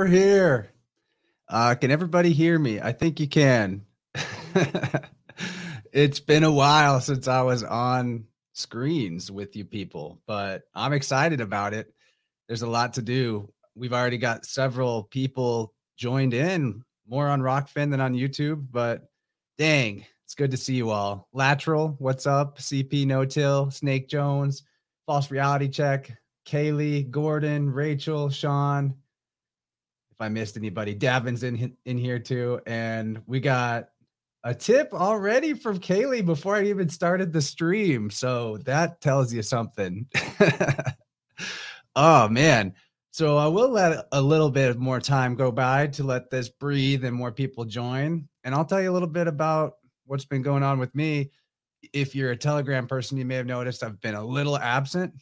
We're 0.00 0.06
here. 0.06 0.72
Uh, 1.46 1.74
can 1.74 1.90
everybody 1.90 2.32
hear 2.32 2.58
me? 2.58 2.80
I 2.80 2.92
think 2.92 3.20
you 3.20 3.28
can. 3.28 3.84
it's 5.92 6.20
been 6.20 6.42
a 6.42 6.50
while 6.50 7.02
since 7.02 7.28
I 7.28 7.42
was 7.42 7.62
on 7.62 8.24
screens 8.54 9.30
with 9.30 9.54
you 9.56 9.66
people, 9.66 10.18
but 10.26 10.62
I'm 10.74 10.94
excited 10.94 11.42
about 11.42 11.74
it. 11.74 11.92
There's 12.48 12.62
a 12.62 12.66
lot 12.66 12.94
to 12.94 13.02
do. 13.02 13.52
We've 13.74 13.92
already 13.92 14.16
got 14.16 14.46
several 14.46 15.02
people 15.02 15.74
joined 15.98 16.32
in, 16.32 16.82
more 17.06 17.28
on 17.28 17.42
Rokfin 17.42 17.90
than 17.90 18.00
on 18.00 18.14
YouTube, 18.14 18.68
but 18.70 19.02
dang, 19.58 20.06
it's 20.24 20.34
good 20.34 20.52
to 20.52 20.56
see 20.56 20.76
you 20.76 20.88
all. 20.88 21.28
Lateral, 21.34 21.96
what's 21.98 22.26
up? 22.26 22.56
CP 22.56 23.06
No 23.06 23.26
Till, 23.26 23.70
Snake 23.70 24.08
Jones, 24.08 24.62
False 25.04 25.30
Reality 25.30 25.68
Check, 25.68 26.10
Kaylee, 26.46 27.10
Gordon, 27.10 27.68
Rachel, 27.68 28.30
Sean. 28.30 28.94
I 30.20 30.28
missed 30.28 30.56
anybody, 30.56 30.94
Davin's 30.94 31.42
in 31.42 31.76
in 31.84 31.98
here 31.98 32.18
too, 32.18 32.60
and 32.66 33.22
we 33.26 33.40
got 33.40 33.88
a 34.44 34.54
tip 34.54 34.92
already 34.92 35.54
from 35.54 35.78
Kaylee 35.78 36.24
before 36.24 36.56
I 36.56 36.64
even 36.64 36.88
started 36.88 37.32
the 37.32 37.42
stream. 37.42 38.10
So 38.10 38.58
that 38.64 39.00
tells 39.00 39.32
you 39.32 39.42
something. 39.42 40.06
oh 41.96 42.28
man. 42.28 42.74
So 43.12 43.36
I 43.36 43.48
will 43.48 43.68
let 43.68 44.06
a 44.12 44.22
little 44.22 44.50
bit 44.50 44.78
more 44.78 45.00
time 45.00 45.34
go 45.34 45.50
by 45.50 45.88
to 45.88 46.04
let 46.04 46.30
this 46.30 46.48
breathe 46.48 47.04
and 47.04 47.14
more 47.14 47.32
people 47.32 47.64
join. 47.64 48.28
And 48.44 48.54
I'll 48.54 48.64
tell 48.64 48.80
you 48.80 48.90
a 48.90 48.94
little 48.94 49.08
bit 49.08 49.26
about 49.26 49.74
what's 50.06 50.24
been 50.24 50.42
going 50.42 50.62
on 50.62 50.78
with 50.78 50.94
me. 50.94 51.32
If 51.92 52.14
you're 52.14 52.30
a 52.30 52.36
Telegram 52.36 52.86
person, 52.86 53.18
you 53.18 53.24
may 53.24 53.34
have 53.34 53.46
noticed 53.46 53.82
I've 53.82 54.00
been 54.00 54.14
a 54.14 54.24
little 54.24 54.56
absent. 54.56 55.12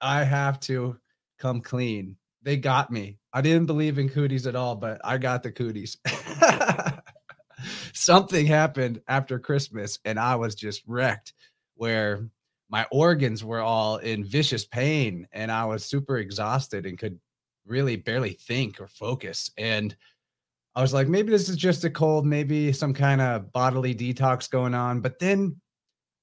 I 0.00 0.22
have 0.24 0.60
to 0.60 0.96
come 1.38 1.60
clean. 1.60 2.16
They 2.42 2.56
got 2.56 2.90
me. 2.90 3.18
I 3.32 3.40
didn't 3.40 3.66
believe 3.66 3.98
in 3.98 4.08
cooties 4.08 4.46
at 4.46 4.56
all, 4.56 4.74
but 4.74 5.00
I 5.04 5.18
got 5.18 5.42
the 5.42 5.52
cooties. 5.52 5.96
Something 7.94 8.46
happened 8.46 9.00
after 9.08 9.38
Christmas 9.38 9.98
and 10.04 10.18
I 10.18 10.34
was 10.34 10.54
just 10.54 10.82
wrecked 10.86 11.32
where 11.74 12.28
my 12.68 12.86
organs 12.90 13.44
were 13.44 13.60
all 13.60 13.98
in 13.98 14.24
vicious 14.24 14.64
pain 14.64 15.28
and 15.32 15.52
I 15.52 15.64
was 15.64 15.84
super 15.84 16.18
exhausted 16.18 16.86
and 16.86 16.98
could 16.98 17.18
really 17.66 17.96
barely 17.96 18.32
think 18.32 18.80
or 18.80 18.88
focus. 18.88 19.50
And 19.56 19.94
I 20.74 20.80
was 20.80 20.94
like, 20.94 21.06
maybe 21.06 21.30
this 21.30 21.48
is 21.48 21.56
just 21.56 21.84
a 21.84 21.90
cold, 21.90 22.26
maybe 22.26 22.72
some 22.72 22.94
kind 22.94 23.20
of 23.20 23.52
bodily 23.52 23.94
detox 23.94 24.50
going 24.50 24.74
on. 24.74 25.00
But 25.00 25.18
then 25.18 25.60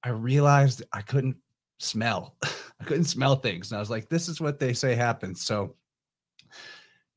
I 0.02 0.10
realized 0.10 0.82
I 0.92 1.02
couldn't 1.02 1.36
smell. 1.78 2.36
I 2.42 2.84
couldn't 2.84 3.04
smell 3.04 3.36
things. 3.36 3.70
And 3.70 3.76
I 3.76 3.80
was 3.80 3.90
like, 3.90 4.08
this 4.08 4.28
is 4.28 4.40
what 4.40 4.58
they 4.58 4.72
say 4.72 4.94
happens. 4.94 5.42
So 5.42 5.76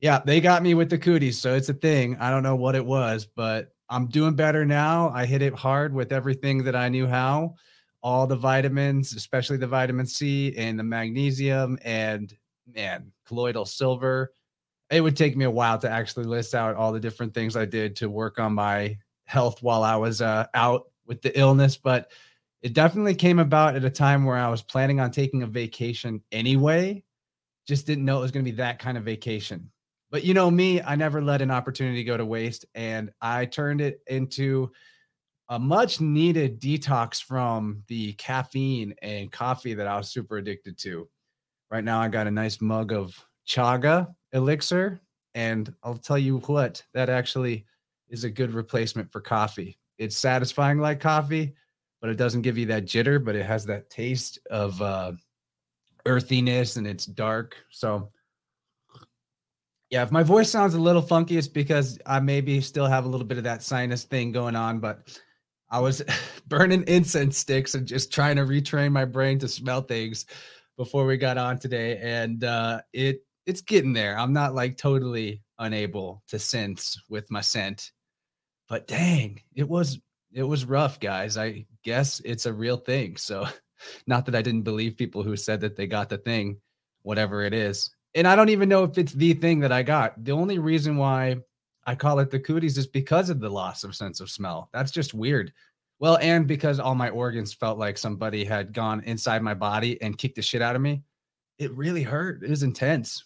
yeah, 0.04 0.20
they 0.22 0.38
got 0.40 0.62
me 0.62 0.74
with 0.74 0.90
the 0.90 0.98
cooties. 0.98 1.40
So 1.40 1.54
it's 1.54 1.70
a 1.70 1.74
thing. 1.74 2.16
I 2.20 2.28
don't 2.28 2.42
know 2.42 2.56
what 2.56 2.74
it 2.74 2.84
was, 2.84 3.26
but 3.26 3.72
I'm 3.88 4.06
doing 4.06 4.34
better 4.34 4.66
now. 4.66 5.08
I 5.08 5.24
hit 5.24 5.40
it 5.40 5.54
hard 5.54 5.94
with 5.94 6.12
everything 6.12 6.62
that 6.64 6.76
I 6.76 6.90
knew 6.90 7.06
how. 7.06 7.54
All 8.02 8.26
the 8.26 8.36
vitamins, 8.36 9.14
especially 9.14 9.56
the 9.56 9.66
vitamin 9.66 10.06
C 10.06 10.54
and 10.58 10.78
the 10.78 10.82
magnesium 10.82 11.78
and 11.82 12.36
man, 12.66 13.12
colloidal 13.26 13.64
silver 13.64 14.32
it 14.90 15.00
would 15.00 15.16
take 15.16 15.36
me 15.36 15.44
a 15.44 15.50
while 15.50 15.78
to 15.78 15.90
actually 15.90 16.26
list 16.26 16.54
out 16.54 16.76
all 16.76 16.92
the 16.92 17.00
different 17.00 17.32
things 17.34 17.56
I 17.56 17.64
did 17.64 17.96
to 17.96 18.10
work 18.10 18.38
on 18.38 18.52
my 18.52 18.98
health 19.24 19.62
while 19.62 19.82
I 19.82 19.96
was 19.96 20.20
uh, 20.20 20.46
out 20.54 20.90
with 21.06 21.22
the 21.22 21.38
illness, 21.38 21.76
but 21.76 22.10
it 22.62 22.74
definitely 22.74 23.14
came 23.14 23.38
about 23.38 23.76
at 23.76 23.84
a 23.84 23.90
time 23.90 24.24
where 24.24 24.36
I 24.36 24.48
was 24.48 24.62
planning 24.62 25.00
on 25.00 25.10
taking 25.10 25.42
a 25.42 25.46
vacation 25.46 26.22
anyway. 26.32 27.02
Just 27.66 27.86
didn't 27.86 28.04
know 28.04 28.18
it 28.18 28.22
was 28.22 28.30
going 28.30 28.44
to 28.44 28.50
be 28.50 28.56
that 28.58 28.78
kind 28.78 28.98
of 28.98 29.04
vacation. 29.04 29.70
But 30.14 30.22
you 30.22 30.32
know 30.32 30.48
me, 30.48 30.80
I 30.80 30.94
never 30.94 31.20
let 31.20 31.42
an 31.42 31.50
opportunity 31.50 32.04
go 32.04 32.16
to 32.16 32.24
waste, 32.24 32.64
and 32.76 33.10
I 33.20 33.46
turned 33.46 33.80
it 33.80 34.00
into 34.06 34.70
a 35.48 35.58
much 35.58 36.00
needed 36.00 36.60
detox 36.60 37.20
from 37.20 37.82
the 37.88 38.12
caffeine 38.12 38.94
and 39.02 39.32
coffee 39.32 39.74
that 39.74 39.88
I 39.88 39.96
was 39.96 40.10
super 40.10 40.36
addicted 40.36 40.78
to. 40.78 41.08
Right 41.68 41.82
now, 41.82 42.00
I 42.00 42.06
got 42.06 42.28
a 42.28 42.30
nice 42.30 42.60
mug 42.60 42.92
of 42.92 43.12
chaga 43.48 44.14
elixir. 44.32 45.00
And 45.34 45.74
I'll 45.82 45.96
tell 45.96 46.16
you 46.16 46.38
what, 46.38 46.80
that 46.92 47.08
actually 47.08 47.66
is 48.08 48.22
a 48.22 48.30
good 48.30 48.54
replacement 48.54 49.10
for 49.10 49.20
coffee. 49.20 49.80
It's 49.98 50.16
satisfying 50.16 50.78
like 50.78 51.00
coffee, 51.00 51.56
but 52.00 52.08
it 52.08 52.18
doesn't 52.18 52.42
give 52.42 52.56
you 52.56 52.66
that 52.66 52.84
jitter, 52.84 53.24
but 53.24 53.34
it 53.34 53.46
has 53.46 53.66
that 53.66 53.90
taste 53.90 54.38
of 54.48 54.80
uh, 54.80 55.10
earthiness 56.06 56.76
and 56.76 56.86
it's 56.86 57.04
dark. 57.04 57.56
So, 57.68 58.12
yeah, 59.94 60.02
if 60.02 60.10
my 60.10 60.24
voice 60.24 60.50
sounds 60.50 60.74
a 60.74 60.80
little 60.80 61.00
funky, 61.00 61.38
it's 61.38 61.46
because 61.46 62.00
I 62.04 62.18
maybe 62.18 62.60
still 62.60 62.86
have 62.86 63.04
a 63.04 63.08
little 63.08 63.24
bit 63.24 63.38
of 63.38 63.44
that 63.44 63.62
sinus 63.62 64.02
thing 64.02 64.32
going 64.32 64.56
on, 64.56 64.80
but 64.80 65.16
I 65.70 65.78
was 65.78 66.02
burning 66.48 66.82
incense 66.88 67.38
sticks 67.38 67.76
and 67.76 67.86
just 67.86 68.12
trying 68.12 68.34
to 68.34 68.42
retrain 68.42 68.90
my 68.90 69.04
brain 69.04 69.38
to 69.38 69.46
smell 69.46 69.82
things 69.82 70.26
before 70.76 71.06
we 71.06 71.16
got 71.16 71.38
on 71.38 71.60
today. 71.60 71.98
And 71.98 72.42
uh, 72.42 72.80
it 72.92 73.20
it's 73.46 73.60
getting 73.60 73.92
there. 73.92 74.18
I'm 74.18 74.32
not 74.32 74.52
like 74.52 74.76
totally 74.76 75.44
unable 75.60 76.24
to 76.26 76.40
sense 76.40 77.00
with 77.08 77.30
my 77.30 77.40
scent, 77.40 77.92
but 78.68 78.88
dang, 78.88 79.42
it 79.54 79.68
was 79.68 80.00
it 80.32 80.42
was 80.42 80.64
rough, 80.64 80.98
guys. 80.98 81.36
I 81.38 81.66
guess 81.84 82.20
it's 82.24 82.46
a 82.46 82.52
real 82.52 82.78
thing. 82.78 83.16
So, 83.16 83.46
not 84.08 84.26
that 84.26 84.34
I 84.34 84.42
didn't 84.42 84.62
believe 84.62 84.96
people 84.96 85.22
who 85.22 85.36
said 85.36 85.60
that 85.60 85.76
they 85.76 85.86
got 85.86 86.08
the 86.08 86.18
thing, 86.18 86.56
whatever 87.02 87.42
it 87.42 87.54
is. 87.54 87.94
And 88.14 88.28
I 88.28 88.36
don't 88.36 88.48
even 88.48 88.68
know 88.68 88.84
if 88.84 88.96
it's 88.96 89.12
the 89.12 89.34
thing 89.34 89.60
that 89.60 89.72
I 89.72 89.82
got. 89.82 90.24
The 90.24 90.32
only 90.32 90.58
reason 90.58 90.96
why 90.96 91.36
I 91.86 91.94
call 91.94 92.20
it 92.20 92.30
the 92.30 92.38
cooties 92.38 92.78
is 92.78 92.86
because 92.86 93.28
of 93.28 93.40
the 93.40 93.50
loss 93.50 93.84
of 93.84 93.96
sense 93.96 94.20
of 94.20 94.30
smell. 94.30 94.70
That's 94.72 94.92
just 94.92 95.14
weird. 95.14 95.52
Well, 95.98 96.18
and 96.18 96.46
because 96.46 96.80
all 96.80 96.94
my 96.94 97.10
organs 97.10 97.54
felt 97.54 97.78
like 97.78 97.98
somebody 97.98 98.44
had 98.44 98.72
gone 98.72 99.02
inside 99.04 99.42
my 99.42 99.54
body 99.54 100.00
and 100.02 100.18
kicked 100.18 100.36
the 100.36 100.42
shit 100.42 100.62
out 100.62 100.76
of 100.76 100.82
me. 100.82 101.02
It 101.58 101.72
really 101.72 102.02
hurt. 102.02 102.42
It 102.42 102.50
was 102.50 102.62
intense. 102.62 103.24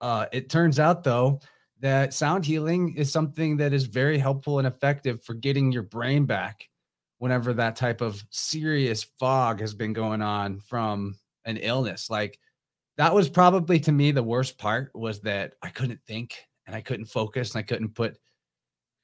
Uh, 0.00 0.26
it 0.32 0.48
turns 0.48 0.78
out, 0.78 1.02
though, 1.04 1.40
that 1.80 2.14
sound 2.14 2.44
healing 2.44 2.94
is 2.96 3.10
something 3.10 3.56
that 3.56 3.72
is 3.72 3.84
very 3.84 4.18
helpful 4.18 4.58
and 4.58 4.66
effective 4.68 5.22
for 5.24 5.34
getting 5.34 5.72
your 5.72 5.82
brain 5.82 6.24
back 6.24 6.68
whenever 7.18 7.52
that 7.54 7.76
type 7.76 8.00
of 8.00 8.24
serious 8.30 9.04
fog 9.18 9.60
has 9.60 9.74
been 9.74 9.92
going 9.92 10.22
on 10.22 10.60
from 10.60 11.16
an 11.44 11.56
illness. 11.56 12.08
Like 12.08 12.38
that 12.96 13.14
was 13.14 13.28
probably 13.28 13.80
to 13.80 13.92
me 13.92 14.10
the 14.10 14.22
worst 14.22 14.58
part 14.58 14.90
was 14.94 15.20
that 15.20 15.54
I 15.62 15.68
couldn't 15.70 16.00
think 16.06 16.36
and 16.66 16.74
I 16.74 16.80
couldn't 16.80 17.06
focus 17.06 17.54
and 17.54 17.60
I 17.60 17.62
couldn't 17.62 17.94
put 17.94 18.16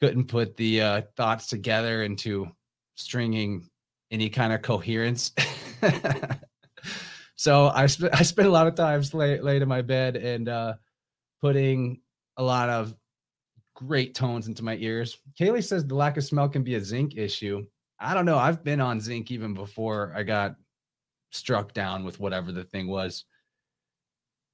couldn't 0.00 0.28
put 0.28 0.56
the 0.56 0.80
uh, 0.80 1.02
thoughts 1.16 1.46
together 1.46 2.02
into 2.02 2.48
stringing 2.94 3.68
any 4.10 4.28
kind 4.28 4.52
of 4.52 4.62
coherence. 4.62 5.32
so 7.36 7.68
I 7.68 7.86
sp- 7.86 8.12
I 8.12 8.22
spent 8.22 8.48
a 8.48 8.52
lot 8.52 8.66
of 8.66 8.74
times 8.74 9.14
late 9.14 9.42
late 9.42 9.62
in 9.62 9.68
my 9.68 9.82
bed 9.82 10.16
and 10.16 10.48
uh, 10.48 10.74
putting 11.40 12.00
a 12.36 12.42
lot 12.42 12.68
of 12.68 12.94
great 13.74 14.14
tones 14.14 14.46
into 14.46 14.64
my 14.64 14.76
ears. 14.76 15.18
Kaylee 15.38 15.64
says 15.64 15.86
the 15.86 15.94
lack 15.94 16.16
of 16.16 16.24
smell 16.24 16.48
can 16.48 16.62
be 16.62 16.74
a 16.74 16.80
zinc 16.80 17.16
issue. 17.16 17.64
I 17.98 18.14
don't 18.14 18.26
know. 18.26 18.38
I've 18.38 18.64
been 18.64 18.80
on 18.80 19.00
zinc 19.00 19.30
even 19.30 19.54
before 19.54 20.12
I 20.16 20.22
got 20.22 20.54
struck 21.32 21.72
down 21.72 22.04
with 22.04 22.18
whatever 22.18 22.52
the 22.52 22.64
thing 22.64 22.88
was. 22.88 23.24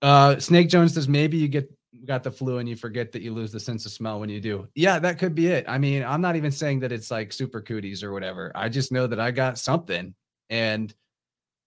Uh, 0.03 0.39
Snake 0.39 0.69
Jones 0.69 0.95
says 0.95 1.09
maybe 1.09 1.37
you 1.37 1.49
get 1.49 1.71
got 2.05 2.23
the 2.23 2.31
flu 2.31 2.59
and 2.59 2.69
you 2.69 2.77
forget 2.77 3.13
that 3.13 3.23
you 3.23 3.33
lose 3.33 3.53
the 3.53 3.61
sense 3.61 3.85
of 3.87 3.93
smell 3.93 4.21
when 4.21 4.29
you 4.29 4.41
do. 4.41 4.69
Yeah, 4.75 4.99
that 4.99 5.19
could 5.19 5.35
be 5.35 5.49
it. 5.49 5.65
I 5.69 5.79
mean, 5.79 6.05
I'm 6.05 6.21
not 6.21 6.37
even 6.37 6.53
saying 6.53 6.81
that 6.81 6.93
it's 6.93 7.11
like 7.11 7.33
super 7.33 7.61
cooties 7.61 8.03
or 8.03 8.13
whatever. 8.13 8.53
I 8.55 8.69
just 8.69 8.93
know 8.93 9.07
that 9.07 9.21
I 9.21 9.31
got 9.31 9.59
something 9.59 10.15
and 10.51 10.95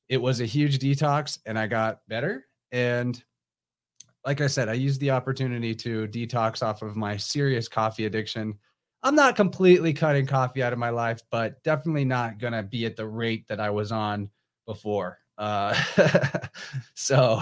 it 0.08 0.22
was 0.22 0.42
a 0.42 0.46
huge 0.46 0.80
detox 0.80 1.40
and 1.46 1.58
I 1.58 1.68
got 1.68 2.00
better. 2.08 2.48
And 2.72 3.22
like 4.26 4.42
I 4.42 4.48
said, 4.48 4.70
I 4.70 4.74
used 4.74 5.00
the 5.00 5.12
opportunity 5.12 5.74
to 5.76 6.08
detox 6.08 6.64
off 6.64 6.82
of 6.82 6.96
my 6.96 7.18
serious 7.18 7.68
coffee 7.68 8.06
addiction. 8.06 8.58
I'm 9.02 9.16
not 9.16 9.36
completely 9.36 9.94
cutting 9.94 10.26
coffee 10.26 10.62
out 10.62 10.74
of 10.74 10.80
my 10.80 10.90
life, 10.90 11.22
but 11.32 11.62
definitely 11.64 12.06
not 12.06 12.38
going 12.38 12.54
to 12.54 12.64
be 12.64 12.86
at 12.86 12.96
the 12.96 13.08
rate 13.08 13.48
that 13.48 13.60
I 13.60 13.70
was 13.70 13.92
on 13.92 14.30
before. 14.66 15.20
Uh, 15.38 15.74
so 16.96 17.42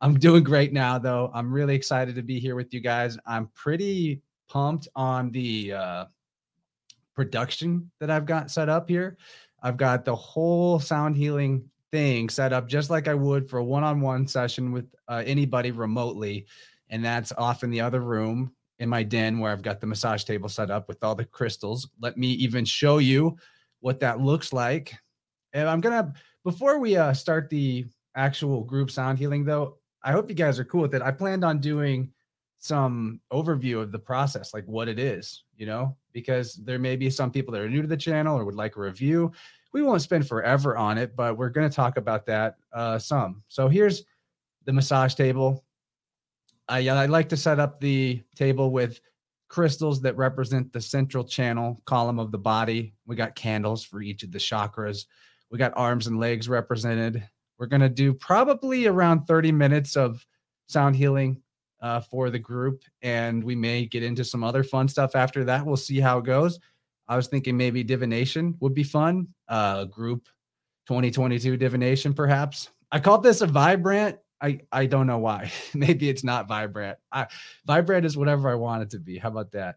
I'm 0.00 0.18
doing 0.18 0.42
great 0.42 0.72
now, 0.72 0.98
though. 0.98 1.30
I'm 1.32 1.52
really 1.52 1.74
excited 1.74 2.14
to 2.16 2.22
be 2.22 2.38
here 2.38 2.54
with 2.54 2.74
you 2.74 2.80
guys. 2.80 3.16
I'm 3.26 3.48
pretty 3.54 4.20
pumped 4.48 4.88
on 4.94 5.30
the 5.30 5.72
uh, 5.72 6.04
production 7.14 7.90
that 7.98 8.10
I've 8.10 8.26
got 8.26 8.50
set 8.50 8.68
up 8.68 8.88
here. 8.88 9.16
I've 9.62 9.76
got 9.76 10.04
the 10.04 10.14
whole 10.14 10.78
sound 10.78 11.16
healing 11.16 11.68
thing 11.90 12.28
set 12.28 12.52
up 12.52 12.68
just 12.68 12.90
like 12.90 13.08
I 13.08 13.14
would 13.14 13.48
for 13.48 13.58
a 13.58 13.64
one-on-one 13.64 14.26
session 14.26 14.70
with 14.70 14.86
uh, 15.08 15.22
anybody 15.24 15.70
remotely, 15.70 16.46
and 16.90 17.04
that's 17.04 17.32
off 17.38 17.64
in 17.64 17.70
the 17.70 17.80
other 17.80 18.00
room 18.00 18.52
in 18.78 18.88
my 18.90 19.02
den 19.02 19.38
where 19.38 19.50
I've 19.50 19.62
got 19.62 19.80
the 19.80 19.86
massage 19.86 20.24
table 20.24 20.50
set 20.50 20.70
up 20.70 20.88
with 20.88 21.02
all 21.02 21.14
the 21.14 21.24
crystals. 21.24 21.88
Let 22.00 22.18
me 22.18 22.28
even 22.32 22.66
show 22.66 22.98
you 22.98 23.38
what 23.80 24.00
that 24.00 24.20
looks 24.20 24.52
like. 24.52 24.94
And 25.54 25.68
I'm 25.68 25.80
gonna 25.80 26.12
before 26.44 26.78
we 26.78 26.96
uh, 26.96 27.14
start 27.14 27.48
the 27.48 27.86
actual 28.14 28.62
group 28.62 28.90
sound 28.90 29.18
healing 29.18 29.44
though, 29.44 29.78
I 30.06 30.12
hope 30.12 30.28
you 30.28 30.36
guys 30.36 30.60
are 30.60 30.64
cool 30.64 30.82
with 30.82 30.94
it. 30.94 31.02
I 31.02 31.10
planned 31.10 31.44
on 31.44 31.58
doing 31.58 32.12
some 32.58 33.20
overview 33.32 33.82
of 33.82 33.90
the 33.90 33.98
process, 33.98 34.54
like 34.54 34.64
what 34.66 34.88
it 34.88 35.00
is, 35.00 35.42
you 35.56 35.66
know, 35.66 35.96
because 36.12 36.54
there 36.54 36.78
may 36.78 36.94
be 36.94 37.10
some 37.10 37.32
people 37.32 37.52
that 37.52 37.60
are 37.60 37.68
new 37.68 37.82
to 37.82 37.88
the 37.88 37.96
channel 37.96 38.38
or 38.38 38.44
would 38.44 38.54
like 38.54 38.76
a 38.76 38.80
review. 38.80 39.32
We 39.72 39.82
won't 39.82 40.00
spend 40.00 40.28
forever 40.28 40.76
on 40.76 40.96
it, 40.96 41.16
but 41.16 41.36
we're 41.36 41.48
going 41.48 41.68
to 41.68 41.74
talk 41.74 41.96
about 41.96 42.24
that 42.26 42.54
uh, 42.72 43.00
some. 43.00 43.42
So 43.48 43.68
here's 43.68 44.04
the 44.64 44.72
massage 44.72 45.14
table. 45.14 45.64
I, 46.68 46.88
I 46.88 47.06
like 47.06 47.28
to 47.30 47.36
set 47.36 47.58
up 47.58 47.80
the 47.80 48.22
table 48.36 48.70
with 48.70 49.00
crystals 49.48 50.00
that 50.02 50.16
represent 50.16 50.72
the 50.72 50.80
central 50.80 51.24
channel 51.24 51.82
column 51.84 52.20
of 52.20 52.30
the 52.30 52.38
body. 52.38 52.94
We 53.06 53.16
got 53.16 53.34
candles 53.34 53.84
for 53.84 54.00
each 54.00 54.22
of 54.22 54.30
the 54.30 54.38
chakras. 54.38 55.06
We 55.50 55.58
got 55.58 55.72
arms 55.76 56.06
and 56.06 56.20
legs 56.20 56.48
represented. 56.48 57.28
We're 57.58 57.66
going 57.66 57.80
to 57.80 57.88
do 57.88 58.12
probably 58.12 58.86
around 58.86 59.26
30 59.26 59.52
minutes 59.52 59.96
of 59.96 60.24
sound 60.66 60.96
healing 60.96 61.42
uh, 61.80 62.00
for 62.00 62.30
the 62.30 62.38
group. 62.38 62.82
And 63.02 63.42
we 63.42 63.54
may 63.54 63.86
get 63.86 64.02
into 64.02 64.24
some 64.24 64.44
other 64.44 64.62
fun 64.62 64.88
stuff 64.88 65.14
after 65.14 65.44
that. 65.44 65.64
We'll 65.64 65.76
see 65.76 66.00
how 66.00 66.18
it 66.18 66.24
goes. 66.24 66.58
I 67.08 67.16
was 67.16 67.28
thinking 67.28 67.56
maybe 67.56 67.84
divination 67.84 68.56
would 68.60 68.74
be 68.74 68.82
fun. 68.82 69.28
Uh, 69.48 69.84
group 69.84 70.26
2022 70.88 71.56
divination, 71.56 72.12
perhaps. 72.12 72.70
I 72.90 73.00
called 73.00 73.22
this 73.22 73.40
a 73.40 73.46
vibrant. 73.46 74.18
I, 74.40 74.60
I 74.70 74.86
don't 74.86 75.06
know 75.06 75.18
why. 75.18 75.50
maybe 75.74 76.08
it's 76.08 76.24
not 76.24 76.48
vibrant. 76.48 76.98
I, 77.12 77.26
vibrant 77.64 78.04
is 78.04 78.16
whatever 78.16 78.48
I 78.48 78.54
want 78.54 78.82
it 78.82 78.90
to 78.90 78.98
be. 78.98 79.18
How 79.18 79.28
about 79.28 79.52
that? 79.52 79.76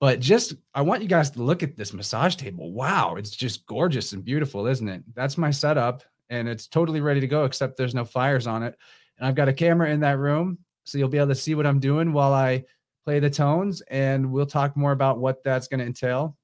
But 0.00 0.20
just, 0.20 0.54
I 0.74 0.82
want 0.82 1.02
you 1.02 1.08
guys 1.08 1.30
to 1.30 1.42
look 1.42 1.62
at 1.62 1.76
this 1.76 1.92
massage 1.92 2.36
table. 2.36 2.72
Wow, 2.72 3.16
it's 3.16 3.30
just 3.30 3.66
gorgeous 3.66 4.12
and 4.12 4.24
beautiful, 4.24 4.66
isn't 4.66 4.88
it? 4.88 5.02
That's 5.14 5.36
my 5.36 5.50
setup, 5.50 6.04
and 6.30 6.48
it's 6.48 6.66
totally 6.66 7.00
ready 7.00 7.20
to 7.20 7.26
go, 7.26 7.44
except 7.44 7.76
there's 7.76 7.94
no 7.94 8.04
fires 8.04 8.46
on 8.46 8.62
it. 8.62 8.76
And 9.18 9.26
I've 9.26 9.34
got 9.34 9.48
a 9.48 9.52
camera 9.52 9.90
in 9.90 10.00
that 10.00 10.18
room 10.18 10.58
so 10.88 10.96
you'll 10.96 11.08
be 11.08 11.18
able 11.18 11.28
to 11.28 11.34
see 11.34 11.54
what 11.54 11.66
I'm 11.66 11.80
doing 11.80 12.14
while 12.14 12.32
I 12.32 12.64
play 13.04 13.20
the 13.20 13.28
tones, 13.28 13.82
and 13.90 14.32
we'll 14.32 14.46
talk 14.46 14.74
more 14.74 14.92
about 14.92 15.18
what 15.18 15.44
that's 15.44 15.68
going 15.68 15.80
to 15.80 15.86
entail. 15.86 16.34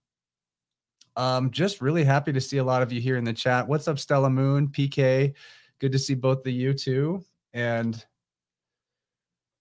Um, 1.16 1.50
just 1.50 1.81
really 1.81 2.04
happy 2.04 2.31
to 2.32 2.40
see 2.42 2.58
a 2.58 2.64
lot 2.64 2.82
of 2.82 2.92
you 2.92 3.00
here 3.00 3.16
in 3.16 3.25
the 3.25 3.32
chat. 3.32 3.66
What's 3.66 3.88
up, 3.88 3.98
Stella 3.98 4.28
Moon, 4.28 4.68
PK? 4.68 5.32
Good 5.80 5.92
to 5.92 5.99
see 5.99 6.12
both 6.12 6.47
of 6.47 6.52
you 6.52 6.75
too, 6.75 7.25
and 7.54 8.04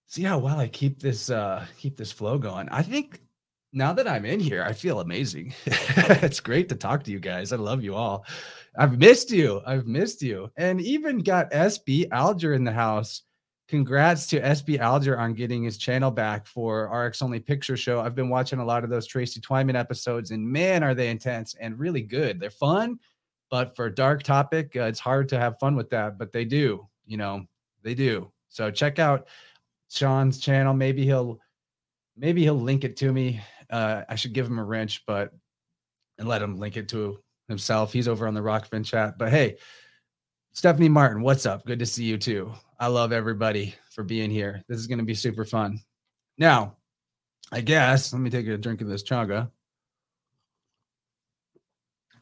see 0.07 0.24
how 0.24 0.38
well 0.38 0.59
I 0.59 0.67
keep 0.67 1.00
this 1.00 1.29
uh 1.29 1.65
keep 1.77 1.95
this 1.95 2.12
flow 2.12 2.38
going. 2.38 2.67
I 2.69 2.81
think 2.81 3.21
now 3.74 3.92
that 3.94 4.08
I'm 4.08 4.25
in 4.25 4.39
here, 4.39 4.63
I 4.63 4.74
feel 4.74 5.01
amazing. 5.01 5.53
it's 5.65 6.39
great 6.39 6.70
to 6.70 6.75
talk 6.75 7.03
to 7.03 7.12
you 7.12 7.20
guys. 7.20 7.51
I 7.51 7.58
love 7.58 7.84
you 7.84 7.96
all. 7.96 8.25
I've 8.77 8.98
missed 8.98 9.32
you. 9.32 9.62
I've 9.65 9.88
missed 9.88 10.22
you, 10.22 10.50
and 10.56 10.80
even 10.80 11.20
got 11.20 11.51
SB 11.51 12.10
Alger 12.12 12.53
in 12.53 12.63
the 12.63 12.72
house 12.72 13.24
congrats 13.68 14.27
to 14.27 14.39
SB 14.39 14.77
Alger 14.80 15.18
on 15.18 15.34
getting 15.34 15.63
his 15.63 15.77
channel 15.77 16.12
back 16.12 16.46
for 16.46 16.89
RX 16.89 17.22
Only 17.22 17.39
Picture 17.39 17.77
Show. 17.77 18.01
I've 18.01 18.15
been 18.15 18.30
watching 18.30 18.60
a 18.60 18.65
lot 18.65 18.84
of 18.84 18.89
those 18.89 19.08
Tracy 19.08 19.42
Twyman 19.42 19.75
episodes, 19.75 20.32
and 20.32 20.48
man, 20.48 20.84
are 20.84 20.94
they 20.94 21.10
intense 21.10 21.56
and 21.60 21.80
really 21.80 22.01
good. 22.01 22.39
They're 22.39 22.51
fun, 22.51 23.00
but 23.50 23.75
for 23.75 23.86
a 23.86 23.96
dark 23.96 24.24
topic, 24.24 24.75
uh, 24.75 24.84
it's 24.84 25.00
hard 25.00 25.30
to 25.30 25.39
have 25.39 25.60
fun 25.60 25.75
with 25.75 25.89
that. 25.92 26.18
But 26.18 26.32
they 26.32 26.46
do, 26.46 26.88
you 27.06 27.18
know, 27.18 27.46
they 27.84 27.96
do. 27.96 28.32
So 28.50 28.70
check 28.70 29.00
out 29.00 29.27
Sean's 29.89 30.39
channel. 30.39 30.74
Maybe 30.74 31.03
he'll, 31.06 31.39
maybe 32.15 32.44
he'll 32.44 32.60
link 32.60 32.84
it 32.84 32.98
to 32.98 33.12
me. 33.12 33.42
Uh, 33.74 34.03
I 34.08 34.13
should 34.13 34.34
give 34.34 34.46
him 34.46 34.60
a 34.60 34.63
wrench, 34.63 35.03
but 35.08 35.34
and 36.20 36.27
let 36.27 36.44
him 36.44 36.60
link 36.60 36.77
it 36.77 36.89
to 36.89 37.18
himself. 37.48 37.92
He's 37.92 38.08
over 38.08 38.27
on 38.27 38.36
the 38.36 38.42
Rokfin 38.42 38.86
chat. 38.86 39.18
But 39.18 39.30
hey, 39.30 39.58
Stephanie 40.51 40.89
Martin, 40.89 41.24
what's 41.24 41.48
up? 41.48 41.65
Good 41.65 41.80
to 41.80 41.86
see 41.88 42.03
you 42.03 42.20
too. 42.20 42.53
I 42.80 42.86
love 42.86 43.12
everybody 43.12 43.74
for 43.92 44.03
being 44.03 44.30
here. 44.30 44.63
This 44.70 44.77
is 44.77 44.86
going 44.86 45.00
to 45.00 45.03
be 45.03 45.15
super 45.15 45.44
fun. 45.44 45.80
Now, 46.38 46.77
I 47.51 47.62
guess, 47.62 48.13
let 48.13 48.22
me 48.22 48.30
take 48.30 48.46
a 48.46 48.58
drink 48.60 48.82
of 48.82 48.88
this 48.88 49.03
chaga. 49.03 49.50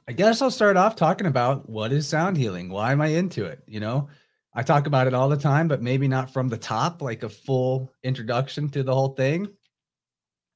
I 0.07 0.13
guess 0.13 0.41
I'll 0.41 0.51
start 0.51 0.77
off 0.77 0.95
talking 0.95 1.27
about 1.27 1.69
what 1.69 1.91
is 1.91 2.07
sound 2.07 2.37
healing? 2.37 2.69
Why 2.69 2.93
am 2.93 3.01
I 3.01 3.07
into 3.07 3.43
it? 3.43 3.59
You 3.67 3.81
know, 3.81 4.07
I 4.53 4.63
talk 4.63 4.87
about 4.87 5.07
it 5.07 5.13
all 5.13 5.27
the 5.27 5.35
time, 5.35 5.67
but 5.67 5.81
maybe 5.81 6.07
not 6.07 6.31
from 6.31 6.47
the 6.47 6.57
top, 6.57 7.01
like 7.01 7.23
a 7.23 7.29
full 7.29 7.91
introduction 8.03 8.69
to 8.69 8.83
the 8.83 8.95
whole 8.95 9.15
thing. 9.15 9.49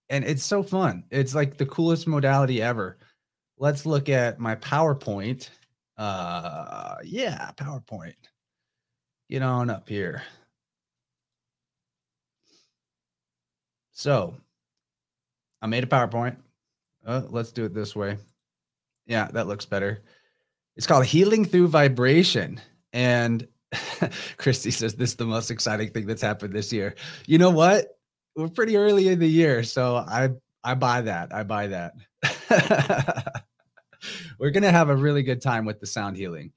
And 0.09 0.23
it's 0.23 0.43
so 0.43 0.61
fun. 0.61 1.03
It's 1.09 1.33
like 1.33 1.57
the 1.57 1.65
coolest 1.65 2.07
modality 2.07 2.61
ever. 2.61 2.97
Let's 3.57 3.85
look 3.85 4.09
at 4.09 4.39
my 4.39 4.55
PowerPoint 4.55 5.49
uh, 5.97 6.95
yeah, 7.03 7.51
PowerPoint. 7.55 8.15
Get 9.29 9.41
on 9.41 9.69
up 9.69 9.87
here. 9.87 10.23
So 13.91 14.35
I 15.61 15.67
made 15.67 15.83
a 15.83 15.87
PowerPoint. 15.87 16.37
Uh, 17.05 17.21
let's 17.29 17.51
do 17.51 17.65
it 17.65 17.73
this 17.73 17.95
way. 17.95 18.17
Yeah, 19.07 19.29
that 19.33 19.47
looks 19.47 19.65
better. 19.65 20.03
It's 20.75 20.87
called 20.87 21.05
Healing 21.05 21.45
Through 21.45 21.69
Vibration. 21.69 22.59
And 22.91 23.47
Christy 24.37 24.71
says 24.71 24.95
this 24.95 25.11
is 25.11 25.15
the 25.15 25.25
most 25.25 25.49
exciting 25.49 25.91
thing 25.91 26.07
that's 26.07 26.21
happened 26.21 26.53
this 26.53 26.73
year. 26.73 26.95
You 27.25 27.37
know 27.37 27.51
what? 27.51 27.94
We're 28.35 28.49
pretty 28.49 28.77
early 28.77 29.07
in 29.07 29.19
the 29.19 29.27
year, 29.27 29.63
so 29.63 29.95
I 29.95 30.29
I 30.63 30.75
buy 30.75 31.01
that. 31.01 31.33
I 31.33 31.43
buy 31.43 31.67
that. 31.67 31.93
we're 34.39 34.51
gonna 34.51 34.71
have 34.71 34.89
a 34.89 34.95
really 34.95 35.23
good 35.23 35.41
time 35.41 35.65
with 35.65 35.79
the 35.79 35.87
sound 35.87 36.17
healing. 36.17 36.51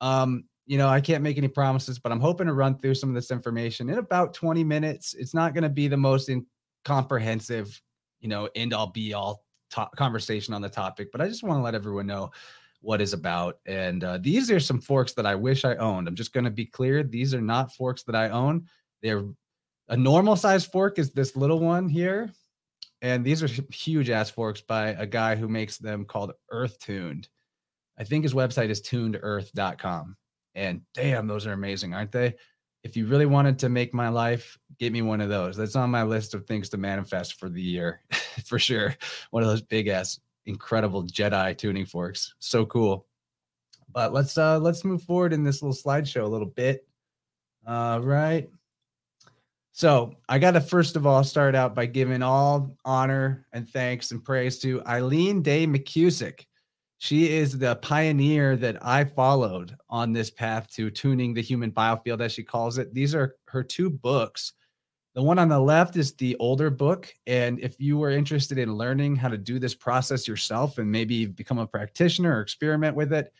Um, 0.00 0.44
you 0.66 0.78
know, 0.78 0.88
I 0.88 1.00
can't 1.00 1.22
make 1.22 1.36
any 1.36 1.48
promises, 1.48 1.98
but 1.98 2.12
I'm 2.12 2.20
hoping 2.20 2.46
to 2.46 2.52
run 2.52 2.78
through 2.78 2.94
some 2.94 3.08
of 3.08 3.14
this 3.14 3.30
information 3.30 3.90
in 3.90 3.98
about 3.98 4.34
20 4.34 4.62
minutes. 4.62 5.14
It's 5.14 5.34
not 5.34 5.52
to 5.54 5.68
be 5.68 5.88
the 5.88 5.96
most 5.96 6.28
in- 6.28 6.46
comprehensive, 6.84 7.80
you 8.20 8.28
know, 8.28 8.48
end 8.54 8.72
all 8.72 8.86
be 8.86 9.12
all 9.12 9.44
to- 9.70 9.90
conversation 9.96 10.54
on 10.54 10.62
the 10.62 10.68
topic, 10.68 11.08
but 11.10 11.20
I 11.20 11.28
just 11.28 11.42
want 11.42 11.58
to 11.58 11.62
let 11.62 11.74
everyone 11.74 12.06
know 12.06 12.30
what 12.82 13.00
is 13.00 13.12
about. 13.12 13.58
And 13.66 14.04
uh, 14.04 14.18
these 14.18 14.50
are 14.50 14.60
some 14.60 14.80
forks 14.80 15.12
that 15.14 15.26
I 15.26 15.34
wish 15.34 15.64
I 15.64 15.74
owned. 15.76 16.08
I'm 16.08 16.14
just 16.14 16.32
going 16.32 16.44
to 16.44 16.50
be 16.50 16.66
clear. 16.66 17.02
These 17.02 17.34
are 17.34 17.40
not 17.40 17.74
forks 17.74 18.04
that 18.04 18.14
I 18.14 18.30
own. 18.30 18.66
They're 19.02 19.24
a 19.90 19.96
normal 19.96 20.36
size 20.36 20.64
fork 20.64 20.98
is 20.98 21.12
this 21.12 21.36
little 21.36 21.60
one 21.60 21.88
here 21.88 22.32
and 23.02 23.24
these 23.24 23.42
are 23.42 23.48
huge 23.72 24.10
ass 24.10 24.30
forks 24.30 24.60
by 24.60 24.88
a 24.88 25.06
guy 25.06 25.34
who 25.34 25.48
makes 25.48 25.78
them 25.78 26.04
called 26.04 26.32
Earth 26.50 26.78
Tuned. 26.78 27.28
I 27.98 28.04
think 28.04 28.24
his 28.24 28.34
website 28.34 28.68
is 28.68 28.82
tunedearth.com. 28.82 30.16
And 30.54 30.82
damn, 30.94 31.26
those 31.26 31.46
are 31.46 31.52
amazing, 31.52 31.94
aren't 31.94 32.12
they? 32.12 32.34
If 32.82 32.96
you 32.96 33.06
really 33.06 33.26
wanted 33.26 33.58
to 33.60 33.68
make 33.68 33.94
my 33.94 34.08
life, 34.08 34.58
get 34.78 34.92
me 34.92 35.02
one 35.02 35.20
of 35.20 35.28
those. 35.28 35.56
That's 35.56 35.76
on 35.76 35.90
my 35.90 36.02
list 36.02 36.34
of 36.34 36.46
things 36.46 36.68
to 36.70 36.78
manifest 36.78 37.38
for 37.38 37.48
the 37.48 37.62
year, 37.62 38.02
for 38.44 38.58
sure. 38.58 38.94
One 39.30 39.42
of 39.42 39.48
those 39.48 39.62
big 39.62 39.88
ass, 39.88 40.18
incredible 40.46 41.04
Jedi 41.04 41.56
tuning 41.56 41.86
forks. 41.86 42.34
So 42.38 42.66
cool. 42.66 43.06
But 43.92 44.12
let's 44.12 44.38
uh 44.38 44.58
let's 44.60 44.84
move 44.84 45.02
forward 45.02 45.32
in 45.32 45.42
this 45.42 45.62
little 45.62 45.76
slideshow 45.76 46.22
a 46.22 46.28
little 46.28 46.46
bit. 46.46 46.86
All 47.66 48.00
right. 48.00 48.48
So 49.72 50.16
I 50.28 50.38
got 50.38 50.52
to 50.52 50.60
first 50.60 50.96
of 50.96 51.06
all 51.06 51.24
start 51.24 51.54
out 51.54 51.74
by 51.74 51.86
giving 51.86 52.22
all 52.22 52.76
honor 52.84 53.46
and 53.52 53.68
thanks 53.68 54.10
and 54.10 54.22
praise 54.22 54.58
to 54.60 54.82
Eileen 54.84 55.42
Day 55.42 55.66
McCusick. 55.66 56.44
She 56.98 57.30
is 57.30 57.56
the 57.56 57.76
pioneer 57.76 58.56
that 58.56 58.84
I 58.84 59.04
followed 59.04 59.74
on 59.88 60.12
this 60.12 60.30
path 60.30 60.70
to 60.72 60.90
tuning 60.90 61.32
the 61.32 61.40
human 61.40 61.72
biofield, 61.72 62.20
as 62.20 62.32
she 62.32 62.42
calls 62.42 62.76
it. 62.76 62.92
These 62.92 63.14
are 63.14 63.36
her 63.46 63.62
two 63.62 63.88
books. 63.88 64.52
The 65.14 65.22
one 65.22 65.38
on 65.38 65.48
the 65.48 65.58
left 65.58 65.96
is 65.96 66.12
the 66.12 66.36
older 66.36 66.68
book. 66.68 67.10
And 67.26 67.58
if 67.60 67.80
you 67.80 67.96
were 67.96 68.10
interested 68.10 68.58
in 68.58 68.74
learning 68.74 69.16
how 69.16 69.28
to 69.28 69.38
do 69.38 69.58
this 69.58 69.74
process 69.74 70.28
yourself 70.28 70.76
and 70.76 70.92
maybe 70.92 71.24
become 71.24 71.58
a 71.58 71.66
practitioner 71.66 72.36
or 72.36 72.42
experiment 72.42 72.94
with 72.94 73.14
it, 73.14 73.32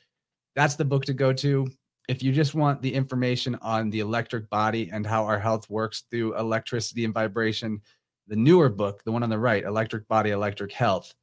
that's 0.56 0.76
the 0.76 0.84
book 0.86 1.04
to 1.04 1.12
go 1.12 1.32
to 1.34 1.70
if 2.10 2.24
you 2.24 2.32
just 2.32 2.56
want 2.56 2.82
the 2.82 2.92
information 2.92 3.56
on 3.62 3.88
the 3.88 4.00
electric 4.00 4.50
body 4.50 4.90
and 4.92 5.06
how 5.06 5.24
our 5.24 5.38
health 5.38 5.70
works 5.70 6.02
through 6.10 6.36
electricity 6.36 7.04
and 7.04 7.14
vibration, 7.14 7.80
the 8.26 8.34
newer 8.34 8.68
book, 8.68 9.04
the 9.04 9.12
one 9.12 9.22
on 9.22 9.30
the 9.30 9.38
right, 9.38 9.62
Electric 9.62 10.08
Body, 10.08 10.30
Electric 10.30 10.72
Health, 10.72 11.14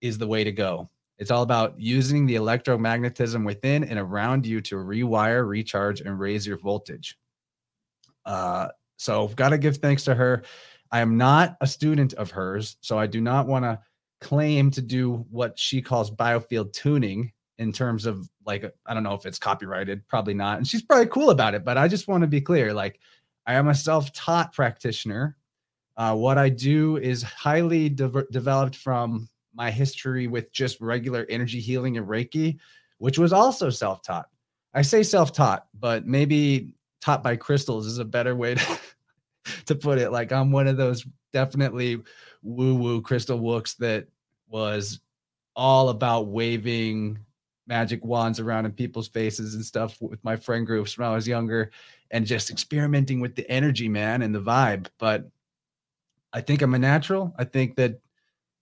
is 0.00 0.18
the 0.18 0.26
way 0.28 0.44
to 0.44 0.52
go. 0.52 0.88
It's 1.18 1.32
all 1.32 1.42
about 1.42 1.74
using 1.80 2.26
the 2.26 2.36
electromagnetism 2.36 3.44
within 3.44 3.82
and 3.82 3.98
around 3.98 4.46
you 4.46 4.60
to 4.60 4.76
rewire, 4.76 5.48
recharge, 5.48 6.00
and 6.00 6.16
raise 6.16 6.46
your 6.46 6.58
voltage. 6.58 7.18
Uh, 8.24 8.68
so, 8.98 9.26
got 9.26 9.48
to 9.48 9.58
give 9.58 9.78
thanks 9.78 10.04
to 10.04 10.14
her. 10.14 10.44
I 10.92 11.00
am 11.00 11.16
not 11.16 11.56
a 11.60 11.66
student 11.66 12.12
of 12.14 12.30
hers, 12.30 12.76
so 12.82 12.96
I 12.96 13.08
do 13.08 13.20
not 13.20 13.48
want 13.48 13.64
to 13.64 13.80
claim 14.20 14.70
to 14.70 14.80
do 14.80 15.26
what 15.28 15.58
she 15.58 15.82
calls 15.82 16.08
biofield 16.08 16.72
tuning 16.72 17.32
in 17.58 17.72
terms 17.72 18.06
of 18.06 18.28
like 18.44 18.64
I 18.86 18.94
don't 18.94 19.02
know 19.02 19.14
if 19.14 19.26
it's 19.26 19.38
copyrighted, 19.38 20.06
probably 20.08 20.34
not. 20.34 20.58
And 20.58 20.66
she's 20.66 20.82
probably 20.82 21.06
cool 21.06 21.30
about 21.30 21.54
it, 21.54 21.64
but 21.64 21.78
I 21.78 21.88
just 21.88 22.08
want 22.08 22.22
to 22.22 22.28
be 22.28 22.40
clear 22.40 22.72
like 22.72 23.00
I 23.46 23.54
am 23.54 23.68
a 23.68 23.74
self-taught 23.74 24.52
practitioner. 24.52 25.36
Uh, 25.96 26.14
what 26.14 26.36
I 26.36 26.48
do 26.48 26.96
is 26.96 27.22
highly 27.22 27.88
de- 27.88 28.26
developed 28.30 28.76
from 28.76 29.28
my 29.54 29.70
history 29.70 30.26
with 30.26 30.52
just 30.52 30.80
regular 30.80 31.26
energy 31.30 31.60
healing 31.60 31.96
and 31.96 32.06
Reiki, 32.06 32.58
which 32.98 33.18
was 33.18 33.32
also 33.32 33.70
self-taught. 33.70 34.28
I 34.74 34.82
say 34.82 35.02
self-taught, 35.02 35.66
but 35.78 36.06
maybe 36.06 36.74
taught 37.00 37.22
by 37.22 37.36
crystals 37.36 37.86
is 37.86 37.98
a 37.98 38.04
better 38.04 38.36
way 38.36 38.56
to, 38.56 38.78
to 39.66 39.74
put 39.74 39.98
it. 39.98 40.10
Like 40.10 40.32
I'm 40.32 40.52
one 40.52 40.66
of 40.66 40.76
those 40.76 41.06
definitely 41.32 42.02
woo 42.42 42.74
woo 42.74 43.00
crystal 43.00 43.38
wooks 43.38 43.74
that 43.74 44.06
was 44.48 45.00
all 45.54 45.88
about 45.88 46.28
waving 46.28 47.18
magic 47.66 48.04
wands 48.04 48.40
around 48.40 48.66
in 48.66 48.72
people's 48.72 49.08
faces 49.08 49.54
and 49.54 49.64
stuff 49.64 50.00
with 50.00 50.22
my 50.24 50.36
friend 50.36 50.66
groups 50.66 50.96
when 50.96 51.08
I 51.08 51.14
was 51.14 51.26
younger 51.26 51.70
and 52.10 52.26
just 52.26 52.50
experimenting 52.50 53.20
with 53.20 53.34
the 53.34 53.48
energy, 53.50 53.88
man, 53.88 54.22
and 54.22 54.34
the 54.34 54.40
vibe. 54.40 54.86
But 54.98 55.28
I 56.32 56.40
think 56.40 56.62
I'm 56.62 56.74
a 56.74 56.78
natural. 56.78 57.34
I 57.38 57.44
think 57.44 57.76
that 57.76 58.00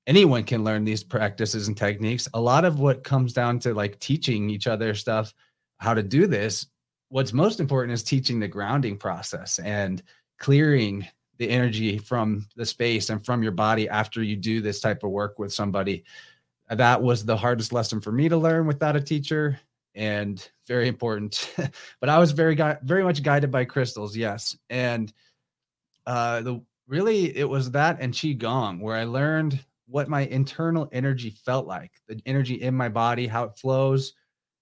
anyone 0.06 0.44
can 0.44 0.64
learn 0.64 0.84
these 0.84 1.02
practices 1.02 1.68
and 1.68 1.76
techniques. 1.76 2.28
A 2.34 2.40
lot 2.40 2.64
of 2.64 2.78
what 2.78 3.04
comes 3.04 3.32
down 3.32 3.58
to 3.60 3.74
like 3.74 3.98
teaching 4.00 4.50
each 4.50 4.66
other 4.66 4.94
stuff, 4.94 5.34
how 5.78 5.94
to 5.94 6.02
do 6.02 6.26
this. 6.26 6.66
What's 7.08 7.32
most 7.32 7.60
important 7.60 7.92
is 7.92 8.02
teaching 8.02 8.40
the 8.40 8.48
grounding 8.48 8.96
process 8.96 9.58
and 9.58 10.02
clearing 10.38 11.06
the 11.38 11.48
energy 11.48 11.98
from 11.98 12.46
the 12.56 12.64
space 12.64 13.10
and 13.10 13.24
from 13.24 13.42
your 13.42 13.52
body 13.52 13.88
after 13.88 14.22
you 14.22 14.36
do 14.36 14.60
this 14.60 14.80
type 14.80 15.02
of 15.02 15.10
work 15.10 15.38
with 15.38 15.52
somebody. 15.52 16.04
That 16.68 17.02
was 17.02 17.24
the 17.24 17.36
hardest 17.36 17.72
lesson 17.72 18.00
for 18.00 18.12
me 18.12 18.28
to 18.28 18.36
learn 18.36 18.66
without 18.66 18.96
a 18.96 19.00
teacher 19.00 19.58
and 19.94 20.46
very 20.66 20.88
important. 20.88 21.50
but 22.00 22.08
I 22.08 22.18
was 22.18 22.32
very 22.32 22.56
very 22.82 23.04
much 23.04 23.22
guided 23.22 23.50
by 23.50 23.64
crystals, 23.64 24.16
yes. 24.16 24.56
And 24.70 25.12
uh 26.06 26.40
the 26.42 26.62
really 26.86 27.36
it 27.36 27.48
was 27.48 27.70
that 27.70 27.98
and 28.00 28.12
qigong 28.12 28.80
where 28.80 28.96
I 28.96 29.04
learned 29.04 29.64
what 29.86 30.08
my 30.08 30.22
internal 30.22 30.88
energy 30.92 31.30
felt 31.44 31.66
like, 31.66 31.92
the 32.08 32.20
energy 32.26 32.54
in 32.54 32.74
my 32.74 32.88
body, 32.88 33.26
how 33.26 33.44
it 33.44 33.58
flows, 33.58 34.14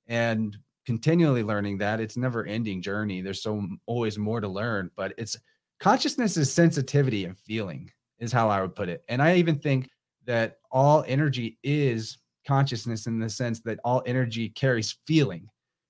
and 0.09 0.56
continually 0.85 1.42
learning 1.42 1.78
that. 1.78 2.00
It's 2.00 2.16
never 2.16 2.44
ending 2.44 2.82
journey. 2.82 3.21
There's 3.21 3.42
so 3.42 3.66
always 3.87 4.18
more 4.18 4.40
to 4.40 4.49
learn, 4.49 4.90
but 4.97 5.14
it's 5.16 5.37
consciousness 5.78 6.37
is 6.37 6.52
sensitivity 6.52 7.25
and 7.25 7.38
feeling, 7.38 7.90
is 8.18 8.32
how 8.32 8.49
I 8.49 8.61
would 8.61 8.75
put 8.75 8.88
it. 8.88 9.04
And 9.09 9.23
I 9.23 9.37
even 9.37 9.59
think 9.59 9.88
that 10.26 10.58
all 10.70 11.04
energy 11.06 11.58
is 11.62 12.18
consciousness 12.46 13.06
in 13.06 13.18
the 13.18 13.28
sense 13.28 13.60
that 13.60 13.78
all 13.84 14.02
energy 14.06 14.48
carries 14.48 14.96
feeling. 15.06 15.48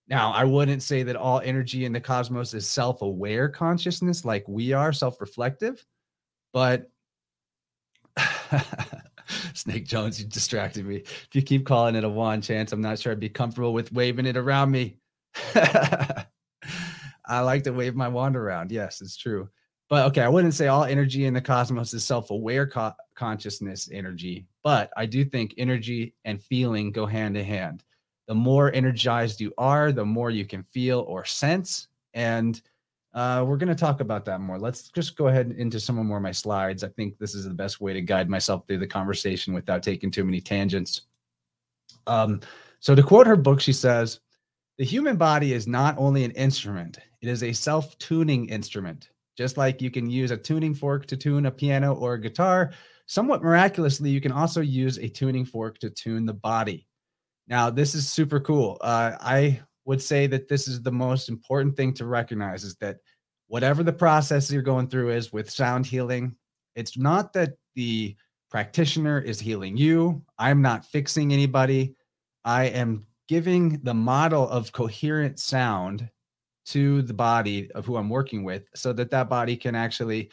Now, 0.08 0.32
I 0.32 0.44
wouldn't 0.44 0.82
say 0.82 1.02
that 1.04 1.16
all 1.16 1.40
energy 1.40 1.84
in 1.84 1.92
the 1.92 2.00
cosmos 2.00 2.54
is 2.54 2.68
self 2.68 3.02
aware 3.02 3.48
consciousness 3.48 4.24
like 4.24 4.46
we 4.48 4.72
are, 4.72 4.92
self 4.92 5.20
reflective, 5.20 5.84
but 6.52 6.90
Snake 9.54 9.86
Jones, 9.86 10.20
you 10.20 10.26
distracted 10.26 10.84
me. 10.84 10.96
If 10.96 11.28
you 11.32 11.42
keep 11.42 11.64
calling 11.64 11.94
it 11.94 12.04
a 12.04 12.08
wand 12.08 12.42
chance, 12.42 12.72
I'm 12.72 12.80
not 12.80 12.98
sure 12.98 13.12
I'd 13.12 13.20
be 13.20 13.28
comfortable 13.28 13.72
with 13.72 13.92
waving 13.92 14.26
it 14.26 14.36
around 14.36 14.70
me. 14.70 14.98
I 15.54 17.40
like 17.40 17.62
to 17.64 17.72
wave 17.72 17.94
my 17.94 18.08
wand 18.08 18.36
around. 18.36 18.70
Yes, 18.70 19.00
it's 19.00 19.16
true. 19.16 19.48
But 19.92 20.06
okay, 20.06 20.22
I 20.22 20.28
wouldn't 20.30 20.54
say 20.54 20.68
all 20.68 20.84
energy 20.84 21.26
in 21.26 21.34
the 21.34 21.40
cosmos 21.42 21.92
is 21.92 22.02
self 22.02 22.30
aware 22.30 22.66
co- 22.66 22.94
consciousness 23.14 23.90
energy, 23.92 24.46
but 24.62 24.90
I 24.96 25.04
do 25.04 25.22
think 25.22 25.52
energy 25.58 26.14
and 26.24 26.42
feeling 26.42 26.92
go 26.92 27.04
hand 27.04 27.36
in 27.36 27.44
hand. 27.44 27.84
The 28.26 28.34
more 28.34 28.72
energized 28.72 29.38
you 29.38 29.52
are, 29.58 29.92
the 29.92 30.06
more 30.06 30.30
you 30.30 30.46
can 30.46 30.62
feel 30.72 31.00
or 31.00 31.26
sense. 31.26 31.88
And 32.14 32.62
uh, 33.12 33.44
we're 33.46 33.58
going 33.58 33.68
to 33.68 33.74
talk 33.74 34.00
about 34.00 34.24
that 34.24 34.40
more. 34.40 34.58
Let's 34.58 34.88
just 34.88 35.14
go 35.14 35.28
ahead 35.28 35.54
into 35.58 35.78
some 35.78 35.96
more 35.96 36.16
of 36.16 36.22
my 36.22 36.32
slides. 36.32 36.82
I 36.82 36.88
think 36.88 37.18
this 37.18 37.34
is 37.34 37.44
the 37.44 37.52
best 37.52 37.78
way 37.82 37.92
to 37.92 38.00
guide 38.00 38.30
myself 38.30 38.66
through 38.66 38.78
the 38.78 38.86
conversation 38.86 39.52
without 39.52 39.82
taking 39.82 40.10
too 40.10 40.24
many 40.24 40.40
tangents. 40.40 41.02
Um, 42.06 42.40
so, 42.80 42.94
to 42.94 43.02
quote 43.02 43.26
her 43.26 43.36
book, 43.36 43.60
she 43.60 43.74
says, 43.74 44.20
The 44.78 44.86
human 44.86 45.16
body 45.16 45.52
is 45.52 45.66
not 45.68 45.96
only 45.98 46.24
an 46.24 46.30
instrument, 46.30 46.96
it 47.20 47.28
is 47.28 47.42
a 47.42 47.52
self 47.52 47.98
tuning 47.98 48.48
instrument. 48.48 49.10
Just 49.36 49.56
like 49.56 49.80
you 49.80 49.90
can 49.90 50.10
use 50.10 50.30
a 50.30 50.36
tuning 50.36 50.74
fork 50.74 51.06
to 51.06 51.16
tune 51.16 51.46
a 51.46 51.50
piano 51.50 51.94
or 51.94 52.14
a 52.14 52.20
guitar, 52.20 52.72
somewhat 53.06 53.42
miraculously, 53.42 54.10
you 54.10 54.20
can 54.20 54.32
also 54.32 54.60
use 54.60 54.98
a 54.98 55.08
tuning 55.08 55.44
fork 55.44 55.78
to 55.78 55.90
tune 55.90 56.26
the 56.26 56.34
body. 56.34 56.86
Now, 57.48 57.70
this 57.70 57.94
is 57.94 58.08
super 58.08 58.40
cool. 58.40 58.78
Uh, 58.80 59.12
I 59.20 59.60
would 59.84 60.00
say 60.00 60.26
that 60.28 60.48
this 60.48 60.68
is 60.68 60.82
the 60.82 60.92
most 60.92 61.28
important 61.28 61.76
thing 61.76 61.92
to 61.94 62.06
recognize 62.06 62.64
is 62.64 62.76
that 62.76 62.98
whatever 63.48 63.82
the 63.82 63.92
process 63.92 64.50
you're 64.50 64.62
going 64.62 64.88
through 64.88 65.10
is 65.10 65.32
with 65.32 65.50
sound 65.50 65.86
healing, 65.86 66.36
it's 66.76 66.96
not 66.96 67.32
that 67.32 67.54
the 67.74 68.16
practitioner 68.50 69.18
is 69.18 69.40
healing 69.40 69.76
you. 69.76 70.22
I'm 70.38 70.62
not 70.62 70.84
fixing 70.84 71.32
anybody. 71.32 71.94
I 72.44 72.64
am 72.66 73.06
giving 73.28 73.80
the 73.82 73.94
model 73.94 74.48
of 74.48 74.72
coherent 74.72 75.38
sound 75.38 76.08
to 76.66 77.02
the 77.02 77.14
body 77.14 77.70
of 77.72 77.84
who 77.84 77.96
I'm 77.96 78.08
working 78.08 78.44
with 78.44 78.64
so 78.74 78.92
that 78.92 79.10
that 79.10 79.28
body 79.28 79.56
can 79.56 79.74
actually 79.74 80.30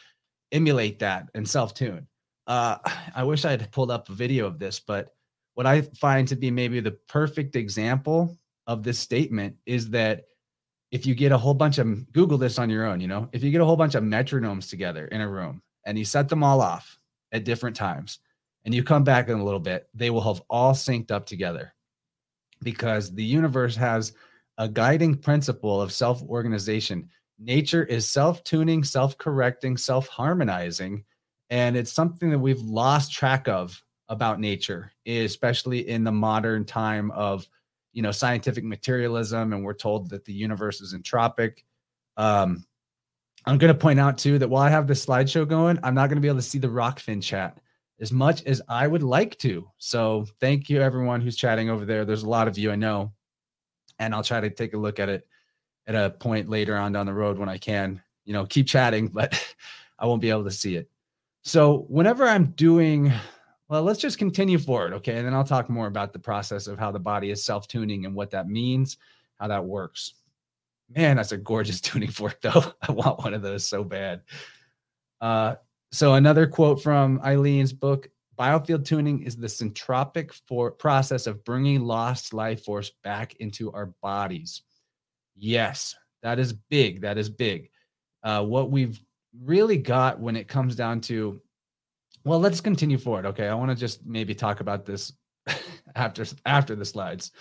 emulate 0.52 0.98
that 1.00 1.28
and 1.34 1.48
self 1.48 1.74
tune. 1.74 2.06
Uh, 2.46 2.78
I 3.14 3.24
wish 3.24 3.44
I 3.44 3.52
had 3.52 3.72
pulled 3.72 3.90
up 3.90 4.08
a 4.08 4.14
video 4.14 4.46
of 4.46 4.58
this, 4.58 4.80
but 4.80 5.14
what 5.54 5.66
I 5.66 5.82
find 5.82 6.26
to 6.28 6.36
be 6.36 6.50
maybe 6.50 6.80
the 6.80 6.92
perfect 6.92 7.56
example 7.56 8.38
of 8.66 8.82
this 8.82 8.98
statement 8.98 9.56
is 9.66 9.90
that 9.90 10.24
if 10.90 11.06
you 11.06 11.14
get 11.14 11.32
a 11.32 11.38
whole 11.38 11.54
bunch 11.54 11.78
of 11.78 12.12
Google 12.12 12.38
this 12.38 12.58
on 12.58 12.70
your 12.70 12.86
own, 12.86 13.00
you 13.00 13.08
know, 13.08 13.28
if 13.32 13.42
you 13.42 13.50
get 13.50 13.60
a 13.60 13.64
whole 13.64 13.76
bunch 13.76 13.94
of 13.94 14.02
metronomes 14.02 14.68
together 14.68 15.06
in 15.06 15.20
a 15.20 15.28
room 15.28 15.62
and 15.84 15.98
you 15.98 16.04
set 16.04 16.28
them 16.28 16.42
all 16.42 16.60
off 16.60 16.98
at 17.32 17.44
different 17.44 17.76
times 17.76 18.18
and 18.64 18.74
you 18.74 18.82
come 18.82 19.04
back 19.04 19.28
in 19.28 19.38
a 19.38 19.44
little 19.44 19.60
bit, 19.60 19.88
they 19.94 20.10
will 20.10 20.20
have 20.20 20.42
all 20.50 20.72
synced 20.72 21.10
up 21.10 21.26
together 21.26 21.72
because 22.62 23.14
the 23.14 23.24
universe 23.24 23.76
has 23.76 24.12
a 24.60 24.68
guiding 24.68 25.16
principle 25.16 25.80
of 25.80 25.90
self 25.90 26.22
organization. 26.22 27.08
Nature 27.38 27.84
is 27.84 28.06
self 28.06 28.44
tuning, 28.44 28.84
self 28.84 29.16
correcting, 29.16 29.76
self 29.76 30.06
harmonizing. 30.06 31.02
And 31.48 31.76
it's 31.76 31.92
something 31.92 32.30
that 32.30 32.38
we've 32.38 32.60
lost 32.60 33.10
track 33.10 33.48
of 33.48 33.82
about 34.08 34.38
nature, 34.38 34.92
especially 35.06 35.88
in 35.88 36.04
the 36.04 36.12
modern 36.12 36.66
time 36.66 37.10
of 37.12 37.48
you 37.92 38.02
know 38.02 38.12
scientific 38.12 38.62
materialism 38.62 39.52
and 39.52 39.64
we're 39.64 39.74
told 39.74 40.10
that 40.10 40.24
the 40.24 40.32
universe 40.32 40.80
is 40.80 40.94
entropic 40.94 41.64
um 42.16 42.64
i'm 43.46 43.58
going 43.58 43.72
to 43.72 43.78
point 43.78 43.98
out 43.98 44.16
too 44.16 44.38
that 44.38 44.48
while 44.48 44.62
i 44.62 44.68
have 44.68 44.86
this 44.86 45.04
slideshow 45.04 45.48
going 45.48 45.76
i'm 45.82 45.94
not 45.94 46.08
going 46.08 46.16
to 46.16 46.20
be 46.20 46.28
able 46.28 46.38
to 46.38 46.42
see 46.42 46.58
the 46.58 46.68
Rokfin 46.68 47.20
chat 47.20 47.58
as 48.00 48.12
much 48.12 48.44
as 48.44 48.62
i 48.68 48.86
would 48.86 49.02
like 49.02 49.36
to 49.38 49.68
so 49.78 50.24
thank 50.40 50.70
you 50.70 50.80
everyone 50.80 51.20
who's 51.20 51.34
chatting 51.36 51.68
over 51.68 51.84
there 51.84 52.04
there's 52.04 52.22
a 52.22 52.28
lot 52.28 52.46
of 52.46 52.56
you 52.56 52.70
i 52.70 52.76
know 52.76 53.12
and 54.00 54.12
i'll 54.12 54.24
try 54.24 54.40
to 54.40 54.50
take 54.50 54.74
a 54.74 54.78
look 54.78 54.98
at 54.98 55.08
it 55.08 55.28
at 55.86 55.94
a 55.94 56.10
point 56.10 56.48
later 56.48 56.76
on 56.76 56.90
down 56.92 57.06
the 57.06 57.14
road 57.14 57.38
when 57.38 57.48
i 57.48 57.56
can 57.56 58.02
you 58.24 58.32
know 58.32 58.44
keep 58.44 58.66
chatting 58.66 59.06
but 59.14 59.54
i 60.00 60.06
won't 60.06 60.20
be 60.20 60.30
able 60.30 60.44
to 60.44 60.50
see 60.50 60.74
it 60.74 60.90
so 61.42 61.86
whenever 61.88 62.26
i'm 62.26 62.46
doing 62.52 63.12
well, 63.70 63.84
let's 63.84 64.00
just 64.00 64.18
continue 64.18 64.58
forward. 64.58 64.92
Okay. 64.94 65.16
And 65.16 65.24
then 65.24 65.32
I'll 65.32 65.44
talk 65.44 65.70
more 65.70 65.86
about 65.86 66.12
the 66.12 66.18
process 66.18 66.66
of 66.66 66.76
how 66.76 66.90
the 66.90 66.98
body 66.98 67.30
is 67.30 67.44
self 67.44 67.68
tuning 67.68 68.04
and 68.04 68.16
what 68.16 68.32
that 68.32 68.48
means, 68.48 68.98
how 69.38 69.46
that 69.46 69.64
works. 69.64 70.14
Man, 70.94 71.16
that's 71.16 71.30
a 71.30 71.36
gorgeous 71.36 71.80
tuning 71.80 72.10
fork, 72.10 72.40
though. 72.42 72.64
I 72.82 72.90
want 72.90 73.20
one 73.20 73.32
of 73.32 73.42
those 73.42 73.64
so 73.64 73.84
bad. 73.84 74.22
Uh, 75.20 75.54
so, 75.92 76.14
another 76.14 76.48
quote 76.48 76.82
from 76.82 77.20
Eileen's 77.24 77.72
book 77.72 78.10
Biofield 78.40 78.86
tuning 78.86 79.22
is 79.22 79.36
the 79.36 79.48
syntropic 79.48 80.32
for 80.48 80.70
process 80.70 81.26
of 81.26 81.44
bringing 81.44 81.82
lost 81.82 82.32
life 82.32 82.64
force 82.64 82.90
back 83.04 83.34
into 83.34 83.70
our 83.72 83.92
bodies. 84.00 84.62
Yes, 85.36 85.94
that 86.22 86.38
is 86.38 86.54
big. 86.54 87.02
That 87.02 87.18
is 87.18 87.28
big. 87.28 87.68
Uh, 88.22 88.42
what 88.42 88.70
we've 88.70 88.98
really 89.44 89.76
got 89.76 90.20
when 90.20 90.36
it 90.36 90.48
comes 90.48 90.74
down 90.74 91.02
to 91.02 91.38
well, 92.24 92.40
let's 92.40 92.62
continue 92.62 92.96
forward. 92.96 93.26
Okay, 93.26 93.46
I 93.46 93.54
want 93.54 93.72
to 93.72 93.76
just 93.76 94.06
maybe 94.06 94.34
talk 94.34 94.60
about 94.60 94.86
this 94.86 95.12
after 95.94 96.24
after 96.46 96.74
the 96.74 96.84
slides. 96.86 97.32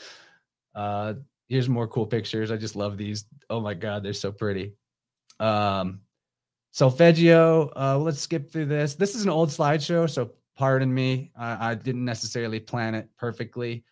Uh, 0.76 1.14
here's 1.48 1.70
more 1.70 1.88
cool 1.88 2.08
pictures. 2.08 2.52
I 2.52 2.58
just 2.58 2.76
love 2.76 2.98
these. 2.98 3.24
Oh 3.50 3.62
my 3.62 3.74
god, 3.74 4.04
they're 4.04 4.12
so 4.12 4.34
pretty. 4.34 4.74
Um, 5.40 6.02
solfeggio. 6.72 7.72
Uh, 7.74 7.98
let's 7.98 8.20
skip 8.20 8.52
through 8.52 8.66
this. 8.66 8.96
This 8.96 9.16
is 9.16 9.24
an 9.24 9.30
old 9.30 9.48
slideshow, 9.48 10.10
so 10.10 10.32
pardon 10.60 10.94
me. 10.94 11.32
I, 11.38 11.72
I 11.72 11.76
didn't 11.76 12.04
necessarily 12.04 12.60
plan 12.60 12.94
it 12.94 13.08
perfectly, 13.18 13.86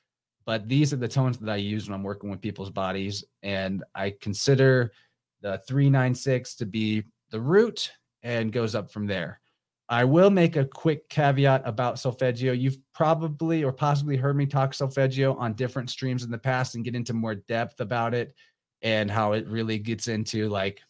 but 0.46 0.68
these 0.68 0.92
are 0.92 0.98
the 0.98 1.08
tones 1.08 1.38
that 1.38 1.50
I 1.50 1.56
use 1.56 1.88
when 1.88 1.96
I'm 1.96 2.04
working 2.04 2.30
with 2.30 2.42
people's 2.42 2.70
bodies, 2.70 3.24
and 3.42 3.86
I 3.96 4.14
consider 4.20 4.92
the 5.42 5.62
three 5.66 5.90
nine 5.90 6.14
six 6.14 6.56
to 6.56 6.66
be 6.66 7.04
the 7.32 7.40
root 7.40 7.90
and 8.22 8.52
goes 8.52 8.76
up 8.76 8.92
from 8.92 9.08
there. 9.08 9.40
I 9.88 10.04
will 10.04 10.30
make 10.30 10.58
a 10.58 10.66
quick 10.66 11.08
caveat 11.08 11.62
about 11.64 12.00
solfeggio. 12.00 12.52
You've 12.52 12.80
probably 12.94 13.64
or 13.64 13.72
possibly 13.72 14.18
heard 14.18 14.36
me 14.36 14.46
talk 14.46 14.74
solfeggio 14.74 15.36
on 15.38 15.54
different 15.54 15.90
streams 15.90 16.26
in 16.26 16.32
the 16.32 16.38
past 16.38 16.76
and 16.76 16.84
get 16.84 16.96
into 16.96 17.14
more 17.14 17.36
depth 17.36 17.80
about 17.80 18.14
it 18.14 18.36
and 18.82 19.10
how 19.10 19.32
it 19.32 19.48
really 19.48 19.80
gets 19.80 20.10
into 20.10 20.50
like 20.50 20.82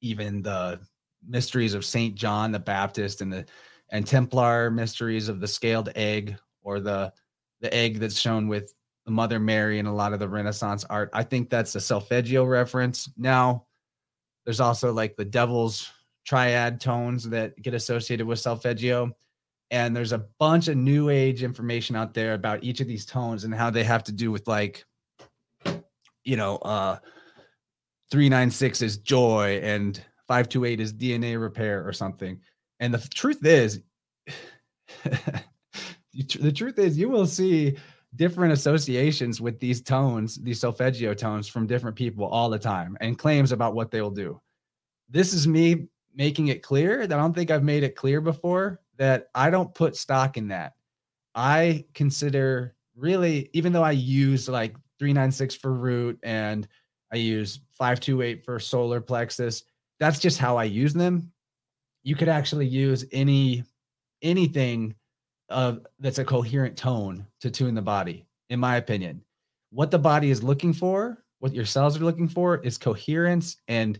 even 0.00 0.42
the 0.42 0.80
mysteries 1.24 1.74
of 1.74 1.84
Saint 1.84 2.16
John 2.16 2.50
the 2.50 2.58
Baptist 2.58 3.20
and 3.20 3.32
the 3.32 3.46
and 3.90 4.06
Templar 4.06 4.70
mysteries 4.70 5.28
of 5.28 5.40
the 5.40 5.48
scaled 5.48 5.90
egg 5.94 6.36
or 6.62 6.80
the 6.80 7.12
the 7.60 7.72
egg 7.72 7.98
that's 7.98 8.18
shown 8.18 8.48
with 8.48 8.74
the 9.06 9.12
Mother 9.12 9.38
Mary 9.38 9.78
and 9.78 9.88
a 9.88 9.92
lot 9.92 10.12
of 10.12 10.18
the 10.18 10.28
Renaissance 10.28 10.84
art. 10.84 11.10
I 11.12 11.22
think 11.22 11.48
that's 11.48 11.74
a 11.74 11.80
solfeggio 11.80 12.44
reference. 12.44 13.08
Now, 13.16 13.66
there's 14.44 14.60
also 14.60 14.92
like 14.92 15.16
the 15.16 15.24
devil's 15.24 15.90
triad 16.26 16.80
tones 16.80 17.28
that 17.30 17.60
get 17.62 17.72
associated 17.72 18.26
with 18.26 18.40
solfeggio. 18.40 19.12
And 19.70 19.96
there's 19.96 20.12
a 20.12 20.26
bunch 20.38 20.68
of 20.68 20.76
new 20.76 21.08
age 21.08 21.42
information 21.42 21.96
out 21.96 22.14
there 22.14 22.34
about 22.34 22.62
each 22.62 22.80
of 22.80 22.86
these 22.86 23.06
tones 23.06 23.44
and 23.44 23.54
how 23.54 23.70
they 23.70 23.84
have 23.84 24.04
to 24.04 24.12
do 24.12 24.30
with 24.30 24.46
like, 24.46 24.84
you 26.24 26.36
know, 26.36 26.56
uh 26.58 26.98
396 28.10 28.82
is 28.82 28.98
joy 28.98 29.60
and 29.62 29.96
528 30.28 30.80
is 30.80 30.92
DNA 30.92 31.40
repair 31.40 31.86
or 31.86 31.92
something. 31.92 32.40
And 32.80 32.92
the 32.92 33.08
truth 33.08 33.44
is, 33.44 33.80
the 35.04 36.52
truth 36.54 36.78
is, 36.78 36.98
you 36.98 37.08
will 37.08 37.26
see 37.26 37.76
different 38.16 38.52
associations 38.52 39.40
with 39.40 39.58
these 39.60 39.80
tones, 39.82 40.36
these 40.36 40.60
solfeggio 40.60 41.14
tones 41.14 41.48
from 41.48 41.66
different 41.66 41.96
people 41.96 42.24
all 42.24 42.48
the 42.48 42.58
time 42.58 42.96
and 43.00 43.18
claims 43.18 43.52
about 43.52 43.74
what 43.74 43.90
they 43.90 44.00
will 44.00 44.10
do. 44.10 44.40
This 45.08 45.32
is 45.32 45.46
me 45.46 45.88
making 46.14 46.48
it 46.48 46.62
clear 46.62 47.06
that 47.06 47.18
I 47.18 47.22
don't 47.22 47.34
think 47.34 47.50
I've 47.50 47.62
made 47.62 47.82
it 47.82 47.94
clear 47.94 48.20
before 48.20 48.80
that 48.96 49.28
I 49.34 49.50
don't 49.50 49.74
put 49.74 49.96
stock 49.96 50.36
in 50.36 50.48
that. 50.48 50.72
I 51.34 51.84
consider 51.92 52.74
really, 52.96 53.50
even 53.52 53.72
though 53.72 53.82
I 53.82 53.90
use 53.90 54.48
like 54.48 54.74
396 54.98 55.54
for 55.56 55.74
root 55.74 56.18
and 56.22 56.66
I 57.12 57.16
use 57.16 57.60
528 57.72 58.44
for 58.44 58.58
solar 58.58 59.00
plexus, 59.00 59.64
that's 60.00 60.18
just 60.18 60.38
how 60.38 60.56
I 60.56 60.64
use 60.64 60.94
them. 60.94 61.30
You 62.06 62.14
could 62.14 62.28
actually 62.28 62.68
use 62.68 63.04
any 63.10 63.64
anything 64.22 64.94
uh, 65.50 65.74
that's 65.98 66.20
a 66.20 66.24
coherent 66.24 66.76
tone 66.76 67.26
to 67.40 67.50
tune 67.50 67.74
the 67.74 67.82
body, 67.82 68.28
in 68.48 68.60
my 68.60 68.76
opinion. 68.76 69.22
What 69.70 69.90
the 69.90 69.98
body 69.98 70.30
is 70.30 70.40
looking 70.40 70.72
for, 70.72 71.24
what 71.40 71.52
your 71.52 71.64
cells 71.64 72.00
are 72.00 72.04
looking 72.04 72.28
for, 72.28 72.58
is 72.58 72.78
coherence 72.78 73.56
and 73.66 73.98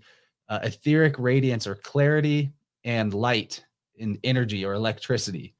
uh, 0.49 0.61
etheric 0.63 1.19
radiance 1.19 1.67
or 1.67 1.75
clarity 1.75 2.53
and 2.85 3.13
light 3.13 3.65
and 3.99 4.21
energy 4.23 4.65
or 4.65 4.75
electricity. 4.75 5.57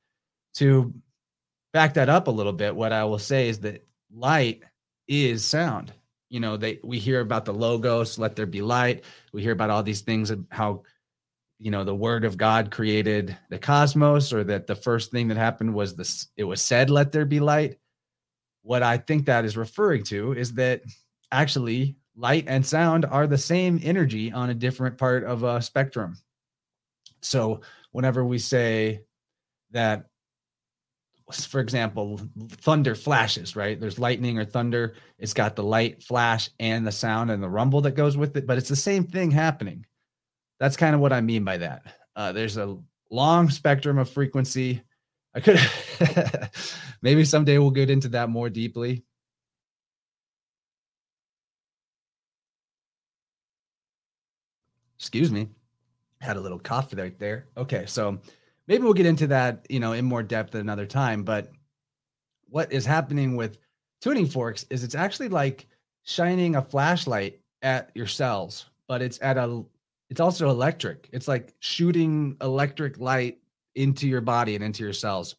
To 0.55 0.95
back 1.73 1.95
that 1.95 2.09
up 2.09 2.29
a 2.29 2.31
little 2.31 2.53
bit, 2.53 2.77
what 2.77 2.93
I 2.93 3.03
will 3.03 3.19
say 3.19 3.49
is 3.49 3.59
that 3.63 3.85
light 4.15 4.63
is 5.09 5.45
sound. 5.45 5.93
You 6.29 6.39
know, 6.39 6.57
they 6.57 6.79
we 6.85 7.01
hear 7.01 7.23
about 7.23 7.45
the 7.45 7.55
logos, 7.55 8.21
let 8.21 8.37
there 8.37 8.47
be 8.47 8.63
light. 8.63 9.03
We 9.33 9.43
hear 9.43 9.53
about 9.53 9.71
all 9.71 9.83
these 9.83 10.03
things 10.03 10.31
of 10.31 10.45
how 10.53 10.85
you 11.59 11.71
know 11.71 11.85
the 11.85 11.95
word 11.95 12.25
of 12.25 12.37
god 12.37 12.71
created 12.71 13.37
the 13.49 13.59
cosmos 13.59 14.33
or 14.33 14.45
that 14.45 14.67
the 14.67 14.75
first 14.75 15.11
thing 15.11 15.29
that 15.29 15.37
happened 15.37 15.73
was 15.73 15.97
this 15.97 16.29
it 16.37 16.45
was 16.45 16.61
said 16.61 16.91
let 16.91 17.13
there 17.13 17.25
be 17.25 17.41
light. 17.41 17.79
What 18.63 18.83
i 18.83 18.97
think 18.97 19.27
that 19.27 19.45
is 19.45 19.57
referring 19.57 20.05
to 20.05 20.33
is 20.33 20.53
that 20.55 20.83
actually 21.33 21.97
light 22.17 22.45
and 22.49 22.65
sound 22.65 23.05
are 23.05 23.27
the 23.27 23.39
same 23.39 23.79
energy 23.83 24.33
on 24.33 24.51
a 24.51 24.55
different 24.55 24.97
part 24.97 25.25
of 25.25 25.43
a 25.43 25.61
spectrum. 25.61 26.17
So 27.21 27.61
whenever 27.93 28.25
we 28.25 28.39
say 28.39 29.03
that 29.73 30.07
for 31.33 31.61
example 31.61 32.21
thunder 32.49 32.95
flashes 32.95 33.57
right? 33.57 33.81
There's 33.81 33.99
lightning 33.99 34.39
or 34.39 34.45
thunder 34.45 34.95
it's 35.19 35.35
got 35.35 35.57
the 35.57 35.65
light 35.65 36.03
flash 36.03 36.51
and 36.61 36.87
the 36.87 36.93
sound 36.93 37.31
and 37.31 37.43
the 37.43 37.49
rumble 37.49 37.81
that 37.83 37.97
goes 37.97 38.17
with 38.17 38.37
it 38.37 38.47
but 38.47 38.59
it's 38.59 38.69
the 38.69 38.77
same 38.77 39.05
thing 39.05 39.31
happening 39.33 39.85
that's 40.59 40.77
kind 40.77 40.95
of 40.95 41.01
what 41.01 41.13
I 41.13 41.21
mean 41.21 41.45
by 41.45 41.59
that. 41.59 41.83
Uh, 42.15 42.33
there's 42.33 42.57
a 42.57 42.79
long 43.11 43.51
spectrum 43.51 43.99
of 43.99 44.09
frequency. 44.09 44.83
I 45.35 45.41
could 45.41 45.61
maybe 47.03 47.25
someday 47.25 47.59
we'll 47.59 47.71
get 47.71 47.91
into 47.91 48.09
that 48.11 48.31
more 48.31 48.49
deeply. 48.49 49.05
Excuse 54.99 55.31
me. 55.31 55.49
Had 56.21 56.37
a 56.37 56.41
little 56.41 56.59
cough 56.59 56.93
right 56.97 57.19
there. 57.19 57.47
Okay, 57.57 57.85
so 57.87 58.19
maybe 58.67 58.83
we'll 58.83 58.95
get 58.95 59.07
into 59.07 59.27
that, 59.27 59.67
you 59.69 59.79
know, 59.79 59.93
in 59.93 60.05
more 60.05 60.23
depth 60.23 60.55
at 60.55 60.63
another 60.63 60.87
time. 60.87 61.23
But 61.23 61.53
what 62.49 62.73
is 62.73 62.87
happening 62.87 63.37
with 63.37 63.59
tuning 64.01 64.27
forks 64.27 64.65
is 64.71 64.83
it's 64.83 64.95
actually 64.95 65.29
like 65.29 65.67
shining 66.05 66.57
a 66.57 66.63
flashlight 66.63 67.41
at 67.63 67.91
your 67.95 68.07
cells, 68.07 68.67
but 68.89 69.03
it's 69.03 69.19
at 69.21 69.37
a 69.37 69.65
it's 70.11 70.21
also 70.21 70.51
electric. 70.51 71.09
It's 71.13 71.29
like 71.29 71.55
shooting 71.61 72.37
electric 72.41 72.99
light 72.99 73.39
into 73.75 74.09
your 74.09 74.21
body 74.21 74.55
and 74.55 74.65
into 74.65 74.83
your 74.83 74.93
cells. 74.93 75.37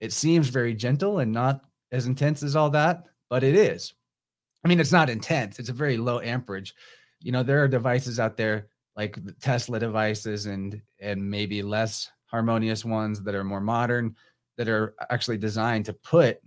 It 0.00 0.12
seems 0.12 0.48
very 0.48 0.74
gentle 0.74 1.18
and 1.18 1.32
not 1.32 1.62
as 1.92 2.06
intense 2.06 2.42
as 2.42 2.56
all 2.56 2.70
that, 2.70 3.04
but 3.28 3.42
it 3.42 3.54
is. 3.54 3.94
I 4.64 4.68
mean, 4.68 4.80
it's 4.80 4.92
not 4.92 5.10
intense. 5.10 5.58
It's 5.58 5.68
a 5.68 5.74
very 5.74 5.96
low 5.96 6.20
amperage. 6.20 6.74
You 7.20 7.32
know, 7.32 7.42
there 7.42 7.62
are 7.62 7.68
devices 7.68 8.18
out 8.18 8.36
there 8.36 8.68
like 8.96 9.22
the 9.24 9.32
Tesla 9.32 9.78
devices 9.78 10.46
and 10.46 10.80
and 11.00 11.30
maybe 11.30 11.62
less 11.62 12.10
harmonious 12.26 12.84
ones 12.84 13.22
that 13.22 13.34
are 13.34 13.44
more 13.44 13.60
modern 13.60 14.14
that 14.56 14.68
are 14.68 14.94
actually 15.10 15.38
designed 15.38 15.84
to 15.86 15.92
put 15.92 16.40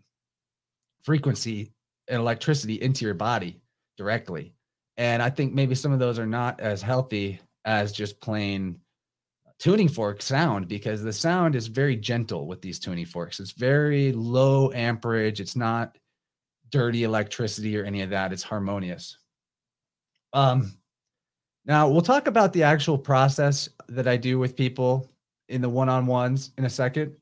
frequency 1.02 1.72
and 2.08 2.20
electricity 2.20 2.76
into 2.82 3.06
your 3.06 3.14
body 3.14 3.62
directly. 3.98 4.54
And 4.98 5.24
I 5.24 5.30
think 5.30 5.54
maybe 5.54 5.76
some 5.76 5.94
of 5.94 6.00
those 6.00 6.20
are 6.20 6.28
not 6.28 6.60
as 6.60 6.82
healthy 6.82 7.40
as 7.66 7.92
just 7.92 8.20
plain 8.22 8.80
tuning 9.60 9.88
fork 9.88 10.22
sound 10.22 10.68
because 10.68 11.04
the 11.04 11.14
sound 11.14 11.56
is 11.56 11.68
very 11.68 11.96
gentle 11.96 12.48
with 12.48 12.62
these 12.62 12.80
tuning 12.80 13.06
forks. 13.06 13.40
It's 13.40 13.52
very 13.52 14.12
low 14.12 14.72
amperage. 14.72 15.40
It's 15.40 15.56
not 15.56 15.98
dirty 16.72 17.04
electricity 17.04 17.78
or 17.78 17.84
any 17.84 18.02
of 18.02 18.10
that. 18.10 18.34
It's 18.34 18.42
harmonious. 18.42 19.18
Um, 20.34 20.74
now 21.66 21.88
we'll 21.88 22.02
talk 22.02 22.28
about 22.28 22.54
the 22.54 22.64
actual 22.64 22.98
process 22.98 23.70
that 23.88 24.08
I 24.08 24.18
do 24.18 24.40
with 24.40 24.56
people 24.56 25.12
in 25.48 25.62
the 25.62 25.70
one-on-ones 25.70 26.54
in 26.58 26.66
a 26.66 26.70
second. 26.70 27.14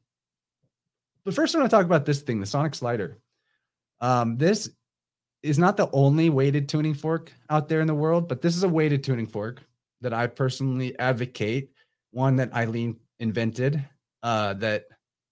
But 1.25 1.34
first, 1.34 1.54
I 1.54 1.60
want 1.60 1.69
to 1.69 1.75
talk 1.75 1.86
about 1.86 2.06
this 2.06 2.21
thing, 2.21 2.39
the 2.39 2.45
Sonic 2.45 2.73
Slider. 2.73 3.17
Um, 3.99 4.38
this 4.38 4.69
is 5.43 5.60
not 5.60 5.75
the 5.75 5.89
only 5.91 6.30
weighted 6.30 6.69
tuning 6.69 6.93
fork 6.93 7.34
out 7.49 7.67
there 7.67 7.82
in 7.82 7.88
the 7.88 7.93
world, 7.93 8.30
but 8.30 8.41
this 8.41 8.56
is 8.56 8.63
a 8.63 8.69
weighted 8.69 9.04
tuning 9.04 9.28
fork 9.28 9.62
that 10.02 10.14
I 10.14 10.28
personally 10.28 10.98
advocate, 11.00 11.72
one 12.12 12.36
that 12.38 12.54
Eileen 12.54 12.98
invented, 13.20 13.84
uh, 14.24 14.54
that 14.56 14.86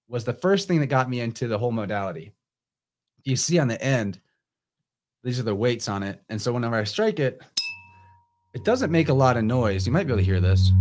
was 0.07 0.23
the 0.23 0.33
first 0.33 0.67
thing 0.67 0.79
that 0.79 0.87
got 0.87 1.09
me 1.09 1.21
into 1.21 1.47
the 1.47 1.57
whole 1.57 1.71
modality. 1.71 2.31
You 3.23 3.35
see 3.35 3.59
on 3.59 3.67
the 3.67 3.81
end, 3.81 4.19
these 5.23 5.39
are 5.39 5.43
the 5.43 5.55
weights 5.55 5.89
on 5.89 6.03
it. 6.03 6.21
And 6.29 6.41
so 6.41 6.53
whenever 6.53 6.75
I 6.75 6.83
strike 6.83 7.19
it, 7.19 7.41
it 8.53 8.63
doesn't 8.63 8.91
make 8.91 9.09
a 9.09 9.13
lot 9.13 9.37
of 9.37 9.43
noise. 9.43 9.85
You 9.85 9.91
might 9.91 10.07
be 10.07 10.13
able 10.13 10.21
to 10.21 10.25
hear 10.25 10.39
this. 10.39 10.71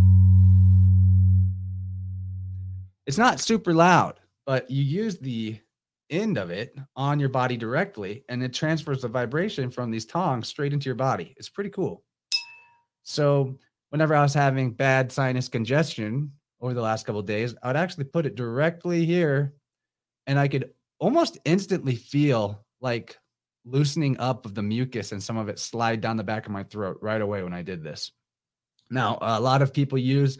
It's 3.05 3.17
not 3.17 3.39
super 3.39 3.73
loud, 3.73 4.19
but 4.45 4.69
you 4.69 4.83
use 4.83 5.17
the 5.17 5.59
end 6.09 6.37
of 6.37 6.49
it 6.49 6.77
on 6.95 7.19
your 7.19 7.29
body 7.29 7.57
directly 7.57 8.23
and 8.29 8.41
it 8.41 8.53
transfers 8.53 9.01
the 9.01 9.07
vibration 9.07 9.69
from 9.69 9.91
these 9.91 10.05
tongs 10.05 10.47
straight 10.47 10.73
into 10.73 10.85
your 10.85 10.95
body. 10.95 11.33
It's 11.37 11.49
pretty 11.49 11.69
cool. 11.69 12.03
So 13.03 13.57
whenever 13.97 14.13
I 14.13 14.21
was 14.21 14.35
having 14.35 14.73
bad 14.73 15.11
sinus 15.11 15.49
congestion 15.49 16.31
over 16.61 16.75
the 16.75 16.83
last 16.83 17.03
couple 17.03 17.19
days, 17.23 17.55
I 17.63 17.67
would 17.67 17.75
actually 17.75 18.03
put 18.03 18.27
it 18.27 18.35
directly 18.35 19.07
here 19.07 19.55
and 20.27 20.37
I 20.37 20.47
could 20.47 20.69
almost 20.99 21.39
instantly 21.45 21.95
feel 21.95 22.63
like 22.79 23.17
loosening 23.65 24.15
up 24.19 24.45
of 24.45 24.53
the 24.53 24.61
mucus 24.61 25.13
and 25.13 25.23
some 25.23 25.35
of 25.35 25.49
it 25.49 25.57
slide 25.57 25.99
down 25.99 26.15
the 26.15 26.23
back 26.23 26.45
of 26.45 26.51
my 26.51 26.61
throat 26.61 26.99
right 27.01 27.19
away 27.19 27.41
when 27.41 27.55
I 27.55 27.63
did 27.63 27.83
this. 27.83 28.11
Now, 28.91 29.17
a 29.19 29.41
lot 29.41 29.63
of 29.63 29.73
people 29.73 29.97
use 29.97 30.37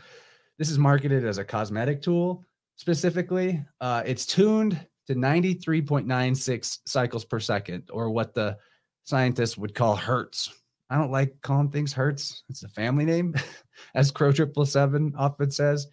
this 0.59 0.69
is 0.69 0.77
marketed 0.77 1.25
as 1.25 1.39
a 1.39 1.43
cosmetic 1.43 2.03
tool 2.03 2.45
specifically. 2.75 3.65
Uh, 3.81 4.03
it's 4.05 4.27
tuned 4.27 4.79
to 5.07 5.15
93.96 5.15 6.77
cycles 6.85 7.25
per 7.25 7.39
second, 7.39 7.89
or 7.91 8.11
what 8.11 8.35
the 8.35 8.55
scientists 9.03 9.57
would 9.57 9.73
call 9.73 9.95
hertz. 9.95 10.53
I 10.89 10.97
don't 10.97 11.11
like 11.11 11.35
calling 11.41 11.69
things 11.69 11.93
Hertz. 11.93 12.43
It's 12.49 12.63
a 12.63 12.69
family 12.69 13.05
name, 13.05 13.35
as 13.95 14.11
Crow 14.11 14.31
Triple 14.31 14.65
Seven 14.65 15.13
often 15.17 15.51
says. 15.51 15.87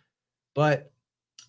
But 0.55 0.93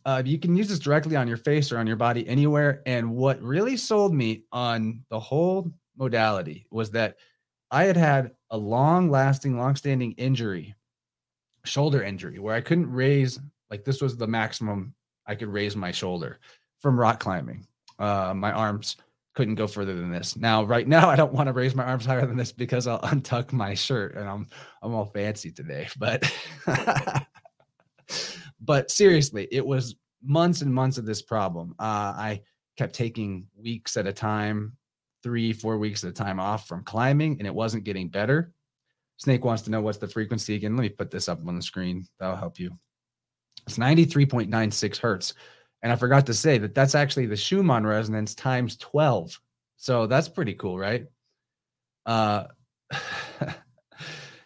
uh, 0.05 0.21
you 0.25 0.39
can 0.39 0.55
use 0.55 0.67
this 0.67 0.79
directly 0.79 1.15
on 1.15 1.27
your 1.27 1.37
face 1.37 1.71
or 1.71 1.77
on 1.77 1.87
your 1.87 1.95
body 1.95 2.27
anywhere. 2.27 2.81
And 2.85 3.11
what 3.15 3.41
really 3.41 3.77
sold 3.77 4.13
me 4.13 4.43
on 4.51 5.03
the 5.09 5.19
whole 5.19 5.71
modality 5.97 6.67
was 6.71 6.91
that 6.91 7.17
I 7.71 7.85
had 7.85 7.97
had 7.97 8.31
a 8.51 8.57
long 8.57 9.09
lasting, 9.09 9.57
long 9.57 9.75
standing 9.75 10.13
injury, 10.13 10.75
shoulder 11.65 12.03
injury, 12.03 12.39
where 12.39 12.55
I 12.55 12.61
couldn't 12.61 12.91
raise, 12.91 13.39
like, 13.69 13.83
this 13.83 14.01
was 14.01 14.15
the 14.15 14.27
maximum 14.27 14.93
I 15.25 15.35
could 15.35 15.49
raise 15.49 15.75
my 15.75 15.91
shoulder 15.91 16.39
from 16.79 16.99
rock 16.99 17.19
climbing. 17.19 17.65
Uh, 17.97 18.33
my 18.35 18.51
arms 18.51 18.97
couldn't 19.35 19.55
go 19.55 19.67
further 19.67 19.93
than 19.93 20.09
this. 20.09 20.35
Now, 20.35 20.63
right 20.63 20.87
now, 20.87 21.09
I 21.15 21.15
don't 21.15 21.33
want 21.33 21.47
to 21.47 21.53
raise 21.53 21.75
my 21.75 21.83
arms 21.83 22.05
higher 22.05 22.25
than 22.25 22.37
this 22.37 22.51
because 22.51 22.87
I'll 22.87 23.01
untuck 23.01 23.51
my 23.51 23.73
shirt 23.73 24.15
and 24.15 24.27
I'm 24.27 24.47
I'm 24.81 24.93
all 24.93 25.05
fancy 25.05 25.51
today. 25.51 25.87
But 25.97 26.31
but 28.59 28.91
seriously, 28.91 29.47
it 29.51 29.65
was 29.65 29.95
months 30.23 30.61
and 30.61 30.73
months 30.73 30.97
of 30.97 31.05
this 31.05 31.21
problem. 31.21 31.75
Uh, 31.79 32.13
I 32.17 32.41
kept 32.77 32.93
taking 32.93 33.47
weeks 33.55 33.97
at 33.97 34.07
a 34.07 34.13
time, 34.13 34.75
three, 35.23 35.53
four 35.53 35.77
weeks 35.77 36.03
at 36.03 36.09
a 36.09 36.13
time 36.13 36.39
off 36.39 36.67
from 36.67 36.83
climbing, 36.83 37.37
and 37.39 37.47
it 37.47 37.53
wasn't 37.53 37.83
getting 37.83 38.09
better. 38.09 38.53
Snake 39.17 39.45
wants 39.45 39.63
to 39.63 39.71
know 39.71 39.81
what's 39.81 39.97
the 39.97 40.07
frequency 40.07 40.55
again. 40.55 40.75
Let 40.75 40.83
me 40.83 40.89
put 40.89 41.09
this 41.09 41.29
up 41.29 41.39
on 41.47 41.55
the 41.55 41.61
screen. 41.61 42.05
That'll 42.19 42.35
help 42.35 42.59
you. 42.59 42.71
It's 43.65 43.77
93.96 43.77 44.97
hertz. 44.97 45.33
And 45.85 45.91
I 45.91 45.97
forgot 45.97 46.25
to 46.25 46.33
say 46.33 46.57
that 46.57 46.73
that's 46.73 46.95
actually 46.95 47.27
the 47.27 47.35
Schumann 47.35 47.85
resonance 47.85 48.33
times 48.33 48.75
12. 48.77 49.39
So 49.77 50.07
that's 50.07 50.27
pretty 50.27 50.55
cool, 50.55 50.79
right? 50.79 51.05
Uh, 52.07 52.45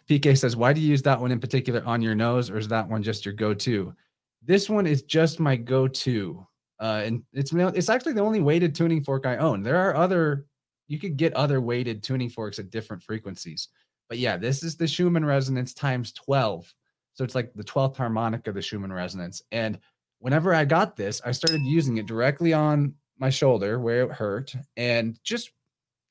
PK 0.06 0.36
says, 0.36 0.54
Why 0.54 0.74
do 0.74 0.82
you 0.82 0.88
use 0.88 1.00
that 1.00 1.18
one 1.18 1.32
in 1.32 1.40
particular 1.40 1.82
on 1.86 2.02
your 2.02 2.14
nose, 2.14 2.50
or 2.50 2.58
is 2.58 2.68
that 2.68 2.86
one 2.86 3.02
just 3.02 3.24
your 3.24 3.32
go 3.32 3.54
to? 3.54 3.94
This 4.42 4.68
one 4.68 4.86
is 4.86 5.00
just 5.00 5.40
my 5.40 5.56
go 5.56 5.88
to. 5.88 6.46
Uh, 6.78 7.04
and 7.06 7.22
it's 7.32 7.54
it's 7.54 7.88
actually 7.88 8.12
the 8.12 8.20
only 8.20 8.42
weighted 8.42 8.74
tuning 8.74 9.02
fork 9.02 9.24
I 9.24 9.38
own. 9.38 9.62
There 9.62 9.78
are 9.78 9.96
other, 9.96 10.44
you 10.88 10.98
could 10.98 11.16
get 11.16 11.32
other 11.32 11.62
weighted 11.62 12.02
tuning 12.02 12.28
forks 12.28 12.58
at 12.58 12.70
different 12.70 13.02
frequencies. 13.02 13.68
But 14.10 14.18
yeah, 14.18 14.36
this 14.36 14.62
is 14.62 14.76
the 14.76 14.86
Schumann 14.86 15.24
resonance 15.24 15.72
times 15.72 16.12
12. 16.12 16.70
So 17.14 17.24
it's 17.24 17.34
like 17.34 17.54
the 17.54 17.64
12th 17.64 17.96
harmonic 17.96 18.46
of 18.46 18.54
the 18.54 18.60
Schumann 18.60 18.92
resonance. 18.92 19.40
And 19.52 19.78
whenever 20.20 20.54
I 20.54 20.64
got 20.64 20.96
this, 20.96 21.20
I 21.24 21.32
started 21.32 21.62
using 21.62 21.96
it 21.96 22.06
directly 22.06 22.52
on 22.52 22.94
my 23.18 23.30
shoulder 23.30 23.78
where 23.78 24.04
it 24.04 24.12
hurt 24.12 24.54
and 24.76 25.18
just 25.24 25.50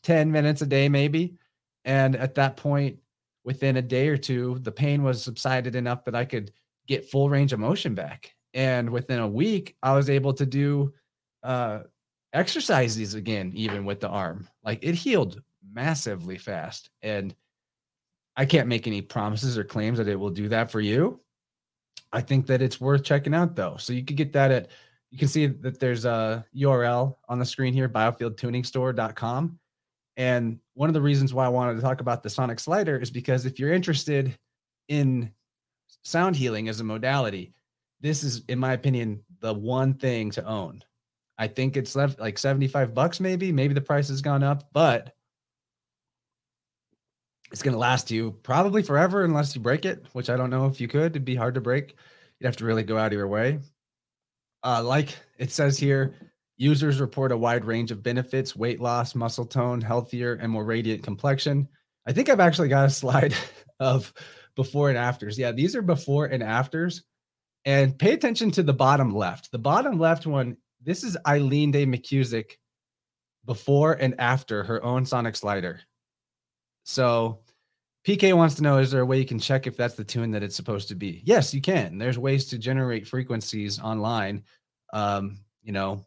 10 0.04 0.32
minutes 0.32 0.62
a 0.62 0.66
day, 0.66 0.90
maybe. 0.90 1.36
And 1.86 2.16
at 2.16 2.36
that 2.36 2.58
point, 2.58 2.98
within 3.44 3.78
a 3.78 3.82
day 3.82 4.10
or 4.10 4.18
two, 4.18 4.60
the 4.62 4.72
pain 4.72 5.04
was 5.04 5.24
subsided 5.24 5.76
enough 5.76 6.06
that 6.06 6.16
I 6.16 6.26
could 6.26 6.52
get 6.88 7.10
full 7.10 7.30
range 7.30 7.54
of 7.54 7.60
motion 7.60 7.96
back. 7.96 8.36
And 8.54 8.90
within 8.90 9.20
a 9.20 9.28
week, 9.28 9.76
I 9.82 9.94
was 9.94 10.10
able 10.10 10.34
to 10.34 10.46
do 10.46 10.94
uh, 11.44 11.82
exercises 12.34 13.14
again, 13.14 13.52
even 13.56 13.86
with 13.86 14.00
the 14.00 14.10
arm. 14.10 14.48
Like 14.64 14.80
it 14.82 14.96
healed 14.96 15.42
massively 15.72 16.38
fast. 16.38 16.90
And 17.02 17.36
I 18.36 18.46
can't 18.46 18.68
make 18.68 18.88
any 18.88 19.02
promises 19.02 19.58
or 19.58 19.64
claims 19.64 19.98
that 19.98 20.08
it 20.08 20.20
will 20.20 20.30
do 20.30 20.48
that 20.50 20.72
for 20.72 20.80
you. 20.80 21.20
I 22.12 22.22
think 22.22 22.48
that 22.48 22.62
it's 22.62 22.82
worth 22.82 23.04
checking 23.04 23.34
out 23.34 23.56
though. 23.56 23.78
So 23.78 23.94
you 23.94 24.04
can 24.04 24.16
get 24.16 24.34
that 24.34 24.52
at 24.52 24.72
you 25.12 25.18
can 25.18 25.28
see 25.28 25.48
that 25.48 25.80
there's 25.80 26.06
a 26.06 26.46
URL 26.56 27.16
on 27.28 27.40
the 27.40 27.46
screen 27.46 27.74
here, 27.74 27.90
biofieldtuningstore.com. 27.90 29.60
And 30.18 30.60
one 30.74 30.90
of 30.90 30.94
the 30.94 31.02
reasons 31.02 31.34
why 31.34 31.46
I 31.46 31.50
wanted 31.50 31.76
to 31.76 31.82
talk 31.82 32.02
about 32.02 32.22
the 32.22 32.30
sonic 32.30 32.60
slider 32.60 32.98
is 32.98 33.10
because 33.10 33.46
if 33.46 33.58
you're 33.58 33.74
interested 33.74 34.38
in 34.88 35.32
sound 36.04 36.36
healing 36.36 36.70
as 36.70 36.80
a 36.80 36.84
modality, 36.84 37.54
this 38.02 38.24
is, 38.24 38.44
in 38.50 38.60
my 38.60 38.74
opinion, 38.74 39.24
the 39.40 39.54
one 39.54 39.94
thing 39.94 40.30
to 40.32 40.46
own. 40.46 40.84
I 41.38 41.48
think 41.48 41.76
it's 41.76 41.96
left 41.96 42.20
like 42.20 42.38
75 42.38 42.94
bucks, 42.94 43.20
maybe. 43.20 43.52
Maybe 43.52 43.74
the 43.74 43.82
price 43.82 44.10
has 44.10 44.22
gone 44.22 44.44
up, 44.44 44.70
but 44.74 45.16
it's 47.52 47.64
going 47.64 47.74
to 47.74 47.80
last 47.80 48.12
you 48.12 48.32
probably 48.44 48.84
forever 48.84 49.24
unless 49.24 49.56
you 49.56 49.62
break 49.62 49.86
it, 49.86 50.06
which 50.14 50.30
I 50.30 50.38
don't 50.38 50.50
know 50.50 50.66
if 50.68 50.80
you 50.80 50.88
could. 50.88 51.12
It'd 51.12 51.26
be 51.26 51.36
hard 51.36 51.56
to 51.56 51.62
break. 51.62 51.96
You'd 52.40 52.48
have 52.48 52.58
to 52.58 52.66
really 52.66 52.84
go 52.84 52.98
out 52.98 53.08
of 53.08 53.18
your 53.18 53.28
way. 53.28 53.60
Uh, 54.64 54.84
like 54.84 55.16
it 55.38 55.52
says 55.52 55.78
here, 55.78 56.16
users 56.58 57.00
report 57.00 57.32
a 57.32 57.38
wide 57.38 57.66
range 57.66 57.92
of 57.92 58.04
benefits 58.04 58.56
weight 58.56 58.82
loss, 58.82 59.16
muscle 59.16 59.46
tone, 59.46 59.82
healthier, 59.82 60.34
and 60.36 60.52
more 60.52 60.66
radiant 60.66 61.04
complexion. 61.04 61.68
I 62.06 62.12
think 62.12 62.30
I've 62.30 62.40
actually 62.40 62.70
got 62.70 62.88
a 62.88 62.90
slide 62.92 63.34
of 63.80 64.14
before 64.56 64.90
and 64.90 64.98
afters. 64.98 65.38
Yeah, 65.40 65.52
these 65.52 65.76
are 65.76 65.82
before 65.82 66.26
and 66.26 66.44
afters. 66.44 67.04
And 67.66 67.98
pay 67.98 68.14
attention 68.14 68.52
to 68.52 68.64
the 68.64 68.74
bottom 68.74 69.14
left. 69.14 69.52
The 69.52 69.60
bottom 69.60 70.00
left 70.00 70.26
one, 70.26 70.58
this 70.82 71.04
is 71.04 71.18
Eileen 71.28 71.72
Day 71.72 71.86
McCusick 71.86 72.52
before 73.46 73.94
and 73.94 74.16
after 74.20 74.64
her 74.64 74.84
own 74.84 75.06
sonic 75.06 75.36
slider. 75.36 75.82
So 76.84 77.40
PK 78.06 78.34
wants 78.34 78.56
to 78.56 78.64
know 78.64 78.78
is 78.78 78.92
there 78.92 79.02
a 79.02 79.06
way 79.06 79.20
you 79.20 79.26
can 79.26 79.40
check 79.40 79.68
if 79.68 79.78
that's 79.78 79.96
the 79.96 80.04
tune 80.04 80.32
that 80.32 80.44
it's 80.44 80.56
supposed 80.56 80.88
to 80.90 80.96
be? 80.96 81.22
Yes, 81.26 81.54
you 81.54 81.62
can. 81.62 81.98
There's 81.98 82.18
ways 82.18 82.46
to 82.48 82.58
generate 82.58 83.08
frequencies 83.08 83.80
online. 83.80 84.44
Um, 84.94 85.40
you 85.62 85.72
know, 85.72 86.06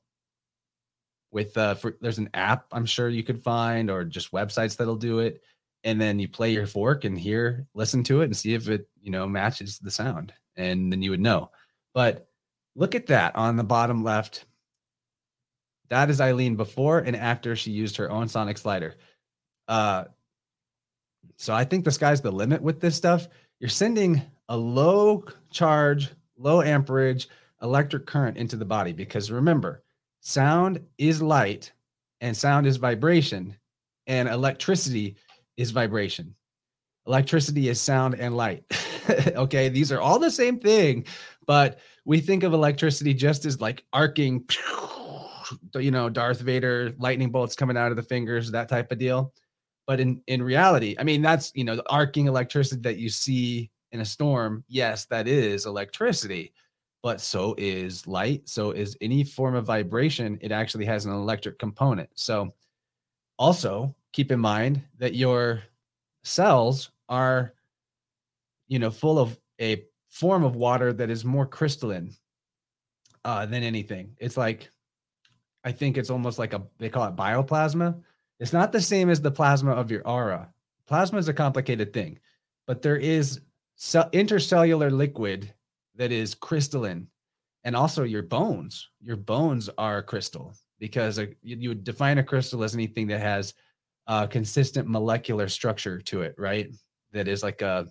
with 1.31 1.57
uh 1.57 1.75
for, 1.75 1.97
there's 2.01 2.19
an 2.19 2.31
app 2.35 2.67
I'm 2.73 2.87
sure 2.87 3.09
you 3.09 3.23
could 3.23 3.43
find 3.43 3.91
or 3.91 4.05
just 4.05 4.33
websites 4.33 4.77
that'll 4.77 4.97
do 4.97 5.21
it 5.21 5.43
and 5.85 6.01
then 6.01 6.19
you 6.19 6.29
play 6.29 6.53
your 6.53 6.67
fork 6.67 7.05
and 7.05 7.19
hear 7.19 7.67
listen 7.75 8.05
to 8.05 8.21
it 8.21 8.27
and 8.27 8.37
see 8.37 8.55
if 8.55 8.69
it, 8.69 8.89
you 9.01 9.11
know, 9.11 9.27
matches 9.27 9.79
the 9.79 9.91
sound 9.91 10.33
and 10.57 10.93
then 10.93 11.03
you 11.03 11.11
would 11.11 11.21
know. 11.21 11.51
But 11.95 12.29
look 12.77 12.95
at 12.95 13.07
that 13.07 13.35
on 13.37 13.57
the 13.57 13.65
bottom 13.65 14.05
left. 14.05 14.45
That 15.89 16.11
is 16.11 16.21
Eileen 16.21 16.57
before 16.57 16.99
and 16.99 17.17
after 17.17 17.57
she 17.57 17.71
used 17.71 17.97
her 17.97 18.11
own 18.11 18.29
sonic 18.29 18.59
slider. 18.59 18.97
Uh 19.69 20.05
so 21.37 21.55
I 21.55 21.65
think 21.65 21.85
the 21.85 21.91
sky's 21.91 22.21
the 22.21 22.31
limit 22.31 22.63
with 22.63 22.81
this 22.81 22.97
stuff. 22.97 23.29
You're 23.59 23.71
sending 23.71 24.23
a 24.49 24.57
low 24.57 25.25
charge, 25.51 26.11
low 26.37 26.63
amperage 26.63 27.29
electric 27.63 28.07
current 28.07 28.37
into 28.37 28.57
the 28.57 28.65
body 28.65 28.93
because 28.93 29.31
remember, 29.31 29.83
sound 30.21 30.81
is 30.99 31.23
light 31.23 31.73
and 32.21 32.37
sound 32.37 32.67
is 32.67 32.77
vibration 32.77 33.57
and 34.07 34.29
electricity 34.29 35.17
is 35.57 35.71
vibration. 35.71 36.35
Electricity 37.07 37.69
is 37.69 37.81
sound 37.81 38.15
and 38.15 38.37
light. 38.37 38.65
okay, 39.35 39.69
these 39.69 39.91
are 39.91 40.01
all 40.01 40.19
the 40.19 40.31
same 40.31 40.59
thing, 40.59 41.05
but 41.47 41.79
we 42.05 42.21
think 42.21 42.43
of 42.43 42.53
electricity 42.53 43.15
just 43.15 43.45
as 43.45 43.61
like 43.61 43.85
arcing 43.93 44.45
you 45.75 45.91
know, 45.91 46.09
Darth 46.09 46.41
Vader 46.41 46.95
lightning 46.99 47.31
bolts 47.31 47.57
coming 47.57 47.77
out 47.77 47.91
of 47.91 47.97
the 47.97 48.03
fingers, 48.03 48.51
that 48.51 48.69
type 48.69 48.93
of 48.93 48.99
deal. 48.99 49.33
But 49.87 50.01
in 50.01 50.23
in 50.27 50.43
reality, 50.43 50.95
I 50.99 51.05
mean, 51.05 51.23
that's 51.23 51.53
you 51.55 51.65
know 51.65 51.77
the 51.77 51.91
arcing 51.91 52.27
electricity 52.27 52.81
that 52.83 52.99
you 52.99 53.09
see 53.09 53.71
in 53.93 54.01
a 54.01 54.05
storm. 54.05 54.65
Yes, 54.69 55.07
that 55.07 55.29
is 55.29 55.67
electricity, 55.67 56.53
but 57.03 57.21
so 57.21 57.55
is 57.59 58.07
light. 58.07 58.49
So 58.49 58.71
is 58.71 58.97
any 59.01 59.25
form 59.25 59.55
of 59.55 59.67
vibration. 59.67 60.39
It 60.41 60.53
actually 60.53 60.85
has 60.87 61.05
an 61.05 61.13
electric 61.13 61.59
component. 61.59 62.09
So 62.15 62.55
also 63.39 63.95
keep 64.13 64.31
in 64.31 64.41
mind 64.41 64.83
that 64.99 65.15
your 65.15 65.63
cells 66.25 66.91
are, 67.09 67.55
you 68.69 68.79
know, 68.79 68.91
full 68.91 69.19
of 69.19 69.39
a 69.61 69.85
form 70.11 70.45
of 70.45 70.57
water 70.57 70.93
that 70.93 71.11
is 71.11 71.25
more 71.25 71.47
crystalline 71.47 72.15
uh, 73.25 73.47
than 73.47 73.63
anything. 73.63 74.15
It's 74.19 74.37
like, 74.37 74.71
I 75.65 75.73
think 75.73 75.97
it's 75.97 76.11
almost 76.11 76.39
like 76.39 76.55
a 76.55 76.63
they 76.79 76.89
call 76.89 77.07
it 77.07 77.17
bioplasma 77.17 78.01
it's 78.43 78.53
not 78.53 78.73
the 78.73 78.81
same 78.81 79.09
as 79.09 79.21
the 79.21 79.31
plasma 79.31 79.71
of 79.71 79.89
your 79.89 80.07
aura. 80.07 80.53
Plasma 80.89 81.19
is 81.19 81.29
a 81.29 81.33
complicated 81.33 81.93
thing, 81.93 82.19
but 82.67 82.83
there 82.83 82.97
is 82.97 83.41
intercellular 83.79 84.91
liquid 84.91 85.55
that 85.95 86.11
is 86.11 86.35
crystalline, 86.35 87.07
and 87.63 87.77
also 87.77 88.03
your 88.03 88.25
bones. 88.25 88.89
Your 89.01 89.15
bones 89.15 89.71
are 89.79 90.03
crystal 90.03 90.55
because 90.81 91.21
a, 91.21 91.29
you 91.45 91.69
would 91.69 91.85
define 91.85 92.19
a 92.19 92.25
crystal 92.25 92.65
as 92.65 92.75
anything 92.75 93.07
that 93.07 93.21
has 93.21 93.55
a 94.09 94.27
consistent 94.27 94.89
molecular 94.89 95.49
structure 95.49 96.01
to 96.01 96.23
it, 96.23 96.35
right? 96.37 96.69
That 97.13 97.29
is 97.29 97.45
like 97.45 97.63
a 97.63 97.87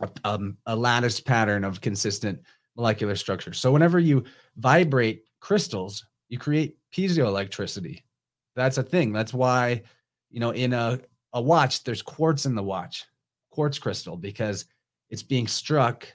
a, 0.00 0.08
um, 0.24 0.56
a 0.64 0.74
lattice 0.74 1.20
pattern 1.20 1.62
of 1.62 1.82
consistent 1.82 2.40
molecular 2.74 3.16
structure. 3.16 3.52
So 3.52 3.70
whenever 3.70 3.98
you 3.98 4.24
vibrate 4.56 5.24
crystals, 5.40 6.06
you 6.30 6.38
create 6.38 6.78
piezoelectricity 6.90 8.04
that's 8.58 8.78
a 8.78 8.82
thing. 8.82 9.12
That's 9.12 9.32
why, 9.32 9.82
you 10.30 10.40
know, 10.40 10.50
in 10.50 10.72
a, 10.72 11.00
a 11.32 11.40
watch, 11.40 11.84
there's 11.84 12.02
quartz 12.02 12.46
in 12.46 12.54
the 12.54 12.62
watch, 12.62 13.06
quartz 13.50 13.78
crystal, 13.78 14.16
because 14.16 14.66
it's 15.10 15.22
being 15.22 15.46
struck 15.46 16.06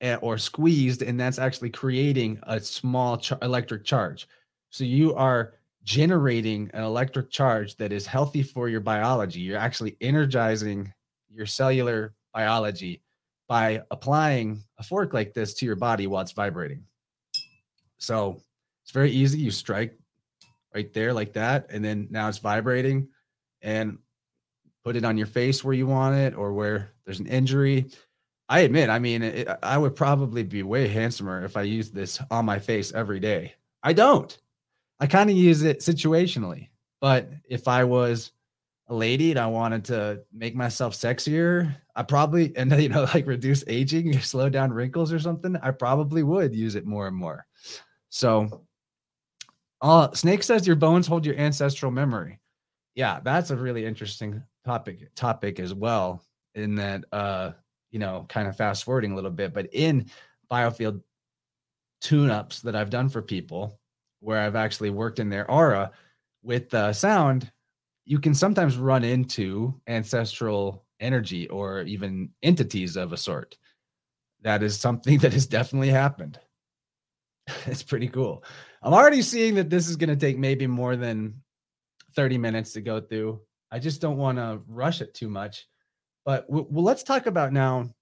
eh, 0.00 0.16
or 0.16 0.38
squeezed, 0.38 1.02
and 1.02 1.18
that's 1.18 1.38
actually 1.38 1.70
creating 1.70 2.38
a 2.44 2.60
small 2.60 3.16
char- 3.16 3.38
electric 3.42 3.84
charge. 3.84 4.28
So 4.70 4.84
you 4.84 5.14
are 5.14 5.54
generating 5.84 6.70
an 6.74 6.84
electric 6.84 7.30
charge 7.30 7.76
that 7.76 7.92
is 7.92 8.06
healthy 8.06 8.42
for 8.42 8.68
your 8.68 8.80
biology. 8.80 9.40
You're 9.40 9.58
actually 9.58 9.96
energizing 10.00 10.92
your 11.28 11.46
cellular 11.46 12.14
biology 12.32 13.02
by 13.48 13.82
applying 13.90 14.62
a 14.78 14.82
fork 14.82 15.12
like 15.12 15.34
this 15.34 15.54
to 15.54 15.66
your 15.66 15.76
body 15.76 16.06
while 16.06 16.22
it's 16.22 16.32
vibrating. 16.32 16.84
So 17.98 18.40
it's 18.84 18.92
very 18.92 19.10
easy. 19.10 19.38
You 19.38 19.50
strike 19.50 19.99
right 20.74 20.92
there 20.92 21.12
like 21.12 21.32
that 21.34 21.66
and 21.70 21.84
then 21.84 22.08
now 22.10 22.28
it's 22.28 22.38
vibrating 22.38 23.08
and 23.62 23.98
put 24.84 24.96
it 24.96 25.04
on 25.04 25.18
your 25.18 25.26
face 25.26 25.62
where 25.62 25.74
you 25.74 25.86
want 25.86 26.16
it 26.16 26.34
or 26.34 26.52
where 26.52 26.92
there's 27.04 27.20
an 27.20 27.26
injury. 27.26 27.86
I 28.48 28.60
admit 28.60 28.90
i 28.90 28.98
mean 28.98 29.22
it, 29.22 29.48
i 29.62 29.78
would 29.78 29.94
probably 29.94 30.42
be 30.42 30.64
way 30.64 30.88
handsomer 30.88 31.44
if 31.44 31.56
i 31.56 31.62
used 31.62 31.94
this 31.94 32.20
on 32.30 32.44
my 32.44 32.58
face 32.58 32.92
every 32.92 33.20
day. 33.20 33.54
I 33.82 33.92
don't. 33.92 34.36
I 34.98 35.06
kind 35.06 35.30
of 35.30 35.36
use 35.36 35.62
it 35.62 35.80
situationally 35.80 36.68
but 37.00 37.30
if 37.48 37.68
i 37.68 37.84
was 37.84 38.32
a 38.88 38.94
lady 38.94 39.30
and 39.30 39.38
i 39.38 39.46
wanted 39.46 39.84
to 39.84 40.20
make 40.32 40.56
myself 40.56 40.94
sexier 40.94 41.74
i 41.94 42.02
probably 42.02 42.52
and 42.56 42.72
you 42.82 42.88
know 42.88 43.04
like 43.14 43.26
reduce 43.26 43.62
aging 43.68 44.18
slow 44.20 44.48
down 44.48 44.72
wrinkles 44.72 45.12
or 45.12 45.20
something 45.20 45.56
i 45.62 45.70
probably 45.70 46.22
would 46.22 46.54
use 46.54 46.74
it 46.74 46.86
more 46.86 47.06
and 47.06 47.16
more. 47.16 47.46
So 48.10 48.66
uh, 49.80 50.12
Snake 50.12 50.42
says 50.42 50.66
your 50.66 50.76
bones 50.76 51.06
hold 51.06 51.24
your 51.24 51.36
ancestral 51.36 51.90
memory. 51.90 52.38
Yeah, 52.94 53.20
that's 53.22 53.50
a 53.50 53.56
really 53.56 53.84
interesting 53.84 54.42
topic 54.64 55.14
topic 55.14 55.60
as 55.60 55.74
well. 55.74 56.24
In 56.54 56.74
that, 56.76 57.04
uh, 57.12 57.52
you 57.90 57.98
know, 57.98 58.26
kind 58.28 58.48
of 58.48 58.56
fast 58.56 58.84
forwarding 58.84 59.12
a 59.12 59.14
little 59.14 59.30
bit, 59.30 59.54
but 59.54 59.72
in 59.72 60.10
biofield 60.50 61.00
tune 62.00 62.30
ups 62.30 62.60
that 62.60 62.74
I've 62.74 62.90
done 62.90 63.08
for 63.08 63.22
people 63.22 63.78
where 64.20 64.40
I've 64.40 64.56
actually 64.56 64.90
worked 64.90 65.18
in 65.18 65.28
their 65.28 65.50
aura 65.50 65.92
with 66.42 66.72
uh, 66.74 66.92
sound, 66.92 67.50
you 68.04 68.18
can 68.18 68.34
sometimes 68.34 68.76
run 68.76 69.04
into 69.04 69.80
ancestral 69.86 70.84
energy 70.98 71.48
or 71.48 71.82
even 71.82 72.30
entities 72.42 72.96
of 72.96 73.12
a 73.12 73.16
sort. 73.16 73.56
That 74.42 74.62
is 74.62 74.78
something 74.78 75.18
that 75.20 75.32
has 75.32 75.46
definitely 75.46 75.90
happened. 75.90 76.38
it's 77.66 77.82
pretty 77.82 78.08
cool. 78.08 78.44
I'm 78.82 78.94
already 78.94 79.22
seeing 79.22 79.54
that 79.54 79.70
this 79.70 79.88
is 79.88 79.96
going 79.96 80.10
to 80.10 80.16
take 80.16 80.38
maybe 80.38 80.66
more 80.66 80.96
than 80.96 81.42
30 82.14 82.38
minutes 82.38 82.72
to 82.72 82.80
go 82.80 83.00
through. 83.00 83.40
I 83.70 83.78
just 83.78 84.00
don't 84.00 84.16
want 84.16 84.38
to 84.38 84.60
rush 84.66 85.00
it 85.00 85.14
too 85.14 85.28
much. 85.28 85.66
But 86.24 86.46
well, 86.48 86.66
let's 86.70 87.02
talk 87.02 87.26
about 87.26 87.52
now. 87.52 87.94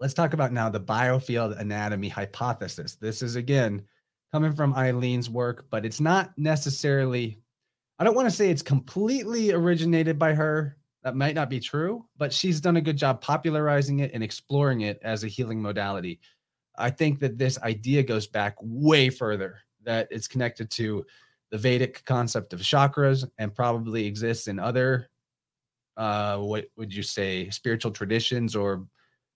Let's 0.00 0.14
talk 0.14 0.32
about 0.32 0.52
now 0.52 0.68
the 0.68 0.80
biofield 0.80 1.58
anatomy 1.58 2.08
hypothesis. 2.08 2.96
This 2.96 3.22
is 3.22 3.36
again 3.36 3.82
coming 4.32 4.52
from 4.52 4.74
Eileen's 4.74 5.30
work, 5.30 5.66
but 5.70 5.86
it's 5.86 6.00
not 6.00 6.32
necessarily, 6.36 7.38
I 7.98 8.04
don't 8.04 8.16
want 8.16 8.28
to 8.28 8.34
say 8.34 8.50
it's 8.50 8.62
completely 8.62 9.52
originated 9.52 10.18
by 10.18 10.34
her. 10.34 10.76
That 11.04 11.14
might 11.14 11.34
not 11.34 11.50
be 11.50 11.60
true, 11.60 12.06
but 12.16 12.32
she's 12.32 12.60
done 12.60 12.76
a 12.76 12.80
good 12.80 12.96
job 12.96 13.20
popularizing 13.20 14.00
it 14.00 14.10
and 14.12 14.24
exploring 14.24 14.80
it 14.80 14.98
as 15.02 15.22
a 15.22 15.28
healing 15.28 15.62
modality. 15.62 16.18
I 16.76 16.90
think 16.90 17.20
that 17.20 17.38
this 17.38 17.60
idea 17.62 18.02
goes 18.02 18.26
back 18.26 18.56
way 18.60 19.10
further, 19.10 19.58
that 19.84 20.08
it's 20.10 20.28
connected 20.28 20.70
to 20.72 21.04
the 21.50 21.58
Vedic 21.58 22.04
concept 22.04 22.52
of 22.52 22.60
chakras 22.60 23.28
and 23.38 23.54
probably 23.54 24.06
exists 24.06 24.48
in 24.48 24.58
other 24.58 25.08
uh 25.96 26.38
what 26.38 26.64
would 26.76 26.92
you 26.92 27.04
say 27.04 27.48
spiritual 27.50 27.92
traditions 27.92 28.56
or 28.56 28.84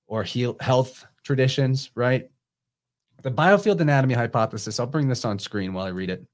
or 0.09 0.25
heal 0.25 0.57
health 0.61 1.07
traditions, 1.23 1.91
right? 1.95 2.31
The 3.23 3.31
biofield 3.31 3.81
anatomy 3.81 4.15
hypothesis, 4.15 4.81
I'll 4.81 4.87
bring 4.87 5.09
this 5.09 5.25
on 5.25 5.39
screen 5.39 5.73
while 5.73 5.87
I 5.87 5.91
read 5.91 6.11
it. 6.11 6.25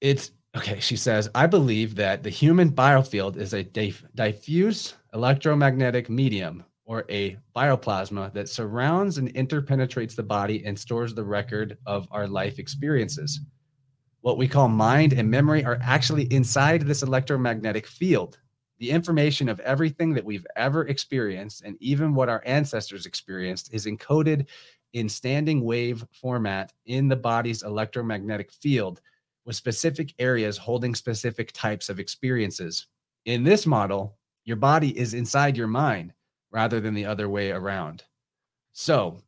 It's 0.00 0.32
okay. 0.56 0.80
She 0.80 0.96
says, 0.96 1.30
I 1.34 1.46
believe 1.46 1.94
that 1.94 2.22
the 2.22 2.30
human 2.30 2.72
biofield 2.72 3.36
is 3.36 3.54
a 3.54 3.62
diff- 3.62 4.04
diffuse 4.14 4.94
electromagnetic 5.14 6.10
medium 6.10 6.64
or 6.92 7.06
a 7.08 7.38
bioplasma 7.56 8.30
that 8.34 8.50
surrounds 8.50 9.16
and 9.16 9.32
interpenetrates 9.32 10.14
the 10.14 10.22
body 10.22 10.62
and 10.66 10.78
stores 10.78 11.14
the 11.14 11.24
record 11.24 11.78
of 11.86 12.06
our 12.10 12.28
life 12.28 12.58
experiences. 12.58 13.40
What 14.20 14.36
we 14.36 14.46
call 14.46 14.68
mind 14.68 15.14
and 15.14 15.30
memory 15.30 15.64
are 15.64 15.78
actually 15.80 16.24
inside 16.24 16.82
this 16.82 17.02
electromagnetic 17.02 17.86
field. 17.86 18.38
The 18.78 18.90
information 18.90 19.48
of 19.48 19.58
everything 19.60 20.12
that 20.12 20.24
we've 20.26 20.46
ever 20.54 20.86
experienced 20.86 21.62
and 21.62 21.78
even 21.80 22.14
what 22.14 22.28
our 22.28 22.42
ancestors 22.44 23.06
experienced 23.06 23.72
is 23.72 23.86
encoded 23.86 24.48
in 24.92 25.08
standing 25.08 25.64
wave 25.64 26.04
format 26.12 26.74
in 26.84 27.08
the 27.08 27.16
body's 27.16 27.62
electromagnetic 27.62 28.52
field 28.52 29.00
with 29.46 29.56
specific 29.56 30.12
areas 30.18 30.58
holding 30.58 30.94
specific 30.94 31.52
types 31.52 31.88
of 31.88 31.98
experiences. 31.98 32.88
In 33.24 33.44
this 33.44 33.64
model, 33.64 34.18
your 34.44 34.58
body 34.58 34.98
is 34.98 35.14
inside 35.14 35.56
your 35.56 35.68
mind 35.68 36.12
rather 36.52 36.80
than 36.80 36.94
the 36.94 37.06
other 37.06 37.28
way 37.28 37.50
around. 37.50 38.04
So 38.72 39.18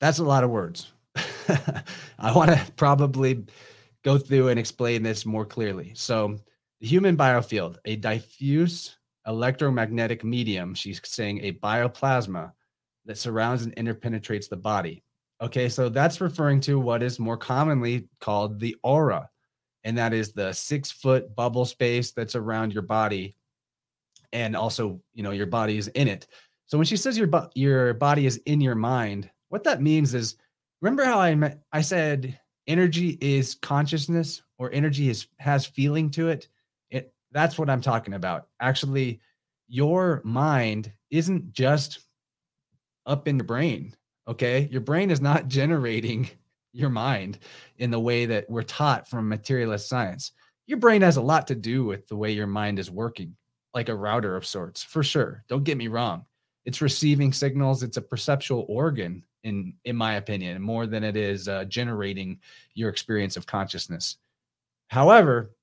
that's 0.00 0.18
a 0.18 0.24
lot 0.24 0.44
of 0.44 0.50
words. 0.50 0.92
I 2.18 2.32
want 2.34 2.50
to 2.50 2.72
probably 2.76 3.44
go 4.04 4.18
through 4.18 4.48
and 4.48 4.58
explain 4.58 5.02
this 5.02 5.26
more 5.26 5.44
clearly. 5.44 5.92
So, 5.94 6.38
the 6.80 6.88
human 6.88 7.16
biofield, 7.16 7.76
a 7.84 7.94
diffuse 7.94 8.96
electromagnetic 9.26 10.24
medium, 10.24 10.74
she's 10.74 11.00
saying 11.04 11.38
a 11.44 11.52
bioplasma 11.52 12.50
that 13.04 13.18
surrounds 13.18 13.62
and 13.62 13.76
interpenetrates 13.76 14.48
the 14.48 14.56
body. 14.56 15.04
Okay, 15.40 15.68
so 15.68 15.88
that's 15.88 16.20
referring 16.20 16.60
to 16.62 16.80
what 16.80 17.02
is 17.02 17.20
more 17.20 17.36
commonly 17.36 18.08
called 18.20 18.58
the 18.58 18.76
aura, 18.82 19.28
and 19.84 19.96
that 19.98 20.12
is 20.12 20.32
the 20.32 20.52
six 20.52 20.90
foot 20.90 21.34
bubble 21.36 21.64
space 21.64 22.10
that's 22.10 22.34
around 22.34 22.72
your 22.72 22.82
body, 22.82 23.36
and 24.32 24.56
also 24.56 25.00
you 25.14 25.22
know 25.22 25.30
your 25.30 25.46
body 25.46 25.78
is 25.78 25.88
in 25.88 26.08
it. 26.08 26.26
So 26.66 26.78
when 26.78 26.86
she 26.86 26.96
says 26.96 27.18
your 27.18 27.28
your 27.54 27.94
body 27.94 28.26
is 28.26 28.38
in 28.46 28.60
your 28.60 28.74
mind, 28.74 29.30
what 29.48 29.64
that 29.64 29.82
means 29.82 30.14
is 30.14 30.36
remember 30.80 31.04
how 31.04 31.20
I 31.20 31.34
met, 31.34 31.62
I 31.72 31.82
said 31.82 32.38
energy 32.66 33.18
is 33.20 33.54
consciousness 33.56 34.42
or 34.58 34.70
energy 34.72 35.08
is 35.08 35.26
has 35.38 35.66
feeling 35.66 36.10
to 36.12 36.28
it. 36.28 36.48
It 36.90 37.12
that's 37.30 37.58
what 37.58 37.70
I'm 37.70 37.80
talking 37.80 38.14
about. 38.14 38.48
Actually, 38.60 39.20
your 39.68 40.20
mind 40.24 40.92
isn't 41.10 41.52
just 41.52 42.00
up 43.06 43.28
in 43.28 43.36
your 43.38 43.44
brain. 43.44 43.94
Okay. 44.28 44.68
Your 44.70 44.80
brain 44.80 45.10
is 45.10 45.20
not 45.20 45.48
generating 45.48 46.30
your 46.72 46.90
mind 46.90 47.38
in 47.78 47.90
the 47.90 48.00
way 48.00 48.26
that 48.26 48.48
we're 48.48 48.62
taught 48.62 49.08
from 49.08 49.28
materialist 49.28 49.88
science. 49.88 50.32
Your 50.66 50.78
brain 50.78 51.02
has 51.02 51.16
a 51.16 51.22
lot 51.22 51.46
to 51.48 51.54
do 51.54 51.84
with 51.84 52.06
the 52.08 52.16
way 52.16 52.32
your 52.32 52.46
mind 52.46 52.78
is 52.78 52.90
working, 52.90 53.36
like 53.74 53.88
a 53.88 53.94
router 53.94 54.36
of 54.36 54.46
sorts, 54.46 54.82
for 54.82 55.02
sure. 55.02 55.44
Don't 55.48 55.64
get 55.64 55.78
me 55.78 55.88
wrong. 55.88 56.24
It's 56.64 56.80
receiving 56.80 57.32
signals, 57.32 57.82
it's 57.82 57.96
a 57.96 58.02
perceptual 58.02 58.66
organ, 58.68 59.24
in, 59.42 59.74
in 59.84 59.96
my 59.96 60.14
opinion, 60.14 60.62
more 60.62 60.86
than 60.86 61.02
it 61.02 61.16
is 61.16 61.48
uh, 61.48 61.64
generating 61.64 62.38
your 62.74 62.88
experience 62.88 63.36
of 63.36 63.46
consciousness. 63.46 64.16
However, 64.88 65.56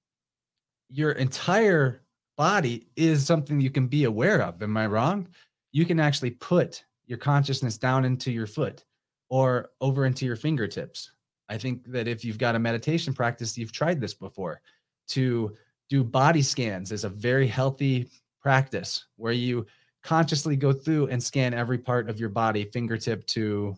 your 0.89 1.12
entire 1.12 2.02
body 2.36 2.88
is 2.95 3.26
something 3.26 3.62
you 3.62 3.69
can 3.69 3.88
be 3.88 4.06
aware 4.06 4.41
of. 4.41 4.62
Am 4.62 4.76
I 4.76 4.88
wrong? 4.88 5.28
You 5.72 5.86
can 5.86 6.00
actually 6.00 6.32
put 6.32 6.84
your 7.06 7.17
consciousness 7.17 7.78
down 7.78 8.06
into 8.06 8.32
your 8.32 8.48
foot 8.48 8.84
or 9.30 9.69
over 9.82 10.06
into 10.06 10.26
your 10.26 10.36
fingertips. 10.36 11.12
I 11.48 11.58
think 11.58 11.86
that 11.91 12.08
if 12.08 12.24
you've 12.26 12.38
got 12.38 12.56
a 12.56 12.60
meditation 12.60 13.13
practice, 13.13 13.58
you've 13.58 13.72
tried 13.72 14.02
this 14.02 14.13
before. 14.13 14.62
To 15.10 15.56
do 15.89 16.04
body 16.04 16.41
scans 16.41 16.91
is 16.91 17.04
a 17.04 17.10
very 17.10 17.47
healthy 17.47 18.10
practice 18.41 19.06
where 19.17 19.34
you 19.34 19.65
consciously 20.04 20.56
go 20.56 20.71
through 20.71 21.08
and 21.08 21.21
scan 21.21 21.54
every 21.54 21.78
part 21.78 22.10
of 22.10 22.19
your 22.19 22.30
body, 22.30 22.63
fingertip 22.63 23.25
to, 23.28 23.75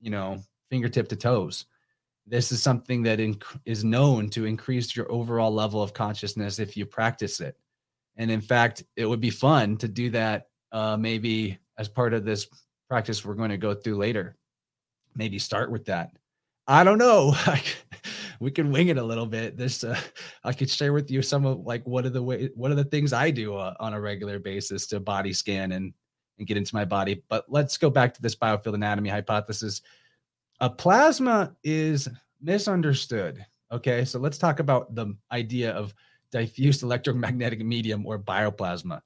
you 0.00 0.10
know, 0.10 0.38
fingertip 0.70 1.08
to 1.08 1.16
toes. 1.16 1.66
This 2.26 2.52
is 2.52 2.62
something 2.62 3.02
that 3.04 3.18
inc- 3.18 3.58
is 3.64 3.84
known 3.84 4.28
to 4.30 4.44
increase 4.44 4.94
your 4.94 5.10
overall 5.10 5.52
level 5.52 5.82
of 5.82 5.94
consciousness 5.94 6.58
if 6.58 6.76
you 6.76 6.84
practice 6.84 7.40
it. 7.40 7.56
And 8.16 8.30
in 8.30 8.40
fact, 8.40 8.84
it 8.96 9.06
would 9.06 9.20
be 9.20 9.30
fun 9.30 9.76
to 9.78 9.88
do 9.88 10.10
that 10.10 10.48
uh, 10.72 10.96
maybe 10.96 11.58
as 11.78 11.88
part 11.88 12.12
of 12.12 12.24
this 12.24 12.46
practice 12.88 13.24
we're 13.24 13.34
going 13.34 13.50
to 13.50 13.56
go 13.56 13.74
through 13.74 13.96
later. 13.96 14.36
Maybe 15.16 15.38
start 15.38 15.70
with 15.70 15.86
that. 15.86 16.10
I 16.66 16.84
don't 16.84 16.98
know. 16.98 17.34
we 18.40 18.50
can 18.50 18.70
wing 18.70 18.88
it 18.88 18.98
a 18.98 19.02
little 19.02 19.26
bit. 19.26 19.56
This 19.56 19.84
uh, 19.84 19.98
I 20.44 20.52
could 20.52 20.70
share 20.70 20.92
with 20.92 21.10
you 21.10 21.22
some 21.22 21.46
of 21.46 21.60
like 21.60 21.86
what 21.86 22.04
are 22.04 22.10
the 22.10 22.22
way 22.22 22.50
what 22.54 22.70
are 22.70 22.76
the 22.76 22.84
things 22.84 23.12
I 23.12 23.30
do 23.30 23.56
uh, 23.56 23.74
on 23.80 23.94
a 23.94 24.00
regular 24.00 24.38
basis 24.38 24.86
to 24.88 25.00
body 25.00 25.32
scan 25.32 25.72
and 25.72 25.92
and 26.38 26.46
get 26.46 26.56
into 26.56 26.74
my 26.74 26.84
body. 26.84 27.22
But 27.28 27.46
let's 27.48 27.76
go 27.76 27.90
back 27.90 28.14
to 28.14 28.22
this 28.22 28.36
biofield 28.36 28.74
anatomy 28.74 29.08
hypothesis. 29.08 29.82
A 30.60 30.70
plasma 30.70 31.54
is 31.64 32.08
misunderstood. 32.40 33.44
Okay, 33.70 34.04
so 34.04 34.18
let's 34.18 34.38
talk 34.38 34.60
about 34.60 34.94
the 34.94 35.14
idea 35.30 35.72
of 35.72 35.94
diffuse 36.30 36.82
electromagnetic 36.82 37.64
medium 37.64 38.06
or 38.06 38.18
bioplasma. 38.18 39.00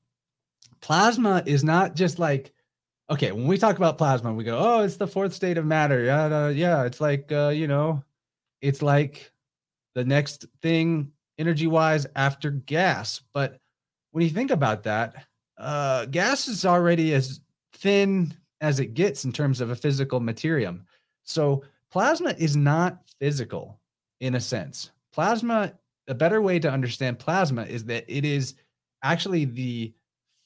Plasma 0.80 1.42
is 1.46 1.64
not 1.64 1.96
just 1.96 2.18
like 2.18 2.52
okay, 3.10 3.30
when 3.30 3.46
we 3.46 3.58
talk 3.58 3.76
about 3.76 3.98
plasma, 3.98 4.32
we 4.32 4.42
go, 4.42 4.58
oh, 4.58 4.82
it's 4.82 4.96
the 4.96 5.06
fourth 5.06 5.34
state 5.34 5.58
of 5.58 5.66
matter. 5.66 6.02
Yeah, 6.04 6.48
yeah, 6.48 6.84
it's 6.84 7.00
like 7.00 7.30
uh, 7.32 7.48
you 7.48 7.66
know, 7.66 8.02
it's 8.62 8.80
like 8.80 9.30
the 9.94 10.04
next 10.04 10.46
thing 10.62 11.12
energy 11.38 11.66
wise 11.66 12.06
after 12.16 12.50
gas. 12.50 13.20
But 13.34 13.58
when 14.12 14.24
you 14.24 14.30
think 14.30 14.50
about 14.50 14.84
that, 14.84 15.26
uh, 15.58 16.06
gas 16.06 16.48
is 16.48 16.64
already 16.64 17.12
as 17.14 17.40
thin 17.74 18.34
as 18.60 18.80
it 18.80 18.94
gets 18.94 19.24
in 19.24 19.32
terms 19.32 19.60
of 19.60 19.70
a 19.70 19.76
physical 19.76 20.20
materium. 20.20 20.82
So 21.24 21.64
plasma 21.90 22.34
is 22.38 22.56
not 22.56 23.00
physical 23.20 23.80
in 24.20 24.36
a 24.36 24.40
sense. 24.40 24.92
Plasma, 25.12 25.72
a 26.08 26.14
better 26.14 26.40
way 26.40 26.58
to 26.58 26.70
understand 26.70 27.18
plasma 27.18 27.64
is 27.64 27.84
that 27.86 28.04
it 28.08 28.24
is 28.24 28.54
actually 29.02 29.44
the 29.44 29.92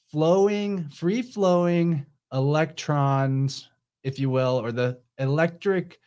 flowing, 0.09 0.89
free 0.89 1.21
flowing 1.21 2.05
electrons, 2.33 3.69
if 4.03 4.19
you 4.19 4.29
will, 4.29 4.59
or 4.59 4.71
the 4.71 4.99
electric 5.19 5.99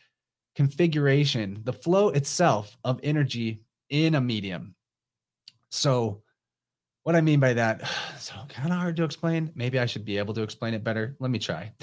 configuration, 0.55 1.61
the 1.63 1.73
flow 1.73 2.09
itself 2.09 2.77
of 2.83 2.99
energy 3.03 3.61
in 3.89 4.15
a 4.15 4.21
medium. 4.21 4.75
So, 5.69 6.23
what 7.03 7.15
I 7.15 7.21
mean 7.21 7.39
by 7.39 7.53
that, 7.53 7.81
so 8.19 8.33
kind 8.49 8.71
of 8.71 8.79
hard 8.79 8.95
to 8.97 9.03
explain. 9.03 9.51
Maybe 9.55 9.79
I 9.79 9.85
should 9.85 10.05
be 10.05 10.17
able 10.17 10.33
to 10.35 10.43
explain 10.43 10.73
it 10.73 10.83
better. 10.83 11.15
Let 11.19 11.31
me 11.31 11.39
try. 11.39 11.73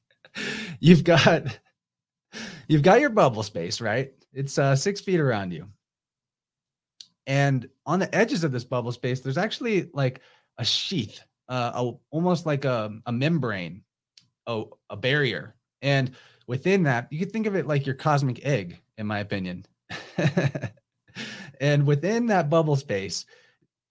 you've 0.80 1.04
got 1.04 1.58
you've 2.68 2.82
got 2.82 3.00
your 3.00 3.10
bubble 3.10 3.42
space, 3.42 3.80
right? 3.80 4.12
It's 4.32 4.58
uh, 4.58 4.76
six 4.76 5.00
feet 5.00 5.20
around 5.20 5.52
you, 5.52 5.68
and 7.26 7.68
on 7.86 7.98
the 7.98 8.14
edges 8.14 8.44
of 8.44 8.52
this 8.52 8.64
bubble 8.64 8.92
space, 8.92 9.20
there's 9.20 9.38
actually 9.38 9.90
like 9.92 10.20
a 10.58 10.64
sheath 10.64 11.20
uh, 11.50 11.72
a, 11.74 11.92
almost 12.10 12.46
like 12.46 12.64
a, 12.64 12.96
a 13.04 13.12
membrane, 13.12 13.82
a, 14.46 14.62
a 14.88 14.96
barrier. 14.96 15.56
And 15.82 16.12
within 16.50 16.82
that, 16.82 17.06
you 17.12 17.18
could 17.20 17.30
think 17.30 17.46
of 17.46 17.54
it 17.54 17.68
like 17.68 17.86
your 17.86 17.94
cosmic 17.94 18.44
egg, 18.44 18.80
in 18.98 19.06
my 19.06 19.20
opinion. 19.20 19.64
and 21.60 21.86
within 21.86 22.26
that 22.26 22.50
bubble 22.50 22.74
space, 22.74 23.24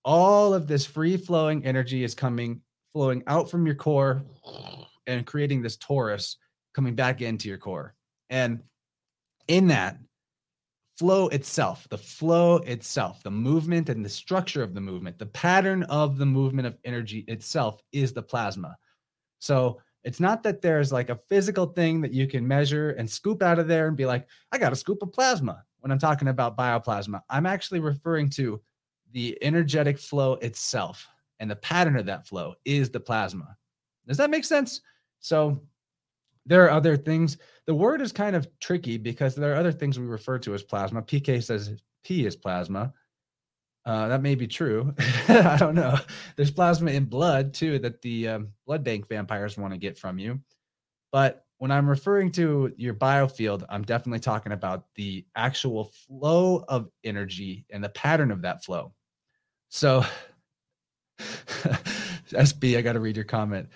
all 0.04 0.54
of 0.54 0.68
this 0.68 0.86
free 0.86 1.16
flowing 1.16 1.66
energy 1.66 2.04
is 2.04 2.14
coming, 2.14 2.60
flowing 2.92 3.24
out 3.28 3.50
from 3.50 3.66
your 3.66 3.76
core 3.76 4.24
and 5.08 5.26
creating 5.26 5.62
this 5.62 5.78
torus 5.78 6.36
coming 6.74 6.96
back 6.96 7.22
into 7.22 7.48
your 7.48 7.58
core. 7.58 7.96
And 8.30 8.60
in 9.48 9.68
that 9.68 9.98
flow 10.98 11.30
itself, 11.30 11.88
the 11.90 11.98
flow 11.98 12.58
itself, 12.58 13.24
the 13.24 13.32
movement 13.32 13.88
and 13.88 14.04
the 14.04 14.10
structure 14.10 14.64
of 14.64 14.74
the 14.74 14.82
movement, 14.82 15.18
the 15.18 15.28
pattern 15.28 15.84
of 15.84 16.18
the 16.18 16.26
movement 16.26 16.68
of 16.68 16.78
energy 16.84 17.24
itself 17.30 17.80
is 17.94 18.12
the 18.12 18.22
plasma. 18.22 18.76
So 19.40 19.80
it's 20.04 20.20
not 20.20 20.44
that 20.44 20.62
there's 20.62 20.92
like 20.92 21.10
a 21.10 21.16
physical 21.16 21.68
thing 21.68 22.02
that 22.02 22.14
you 22.14 22.28
can 22.28 22.48
measure 22.48 22.92
and 22.92 23.10
scoop 23.10 23.42
out 23.42 23.60
of 23.60 23.68
there 23.68 23.88
and 23.88 23.98
be 23.98 24.06
like, 24.06 24.28
I 24.52 24.58
got 24.58 24.74
a 24.74 24.78
scoop 24.78 25.02
of 25.02 25.12
plasma. 25.12 25.64
When 25.80 25.92
I'm 25.92 26.00
talking 26.00 26.28
about 26.28 26.58
bioplasma, 26.58 27.22
I'm 27.30 27.46
actually 27.46 27.80
referring 27.80 28.30
to 28.32 28.62
the 29.12 29.38
energetic 29.42 29.98
flow 29.98 30.34
itself. 30.34 31.08
And 31.40 31.50
the 31.50 31.56
pattern 31.56 31.98
of 31.98 32.06
that 32.06 32.28
flow 32.28 32.56
is 32.66 32.90
the 32.90 33.00
plasma. 33.00 33.56
Does 34.08 34.18
that 34.18 34.30
make 34.30 34.44
sense? 34.46 34.82
So 35.20 35.62
there 36.46 36.66
are 36.66 36.72
other 36.72 36.98
things. 36.98 37.38
The 37.66 37.76
word 37.76 38.02
is 38.02 38.12
kind 38.12 38.36
of 38.36 38.48
tricky 38.60 38.98
because 38.98 39.36
there 39.36 39.54
are 39.54 39.58
other 39.58 39.72
things 39.72 40.00
we 40.00 40.06
refer 40.06 40.40
to 40.40 40.54
as 40.54 40.64
plasma. 40.64 41.02
PK 41.02 41.44
says 41.44 41.82
P 42.04 42.26
is 42.26 42.36
plasma. 42.36 42.94
Uh, 43.86 44.08
that 44.10 44.22
may 44.22 44.36
be 44.36 44.48
true. 44.48 44.94
I 45.28 45.58
don't 45.58 45.76
know. 45.76 45.98
There's 46.36 46.52
plasma 46.52 46.92
in 46.92 47.06
blood 47.06 47.54
too 47.54 47.80
that 47.80 48.02
the 48.02 48.28
um, 48.28 48.50
blood 48.66 48.84
bank 48.84 49.08
vampires 49.08 49.58
want 49.58 49.74
to 49.74 49.80
get 49.80 49.98
from 49.98 50.20
you. 50.20 50.40
But 51.12 51.46
when 51.58 51.72
I'm 51.72 51.90
referring 51.90 52.32
to 52.34 52.74
your 52.78 52.94
biofield, 52.94 53.66
I'm 53.70 53.84
definitely 53.84 54.20
talking 54.20 54.52
about 54.52 54.86
the 54.96 55.26
actual 55.36 55.92
flow 56.08 56.64
of 56.68 56.90
energy 57.04 57.66
and 57.70 57.84
the 57.84 57.90
pattern 57.90 58.32
of 58.32 58.44
that 58.44 58.64
flow. 58.64 58.94
So, 59.70 60.04
SB, 61.20 62.78
I 62.78 62.82
got 62.82 62.94
to 62.94 63.00
read 63.00 63.18
your 63.18 63.26
comment. 63.26 63.70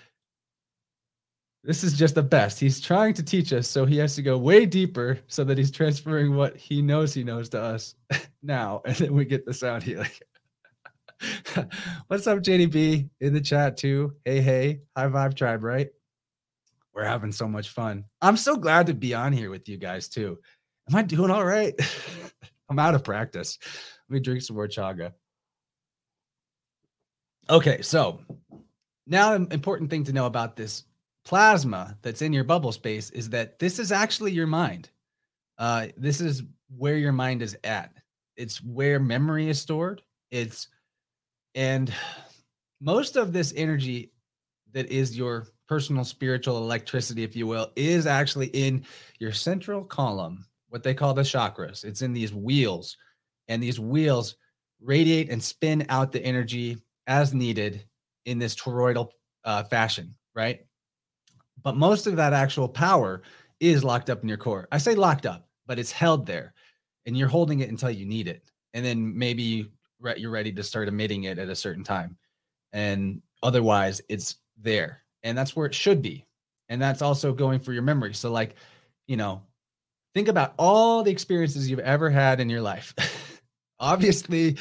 This 1.66 1.82
is 1.82 1.94
just 1.94 2.14
the 2.14 2.22
best. 2.22 2.60
He's 2.60 2.78
trying 2.78 3.14
to 3.14 3.22
teach 3.22 3.50
us, 3.54 3.66
so 3.66 3.86
he 3.86 3.96
has 3.96 4.14
to 4.16 4.22
go 4.22 4.36
way 4.36 4.66
deeper 4.66 5.18
so 5.28 5.44
that 5.44 5.56
he's 5.56 5.70
transferring 5.70 6.36
what 6.36 6.54
he 6.58 6.82
knows 6.82 7.14
he 7.14 7.24
knows 7.24 7.48
to 7.50 7.60
us 7.60 7.94
now, 8.42 8.82
and 8.84 8.94
then 8.96 9.14
we 9.14 9.24
get 9.24 9.46
the 9.46 9.54
sound 9.54 9.82
healing. 9.82 10.10
What's 12.08 12.26
up, 12.26 12.40
JDB 12.40 13.08
in 13.22 13.32
the 13.32 13.40
chat 13.40 13.78
too? 13.78 14.12
Hey, 14.26 14.42
hey, 14.42 14.82
high 14.94 15.06
vibe 15.06 15.36
tribe, 15.36 15.64
right? 15.64 15.88
We're 16.92 17.04
having 17.04 17.32
so 17.32 17.48
much 17.48 17.70
fun. 17.70 18.04
I'm 18.20 18.36
so 18.36 18.56
glad 18.56 18.86
to 18.88 18.94
be 18.94 19.14
on 19.14 19.32
here 19.32 19.48
with 19.48 19.66
you 19.66 19.78
guys 19.78 20.08
too. 20.08 20.38
Am 20.90 20.96
I 20.96 21.00
doing 21.00 21.30
all 21.30 21.46
right? 21.46 21.74
I'm 22.68 22.78
out 22.78 22.94
of 22.94 23.04
practice. 23.04 23.58
Let 24.10 24.14
me 24.14 24.20
drink 24.20 24.42
some 24.42 24.56
more 24.56 24.68
chaga. 24.68 25.12
Okay, 27.48 27.80
so 27.80 28.20
now 29.06 29.32
an 29.32 29.48
important 29.50 29.88
thing 29.88 30.04
to 30.04 30.12
know 30.12 30.26
about 30.26 30.56
this 30.56 30.84
plasma 31.24 31.96
that's 32.02 32.22
in 32.22 32.32
your 32.32 32.44
bubble 32.44 32.72
space 32.72 33.10
is 33.10 33.30
that 33.30 33.58
this 33.58 33.78
is 33.78 33.92
actually 33.92 34.32
your 34.32 34.46
mind. 34.46 34.90
Uh, 35.58 35.88
this 35.96 36.20
is 36.20 36.42
where 36.76 36.96
your 36.96 37.12
mind 37.12 37.42
is 37.42 37.56
at. 37.64 37.92
It's 38.36 38.62
where 38.62 38.98
memory 38.98 39.48
is 39.48 39.60
stored. 39.60 40.02
It's 40.30 40.68
and 41.54 41.92
most 42.80 43.16
of 43.16 43.32
this 43.32 43.52
energy 43.56 44.12
that 44.72 44.90
is 44.90 45.16
your 45.16 45.46
personal 45.68 46.04
spiritual 46.04 46.58
electricity, 46.58 47.22
if 47.22 47.36
you 47.36 47.46
will, 47.46 47.70
is 47.76 48.06
actually 48.06 48.48
in 48.48 48.84
your 49.18 49.32
central 49.32 49.84
column, 49.84 50.44
what 50.68 50.82
they 50.82 50.94
call 50.94 51.14
the 51.14 51.22
chakras. 51.22 51.84
It's 51.84 52.02
in 52.02 52.12
these 52.12 52.34
wheels, 52.34 52.96
and 53.48 53.62
these 53.62 53.80
wheels 53.80 54.36
radiate 54.80 55.30
and 55.30 55.42
spin 55.42 55.86
out 55.88 56.12
the 56.12 56.22
energy 56.24 56.76
as 57.06 57.32
needed 57.32 57.84
in 58.26 58.38
this 58.38 58.54
toroidal 58.54 59.10
uh, 59.44 59.62
fashion, 59.64 60.14
right? 60.34 60.60
But 61.64 61.76
most 61.76 62.06
of 62.06 62.16
that 62.16 62.32
actual 62.32 62.68
power 62.68 63.22
is 63.58 63.82
locked 63.82 64.10
up 64.10 64.22
in 64.22 64.28
your 64.28 64.38
core. 64.38 64.68
I 64.70 64.78
say 64.78 64.94
locked 64.94 65.26
up, 65.26 65.48
but 65.66 65.78
it's 65.78 65.90
held 65.90 66.26
there 66.26 66.54
and 67.06 67.16
you're 67.16 67.28
holding 67.28 67.60
it 67.60 67.70
until 67.70 67.90
you 67.90 68.06
need 68.06 68.28
it. 68.28 68.44
And 68.74 68.84
then 68.84 69.16
maybe 69.16 69.70
you're 70.16 70.30
ready 70.30 70.52
to 70.52 70.62
start 70.62 70.88
emitting 70.88 71.24
it 71.24 71.38
at 71.38 71.48
a 71.48 71.56
certain 71.56 71.84
time. 71.84 72.16
And 72.72 73.22
otherwise, 73.42 74.00
it's 74.08 74.36
there. 74.60 75.00
And 75.22 75.36
that's 75.36 75.56
where 75.56 75.66
it 75.66 75.74
should 75.74 76.02
be. 76.02 76.26
And 76.68 76.80
that's 76.80 77.02
also 77.02 77.32
going 77.32 77.60
for 77.60 77.72
your 77.72 77.82
memory. 77.82 78.14
So, 78.14 78.30
like, 78.30 78.56
you 79.06 79.16
know, 79.16 79.42
think 80.14 80.28
about 80.28 80.54
all 80.58 81.02
the 81.02 81.10
experiences 81.10 81.70
you've 81.70 81.78
ever 81.80 82.10
had 82.10 82.40
in 82.40 82.50
your 82.50 82.62
life. 82.62 82.94
Obviously, 83.80 84.56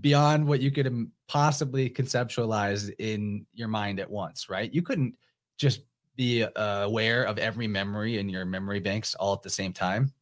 beyond 0.00 0.46
what 0.46 0.60
you 0.60 0.70
could 0.70 1.10
possibly 1.28 1.88
conceptualize 1.88 2.92
in 2.98 3.46
your 3.54 3.68
mind 3.68 4.00
at 4.00 4.10
once, 4.10 4.48
right? 4.48 4.72
You 4.72 4.82
couldn't 4.82 5.14
just 5.58 5.82
be 6.16 6.44
uh, 6.44 6.84
aware 6.84 7.24
of 7.24 7.38
every 7.38 7.66
memory 7.66 8.18
in 8.18 8.28
your 8.28 8.44
memory 8.44 8.80
banks 8.80 9.14
all 9.14 9.32
at 9.32 9.42
the 9.42 9.50
same 9.50 9.72
time. 9.72 10.12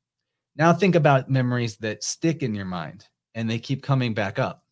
Now 0.57 0.73
think 0.73 0.95
about 0.95 1.31
memories 1.31 1.77
that 1.79 2.05
stick 2.05 2.43
in 2.43 2.55
your 2.55 2.65
mind 2.65 3.09
and 3.35 3.49
they 3.49 3.59
keep 3.59 3.83
coming 3.83 4.15
back 4.15 4.39
up. 4.39 4.65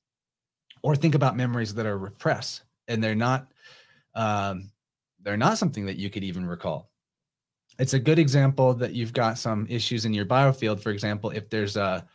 Or 0.83 0.97
think 0.97 1.15
about 1.15 1.37
memories 1.37 1.75
that 1.75 1.87
are 1.87 1.99
repressed 1.99 2.63
and 2.89 3.05
they're 3.05 3.15
not 3.15 3.49
um, 4.15 4.71
they're 5.23 5.37
not 5.37 5.59
something 5.59 5.87
that 5.87 5.97
you 5.97 6.11
could 6.11 6.25
even 6.25 6.47
recall. 6.47 6.91
It's 7.79 7.95
a 7.95 7.99
good 7.99 8.19
example 8.19 8.75
that 8.75 8.95
you've 8.95 9.13
got 9.13 9.39
some 9.39 9.67
issues 9.69 10.05
in 10.05 10.15
your 10.15 10.27
biofield. 10.27 10.81
For 10.81 10.91
example, 10.91 11.31
if 11.31 11.49
there's 11.51 11.77
a 11.77 12.07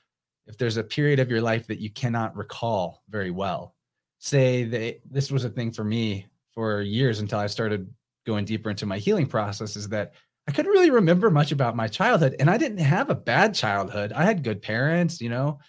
if 0.47 0.57
there's 0.57 0.77
a 0.77 0.83
period 0.83 1.19
of 1.19 1.29
your 1.29 1.41
life 1.41 1.65
that 1.67 1.79
you 1.79 1.89
cannot 1.89 2.35
recall 2.35 3.03
very 3.09 3.31
well, 3.31 3.75
say 4.19 4.63
that 4.63 4.99
this 5.09 5.31
was 5.31 5.43
a 5.43 5.49
thing 5.49 5.71
for 5.71 5.83
me 5.83 6.27
for 6.51 6.81
years 6.81 7.19
until 7.19 7.39
I 7.39 7.47
started 7.47 7.89
going 8.26 8.45
deeper 8.45 8.69
into 8.69 8.86
my 8.86 8.97
healing 8.97 9.28
process 9.28 9.76
is 9.76 9.89
that 9.89 10.13
I 10.47 10.51
couldn't 10.51 10.71
really 10.71 10.91
remember 10.91 11.32
much 11.32 11.51
about 11.51 11.76
my 11.76 11.88
childhood, 11.88 12.36
and 12.39 12.49
I 12.49 12.57
didn't 12.57 12.78
have 12.80 13.09
a 13.09 13.15
bad 13.15 13.55
childhood. 13.55 14.13
I 14.13 14.23
had 14.23 14.43
good 14.43 14.61
parents, 14.61 15.19
you 15.19 15.30
know. 15.30 15.59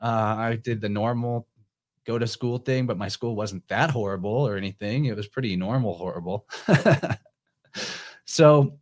Uh, 0.00 0.34
I 0.38 0.56
did 0.56 0.80
the 0.80 0.90
normal 0.90 1.48
go 2.06 2.18
to 2.18 2.26
school 2.26 2.58
thing, 2.58 2.86
but 2.86 2.98
my 2.98 3.08
school 3.08 3.34
wasn't 3.34 3.66
that 3.68 3.90
horrible 3.90 4.46
or 4.46 4.56
anything. 4.56 5.06
It 5.06 5.16
was 5.16 5.26
pretty 5.26 5.56
normal, 5.56 5.94
horrible. 5.94 6.46
so, 8.24 8.78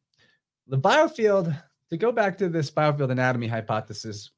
the 0.67 0.79
biofield. 0.79 1.57
To 1.91 1.99
go 1.99 2.11
back 2.11 2.39
to 2.39 2.49
this 2.49 2.73
biofield 2.73 3.13
anatomy 3.13 3.47
hypothesis, 3.47 4.31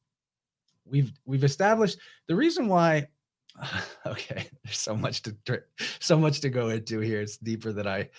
we've 0.85 1.13
we've 1.25 1.45
established 1.45 1.99
the 2.27 2.35
reason 2.35 2.69
why. 2.69 3.09
Okay, 4.07 4.49
there's 4.63 4.79
so 4.79 4.95
much 4.95 5.23
to 5.23 5.35
so 5.99 6.19
much 6.19 6.41
to 6.43 6.51
go 6.51 6.69
into 6.69 7.01
here. 7.01 7.21
It's 7.21 7.39
deeper 7.39 7.73
than 7.73 7.87
I 7.87 8.11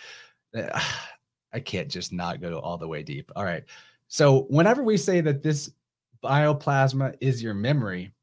I 1.54 1.60
can't 1.60 1.90
just 1.90 2.12
not 2.12 2.42
go 2.42 2.60
all 2.60 2.78
the 2.78 2.88
way 2.88 3.04
deep. 3.04 3.32
All 3.36 3.44
right. 3.44 3.64
So, 4.08 4.44
whenever 4.50 4.84
we 4.84 4.98
say 4.98 5.22
that 5.22 5.44
this 5.44 5.72
bioplasma 6.24 7.16
is 7.22 7.42
your 7.42 7.54
memory, 7.54 8.14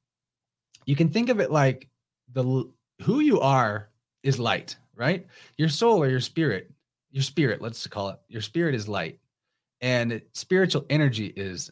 you 0.87 0.97
can 0.97 1.09
think 1.09 1.28
of 1.28 1.41
it 1.41 1.51
like 1.51 1.89
the 2.32 2.70
who 3.03 3.20
you 3.20 3.41
are 3.41 3.91
is 4.22 4.39
light, 4.39 4.76
right? 4.95 5.26
Your 5.57 5.68
soul 5.68 6.03
or 6.03 6.09
your 6.09 6.20
spirit, 6.20 6.70
your 7.11 7.22
spirit, 7.22 7.61
let's 7.61 7.87
call 7.87 8.11
it, 8.11 8.18
your 8.28 8.43
spirit 8.43 8.74
is 8.74 8.89
light. 8.89 9.18
And 9.80 10.22
spiritual 10.32 10.87
energy 10.89 11.26
is 11.37 11.70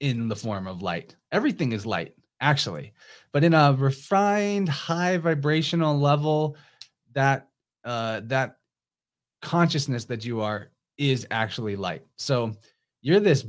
in 0.00 0.28
the 0.28 0.36
form 0.36 0.66
of 0.66 0.82
light. 0.82 1.16
Everything 1.32 1.72
is 1.72 1.84
light, 1.84 2.14
actually. 2.40 2.92
But 3.32 3.42
in 3.42 3.54
a 3.54 3.72
refined, 3.72 4.68
high 4.68 5.16
vibrational 5.16 5.98
level, 5.98 6.56
that 7.12 7.48
uh, 7.84 8.20
that 8.24 8.58
consciousness 9.44 10.04
that 10.06 10.24
you 10.24 10.40
are 10.40 10.70
is 10.98 11.26
actually 11.30 11.76
light. 11.76 12.02
So 12.16 12.52
you're 13.02 13.20
this 13.20 13.46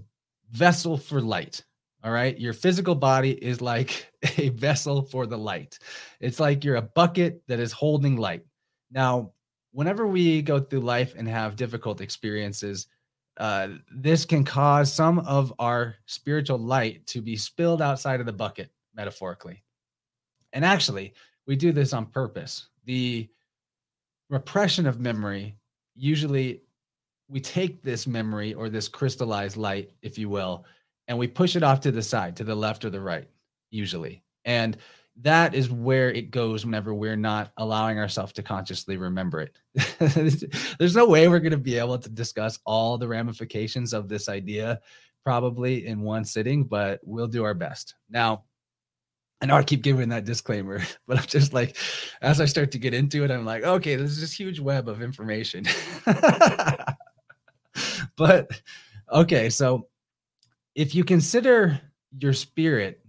vessel 0.51 0.97
for 0.97 1.21
light. 1.21 1.63
All 2.03 2.11
right. 2.11 2.39
Your 2.39 2.53
physical 2.53 2.93
body 2.93 3.31
is 3.31 3.61
like 3.61 4.11
a 4.37 4.49
vessel 4.49 5.01
for 5.01 5.25
the 5.25 5.37
light. 5.37 5.79
It's 6.19 6.39
like 6.39 6.63
you're 6.63 6.75
a 6.75 6.81
bucket 6.81 7.41
that 7.47 7.59
is 7.59 7.71
holding 7.71 8.17
light. 8.17 8.45
Now, 8.91 9.31
whenever 9.71 10.05
we 10.05 10.41
go 10.41 10.59
through 10.59 10.81
life 10.81 11.15
and 11.17 11.27
have 11.27 11.55
difficult 11.55 12.01
experiences, 12.01 12.87
uh, 13.37 13.69
this 13.91 14.23
can 14.23 14.43
cause 14.43 14.93
some 14.93 15.19
of 15.19 15.51
our 15.59 15.95
spiritual 16.05 16.59
light 16.59 17.05
to 17.07 17.21
be 17.21 17.35
spilled 17.35 17.81
outside 17.81 18.19
of 18.19 18.25
the 18.25 18.31
bucket, 18.31 18.69
metaphorically. 18.93 19.63
And 20.53 20.63
actually, 20.63 21.13
we 21.47 21.55
do 21.55 21.71
this 21.71 21.91
on 21.91 22.05
purpose. 22.05 22.69
The 22.85 23.27
repression 24.29 24.85
of 24.85 24.99
memory 24.99 25.57
usually 25.95 26.61
we 27.27 27.39
take 27.39 27.81
this 27.81 28.05
memory 28.05 28.53
or 28.53 28.69
this 28.69 28.87
crystallized 28.87 29.57
light, 29.57 29.91
if 30.01 30.17
you 30.17 30.29
will, 30.29 30.65
and 31.07 31.17
we 31.17 31.27
push 31.27 31.55
it 31.55 31.63
off 31.63 31.79
to 31.81 31.91
the 31.91 32.01
side, 32.01 32.35
to 32.37 32.43
the 32.43 32.55
left 32.55 32.85
or 32.85 32.89
the 32.89 33.01
right, 33.01 33.27
usually. 33.71 34.23
And 34.43 34.77
that 35.21 35.55
is 35.55 35.71
where 35.71 36.11
it 36.11 36.29
goes 36.29 36.65
whenever 36.65 36.93
we're 36.93 37.15
not 37.15 37.51
allowing 37.57 37.97
ourselves 37.97 38.33
to 38.33 38.43
consciously 38.43 38.97
remember 38.97 39.41
it. 39.41 39.57
There's 40.77 40.95
no 40.95 41.07
way 41.07 41.27
we're 41.27 41.39
going 41.39 41.51
to 41.51 41.57
be 41.57 41.77
able 41.77 41.97
to 41.97 42.09
discuss 42.09 42.59
all 42.65 42.97
the 42.97 43.07
ramifications 43.07 43.93
of 43.93 44.09
this 44.09 44.27
idea 44.27 44.81
probably 45.23 45.87
in 45.87 46.01
one 46.01 46.23
sitting, 46.23 46.63
but 46.63 46.99
we'll 47.03 47.27
do 47.27 47.43
our 47.43 47.55
best. 47.55 47.95
Now, 48.09 48.43
I 49.45 49.47
know 49.47 49.57
I 49.57 49.63
keep 49.63 49.83
giving 49.83 50.09
that 50.09 50.25
disclaimer, 50.25 50.81
but 51.07 51.19
I'm 51.19 51.25
just 51.27 51.53
like, 51.53 51.77
as 52.23 52.41
I 52.41 52.45
start 52.45 52.71
to 52.71 52.79
get 52.79 52.95
into 52.95 53.23
it, 53.23 53.29
I'm 53.29 53.45
like, 53.45 53.63
okay, 53.63 53.95
this 53.95 54.09
is 54.09 54.19
this 54.19 54.33
huge 54.33 54.59
web 54.59 54.89
of 54.89 55.03
information. 55.03 55.65
but 58.17 58.49
okay, 59.11 59.51
so 59.51 59.87
if 60.73 60.95
you 60.95 61.03
consider 61.03 61.79
your 62.17 62.33
spirit 62.33 63.05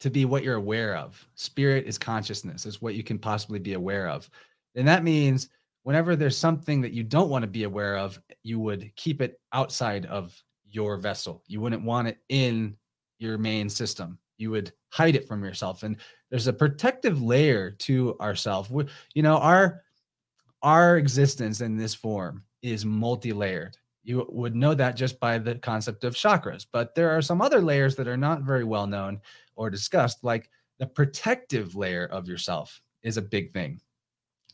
to 0.00 0.10
be 0.10 0.26
what 0.26 0.42
you're 0.42 0.56
aware 0.56 0.94
of. 0.96 1.26
Spirit 1.36 1.86
is 1.86 1.96
consciousness, 1.96 2.66
is 2.66 2.82
what 2.82 2.94
you 2.94 3.02
can 3.02 3.18
possibly 3.18 3.58
be 3.58 3.72
aware 3.72 4.08
of. 4.08 4.28
And 4.74 4.86
that 4.86 5.04
means 5.04 5.48
whenever 5.84 6.16
there's 6.16 6.36
something 6.36 6.82
that 6.82 6.92
you 6.92 7.02
don't 7.02 7.30
want 7.30 7.44
to 7.44 7.50
be 7.50 7.64
aware 7.64 7.96
of, 7.96 8.20
you 8.42 8.58
would 8.60 8.94
keep 8.96 9.22
it 9.22 9.40
outside 9.54 10.04
of 10.06 10.34
your 10.70 10.98
vessel. 10.98 11.42
You 11.46 11.60
wouldn't 11.60 11.82
want 11.82 12.08
it 12.08 12.18
in 12.28 12.76
your 13.18 13.36
main 13.38 13.68
system. 13.68 14.18
You 14.40 14.50
would 14.50 14.72
hide 14.88 15.16
it 15.16 15.28
from 15.28 15.44
yourself. 15.44 15.82
And 15.82 15.96
there's 16.30 16.46
a 16.46 16.52
protective 16.52 17.22
layer 17.22 17.72
to 17.72 18.16
ourself. 18.20 18.70
You 19.14 19.22
know, 19.22 19.36
our 19.36 19.82
our 20.62 20.96
existence 20.96 21.60
in 21.60 21.76
this 21.76 21.94
form 21.94 22.44
is 22.62 22.84
multi-layered. 22.84 23.76
You 24.02 24.26
would 24.30 24.54
know 24.54 24.74
that 24.74 24.96
just 24.96 25.20
by 25.20 25.38
the 25.38 25.54
concept 25.56 26.04
of 26.04 26.14
chakras, 26.14 26.66
but 26.70 26.94
there 26.94 27.10
are 27.10 27.22
some 27.22 27.40
other 27.40 27.60
layers 27.60 27.96
that 27.96 28.08
are 28.08 28.16
not 28.16 28.42
very 28.42 28.64
well 28.64 28.86
known 28.86 29.20
or 29.56 29.70
discussed, 29.70 30.24
like 30.24 30.50
the 30.78 30.86
protective 30.86 31.76
layer 31.76 32.06
of 32.06 32.26
yourself 32.26 32.80
is 33.02 33.16
a 33.16 33.22
big 33.22 33.52
thing. 33.52 33.80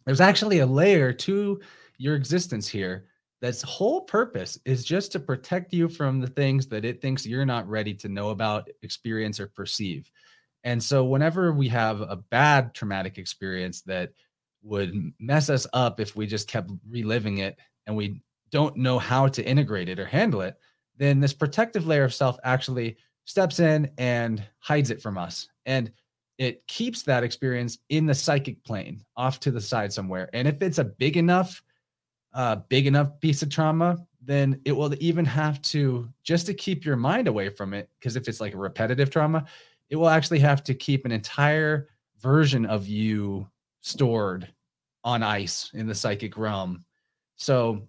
There's 0.05 0.21
actually 0.21 0.61
a 0.61 0.67
layer 0.67 1.13
to 1.13 1.61
your 1.99 2.15
existence 2.17 2.69
here 2.69 3.07
that's 3.41 3.63
whole 3.63 4.03
purpose 4.03 4.59
is 4.65 4.85
just 4.85 5.13
to 5.13 5.21
protect 5.21 5.73
you 5.73 5.89
from 5.89 6.21
the 6.21 6.27
things 6.27 6.67
that 6.69 6.85
it 6.85 7.03
thinks 7.03 7.27
you're 7.27 7.45
not 7.45 7.69
ready 7.69 7.95
to 7.95 8.09
know 8.09 8.31
about, 8.31 8.69
experience, 8.83 9.39
or 9.39 9.49
perceive. 9.49 10.11
And 10.65 10.83
so, 10.83 11.05
whenever 11.05 11.53
we 11.53 11.69
have 11.69 12.01
a 12.01 12.17
bad 12.17 12.75
traumatic 12.75 13.19
experience 13.19 13.83
that 13.83 14.13
would 14.63 15.13
mess 15.21 15.49
us 15.49 15.67
up 15.73 16.01
if 16.01 16.17
we 16.17 16.27
just 16.27 16.49
kept 16.49 16.71
reliving 16.89 17.39
it 17.39 17.59
and 17.87 17.97
we 17.97 18.23
don't 18.51 18.77
know 18.77 18.99
how 18.99 19.29
to 19.29 19.45
integrate 19.45 19.89
it 19.89 20.01
or 20.01 20.07
handle 20.07 20.41
it, 20.41 20.57
then 20.97 21.21
this 21.21 21.35
protective 21.35 21.87
layer 21.87 22.05
of 22.05 22.15
self 22.15 22.39
actually 22.43 22.97
steps 23.27 23.61
in 23.61 23.91
and 23.99 24.43
hides 24.61 24.91
it 24.91 25.03
from 25.03 25.19
us. 25.19 25.49
And 25.67 25.93
it 26.39 26.67
keeps 26.67 27.03
that 27.03 27.25
experience 27.25 27.79
in 27.89 28.07
the 28.07 28.15
psychic 28.15 28.63
plane 28.65 29.05
off 29.17 29.41
to 29.41 29.51
the 29.51 29.61
side 29.61 29.93
somewhere. 29.93 30.29
And 30.33 30.47
if 30.47 30.61
it's 30.63 30.79
a 30.79 30.85
big 30.85 31.17
enough, 31.17 31.63
uh, 32.37 32.57
big 32.69 32.87
enough 32.87 33.19
piece 33.19 33.43
of 33.43 33.49
trauma, 33.49 33.97
then 34.23 34.61
it 34.67 34.73
will 34.73 34.95
even 35.01 35.25
have 35.25 35.61
to 35.63 36.07
just 36.23 36.45
to 36.47 36.55
keep 36.55 36.85
your 36.85 36.97
mind 36.97 37.29
away 37.29 37.49
from 37.49 37.73
it. 37.73 37.89
Because 37.99 38.15
if 38.15 38.29
it's 38.29 38.43
like 38.43 38.53
a 38.53 38.59
repetitive 38.59 39.11
trauma, 39.11 39.47
it 39.89 39.97
will 39.97 40.11
actually 40.11 40.41
have 40.41 40.63
to 40.65 40.75
keep 40.75 41.07
an 41.07 41.13
entire 41.13 41.89
version 42.21 42.67
of 42.67 42.87
you 42.87 43.49
stored 43.81 44.53
on 45.03 45.23
ice 45.23 45.71
in 45.73 45.87
the 45.87 45.95
psychic 45.95 46.37
realm. 46.37 46.85
So 47.37 47.87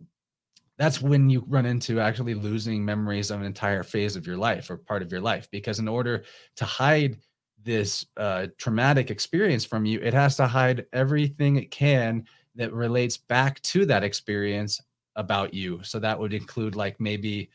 that's 0.78 1.02
when 1.02 1.30
you 1.30 1.43
run 1.48 1.66
into 1.66 2.00
actually 2.00 2.36
losing 2.36 2.86
memories 2.86 3.32
of 3.32 3.41
an 3.41 3.45
entire 3.45 3.84
phase 3.84 4.16
of 4.16 4.26
your 4.26 4.38
life 4.38 4.70
or 4.70 4.78
part 4.78 5.02
of 5.02 5.12
your 5.12 5.22
life 5.22 5.50
because 5.52 5.80
in 5.80 5.88
order 5.88 6.24
to 6.56 6.66
hide 6.66 7.18
this 7.64 8.06
uh, 8.16 8.48
traumatic 8.58 9.10
experience 9.10 9.66
from 9.66 9.86
you 9.86 10.00
it 10.02 10.14
has 10.14 10.36
to 10.36 10.45
hide 10.45 10.86
everything 10.93 11.56
it 11.56 11.72
can 11.72 12.24
that 12.58 12.74
relates 12.74 13.18
back 13.18 13.62
to 13.62 13.86
that 13.86 14.03
experience 14.03 14.82
about 15.16 15.53
you 15.53 15.80
so 15.84 15.99
that 15.99 16.20
would 16.20 16.34
include 16.34 16.76
like 16.76 16.99
maybe 16.99 17.49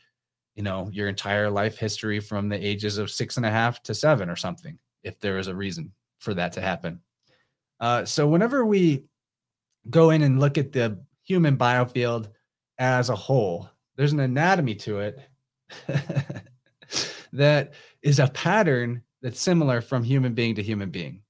you 0.55 0.63
know 0.63 0.89
your 0.91 1.07
entire 1.07 1.49
life 1.49 1.77
history 1.77 2.19
from 2.19 2.49
the 2.49 2.65
ages 2.65 2.97
of 2.97 3.11
six 3.11 3.37
and 3.37 3.45
a 3.45 3.51
half 3.51 3.81
to 3.83 3.93
seven 3.93 4.29
or 4.29 4.35
something 4.35 4.77
if 5.03 5.19
there 5.19 5.37
is 5.37 5.47
a 5.47 5.55
reason 5.55 5.91
for 6.19 6.33
that 6.33 6.51
to 6.51 6.61
happen 6.61 6.99
uh, 7.79 8.03
so 8.03 8.27
whenever 8.27 8.65
we 8.65 9.03
go 9.89 10.11
in 10.11 10.21
and 10.21 10.39
look 10.39 10.57
at 10.57 10.71
the 10.71 10.97
human 11.23 11.57
biofield 11.57 12.29
as 12.79 13.09
a 13.09 13.15
whole. 13.15 13.69
There's 13.95 14.13
an 14.13 14.19
anatomy 14.19 14.75
to 14.75 14.99
it 14.99 15.19
that 17.33 17.73
is 18.01 18.19
a 18.19 18.27
pattern 18.27 19.03
that's 19.21 19.39
similar 19.39 19.81
from 19.81 20.03
human 20.03 20.33
being 20.33 20.55
to 20.55 20.63
human 20.63 20.89
being. 20.89 21.21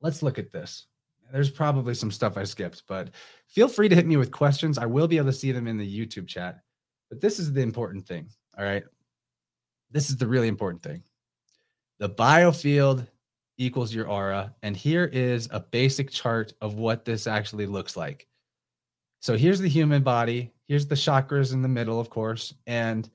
Let's 0.00 0.22
look 0.22 0.38
at 0.38 0.52
this. 0.52 0.86
There's 1.34 1.50
probably 1.50 1.94
some 1.94 2.12
stuff 2.12 2.36
I 2.36 2.44
skipped, 2.44 2.84
but 2.86 3.10
feel 3.48 3.66
free 3.66 3.88
to 3.88 3.94
hit 3.96 4.06
me 4.06 4.16
with 4.16 4.30
questions. 4.30 4.78
I 4.78 4.86
will 4.86 5.08
be 5.08 5.16
able 5.16 5.26
to 5.26 5.32
see 5.32 5.50
them 5.50 5.66
in 5.66 5.76
the 5.76 6.06
YouTube 6.06 6.28
chat. 6.28 6.60
But 7.10 7.20
this 7.20 7.40
is 7.40 7.52
the 7.52 7.60
important 7.60 8.06
thing. 8.06 8.28
All 8.56 8.64
right. 8.64 8.84
This 9.90 10.10
is 10.10 10.16
the 10.16 10.28
really 10.28 10.46
important 10.46 10.84
thing. 10.84 11.02
The 11.98 12.08
biofield 12.08 13.08
equals 13.58 13.92
your 13.92 14.08
aura. 14.08 14.54
And 14.62 14.76
here 14.76 15.06
is 15.06 15.48
a 15.50 15.58
basic 15.58 16.12
chart 16.12 16.52
of 16.60 16.74
what 16.74 17.04
this 17.04 17.26
actually 17.26 17.66
looks 17.66 17.96
like. 17.96 18.28
So 19.18 19.36
here's 19.36 19.58
the 19.58 19.68
human 19.68 20.04
body. 20.04 20.52
Here's 20.68 20.86
the 20.86 20.94
chakras 20.94 21.52
in 21.52 21.62
the 21.62 21.68
middle, 21.68 21.98
of 21.98 22.10
course, 22.10 22.54
and 22.68 23.10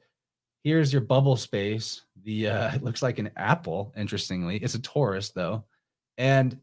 here's 0.64 0.92
your 0.92 1.04
bubble 1.04 1.38
space. 1.38 2.02
The 2.24 2.50
uh, 2.50 2.72
it 2.76 2.84
looks 2.84 3.02
like 3.02 3.18
an 3.18 3.32
apple. 3.38 3.94
Interestingly, 3.96 4.58
it's 4.58 4.76
a 4.76 4.80
torus 4.80 5.32
though, 5.34 5.64
and 6.18 6.60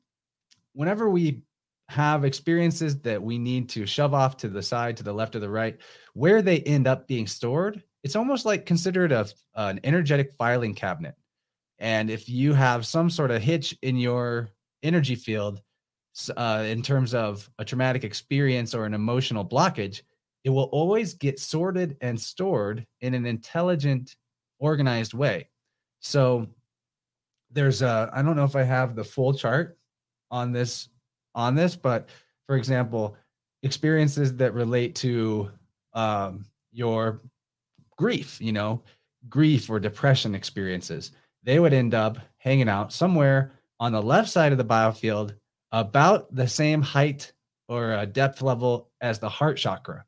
whenever 0.77 1.09
we 1.09 1.43
have 1.89 2.25
experiences 2.25 3.01
that 3.01 3.23
we 3.23 3.39
need 3.39 3.69
to 3.71 3.87
shove 3.87 4.15
off 4.15 4.37
to 4.39 4.49
the 4.49 4.63
side, 4.63 4.97
to 4.97 5.03
the 5.03 5.13
left 5.13 5.37
or 5.37 5.41
the 5.41 5.49
right, 5.49 5.79
where 6.15 6.43
they 6.43 6.61
end 6.61 6.87
up 6.87 7.07
being 7.07 7.27
stored, 7.27 7.83
it's 8.03 8.17
almost 8.17 8.45
like 8.45 8.67
considered 8.67 9.13
a, 9.13 9.27
an 9.55 9.81
energetic 9.85 10.33
filing 10.33 10.75
cabinet. 10.75 11.15
And 11.79 12.11
if 12.11 12.29
you 12.29 12.55
have 12.55 12.87
some 12.87 13.11
sort 13.11 13.31
of 13.31 13.43
hitch 13.43 13.77
in 13.83 13.97
your 13.97 14.51
energy 14.83 15.15
field, 15.15 15.61
uh, 16.37 16.65
in 16.67 16.83
terms 16.83 17.15
of 17.15 17.49
a 17.59 17.65
traumatic 17.65 18.03
experience 18.03 18.75
or 18.75 18.87
an 18.87 18.95
emotional 18.95 19.45
blockage, 19.45 20.01
it 20.45 20.51
will 20.51 20.71
always 20.73 21.15
get 21.15 21.39
sorted 21.39 21.97
and 22.01 22.19
stored 22.19 22.87
in 23.01 23.15
an 23.15 23.27
intelligent, 23.27 24.17
organized 24.59 25.13
way. 25.13 25.49
So 26.01 26.47
there's 27.51 27.83
a, 27.83 28.11
I 28.13 28.23
don't 28.23 28.37
know 28.37 28.45
if 28.45 28.57
I 28.57 28.63
have 28.63 28.97
the 28.97 29.05
full 29.05 29.35
chart 29.35 29.79
on 30.31 30.53
this 30.53 30.89
on 31.37 31.55
this, 31.55 31.77
but 31.77 32.09
for 32.47 32.57
example, 32.57 33.17
experiences 33.63 34.35
that 34.37 34.55
relate 34.55 34.95
to 34.97 35.51
um, 35.93 36.47
your 36.73 37.21
grief, 37.97 38.41
you 38.41 38.53
know, 38.53 38.83
grief 39.29 39.71
or 39.71 39.79
depression 39.79 40.35
experiences, 40.35 41.13
they 41.43 41.61
would 41.61 41.73
end 41.73 41.95
up 41.95 42.19
hanging 42.39 42.69
out 42.69 42.93
somewhere 42.93 43.53
on 43.79 43.93
the 43.93 44.03
left 44.03 44.29
side 44.29 44.53
of 44.53 44.59
the 44.59 44.65
biofield 44.65 45.35
about 45.73 46.35
the 46.35 46.49
same 46.49 46.83
height 46.83 47.33
or 47.69 47.95
a 47.95 48.07
depth 48.07 48.43
level 48.43 48.91
as 49.01 49.19
the 49.19 49.29
heart 49.29 49.57
chakra. 49.57 50.05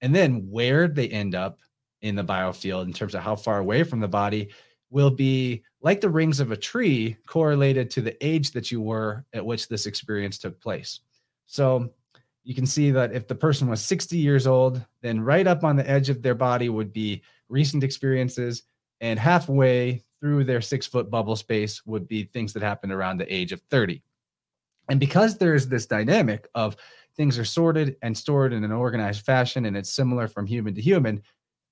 And 0.00 0.14
then 0.14 0.48
where 0.50 0.88
they 0.88 1.08
end 1.08 1.34
up 1.34 1.60
in 2.00 2.16
the 2.16 2.24
biofield 2.24 2.84
in 2.84 2.92
terms 2.92 3.14
of 3.14 3.22
how 3.22 3.36
far 3.36 3.58
away 3.58 3.84
from 3.84 4.00
the 4.00 4.08
body 4.08 4.50
will 4.92 5.10
be 5.10 5.64
like 5.80 6.00
the 6.00 6.10
rings 6.10 6.38
of 6.38 6.52
a 6.52 6.56
tree 6.56 7.16
correlated 7.26 7.90
to 7.90 8.02
the 8.02 8.24
age 8.24 8.52
that 8.52 8.70
you 8.70 8.80
were 8.80 9.24
at 9.32 9.44
which 9.44 9.66
this 9.66 9.86
experience 9.86 10.38
took 10.38 10.60
place. 10.60 11.00
So 11.46 11.90
you 12.44 12.54
can 12.54 12.66
see 12.66 12.90
that 12.90 13.12
if 13.12 13.26
the 13.26 13.34
person 13.34 13.68
was 13.68 13.80
60 13.82 14.18
years 14.18 14.46
old, 14.46 14.84
then 15.00 15.20
right 15.20 15.46
up 15.46 15.64
on 15.64 15.76
the 15.76 15.88
edge 15.88 16.10
of 16.10 16.22
their 16.22 16.34
body 16.34 16.68
would 16.68 16.92
be 16.92 17.22
recent 17.48 17.82
experiences, 17.82 18.64
and 19.00 19.18
halfway 19.18 20.04
through 20.20 20.44
their 20.44 20.60
six 20.60 20.86
foot 20.86 21.10
bubble 21.10 21.36
space 21.36 21.84
would 21.86 22.06
be 22.06 22.24
things 22.24 22.52
that 22.52 22.62
happened 22.62 22.92
around 22.92 23.18
the 23.18 23.34
age 23.34 23.52
of 23.52 23.60
30. 23.70 24.02
And 24.88 25.00
because 25.00 25.38
there's 25.38 25.66
this 25.66 25.86
dynamic 25.86 26.48
of 26.54 26.76
things 27.16 27.38
are 27.38 27.44
sorted 27.44 27.96
and 28.02 28.16
stored 28.16 28.52
in 28.52 28.62
an 28.62 28.72
organized 28.72 29.24
fashion, 29.24 29.64
and 29.64 29.76
it's 29.76 29.90
similar 29.90 30.28
from 30.28 30.46
human 30.46 30.74
to 30.74 30.82
human, 30.82 31.22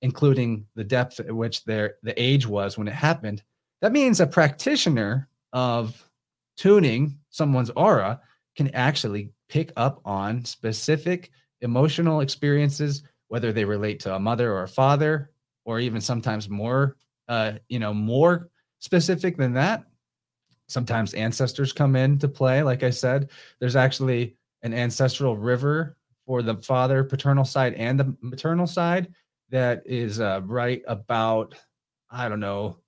including 0.03 0.66
the 0.74 0.84
depth 0.84 1.20
at 1.20 1.34
which 1.34 1.64
their 1.64 1.96
the 2.03 2.20
age 2.20 2.46
was 2.46 2.78
when 2.78 2.88
it 2.88 2.94
happened, 2.94 3.42
that 3.80 3.92
means 3.92 4.20
a 4.20 4.26
practitioner 4.26 5.28
of 5.53 6.09
tuning 6.57 7.18
someone's 7.30 7.70
aura 7.70 8.20
can 8.57 8.68
actually 8.74 9.32
pick 9.48 9.72
up 9.76 10.01
on 10.05 10.44
specific 10.44 11.30
emotional 11.61 12.20
experiences, 12.20 13.03
whether 13.28 13.53
they 13.53 13.64
relate 13.64 14.01
to 14.01 14.14
a 14.14 14.20
mother 14.20 14.53
or 14.53 14.62
a 14.62 14.68
father, 14.68 15.30
or 15.64 15.80
even 15.80 16.01
sometimes 16.01 16.48
more, 16.48 16.96
uh, 17.28 17.53
you 17.68 17.78
know, 17.78 17.94
more 17.94 18.51
specific 18.78 19.36
than 19.36 19.53
that. 19.55 19.84
Sometimes 20.68 21.14
ancestors 21.14 21.72
come 21.72 21.96
into 21.96 22.28
play. 22.28 22.62
Like 22.62 22.82
I 22.82 22.90
said, 22.90 23.30
there's 23.59 23.76
actually 23.76 24.36
an 24.62 24.72
ancestral 24.72 25.36
river 25.36 25.96
for 26.26 26.42
the 26.42 26.57
father 26.57 27.03
paternal 27.03 27.44
side 27.44 27.74
and 27.74 27.98
the 27.98 28.14
maternal 28.20 28.66
side 28.66 29.12
that 29.51 29.82
is 29.86 30.20
uh, 30.20 30.40
right 30.44 30.82
about, 30.86 31.55
I 32.11 32.28
don't 32.28 32.40
know, 32.40 32.78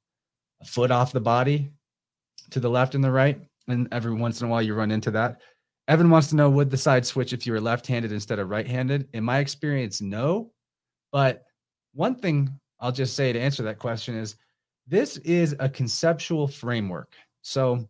a 0.60 0.64
foot 0.64 0.90
off 0.90 1.12
the 1.12 1.20
body 1.20 1.70
to 2.50 2.60
the 2.60 2.70
left 2.70 2.94
and 2.94 3.02
the 3.02 3.10
right. 3.10 3.40
and 3.68 3.88
every 3.92 4.12
once 4.12 4.40
in 4.40 4.46
a 4.46 4.50
while 4.50 4.62
you 4.62 4.74
run 4.74 4.90
into 4.90 5.10
that. 5.12 5.40
Evan 5.88 6.10
wants 6.10 6.28
to 6.28 6.36
know 6.36 6.48
would 6.48 6.70
the 6.70 6.76
side 6.76 7.04
switch 7.04 7.32
if 7.32 7.46
you 7.46 7.52
were 7.52 7.60
left-handed 7.60 8.12
instead 8.12 8.38
of 8.38 8.48
right-handed? 8.48 9.08
In 9.12 9.24
my 9.24 9.38
experience, 9.38 10.00
no. 10.00 10.52
But 11.10 11.44
one 11.92 12.14
thing 12.14 12.48
I'll 12.80 12.92
just 12.92 13.16
say 13.16 13.32
to 13.32 13.40
answer 13.40 13.62
that 13.64 13.78
question 13.78 14.16
is 14.16 14.36
this 14.86 15.16
is 15.18 15.54
a 15.58 15.68
conceptual 15.68 16.48
framework. 16.48 17.14
So 17.42 17.88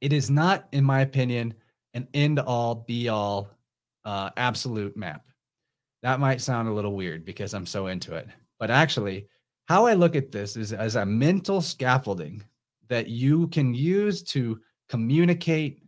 it 0.00 0.12
is 0.12 0.30
not, 0.30 0.68
in 0.72 0.84
my 0.84 1.00
opinion, 1.00 1.54
an 1.94 2.08
end 2.14 2.38
all 2.38 2.74
be 2.74 3.08
all 3.08 3.50
uh, 4.04 4.30
absolute 4.36 4.96
map. 4.96 5.24
That 6.02 6.20
might 6.20 6.40
sound 6.40 6.68
a 6.68 6.72
little 6.72 6.94
weird 6.94 7.24
because 7.24 7.54
I'm 7.54 7.66
so 7.66 7.88
into 7.88 8.14
it. 8.14 8.28
But 8.58 8.70
actually, 8.70 9.26
how 9.66 9.86
I 9.86 9.94
look 9.94 10.16
at 10.16 10.32
this 10.32 10.56
is 10.56 10.72
as 10.72 10.96
a 10.96 11.04
mental 11.04 11.60
scaffolding 11.60 12.42
that 12.88 13.08
you 13.08 13.48
can 13.48 13.74
use 13.74 14.22
to 14.22 14.60
communicate 14.88 15.82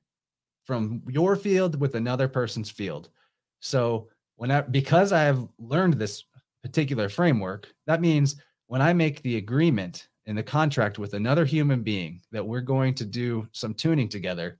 from 0.64 1.02
your 1.08 1.36
field 1.36 1.80
with 1.80 1.94
another 1.94 2.28
person's 2.28 2.70
field. 2.70 3.08
So 3.60 4.08
when 4.36 4.50
I 4.50 4.60
because 4.60 5.12
I 5.12 5.22
have 5.22 5.48
learned 5.58 5.94
this 5.94 6.24
particular 6.62 7.08
framework, 7.08 7.72
that 7.86 8.00
means 8.00 8.36
when 8.66 8.82
I 8.82 8.92
make 8.92 9.22
the 9.22 9.36
agreement 9.36 10.08
in 10.26 10.36
the 10.36 10.42
contract 10.42 10.98
with 10.98 11.14
another 11.14 11.44
human 11.44 11.82
being 11.82 12.20
that 12.30 12.46
we're 12.46 12.60
going 12.60 12.94
to 12.94 13.04
do 13.04 13.48
some 13.52 13.74
tuning 13.74 14.08
together, 14.08 14.58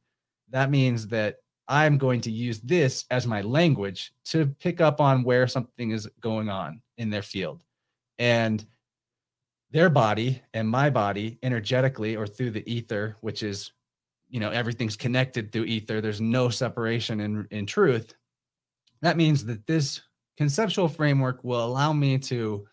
that 0.51 0.70
means 0.70 1.07
that 1.09 1.36
I'm 1.70 1.98
going 1.98 2.20
to 2.22 2.32
use 2.32 2.58
this 2.60 3.04
as 3.12 3.28
my 3.28 3.42
language 3.42 4.12
to 4.26 4.46
pick 4.58 4.80
up 4.80 5.00
on 5.00 5.22
where 5.22 5.46
something 5.46 5.92
is 5.92 6.08
going 6.20 6.48
on 6.48 6.82
in 6.98 7.10
their 7.10 7.22
field. 7.22 7.62
And 8.18 8.66
their 9.70 9.88
body 9.88 10.42
and 10.52 10.68
my 10.68 10.90
body 10.90 11.38
energetically 11.44 12.16
or 12.16 12.26
through 12.26 12.50
the 12.50 12.68
ether, 12.70 13.16
which 13.20 13.44
is, 13.44 13.70
you 14.28 14.40
know, 14.40 14.50
everything's 14.50 14.96
connected 14.96 15.52
through 15.52 15.64
ether. 15.64 16.00
There's 16.00 16.20
no 16.20 16.48
separation 16.48 17.20
in, 17.20 17.46
in 17.52 17.66
truth. 17.66 18.14
That 19.00 19.16
means 19.16 19.44
that 19.44 19.64
this 19.68 20.00
conceptual 20.36 20.88
framework 20.88 21.44
will 21.44 21.64
allow 21.64 21.92
me 21.92 22.18
to 22.18 22.66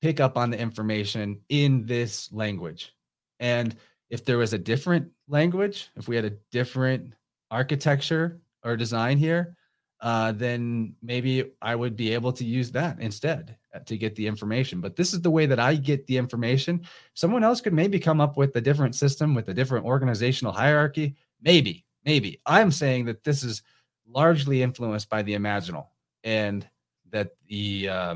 pick 0.00 0.20
up 0.20 0.38
on 0.38 0.48
the 0.48 0.58
information 0.58 1.38
in 1.50 1.84
this 1.84 2.32
language. 2.32 2.94
And 3.40 3.76
if 4.08 4.24
there 4.24 4.38
was 4.38 4.54
a 4.54 4.58
different 4.58 5.10
language, 5.28 5.90
if 5.96 6.08
we 6.08 6.16
had 6.16 6.24
a 6.24 6.36
different 6.50 7.12
architecture 7.52 8.40
or 8.64 8.76
design 8.76 9.18
here, 9.18 9.54
uh, 10.00 10.32
then 10.32 10.94
maybe 11.00 11.52
I 11.60 11.76
would 11.76 11.96
be 11.96 12.12
able 12.12 12.32
to 12.32 12.44
use 12.44 12.72
that 12.72 12.98
instead 12.98 13.56
uh, 13.72 13.78
to 13.80 13.96
get 13.96 14.16
the 14.16 14.26
information. 14.26 14.80
But 14.80 14.96
this 14.96 15.12
is 15.12 15.20
the 15.20 15.30
way 15.30 15.46
that 15.46 15.60
I 15.60 15.76
get 15.76 16.06
the 16.08 16.16
information. 16.16 16.84
Someone 17.14 17.44
else 17.44 17.60
could 17.60 17.72
maybe 17.72 18.00
come 18.00 18.20
up 18.20 18.36
with 18.36 18.56
a 18.56 18.60
different 18.60 18.96
system 18.96 19.34
with 19.34 19.48
a 19.48 19.54
different 19.54 19.86
organizational 19.86 20.52
hierarchy. 20.52 21.14
Maybe, 21.40 21.84
maybe. 22.04 22.40
I'm 22.46 22.72
saying 22.72 23.04
that 23.04 23.22
this 23.22 23.44
is 23.44 23.62
largely 24.08 24.62
influenced 24.62 25.08
by 25.08 25.22
the 25.22 25.34
imaginal 25.34 25.86
and 26.24 26.68
that 27.10 27.30
the 27.46 27.88
uh, 27.88 28.14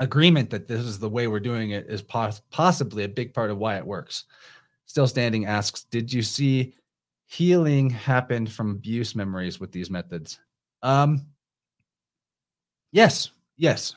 agreement 0.00 0.50
that 0.50 0.66
this 0.66 0.80
is 0.80 0.98
the 0.98 1.08
way 1.08 1.28
we're 1.28 1.38
doing 1.38 1.70
it 1.70 1.86
is 1.88 2.02
pos- 2.02 2.42
possibly 2.50 3.04
a 3.04 3.08
big 3.08 3.32
part 3.32 3.50
of 3.50 3.58
why 3.58 3.76
it 3.76 3.86
works. 3.86 4.24
Still 4.86 5.06
Standing 5.06 5.46
asks, 5.46 5.84
did 5.84 6.12
you 6.12 6.22
see 6.22 6.74
healing 7.26 7.90
happened 7.90 8.50
from 8.50 8.70
abuse 8.70 9.14
memories 9.14 9.60
with 9.60 9.72
these 9.72 9.90
methods? 9.90 10.38
Um, 10.82 11.26
yes, 12.92 13.30
yes. 13.56 13.94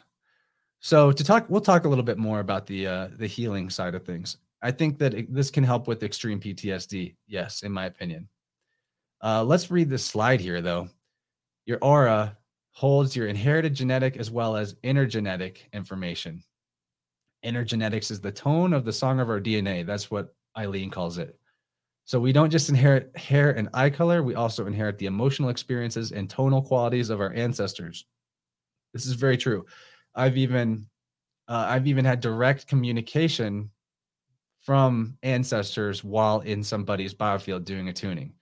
So 0.79 1.11
to 1.11 1.23
talk, 1.23 1.45
we'll 1.49 1.61
talk 1.61 1.85
a 1.85 1.89
little 1.89 2.03
bit 2.03 2.17
more 2.17 2.39
about 2.39 2.65
the 2.65 2.87
uh, 2.87 3.07
the 3.17 3.27
healing 3.27 3.69
side 3.69 3.95
of 3.95 4.05
things. 4.05 4.37
I 4.61 4.71
think 4.71 4.97
that 4.99 5.13
it, 5.13 5.33
this 5.33 5.51
can 5.51 5.63
help 5.63 5.87
with 5.87 6.03
extreme 6.03 6.39
PTSD. 6.39 7.15
Yes, 7.27 7.63
in 7.63 7.71
my 7.71 7.85
opinion. 7.85 8.27
Uh, 9.21 9.43
let's 9.43 9.71
read 9.71 9.89
this 9.89 10.05
slide 10.05 10.39
here, 10.39 10.61
though. 10.61 10.89
Your 11.65 11.79
aura 11.81 12.37
holds 12.71 13.15
your 13.15 13.27
inherited 13.27 13.73
genetic 13.73 14.17
as 14.17 14.31
well 14.31 14.55
as 14.55 14.75
intergenetic 14.83 15.57
information. 15.73 16.43
Intergenetics 17.45 18.11
is 18.11 18.21
the 18.21 18.31
tone 18.31 18.73
of 18.73 18.85
the 18.85 18.93
song 18.93 19.19
of 19.19 19.29
our 19.29 19.39
DNA. 19.39 19.85
That's 19.85 20.09
what 20.09 20.33
Eileen 20.57 20.89
calls 20.89 21.17
it. 21.17 21.38
So 22.09 22.19
we 22.19 22.31
don't 22.31 22.49
just 22.49 22.69
inherit 22.69 23.15
hair 23.15 23.51
and 23.51 23.69
eye 23.71 23.91
color, 23.91 24.23
we 24.23 24.33
also 24.33 24.65
inherit 24.65 24.97
the 24.97 25.05
emotional 25.05 25.49
experiences 25.49 26.11
and 26.11 26.27
tonal 26.27 26.63
qualities 26.63 27.11
of 27.11 27.21
our 27.21 27.31
ancestors. 27.33 28.07
This 28.93 29.05
is 29.05 29.13
very 29.13 29.37
true. 29.37 29.67
I've 30.15 30.35
even 30.35 30.87
uh, 31.47 31.67
I've 31.69 31.85
even 31.85 32.05
had 32.05 32.19
direct 32.19 32.65
communication 32.65 33.69
from 34.59 35.19
ancestors 35.21 36.03
while 36.03 36.39
in 36.39 36.63
somebody's 36.63 37.13
biofield 37.13 37.63
doing 37.63 37.89
a 37.89 37.93
tuning. 37.93 38.33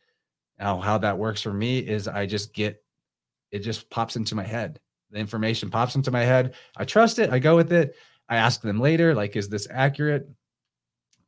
Now, 0.58 0.80
how 0.80 0.98
that 1.00 1.18
works 1.18 1.42
for 1.42 1.52
me 1.52 1.80
is 1.80 2.08
I 2.08 2.26
just 2.26 2.54
get 2.54 2.82
it 3.52 3.60
just 3.60 3.90
pops 3.90 4.16
into 4.16 4.34
my 4.34 4.46
head. 4.46 4.80
The 5.12 5.20
information 5.20 5.70
pops 5.70 5.98
into 5.98 6.10
my 6.10 6.24
head. 6.24 6.56
I 6.78 6.86
trust 6.86 7.20
it. 7.20 7.32
I 7.32 7.40
go 7.40 7.58
with 7.58 7.74
it. 7.74 7.98
I 8.30 8.38
ask 8.38 8.62
them 8.62 8.80
later, 8.80 9.14
like, 9.14 9.36
is 9.36 9.50
this 9.50 9.68
accurate? 9.70 10.26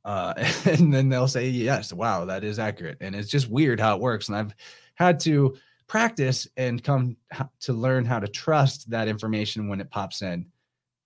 Uh, 0.10 0.34
and 0.66 0.92
then 0.92 1.08
they'll 1.08 1.28
say, 1.28 1.48
yes, 1.48 1.94
wow, 1.94 2.26
that 2.26 2.44
is 2.44 2.58
accurate. 2.58 2.98
And 3.00 3.16
it's 3.16 3.30
just 3.30 3.48
weird 3.48 3.80
how 3.80 3.96
it 3.96 4.02
works. 4.02 4.28
And 4.28 4.36
I've 4.36 4.56
had 4.96 5.20
to 5.22 5.56
practice 5.86 6.48
and 6.58 6.84
come 6.84 7.16
to 7.60 7.74
learn 7.74 8.06
how 8.06 8.20
to 8.20 8.28
trust 8.28 8.90
that 8.90 9.08
information 9.08 9.68
when 9.68 9.80
it 9.80 9.92
pops 9.92 10.24
in. 10.24 10.48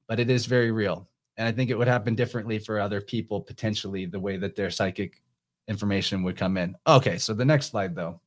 But 0.07 0.21
it 0.21 0.29
is 0.29 0.45
very 0.45 0.71
real. 0.71 1.09
And 1.35 1.45
I 1.45 1.51
think 1.51 1.69
it 1.69 1.77
would 1.77 1.87
happen 1.87 2.15
differently 2.15 2.59
for 2.59 2.79
other 2.79 3.01
people, 3.01 3.41
potentially, 3.41 4.05
the 4.05 4.19
way 4.19 4.37
that 4.37 4.55
their 4.55 4.69
psychic 4.69 5.21
information 5.67 6.23
would 6.23 6.37
come 6.37 6.55
in. 6.55 6.73
Okay, 6.87 7.17
so 7.17 7.33
the 7.33 7.43
next 7.43 7.71
slide, 7.71 7.95
though. 7.95 8.21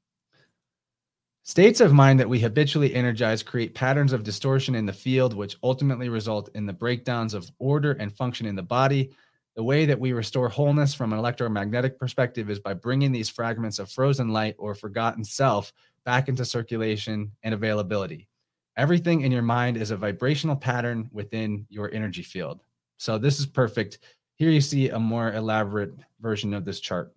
States 1.44 1.80
of 1.80 1.94
mind 1.94 2.20
that 2.20 2.28
we 2.28 2.40
habitually 2.40 2.92
energize 2.92 3.42
create 3.42 3.74
patterns 3.74 4.12
of 4.12 4.24
distortion 4.24 4.74
in 4.74 4.84
the 4.84 4.92
field, 4.92 5.32
which 5.32 5.56
ultimately 5.62 6.10
result 6.10 6.50
in 6.54 6.66
the 6.66 6.72
breakdowns 6.72 7.32
of 7.32 7.50
order 7.60 7.92
and 7.92 8.14
function 8.14 8.46
in 8.46 8.56
the 8.56 8.62
body. 8.62 9.10
The 9.56 9.64
way 9.64 9.86
that 9.86 9.98
we 9.98 10.12
restore 10.12 10.50
wholeness 10.50 10.92
from 10.92 11.14
an 11.14 11.18
electromagnetic 11.18 11.98
perspective 11.98 12.50
is 12.50 12.60
by 12.60 12.74
bringing 12.74 13.10
these 13.10 13.30
fragments 13.30 13.78
of 13.78 13.90
frozen 13.90 14.28
light 14.28 14.54
or 14.58 14.74
forgotten 14.74 15.24
self 15.24 15.72
back 16.04 16.28
into 16.28 16.44
circulation 16.44 17.32
and 17.42 17.54
availability. 17.54 18.28
Everything 18.76 19.22
in 19.22 19.32
your 19.32 19.42
mind 19.42 19.78
is 19.78 19.90
a 19.90 19.96
vibrational 19.96 20.56
pattern 20.56 21.08
within 21.10 21.66
your 21.70 21.92
energy 21.94 22.22
field. 22.22 22.60
So, 22.98 23.16
this 23.16 23.40
is 23.40 23.46
perfect. 23.46 23.98
Here 24.34 24.50
you 24.50 24.60
see 24.60 24.90
a 24.90 24.98
more 24.98 25.32
elaborate 25.32 25.94
version 26.20 26.52
of 26.52 26.66
this 26.66 26.80
chart. 26.80 27.14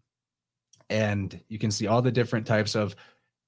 And 0.90 1.40
you 1.50 1.60
can 1.60 1.72
see 1.72 1.88
all 1.88 2.02
the 2.02 2.12
different 2.12 2.48
types 2.48 2.74
of 2.74 2.96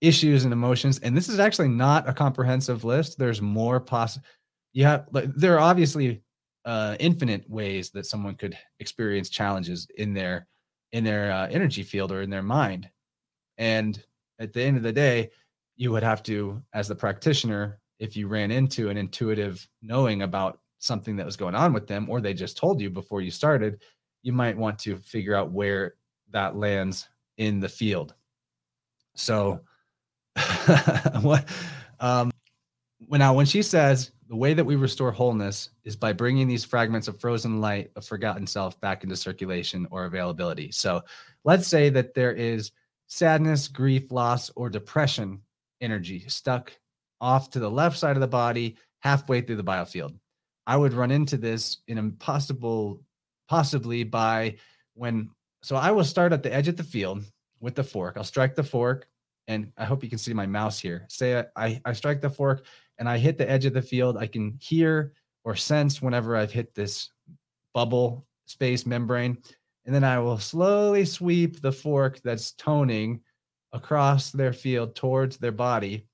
issues 0.02 0.44
and 0.44 0.52
emotions. 0.52 1.00
And 1.00 1.16
this 1.16 1.30
is 1.30 1.40
actually 1.40 1.70
not 1.70 2.10
a 2.10 2.14
comprehensive 2.14 2.84
list. 2.84 3.18
There's 3.18 3.42
more 3.42 3.80
possible. 3.80 4.26
Like 4.76 5.34
there 5.36 5.56
are 5.56 5.60
obviously 5.60 6.22
uh, 6.66 6.96
infinite 7.00 7.50
ways 7.50 7.90
that 7.92 8.06
someone 8.06 8.36
could 8.36 8.58
experience 8.80 9.30
challenges 9.30 9.88
in 9.98 10.14
their 10.14 10.48
in 10.92 11.04
their 11.04 11.32
uh, 11.32 11.48
energy 11.48 11.84
field 11.84 12.12
or 12.12 12.22
in 12.22 12.30
their 12.30 12.44
mind. 12.44 12.90
And 13.58 14.02
at 14.40 14.52
the 14.54 14.62
end 14.62 14.78
of 14.78 14.84
the 14.84 14.92
day, 14.92 15.32
you 15.78 15.92
would 15.92 16.04
have 16.04 16.22
to, 16.24 16.62
as 16.74 16.88
the 16.88 16.96
practitioner, 16.96 17.80
if 18.00 18.18
you 18.18 18.28
ran 18.28 18.52
into 18.52 18.90
an 18.90 18.98
intuitive 18.98 19.66
knowing 19.82 20.24
about 20.24 20.60
something 20.80 21.16
that 21.16 21.26
was 21.26 21.38
going 21.38 21.56
on 21.56 21.72
with 21.72 21.88
them, 21.88 22.10
or 22.10 22.20
they 22.20 22.34
just 22.34 22.58
told 22.58 22.82
you 22.82 22.90
before 22.90 23.22
you 23.22 23.32
started, 23.32 23.82
you 24.24 24.34
might 24.34 24.58
want 24.58 24.78
to 24.80 24.98
figure 24.98 25.36
out 25.36 25.52
where 25.52 25.96
that 26.32 26.56
lands 26.56 27.08
in 27.38 27.60
the 27.60 27.70
field. 27.70 28.14
So 29.16 29.62
what 31.22 31.48
um 32.00 32.32
when 33.08 33.20
now 33.20 33.34
when 33.34 33.46
she 33.46 33.62
says 33.62 34.12
the 34.32 34.38
way 34.38 34.54
that 34.54 34.64
we 34.64 34.78
restore 34.78 35.12
wholeness 35.12 35.72
is 35.84 35.98
by 35.98 36.14
bringing 36.14 36.48
these 36.48 36.64
fragments 36.64 37.10
of 37.10 37.20
frozen 37.20 37.60
light 37.60 37.92
of 37.98 38.06
forgotten 38.06 38.48
self 38.48 38.80
back 38.80 39.04
into 39.04 39.14
circulation 39.14 39.86
or 39.92 40.06
availability. 40.06 40.72
So 40.72 41.02
let's 41.44 41.68
say 41.68 41.90
that 41.90 42.14
there 42.14 42.32
is 42.32 42.72
sadness 43.08 43.68
grief 43.68 44.10
loss 44.10 44.50
or 44.56 44.70
depression 44.70 45.42
energy 45.82 46.24
stuck 46.30 46.72
off 47.20 47.50
to 47.50 47.60
the 47.60 47.70
left 47.70 47.98
side 47.98 48.16
of 48.16 48.22
the 48.22 48.28
body 48.28 48.78
halfway 49.02 49.42
through 49.42 49.58
the 49.58 49.66
biofield. 49.66 50.18
I 50.66 50.78
would 50.78 50.94
run 50.94 51.12
into 51.12 51.36
this 51.36 51.80
in 51.90 51.98
a 51.98 52.10
possible 52.12 53.02
possibly 53.50 54.06
by 54.06 54.56
when 54.94 55.30
so 55.62 55.76
i 55.76 55.92
will 55.92 56.06
start 56.06 56.32
at 56.32 56.42
the 56.42 56.54
edge 56.54 56.70
of 56.70 56.78
the 56.78 56.84
field 56.84 57.22
with 57.60 57.76
the 57.76 57.84
fork. 57.84 58.16
I'll 58.16 58.24
strike 58.24 58.56
the 58.56 58.64
fork 58.64 59.10
and 59.50 59.74
I 59.78 59.84
hope 59.84 60.06
you 60.06 60.10
can 60.10 60.20
see 60.20 60.34
my 60.34 60.46
mouse 60.46 60.80
here. 60.80 61.06
Say 61.10 61.44
I, 61.58 61.82
I 61.84 61.92
strike 61.92 62.22
the 62.22 62.30
fork 62.30 62.64
and 63.02 63.10
I 63.10 63.18
hit 63.18 63.40
the 63.40 63.50
edge 63.50 63.66
of 63.66 63.74
the 63.74 63.82
field, 63.82 64.16
I 64.16 64.28
can 64.28 64.60
hear 64.62 65.14
or 65.44 65.56
sense 65.56 66.04
whenever 66.04 66.36
I've 66.36 66.52
hit 66.52 66.76
this 66.76 67.10
bubble 67.74 68.28
space 68.46 68.86
membrane. 68.86 69.40
And 69.86 69.96
then 69.96 70.04
I 70.04 70.20
will 70.20 70.38
slowly 70.38 71.06
sweep 71.06 71.62
the 71.62 71.72
fork 71.72 72.22
that's 72.24 72.52
toning 72.52 73.22
across 73.74 74.30
their 74.30 74.54
field 74.54 74.96
towards 74.96 75.38
their 75.38 75.52
body. 75.52 76.06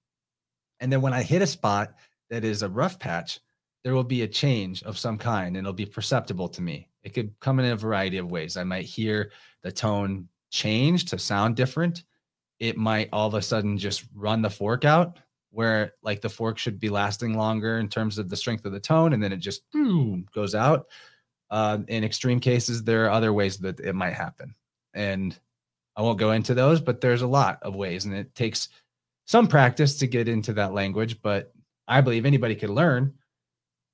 And 0.79 0.89
then 0.89 1.01
when 1.01 1.11
I 1.11 1.23
hit 1.23 1.41
a 1.41 1.47
spot 1.47 1.93
that 2.29 2.45
is 2.45 2.63
a 2.63 2.69
rough 2.69 2.97
patch, 2.97 3.41
there 3.83 3.93
will 3.93 4.05
be 4.05 4.21
a 4.21 4.27
change 4.27 4.81
of 4.83 4.97
some 4.97 5.17
kind 5.17 5.57
and 5.57 5.67
it'll 5.67 5.73
be 5.73 5.85
perceptible 5.85 6.47
to 6.47 6.61
me. 6.61 6.87
It 7.03 7.13
could 7.13 7.37
come 7.41 7.59
in 7.59 7.65
a 7.65 7.75
variety 7.75 8.17
of 8.17 8.31
ways. 8.31 8.55
I 8.55 8.63
might 8.63 8.85
hear 8.85 9.33
the 9.61 9.73
tone 9.73 10.29
change 10.51 11.03
to 11.09 11.19
sound 11.19 11.57
different 11.57 12.05
it 12.59 12.77
might 12.77 13.09
all 13.13 13.27
of 13.27 13.33
a 13.33 13.41
sudden 13.41 13.77
just 13.77 14.05
run 14.15 14.41
the 14.41 14.49
fork 14.49 14.85
out 14.85 15.19
where 15.57 15.93
like 16.03 16.21
the 16.21 16.29
fork 16.29 16.59
should 16.59 16.79
be 16.79 16.87
lasting 16.87 17.35
longer 17.35 17.79
in 17.79 17.89
terms 17.89 18.19
of 18.19 18.29
the 18.29 18.37
strength 18.37 18.63
of 18.63 18.71
the 18.71 18.79
tone 18.79 19.13
and 19.13 19.23
then 19.23 19.33
it 19.33 19.37
just 19.37 19.63
boom, 19.71 20.23
goes 20.31 20.53
out. 20.53 20.85
Uh, 21.49 21.79
in 21.87 22.03
extreme 22.03 22.39
cases 22.39 22.83
there 22.83 23.05
are 23.05 23.09
other 23.09 23.33
ways 23.33 23.57
that 23.57 23.79
it 23.79 23.95
might 23.95 24.13
happen 24.13 24.53
and 24.93 25.39
i 25.95 26.01
won't 26.01 26.19
go 26.19 26.33
into 26.33 26.53
those 26.53 26.81
but 26.81 26.99
there's 26.99 27.21
a 27.21 27.27
lot 27.27 27.57
of 27.61 27.73
ways 27.73 28.03
and 28.03 28.13
it 28.13 28.35
takes 28.35 28.67
some 29.27 29.47
practice 29.47 29.97
to 29.97 30.07
get 30.07 30.27
into 30.27 30.51
that 30.51 30.73
language 30.73 31.21
but 31.21 31.53
i 31.87 32.01
believe 32.01 32.25
anybody 32.25 32.53
could 32.53 32.69
learn. 32.69 33.13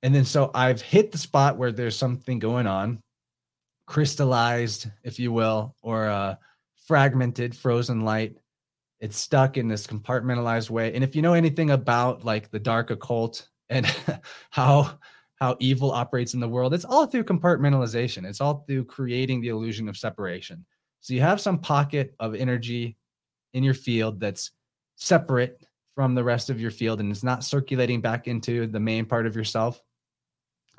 And 0.02 0.12
then 0.12 0.24
so 0.24 0.50
i've 0.52 0.82
hit 0.82 1.12
the 1.12 1.18
spot 1.18 1.56
where 1.56 1.70
there's 1.70 1.96
something 1.96 2.40
going 2.40 2.66
on 2.66 2.98
crystallized 3.86 4.90
if 5.04 5.20
you 5.20 5.32
will 5.32 5.76
or 5.80 6.08
uh, 6.08 6.34
fragmented 6.88 7.56
frozen 7.56 8.00
light 8.00 8.36
it's 9.00 9.18
stuck 9.18 9.56
in 9.56 9.68
this 9.68 9.86
compartmentalized 9.86 10.70
way. 10.70 10.94
And 10.94 11.04
if 11.04 11.14
you 11.14 11.22
know 11.22 11.34
anything 11.34 11.70
about 11.70 12.24
like 12.24 12.50
the 12.50 12.58
dark 12.58 12.90
occult 12.90 13.48
and 13.68 13.86
how 14.50 14.98
how 15.40 15.56
evil 15.58 15.90
operates 15.90 16.34
in 16.34 16.40
the 16.40 16.48
world, 16.48 16.72
it's 16.72 16.84
all 16.84 17.06
through 17.06 17.24
compartmentalization. 17.24 18.24
It's 18.24 18.40
all 18.40 18.64
through 18.66 18.84
creating 18.84 19.40
the 19.40 19.48
illusion 19.48 19.88
of 19.88 19.96
separation. 19.96 20.64
So 21.00 21.12
you 21.12 21.20
have 21.20 21.40
some 21.40 21.58
pocket 21.58 22.14
of 22.18 22.34
energy 22.34 22.96
in 23.52 23.62
your 23.62 23.74
field 23.74 24.20
that's 24.20 24.52
separate 24.96 25.66
from 25.94 26.14
the 26.14 26.24
rest 26.24 26.50
of 26.50 26.60
your 26.60 26.70
field 26.70 27.00
and 27.00 27.10
it's 27.10 27.22
not 27.22 27.44
circulating 27.44 28.00
back 28.00 28.26
into 28.26 28.66
the 28.66 28.80
main 28.80 29.04
part 29.04 29.26
of 29.26 29.36
yourself. 29.36 29.82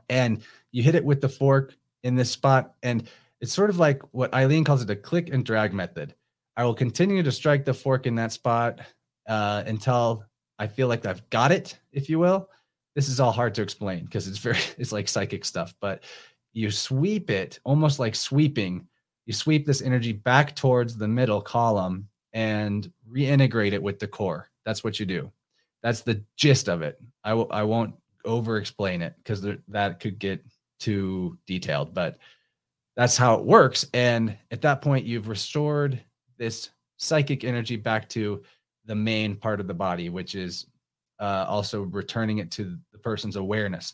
And 0.10 0.42
you 0.72 0.84
hit 0.84 0.96
it 0.96 1.06
with 1.06 1.22
the 1.22 1.30
fork 1.30 1.76
in 2.04 2.16
this 2.16 2.32
spot. 2.32 2.74
And 2.84 3.08
it's 3.42 3.54
sort 3.54 3.70
of 3.70 3.80
like 3.80 4.02
what 4.14 4.34
Eileen 4.34 4.64
calls 4.64 4.82
it 4.82 4.90
a 4.90 4.96
click 4.96 5.30
and 5.32 5.46
drag 5.46 5.74
method. 5.74 6.16
I 6.58 6.64
will 6.64 6.74
continue 6.74 7.24
to 7.24 7.32
strike 7.32 7.66
the 7.66 7.74
fork 7.74 8.06
in 8.06 8.16
that 8.16 8.32
spot 8.32 8.80
uh, 9.28 9.64
until 9.66 10.24
I 10.58 10.68
feel 10.68 10.88
like 10.88 11.06
I've 11.06 11.30
got 11.30 11.52
it, 11.52 11.78
if 11.92 12.10
you 12.10 12.20
will. 12.20 12.50
This 12.96 13.10
is 13.10 13.20
all 13.20 13.32
hard 13.32 13.54
to 13.56 13.62
explain 13.62 14.06
because 14.06 14.28
it's 14.28 14.38
very, 14.38 14.58
it's 14.78 14.92
like 14.92 15.08
psychic 15.08 15.44
stuff, 15.44 15.76
but 15.82 16.04
you 16.54 16.72
sweep 16.72 17.30
it 17.30 17.60
almost 17.66 18.00
like 18.00 18.16
sweeping. 18.16 18.88
You 19.26 19.34
sweep 19.34 19.66
this 19.66 19.82
energy 19.82 20.14
back 20.14 20.56
towards 20.56 20.98
the 20.98 21.08
middle 21.08 21.42
column 21.42 22.08
and 22.32 22.92
reintegrate 23.12 23.74
it 23.74 23.84
with 23.84 24.00
the 24.00 24.08
core. 24.08 24.50
That's 24.66 24.84
what 24.84 25.00
you 25.00 25.06
do. 25.06 25.32
That's 25.84 26.02
the 26.02 26.24
gist 26.38 26.70
of 26.70 26.82
it. 26.82 27.00
I 27.24 27.30
w- 27.30 27.50
I 27.52 27.64
won't 27.64 27.94
over 28.24 28.58
explain 28.58 29.02
it 29.02 29.14
because 29.18 29.46
that 29.68 30.00
could 30.00 30.18
get 30.18 30.44
too 30.80 31.38
detailed, 31.46 31.94
but 31.94 32.18
that's 32.96 33.18
how 33.18 33.36
it 33.36 33.46
works. 33.46 33.86
And 33.94 34.38
at 34.52 34.62
that 34.62 34.82
point, 34.82 35.06
you've 35.06 35.28
restored 35.28 36.02
this 36.38 36.70
psychic 36.98 37.44
energy 37.44 37.76
back 37.76 38.10
to 38.10 38.44
the 38.86 38.96
main 38.96 39.36
part 39.36 39.60
of 39.60 39.68
the 39.68 39.74
body, 39.74 40.10
which 40.10 40.36
is 40.36 40.68
uh, 41.20 41.46
also 41.48 41.84
returning 41.84 42.40
it 42.40 42.52
to 42.52 42.78
the 42.92 43.00
person's 43.00 43.36
awareness. 43.36 43.94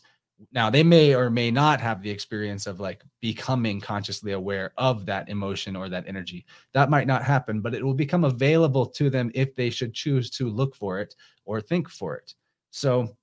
Now, 0.50 0.70
they 0.70 0.82
may 0.82 1.14
or 1.14 1.30
may 1.30 1.50
not 1.50 1.80
have 1.80 2.02
the 2.02 2.10
experience 2.10 2.66
of 2.66 2.80
like 2.80 3.04
becoming 3.20 3.80
consciously 3.80 4.32
aware 4.32 4.72
of 4.76 5.06
that 5.06 5.28
emotion 5.28 5.76
or 5.76 5.88
that 5.88 6.04
energy. 6.08 6.44
That 6.74 6.90
might 6.90 7.06
not 7.06 7.22
happen, 7.22 7.60
but 7.60 7.74
it 7.74 7.84
will 7.84 7.94
become 7.94 8.24
available 8.24 8.86
to 8.86 9.08
them 9.08 9.30
if 9.34 9.54
they 9.54 9.70
should 9.70 9.94
choose 9.94 10.30
to 10.30 10.48
look 10.48 10.74
for 10.74 10.98
it 10.98 11.14
or 11.44 11.60
think 11.60 11.88
for 11.88 12.16
it. 12.16 12.34
So, 12.70 13.16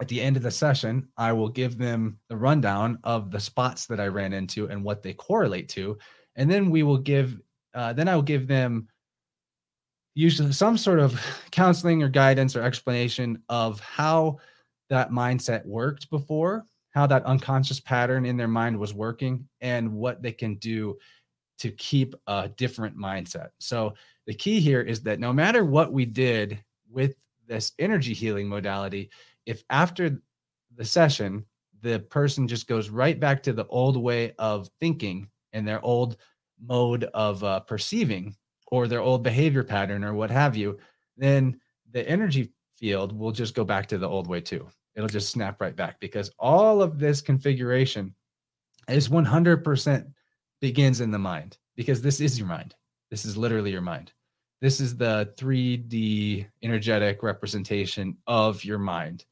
at 0.00 0.08
the 0.08 0.20
end 0.20 0.38
of 0.38 0.42
the 0.42 0.50
session, 0.50 1.08
I 1.18 1.32
will 1.32 1.50
give 1.50 1.76
them 1.76 2.18
the 2.28 2.36
rundown 2.36 2.98
of 3.04 3.30
the 3.30 3.38
spots 3.38 3.84
that 3.86 4.00
I 4.00 4.06
ran 4.06 4.32
into 4.32 4.66
and 4.70 4.82
what 4.82 5.02
they 5.02 5.12
correlate 5.12 5.68
to. 5.70 5.98
And 6.36 6.50
then 6.50 6.70
we 6.70 6.82
will 6.82 6.96
give 6.96 7.38
uh, 7.74 7.92
then 7.92 8.08
I 8.08 8.14
will 8.14 8.22
give 8.22 8.46
them 8.46 8.88
usually 10.14 10.52
some 10.52 10.76
sort 10.76 10.98
of 10.98 11.20
counseling 11.50 12.02
or 12.02 12.08
guidance 12.08 12.56
or 12.56 12.62
explanation 12.62 13.42
of 13.48 13.80
how 13.80 14.38
that 14.88 15.10
mindset 15.10 15.64
worked 15.64 16.10
before, 16.10 16.64
how 16.90 17.06
that 17.06 17.24
unconscious 17.24 17.80
pattern 17.80 18.26
in 18.26 18.36
their 18.36 18.48
mind 18.48 18.78
was 18.78 18.92
working, 18.92 19.48
and 19.60 19.92
what 19.92 20.22
they 20.22 20.32
can 20.32 20.56
do 20.56 20.98
to 21.58 21.70
keep 21.72 22.14
a 22.26 22.48
different 22.56 22.96
mindset. 22.96 23.48
So 23.58 23.94
the 24.26 24.34
key 24.34 24.60
here 24.60 24.80
is 24.80 25.02
that 25.02 25.20
no 25.20 25.32
matter 25.32 25.64
what 25.64 25.92
we 25.92 26.06
did 26.06 26.58
with 26.90 27.14
this 27.46 27.72
energy 27.78 28.14
healing 28.14 28.48
modality, 28.48 29.10
if 29.46 29.62
after 29.70 30.20
the 30.76 30.84
session, 30.84 31.44
the 31.82 32.00
person 32.00 32.48
just 32.48 32.66
goes 32.66 32.90
right 32.90 33.18
back 33.18 33.42
to 33.42 33.52
the 33.52 33.66
old 33.66 33.96
way 33.96 34.32
of 34.38 34.68
thinking 34.80 35.28
and 35.52 35.66
their 35.66 35.84
old 35.84 36.16
mode 36.66 37.04
of 37.14 37.42
uh, 37.44 37.60
perceiving 37.60 38.34
or 38.68 38.86
their 38.86 39.00
old 39.00 39.22
behavior 39.22 39.64
pattern 39.64 40.04
or 40.04 40.14
what 40.14 40.30
have 40.30 40.56
you, 40.56 40.78
then 41.16 41.58
the 41.92 42.08
energy 42.08 42.52
field 42.76 43.16
will 43.16 43.32
just 43.32 43.54
go 43.54 43.64
back 43.64 43.86
to 43.88 43.98
the 43.98 44.08
old 44.08 44.26
way 44.26 44.40
too. 44.40 44.66
It'll 44.94 45.08
just 45.08 45.30
snap 45.30 45.60
right 45.60 45.74
back 45.74 46.00
because 46.00 46.30
all 46.38 46.82
of 46.82 46.98
this 46.98 47.20
configuration 47.20 48.14
is 48.88 49.08
100% 49.08 50.12
begins 50.60 51.00
in 51.00 51.10
the 51.10 51.18
mind 51.18 51.58
because 51.76 52.02
this 52.02 52.20
is 52.20 52.38
your 52.38 52.48
mind. 52.48 52.74
This 53.10 53.24
is 53.24 53.36
literally 53.36 53.70
your 53.70 53.80
mind. 53.80 54.12
This 54.60 54.80
is 54.80 54.96
the 54.96 55.32
3D 55.38 56.46
energetic 56.62 57.22
representation 57.22 58.16
of 58.26 58.64
your 58.64 58.78
mind. 58.78 59.24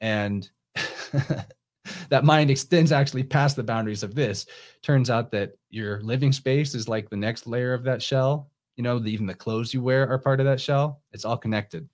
And 0.00 0.48
that 2.08 2.24
mind 2.24 2.50
extends 2.50 2.92
actually 2.92 3.22
past 3.22 3.56
the 3.56 3.62
boundaries 3.62 4.02
of 4.02 4.14
this. 4.14 4.46
Turns 4.82 5.10
out 5.10 5.30
that 5.32 5.52
your 5.70 6.00
living 6.02 6.32
space 6.32 6.74
is 6.74 6.88
like 6.88 7.10
the 7.10 7.16
next 7.16 7.46
layer 7.46 7.74
of 7.74 7.84
that 7.84 8.02
shell. 8.02 8.50
You 8.76 8.82
know, 8.82 8.98
the, 8.98 9.10
even 9.10 9.26
the 9.26 9.34
clothes 9.34 9.72
you 9.72 9.82
wear 9.82 10.08
are 10.08 10.18
part 10.18 10.40
of 10.40 10.46
that 10.46 10.60
shell. 10.60 11.02
It's 11.12 11.24
all 11.24 11.36
connected. 11.36 11.88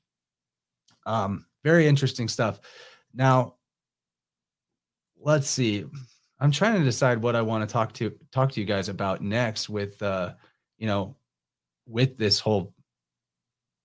Um, 1.07 1.47
very 1.63 1.87
interesting 1.87 2.29
stuff. 2.29 2.61
Now, 3.15 3.57
let's 5.21 5.49
see. 5.49 5.85
I'm 6.39 6.51
trying 6.51 6.79
to 6.79 6.85
decide 6.85 7.21
what 7.21 7.37
I 7.37 7.43
want 7.43 7.69
to 7.69 7.73
talk 7.73 7.93
to 7.95 8.15
talk 8.33 8.51
to 8.53 8.61
you 8.61 8.67
guys 8.67 8.89
about 8.89 9.21
next 9.21 9.69
with 9.69 10.01
uh, 10.03 10.33
you 10.79 10.87
know, 10.87 11.17
with 11.87 12.17
this 12.17 12.41
whole 12.41 12.75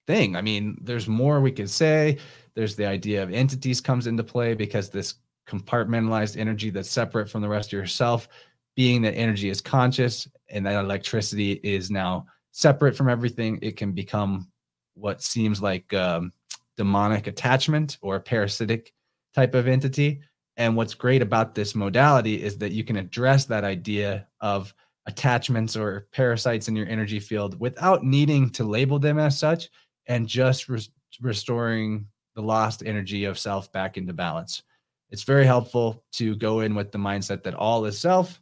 thing. 0.08 0.36
I 0.36 0.42
mean, 0.42 0.78
there's 0.82 1.08
more 1.08 1.42
we 1.42 1.52
could 1.52 1.70
say. 1.70 2.18
There's 2.54 2.76
the 2.76 2.86
idea 2.86 3.22
of 3.22 3.34
entities 3.34 3.82
comes 3.82 4.08
into 4.08 4.24
play 4.24 4.54
because 4.54 4.90
this 4.90 5.16
compartmentalized 5.48 6.38
energy 6.38 6.70
that's 6.70 6.90
separate 6.90 7.30
from 7.30 7.42
the 7.42 7.50
rest 7.50 7.70
of 7.70 7.74
yourself, 7.74 8.28
being 8.76 9.02
that 9.04 9.14
energy 9.14 9.50
is 9.50 9.62
conscious 9.62 10.28
and 10.50 10.66
that 10.66 10.84
electricity 10.84 11.54
is 11.64 11.90
now 11.90 12.26
separate 12.52 12.96
from 12.96 13.10
everything, 13.10 13.60
it 13.62 13.78
can 13.78 13.92
become 13.92 14.48
what 14.96 15.22
seems 15.22 15.62
like 15.62 15.94
um, 15.94 16.32
demonic 16.78 17.28
attachment 17.28 17.98
or 18.02 18.16
a 18.16 18.22
parasitic 18.22 18.94
type 19.34 19.54
of 19.56 19.68
entity. 19.68 20.22
And 20.58 20.76
what's 20.76 20.94
great 20.94 21.22
about 21.22 21.54
this 21.54 21.76
modality 21.76 22.42
is 22.42 22.58
that 22.60 22.72
you 22.72 22.84
can 22.84 22.96
address 22.96 23.46
that 23.46 23.66
idea 23.66 24.28
of 24.40 24.74
attachments 25.06 25.76
or 25.76 26.08
parasites 26.12 26.68
in 26.68 26.76
your 26.76 26.88
energy 26.88 27.20
field 27.20 27.60
without 27.60 28.04
needing 28.04 28.50
to 28.52 28.64
label 28.64 29.00
them 29.00 29.20
as 29.20 29.38
such 29.38 29.70
and 30.08 30.28
just 30.28 30.70
re- 30.70 30.82
restoring 31.22 32.08
the 32.36 32.42
lost 32.42 32.84
energy 32.86 33.26
of 33.26 33.38
self 33.38 33.72
back 33.72 33.98
into 33.98 34.14
balance. 34.14 34.64
It's 35.10 35.24
very 35.24 35.46
helpful 35.46 36.04
to 36.14 36.36
go 36.36 36.62
in 36.62 36.76
with 36.76 36.92
the 36.92 36.98
mindset 36.98 37.44
that 37.44 37.54
all 37.54 37.86
is 37.86 38.00
self. 38.00 38.42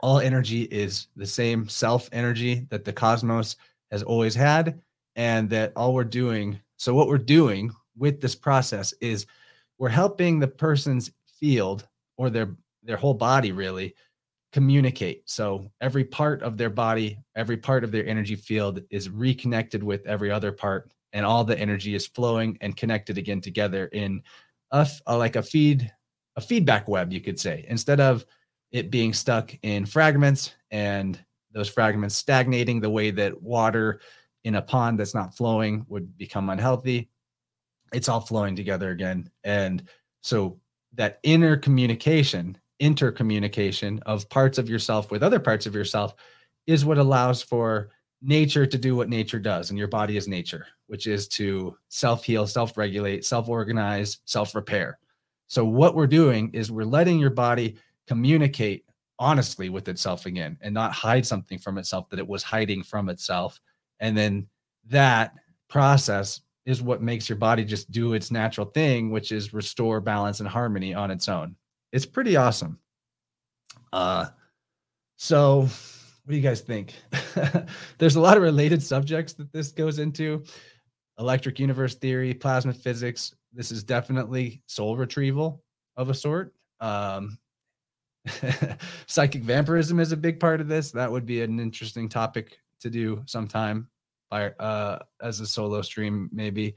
All 0.00 0.20
energy 0.20 0.62
is 0.62 1.08
the 1.16 1.26
same 1.26 1.68
self 1.68 2.08
energy 2.12 2.66
that 2.70 2.84
the 2.84 2.92
cosmos 2.92 3.56
has 3.90 4.02
always 4.02 4.34
had, 4.34 4.80
and 5.16 5.48
that 5.50 5.72
all 5.76 5.94
we're 5.94 6.04
doing. 6.04 6.60
So, 6.76 6.94
what 6.94 7.08
we're 7.08 7.18
doing 7.18 7.70
with 7.96 8.20
this 8.20 8.34
process 8.34 8.92
is 9.00 9.26
we're 9.78 9.88
helping 9.88 10.38
the 10.38 10.48
person's 10.48 11.10
field 11.38 11.86
or 12.18 12.30
their 12.30 12.56
their 12.82 12.96
whole 12.96 13.14
body 13.14 13.52
really 13.52 13.94
communicate. 14.52 15.28
So 15.28 15.70
every 15.80 16.04
part 16.04 16.42
of 16.42 16.56
their 16.56 16.70
body, 16.70 17.18
every 17.34 17.56
part 17.56 17.84
of 17.84 17.92
their 17.92 18.06
energy 18.06 18.36
field 18.36 18.80
is 18.90 19.10
reconnected 19.10 19.82
with 19.82 20.06
every 20.06 20.30
other 20.30 20.52
part 20.52 20.90
and 21.12 21.26
all 21.26 21.44
the 21.44 21.58
energy 21.58 21.94
is 21.94 22.06
flowing 22.06 22.56
and 22.60 22.76
connected 22.76 23.18
again 23.18 23.40
together 23.40 23.86
in 23.86 24.22
a, 24.76 24.86
a 25.06 25.16
like 25.16 25.36
a 25.36 25.42
feed 25.42 25.90
a 26.36 26.40
feedback 26.40 26.86
web 26.88 27.12
you 27.12 27.20
could 27.20 27.40
say 27.40 27.64
instead 27.68 28.00
of 28.00 28.24
it 28.72 28.90
being 28.90 29.12
stuck 29.12 29.52
in 29.62 29.86
fragments 29.86 30.54
and 30.70 31.18
those 31.52 31.68
fragments 31.68 32.14
stagnating 32.14 32.80
the 32.80 32.90
way 32.90 33.10
that 33.10 33.40
water 33.42 34.00
in 34.44 34.56
a 34.56 34.62
pond 34.62 34.98
that's 34.98 35.14
not 35.14 35.36
flowing 35.36 35.84
would 35.88 36.16
become 36.18 36.50
unhealthy 36.50 37.08
it's 37.92 38.08
all 38.08 38.20
flowing 38.20 38.56
together 38.56 38.90
again. 38.90 39.30
And 39.44 39.84
so 40.22 40.60
that 40.94 41.18
inner 41.22 41.56
communication 41.56 42.58
intercommunication 42.78 44.02
of 44.04 44.28
parts 44.28 44.58
of 44.58 44.68
yourself 44.68 45.10
with 45.10 45.22
other 45.22 45.40
parts 45.40 45.64
of 45.64 45.74
yourself 45.74 46.14
is 46.66 46.84
what 46.84 46.98
allows 46.98 47.40
for 47.42 47.88
nature 48.22 48.66
to 48.66 48.78
do 48.78 48.96
what 48.96 49.08
nature 49.08 49.38
does 49.38 49.70
and 49.70 49.78
your 49.78 49.88
body 49.88 50.16
is 50.16 50.26
nature 50.26 50.66
which 50.86 51.06
is 51.06 51.28
to 51.28 51.76
self 51.88 52.24
heal, 52.24 52.46
self 52.46 52.76
regulate, 52.76 53.24
self 53.24 53.48
organize, 53.48 54.18
self 54.24 54.54
repair. 54.54 54.98
So, 55.46 55.64
what 55.64 55.94
we're 55.94 56.06
doing 56.06 56.50
is 56.52 56.70
we're 56.70 56.84
letting 56.84 57.18
your 57.18 57.30
body 57.30 57.76
communicate 58.06 58.84
honestly 59.18 59.68
with 59.68 59.88
itself 59.88 60.26
again 60.26 60.58
and 60.60 60.74
not 60.74 60.92
hide 60.92 61.26
something 61.26 61.58
from 61.58 61.78
itself 61.78 62.08
that 62.10 62.18
it 62.18 62.26
was 62.26 62.42
hiding 62.42 62.82
from 62.82 63.08
itself. 63.08 63.60
And 64.00 64.16
then 64.16 64.46
that 64.88 65.34
process 65.68 66.42
is 66.66 66.82
what 66.82 67.02
makes 67.02 67.28
your 67.28 67.38
body 67.38 67.64
just 67.64 67.90
do 67.90 68.12
its 68.12 68.30
natural 68.30 68.66
thing, 68.66 69.10
which 69.10 69.32
is 69.32 69.54
restore 69.54 70.00
balance 70.00 70.40
and 70.40 70.48
harmony 70.48 70.94
on 70.94 71.10
its 71.10 71.28
own. 71.28 71.56
It's 71.92 72.06
pretty 72.06 72.36
awesome. 72.36 72.78
Uh, 73.92 74.26
so 75.16 75.68
what 76.26 76.32
do 76.32 76.36
you 76.38 76.42
guys 76.42 76.60
think? 76.60 76.92
There's 77.98 78.16
a 78.16 78.20
lot 78.20 78.36
of 78.36 78.42
related 78.42 78.82
subjects 78.82 79.32
that 79.34 79.52
this 79.52 79.70
goes 79.70 80.00
into 80.00 80.42
electric 81.20 81.60
universe 81.60 81.94
theory, 81.94 82.34
plasma 82.34 82.72
physics. 82.72 83.32
This 83.52 83.70
is 83.70 83.84
definitely 83.84 84.60
soul 84.66 84.96
retrieval 84.96 85.62
of 85.96 86.10
a 86.10 86.14
sort. 86.14 86.52
Um, 86.80 87.38
psychic 89.06 89.44
vampirism 89.44 90.00
is 90.00 90.10
a 90.10 90.16
big 90.16 90.40
part 90.40 90.60
of 90.60 90.66
this. 90.66 90.90
That 90.90 91.12
would 91.12 91.26
be 91.26 91.42
an 91.42 91.60
interesting 91.60 92.08
topic 92.08 92.58
to 92.80 92.90
do 92.90 93.22
sometime 93.26 93.86
by 94.28 94.50
uh 94.50 94.98
as 95.22 95.38
a 95.38 95.46
solo 95.46 95.80
stream 95.80 96.28
maybe. 96.32 96.74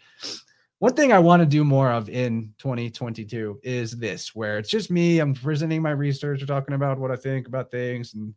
One 0.78 0.93
thing 0.93 1.12
I 1.12 1.18
want 1.18 1.41
to 1.41 1.47
do 1.47 1.64
more 1.64 1.91
of 1.91 2.08
in 2.08 2.54
2022 2.60 3.62
is 3.64 3.97
this, 3.97 4.36
where 4.36 4.60
it's 4.60 4.70
just 4.70 4.91
me. 4.91 5.18
I'm 5.18 5.34
presenting 5.34 5.82
my 5.82 5.89
research, 5.89 6.43
or 6.43 6.45
talking 6.45 6.76
about 6.76 7.00
what 7.00 7.10
I 7.10 7.16
think 7.16 7.47
about 7.47 7.72
things, 7.72 8.14
and 8.14 8.36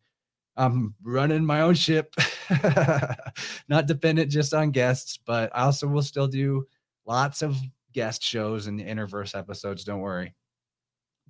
I'm 0.56 0.94
running 1.02 1.44
my 1.44 1.62
own 1.62 1.74
ship, 1.74 2.14
not 3.68 3.86
dependent 3.86 4.30
just 4.30 4.52
on 4.52 4.70
guests, 4.70 5.18
but 5.24 5.50
I 5.54 5.62
also 5.62 5.86
will 5.86 6.02
still 6.02 6.26
do 6.26 6.66
lots 7.06 7.42
of 7.42 7.56
guest 7.92 8.22
shows 8.22 8.66
and 8.66 8.80
interverse 8.80 9.36
episodes. 9.36 9.84
Don't 9.84 10.00
worry. 10.00 10.34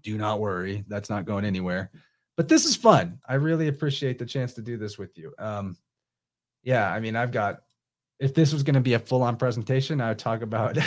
Do 0.03 0.18
not 0.18 0.41
worry. 0.41 0.85
That's 0.89 1.11
not 1.11 1.25
going 1.25 1.45
anywhere. 1.45 1.91
But 2.37 2.49
this 2.49 2.64
is 2.64 2.75
fun. 2.75 3.20
I 3.29 3.35
really 3.35 3.68
appreciate 3.68 4.18
the 4.18 4.27
chance 4.27 4.55
to 4.55 4.62
do 4.62 4.77
this 4.77 4.99
with 4.99 5.16
you. 5.16 5.33
Um, 5.39 5.77
yeah, 6.62 6.91
I 6.91 7.01
mean, 7.01 7.16
I've 7.16 7.33
got 7.33 7.61
if 8.18 8.35
this 8.35 8.53
was 8.53 8.62
going 8.62 8.75
to 8.75 8.81
be 8.81 8.95
a 8.95 9.01
full-on 9.01 9.37
presentation, 9.37 10.01
I 10.01 10.11
would 10.11 10.18
talk 10.18 10.43
about 10.43 10.79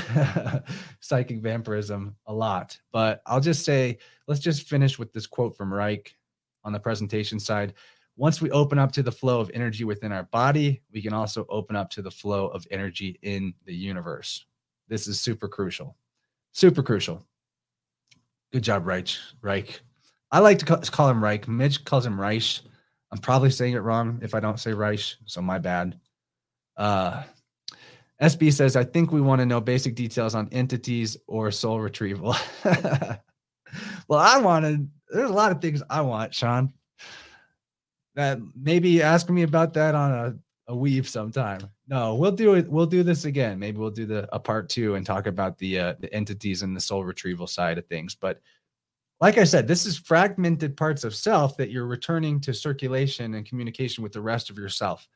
psychic 1.01 1.41
vampirism 1.41 2.15
a 2.27 2.33
lot. 2.33 2.79
But 2.93 3.21
I'll 3.25 3.41
just 3.41 3.65
say, 3.65 3.97
let's 4.25 4.39
just 4.39 4.69
finish 4.69 4.97
with 4.97 5.11
this 5.11 5.27
quote 5.27 5.57
from 5.57 5.73
Reich 5.73 6.15
on 6.63 6.71
the 6.71 6.79
presentation 6.79 7.37
side. 7.37 7.73
Once 8.17 8.41
we 8.41 8.49
open 8.51 8.79
up 8.79 8.91
to 8.93 9.03
the 9.03 9.11
flow 9.11 9.41
of 9.41 9.51
energy 9.53 9.83
within 9.83 10.11
our 10.11 10.23
body, 10.23 10.81
we 10.93 11.01
can 11.01 11.13
also 11.13 11.45
open 11.49 11.75
up 11.75 11.89
to 11.89 12.01
the 12.01 12.11
flow 12.11 12.47
of 12.47 12.65
energy 12.71 13.19
in 13.23 13.53
the 13.65 13.73
universe. 13.73 14.45
This 14.87 15.07
is 15.07 15.19
super 15.19 15.47
crucial. 15.47 15.97
Super 16.53 16.81
crucial. 16.81 17.25
Good 18.53 18.63
job, 18.63 18.87
Reich. 18.87 19.09
Reich. 19.41 19.81
I 20.31 20.39
like 20.39 20.59
to 20.59 20.65
call 20.65 21.09
him 21.09 21.23
Reich. 21.23 21.47
Mitch 21.47 21.83
calls 21.83 22.05
him 22.05 22.19
Reich. 22.19 22.61
I'm 23.11 23.17
probably 23.19 23.49
saying 23.49 23.73
it 23.73 23.79
wrong 23.79 24.19
if 24.21 24.33
I 24.33 24.39
don't 24.39 24.59
say 24.59 24.73
Reich, 24.73 25.15
so 25.25 25.41
my 25.41 25.59
bad. 25.59 25.99
Uh, 26.77 27.23
SB 28.21 28.53
says, 28.53 28.75
I 28.75 28.85
think 28.85 29.11
we 29.11 29.21
want 29.21 29.39
to 29.39 29.45
know 29.45 29.59
basic 29.59 29.95
details 29.95 30.35
on 30.35 30.47
entities 30.51 31.17
or 31.27 31.51
soul 31.51 31.81
retrieval. 31.81 32.35
well, 32.63 33.19
I 34.19 34.39
wanted, 34.39 34.89
there's 35.09 35.29
a 35.29 35.33
lot 35.33 35.51
of 35.51 35.61
things 35.61 35.83
I 35.89 36.01
want, 36.01 36.33
Sean. 36.33 36.71
That 38.15 38.39
maybe 38.55 39.01
ask 39.01 39.29
me 39.29 39.43
about 39.43 39.73
that 39.73 39.93
on 39.93 40.11
a, 40.11 40.71
a 40.71 40.75
weave 40.75 41.07
sometime. 41.07 41.59
No, 41.87 42.15
we'll 42.15 42.31
do 42.31 42.55
it. 42.55 42.69
We'll 42.69 42.85
do 42.85 43.03
this 43.03 43.25
again. 43.25 43.59
Maybe 43.59 43.77
we'll 43.77 43.91
do 43.91 44.05
the 44.05 44.27
a 44.33 44.39
part 44.39 44.69
two 44.69 44.95
and 44.95 45.05
talk 45.05 45.27
about 45.27 45.57
the 45.57 45.79
uh, 45.79 45.93
the 45.99 46.13
entities 46.13 46.61
and 46.61 46.75
the 46.75 46.81
soul 46.81 47.03
retrieval 47.03 47.47
side 47.47 47.77
of 47.77 47.85
things. 47.87 48.15
But 48.15 48.41
like 49.21 49.37
I 49.37 49.43
said, 49.43 49.67
this 49.67 49.85
is 49.85 49.97
fragmented 49.97 50.75
parts 50.75 51.03
of 51.03 51.15
self 51.15 51.57
that 51.57 51.71
you're 51.71 51.87
returning 51.87 52.39
to 52.41 52.53
circulation 52.53 53.35
and 53.35 53.45
communication 53.45 54.03
with 54.03 54.13
the 54.13 54.21
rest 54.21 54.49
of 54.49 54.57
yourself 54.57 55.07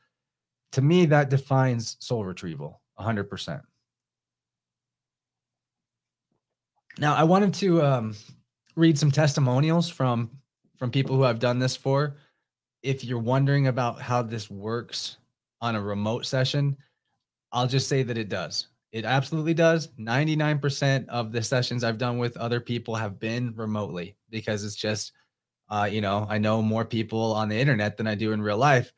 to 0.72 0.82
me, 0.82 1.06
that 1.06 1.30
defines 1.30 1.96
soul 2.00 2.24
retrieval 2.24 2.80
100%. 2.98 3.60
Now, 6.98 7.14
I 7.14 7.24
wanted 7.24 7.54
to 7.54 7.82
um, 7.82 8.16
read 8.76 8.98
some 8.98 9.10
testimonials 9.10 9.88
from 9.88 10.30
from 10.76 10.90
people 10.90 11.14
who 11.14 11.24
I've 11.24 11.38
done 11.38 11.58
this 11.58 11.76
for. 11.76 12.16
If 12.82 13.04
you're 13.04 13.18
wondering 13.18 13.66
about 13.66 14.00
how 14.00 14.22
this 14.22 14.50
works 14.50 15.18
on 15.60 15.74
a 15.74 15.82
remote 15.82 16.26
session, 16.26 16.76
I'll 17.52 17.66
just 17.66 17.88
say 17.88 18.02
that 18.02 18.18
it 18.18 18.28
does. 18.28 18.68
It 18.92 19.04
absolutely 19.04 19.54
does. 19.54 19.88
99% 19.98 21.08
of 21.08 21.32
the 21.32 21.42
sessions 21.42 21.84
I've 21.84 21.98
done 21.98 22.18
with 22.18 22.36
other 22.36 22.60
people 22.60 22.94
have 22.94 23.20
been 23.20 23.54
remotely 23.54 24.16
because 24.30 24.64
it's 24.64 24.74
just, 24.74 25.12
uh, 25.68 25.88
you 25.90 26.00
know, 26.00 26.26
I 26.28 26.38
know 26.38 26.62
more 26.62 26.84
people 26.84 27.32
on 27.34 27.48
the 27.48 27.58
internet 27.58 27.96
than 27.96 28.06
I 28.06 28.14
do 28.14 28.32
in 28.32 28.42
real 28.42 28.56
life 28.56 28.92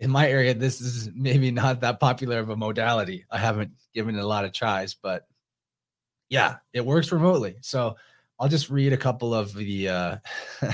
in 0.00 0.10
my 0.10 0.28
area, 0.28 0.54
this 0.54 0.80
is 0.80 1.10
maybe 1.14 1.50
not 1.50 1.80
that 1.80 2.00
popular 2.00 2.38
of 2.38 2.50
a 2.50 2.56
modality. 2.56 3.24
I 3.30 3.38
haven't 3.38 3.72
given 3.94 4.16
it 4.16 4.22
a 4.22 4.26
lot 4.26 4.44
of 4.44 4.52
tries, 4.52 4.94
but 4.94 5.26
yeah, 6.28 6.56
it 6.72 6.84
works 6.84 7.10
remotely. 7.10 7.56
So 7.62 7.96
I'll 8.38 8.48
just 8.48 8.70
read 8.70 8.92
a 8.92 8.98
couple 8.98 9.34
of 9.34 9.52
the 9.54 9.88
uh, 9.88 10.16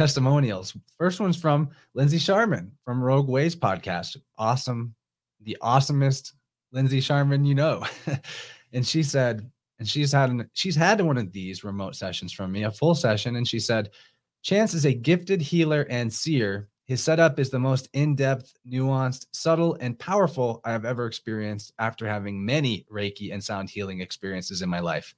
testimonials. 0.00 0.74
First 0.96 1.20
one's 1.20 1.36
from 1.36 1.68
Lindsay 1.92 2.16
Sharman 2.16 2.72
from 2.86 3.02
Rogue 3.02 3.28
Ways 3.28 3.54
podcast. 3.54 4.16
Awesome, 4.38 4.94
the 5.42 5.58
awesomest 5.60 6.32
Lindsay 6.72 7.02
Sharman 7.02 7.44
you 7.44 7.54
know. 7.54 7.84
and 8.72 8.86
she 8.86 9.02
said, 9.02 9.50
and 9.78 9.86
she's 9.86 10.10
had 10.10 10.30
an, 10.30 10.48
she's 10.54 10.74
had 10.74 11.02
one 11.02 11.18
of 11.18 11.32
these 11.32 11.64
remote 11.64 11.96
sessions 11.96 12.32
from 12.32 12.50
me, 12.50 12.62
a 12.62 12.70
full 12.70 12.94
session, 12.94 13.36
and 13.36 13.46
she 13.46 13.58
said, 13.58 13.90
Chance 14.42 14.72
is 14.72 14.86
a 14.86 14.94
gifted 14.94 15.42
healer 15.42 15.86
and 15.90 16.10
seer 16.10 16.70
his 16.90 17.00
setup 17.00 17.38
is 17.38 17.50
the 17.50 17.58
most 17.60 17.88
in 17.92 18.16
depth, 18.16 18.52
nuanced, 18.68 19.26
subtle, 19.32 19.76
and 19.78 19.96
powerful 19.96 20.60
I 20.64 20.72
have 20.72 20.84
ever 20.84 21.06
experienced 21.06 21.72
after 21.78 22.04
having 22.04 22.44
many 22.44 22.84
Reiki 22.90 23.32
and 23.32 23.44
sound 23.44 23.70
healing 23.70 24.00
experiences 24.00 24.60
in 24.60 24.68
my 24.68 24.80
life. 24.80 25.14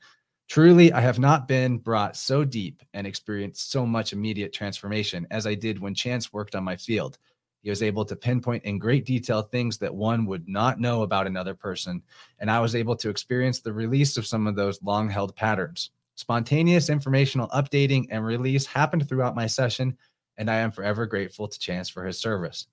Truly, 0.49 0.93
I 0.93 1.01
have 1.01 1.19
not 1.19 1.49
been 1.49 1.79
brought 1.79 2.17
so 2.17 2.45
deep 2.45 2.83
and 2.93 3.07
experienced 3.07 3.71
so 3.71 3.87
much 3.87 4.13
immediate 4.13 4.53
transformation 4.53 5.27
as 5.31 5.47
I 5.47 5.55
did 5.55 5.79
when 5.79 5.95
Chance 5.95 6.33
worked 6.33 6.55
on 6.55 6.65
my 6.65 6.77
field. 6.77 7.19
He 7.63 7.71
was 7.71 7.83
able 7.83 8.05
to 8.05 8.17
pinpoint 8.17 8.65
in 8.65 8.79
great 8.79 9.07
detail 9.07 9.43
things 9.43 9.79
that 9.79 9.95
one 9.95 10.27
would 10.27 10.49
not 10.49 10.81
know 10.81 11.03
about 11.03 11.27
another 11.27 11.55
person, 11.55 12.03
and 12.39 12.51
I 12.51 12.61
was 12.61 12.75
able 12.75 12.97
to 12.97 13.09
experience 13.09 13.61
the 13.61 13.73
release 13.73 14.17
of 14.17 14.27
some 14.27 14.47
of 14.47 14.57
those 14.57 14.83
long 14.83 15.09
held 15.09 15.35
patterns. 15.37 15.91
Spontaneous 16.17 16.91
informational 16.91 17.49
updating 17.49 18.07
and 18.11 18.25
release 18.25 18.67
happened 18.67 19.09
throughout 19.09 19.37
my 19.37 19.47
session 19.47 19.97
and 20.39 20.51
I 20.51 20.57
am 20.57 20.73
forever 20.73 21.07
grateful 21.07 21.49
to 21.49 21.59
Chance 21.59 21.89
for 21.89 22.05
his 22.05 22.19
service. 22.19 22.67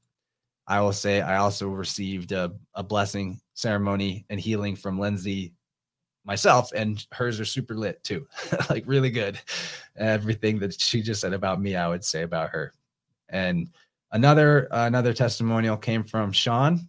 I 0.68 0.82
will 0.82 0.94
say 0.94 1.22
I 1.22 1.38
also 1.38 1.68
received 1.68 2.32
a, 2.32 2.52
a 2.74 2.84
blessing 2.84 3.40
ceremony 3.54 4.26
and 4.30 4.40
healing 4.40 4.76
from 4.76 5.00
Lindsay 5.00 5.54
myself, 6.30 6.72
and 6.74 7.08
hers 7.12 7.40
are 7.40 7.46
super 7.46 7.74
lit 7.74 8.04
too, 8.04 8.28
like 8.70 8.84
really 8.86 9.10
good. 9.10 9.40
Everything 9.98 10.60
that 10.60 10.80
she 10.80 11.02
just 11.02 11.22
said 11.22 11.34
about 11.34 11.60
me, 11.60 11.76
I 11.76 11.88
would 11.88 12.06
say 12.06 12.22
about 12.22 12.52
her. 12.52 12.76
And 13.30 13.68
another 14.12 14.72
uh, 14.72 14.86
another 14.86 15.12
testimonial 15.12 15.76
came 15.76 16.04
from 16.04 16.32
Sean, 16.32 16.88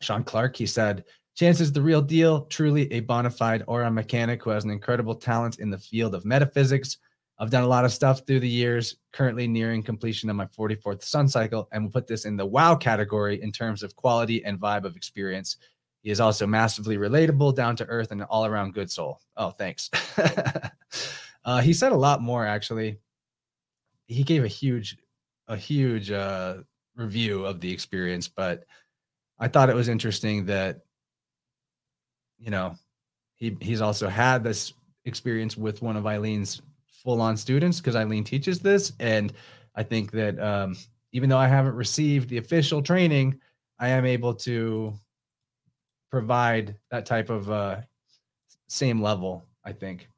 Sean 0.00 0.22
Clark. 0.22 0.54
He 0.54 0.66
said, 0.66 1.04
"Chance 1.34 1.62
is 1.62 1.72
the 1.72 1.80
real 1.80 2.02
deal, 2.02 2.42
truly 2.44 2.92
a 2.92 3.00
bona 3.00 3.30
fide 3.30 3.64
aura 3.66 3.90
mechanic 3.90 4.44
who 4.44 4.50
has 4.50 4.64
an 4.64 4.70
incredible 4.70 5.14
talent 5.14 5.60
in 5.60 5.70
the 5.70 5.78
field 5.78 6.14
of 6.14 6.26
metaphysics." 6.26 6.98
I've 7.40 7.50
done 7.50 7.62
a 7.62 7.68
lot 7.68 7.84
of 7.84 7.92
stuff 7.92 8.26
through 8.26 8.40
the 8.40 8.48
years, 8.48 8.96
currently 9.12 9.46
nearing 9.46 9.80
completion 9.80 10.28
of 10.28 10.34
my 10.34 10.46
44th 10.46 11.04
sun 11.04 11.28
cycle, 11.28 11.68
and 11.70 11.84
we'll 11.84 11.92
put 11.92 12.08
this 12.08 12.24
in 12.24 12.36
the 12.36 12.44
wow 12.44 12.74
category 12.74 13.40
in 13.40 13.52
terms 13.52 13.84
of 13.84 13.94
quality 13.94 14.44
and 14.44 14.60
vibe 14.60 14.84
of 14.84 14.96
experience. 14.96 15.56
He 16.02 16.10
is 16.10 16.20
also 16.20 16.46
massively 16.46 16.96
relatable, 16.96 17.54
down 17.54 17.76
to 17.76 17.86
earth, 17.86 18.12
and 18.12 18.20
an 18.20 18.26
all 18.30 18.46
around 18.46 18.74
good 18.74 18.90
soul. 18.90 19.20
Oh, 19.36 19.50
thanks. 19.50 19.90
uh, 21.44 21.60
he 21.60 21.72
said 21.72 21.92
a 21.92 21.96
lot 21.96 22.22
more, 22.22 22.46
actually. 22.46 22.98
He 24.06 24.22
gave 24.22 24.44
a 24.44 24.48
huge, 24.48 24.96
a 25.48 25.56
huge 25.56 26.10
uh, 26.10 26.58
review 26.96 27.44
of 27.44 27.60
the 27.60 27.72
experience, 27.72 28.28
but 28.28 28.64
I 29.38 29.48
thought 29.48 29.70
it 29.70 29.76
was 29.76 29.88
interesting 29.88 30.46
that, 30.46 30.80
you 32.38 32.50
know, 32.50 32.76
he 33.34 33.56
he's 33.60 33.80
also 33.80 34.08
had 34.08 34.42
this 34.42 34.72
experience 35.04 35.56
with 35.56 35.82
one 35.82 35.96
of 35.96 36.06
Eileen's 36.06 36.60
full 36.86 37.20
on 37.20 37.36
students 37.36 37.78
because 37.78 37.96
Eileen 37.96 38.24
teaches 38.24 38.60
this. 38.60 38.92
And 38.98 39.32
I 39.74 39.82
think 39.82 40.10
that 40.12 40.38
um, 40.40 40.76
even 41.12 41.28
though 41.28 41.38
I 41.38 41.46
haven't 41.46 41.74
received 41.74 42.28
the 42.28 42.38
official 42.38 42.82
training, 42.82 43.40
I 43.78 43.88
am 43.88 44.04
able 44.04 44.34
to 44.34 44.94
provide 46.10 46.76
that 46.90 47.06
type 47.06 47.30
of 47.30 47.50
uh, 47.50 47.80
same 48.68 49.02
level, 49.02 49.44
I 49.64 49.72
think. 49.72 50.08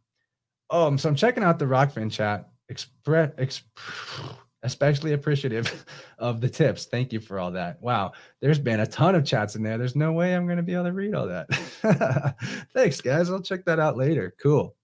Um, 0.71 0.99
so 0.99 1.09
I'm 1.09 1.17
checking 1.17 1.43
out 1.43 1.59
the 1.59 1.65
Rokfin 1.65 2.11
chat. 2.11 2.49
Express, 2.69 3.31
exp- 3.37 3.63
especially 4.63 5.15
appreciative 5.15 5.85
of 6.19 6.41
the 6.41 6.49
tips. 6.49 6.87
Thank 6.87 7.13
you 7.13 7.21
for 7.21 7.39
all 7.39 7.51
that. 7.53 7.81
Wow, 7.83 8.13
there's 8.41 8.59
been 8.59 8.81
a 8.81 8.87
ton 8.87 9.15
of 9.15 9.25
chats 9.25 9.57
in 9.57 9.63
there. 9.63 9.79
There's 9.79 9.97
no 9.97 10.13
way 10.13 10.35
I'm 10.35 10.47
going 10.47 10.59
to 10.59 10.63
be 10.63 10.75
able 10.75 10.85
to 10.85 10.93
read 10.93 11.15
all 11.15 11.27
that. 11.27 12.37
Thanks, 12.75 13.01
guys. 13.01 13.31
I'll 13.31 13.43
check 13.43 13.65
that 13.65 13.81
out 13.81 13.97
later. 13.97 14.35
Cool. 14.41 14.77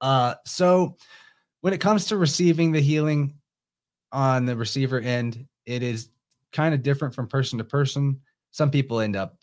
Uh, 0.00 0.34
so 0.46 0.96
when 1.60 1.72
it 1.72 1.80
comes 1.80 2.06
to 2.06 2.16
receiving 2.16 2.72
the 2.72 2.80
healing 2.80 3.34
on 4.12 4.46
the 4.46 4.56
receiver 4.56 5.00
end, 5.00 5.46
it 5.66 5.82
is 5.82 6.10
kind 6.52 6.74
of 6.74 6.82
different 6.82 7.14
from 7.14 7.28
person 7.28 7.58
to 7.58 7.64
person. 7.64 8.20
Some 8.50 8.70
people 8.70 9.00
end 9.00 9.16
up 9.16 9.37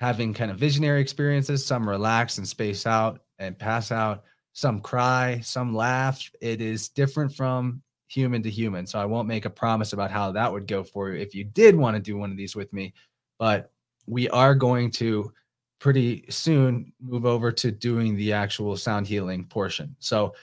having 0.00 0.32
kind 0.32 0.50
of 0.50 0.56
visionary 0.56 1.00
experiences. 1.00 1.64
Some 1.64 1.88
relax 1.88 2.38
and 2.38 2.48
space 2.48 2.86
out 2.86 3.20
and 3.38 3.58
pass 3.58 3.92
out. 3.92 4.24
Some 4.52 4.80
cry, 4.80 5.40
some 5.40 5.74
laugh. 5.74 6.28
It 6.40 6.60
is 6.60 6.88
different 6.88 7.34
from 7.34 7.82
human 8.08 8.42
to 8.42 8.50
human. 8.50 8.86
So 8.86 8.98
I 8.98 9.04
won't 9.04 9.28
make 9.28 9.44
a 9.44 9.50
promise 9.50 9.92
about 9.92 10.10
how 10.10 10.32
that 10.32 10.52
would 10.52 10.66
go 10.66 10.82
for 10.82 11.10
you 11.10 11.20
if 11.20 11.34
you 11.34 11.44
did 11.44 11.76
want 11.76 11.96
to 11.96 12.02
do 12.02 12.16
one 12.16 12.30
of 12.30 12.36
these 12.36 12.56
with 12.56 12.72
me. 12.72 12.92
But 13.38 13.70
we 14.06 14.28
are 14.30 14.54
going 14.54 14.90
to 14.92 15.32
pretty 15.78 16.24
soon 16.28 16.92
move 17.00 17.24
over 17.24 17.52
to 17.52 17.70
doing 17.70 18.16
the 18.16 18.32
actual 18.32 18.76
sound 18.76 19.06
healing 19.06 19.44
portion. 19.44 19.94
So 20.00 20.34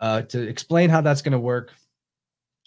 uh, 0.00 0.22
to 0.22 0.42
explain 0.42 0.90
how 0.90 1.00
that's 1.00 1.22
going 1.22 1.32
to 1.32 1.38
work, 1.38 1.72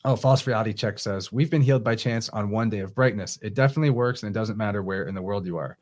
Oh, 0.05 0.15
false 0.15 0.47
reality 0.47 0.71
check 0.71 0.97
says 0.97 1.29
we've 1.29 1.49
been 1.51 1.61
healed 1.61 1.83
by 1.83 1.93
chance 1.93 2.29
on 2.29 2.49
one 2.49 2.69
day 2.69 2.79
of 2.79 2.95
brightness. 2.95 3.37
It 3.41 3.53
definitely 3.53 3.89
works, 3.89 4.23
and 4.23 4.33
it 4.33 4.39
doesn't 4.39 4.57
matter 4.57 4.81
where 4.81 5.03
in 5.03 5.15
the 5.15 5.21
world 5.21 5.45
you 5.45 5.57
are. 5.57 5.77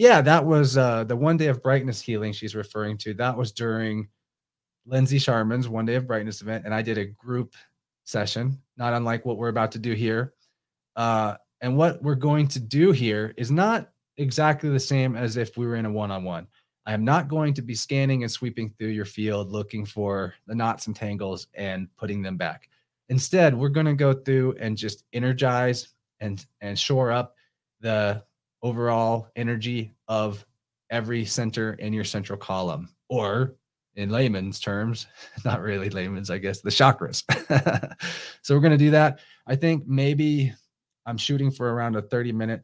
Yeah, 0.00 0.22
that 0.22 0.46
was 0.46 0.78
uh, 0.78 1.04
the 1.04 1.14
one 1.14 1.36
day 1.36 1.48
of 1.48 1.62
brightness 1.62 2.00
healing 2.00 2.32
she's 2.32 2.54
referring 2.54 2.96
to. 3.00 3.12
That 3.12 3.36
was 3.36 3.52
during 3.52 4.08
Lindsay 4.86 5.18
Sharman's 5.18 5.68
one 5.68 5.84
day 5.84 5.96
of 5.96 6.06
brightness 6.06 6.40
event, 6.40 6.64
and 6.64 6.72
I 6.72 6.80
did 6.80 6.96
a 6.96 7.04
group 7.04 7.54
session, 8.04 8.62
not 8.78 8.94
unlike 8.94 9.26
what 9.26 9.36
we're 9.36 9.50
about 9.50 9.72
to 9.72 9.78
do 9.78 9.92
here. 9.92 10.32
Uh, 10.96 11.34
and 11.60 11.76
what 11.76 12.02
we're 12.02 12.14
going 12.14 12.48
to 12.48 12.58
do 12.58 12.92
here 12.92 13.34
is 13.36 13.50
not 13.50 13.90
exactly 14.16 14.70
the 14.70 14.80
same 14.80 15.16
as 15.16 15.36
if 15.36 15.58
we 15.58 15.66
were 15.66 15.76
in 15.76 15.84
a 15.84 15.92
one 15.92 16.10
on 16.10 16.24
one. 16.24 16.46
I 16.86 16.94
am 16.94 17.04
not 17.04 17.28
going 17.28 17.52
to 17.52 17.60
be 17.60 17.74
scanning 17.74 18.22
and 18.22 18.32
sweeping 18.32 18.72
through 18.78 18.88
your 18.88 19.04
field 19.04 19.52
looking 19.52 19.84
for 19.84 20.32
the 20.46 20.54
knots 20.54 20.86
and 20.86 20.96
tangles 20.96 21.46
and 21.52 21.94
putting 21.98 22.22
them 22.22 22.38
back. 22.38 22.70
Instead, 23.10 23.54
we're 23.54 23.68
going 23.68 23.84
to 23.84 23.92
go 23.92 24.14
through 24.14 24.54
and 24.60 24.78
just 24.78 25.04
energize 25.12 25.88
and 26.20 26.46
and 26.62 26.78
shore 26.78 27.12
up 27.12 27.34
the 27.82 28.22
overall 28.62 29.28
energy 29.36 29.94
of 30.08 30.44
every 30.90 31.24
center 31.24 31.74
in 31.74 31.92
your 31.92 32.04
central 32.04 32.38
column 32.38 32.88
or 33.08 33.56
in 33.96 34.10
layman's 34.10 34.60
terms, 34.60 35.06
not 35.44 35.60
really 35.60 35.90
layman's, 35.90 36.30
I 36.30 36.38
guess, 36.38 36.60
the 36.60 36.70
chakras. 36.70 37.24
so 38.42 38.54
we're 38.54 38.60
going 38.60 38.72
to 38.72 38.76
do 38.78 38.90
that. 38.92 39.20
I 39.46 39.56
think 39.56 39.86
maybe 39.86 40.52
I'm 41.06 41.18
shooting 41.18 41.50
for 41.50 41.72
around 41.72 41.96
a 41.96 42.02
30 42.02 42.32
minute 42.32 42.62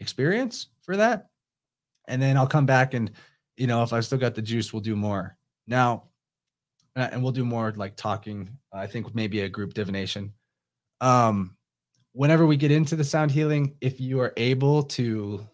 experience 0.00 0.68
for 0.82 0.96
that. 0.96 1.26
And 2.08 2.20
then 2.20 2.36
I'll 2.36 2.46
come 2.46 2.66
back 2.66 2.94
and, 2.94 3.10
you 3.56 3.66
know, 3.66 3.82
if 3.82 3.92
I 3.92 4.00
still 4.00 4.18
got 4.18 4.34
the 4.34 4.42
juice, 4.42 4.72
we'll 4.72 4.80
do 4.80 4.96
more. 4.96 5.36
Now, 5.66 6.04
and 6.96 7.22
we'll 7.22 7.32
do 7.32 7.44
more 7.44 7.72
like 7.76 7.96
talking. 7.96 8.50
I 8.72 8.86
think 8.86 9.14
maybe 9.14 9.40
a 9.40 9.48
group 9.48 9.74
divination. 9.74 10.32
Um, 11.00 11.56
whenever 12.12 12.46
we 12.46 12.56
get 12.56 12.70
into 12.70 12.96
the 12.96 13.04
sound 13.04 13.30
healing, 13.30 13.74
if 13.80 14.00
you 14.00 14.20
are 14.20 14.32
able 14.36 14.82
to 14.82 15.46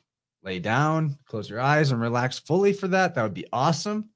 lay 0.42 0.58
down, 0.58 1.18
close 1.24 1.48
your 1.48 1.60
eyes, 1.60 1.90
and 1.90 2.00
relax 2.00 2.38
fully 2.38 2.72
for 2.72 2.88
that, 2.88 3.14
that 3.14 3.22
would 3.22 3.34
be 3.34 3.46
awesome. 3.52 4.08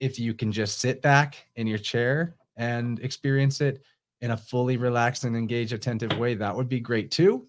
If 0.00 0.18
you 0.18 0.34
can 0.34 0.52
just 0.52 0.80
sit 0.80 1.02
back 1.02 1.46
in 1.56 1.66
your 1.66 1.78
chair 1.78 2.36
and 2.56 2.98
experience 3.00 3.60
it 3.60 3.82
in 4.20 4.32
a 4.32 4.36
fully 4.36 4.76
relaxed 4.76 5.24
and 5.24 5.36
engaged, 5.36 5.72
attentive 5.72 6.18
way, 6.18 6.34
that 6.34 6.54
would 6.54 6.68
be 6.68 6.80
great 6.80 7.10
too. 7.10 7.46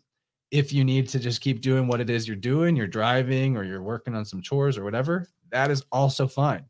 If 0.51 0.73
you 0.73 0.83
need 0.83 1.07
to 1.09 1.19
just 1.19 1.41
keep 1.41 1.61
doing 1.61 1.87
what 1.87 2.01
it 2.01 2.09
is 2.09 2.27
you're 2.27 2.35
doing, 2.37 2.75
you're 2.75 2.87
driving 2.87 3.55
or 3.55 3.63
you're 3.63 3.83
working 3.83 4.15
on 4.15 4.25
some 4.25 4.41
chores 4.41 4.77
or 4.77 4.83
whatever, 4.83 5.27
that 5.51 5.69
is 5.71 5.83
also 5.91 6.27
fine. 6.27 6.65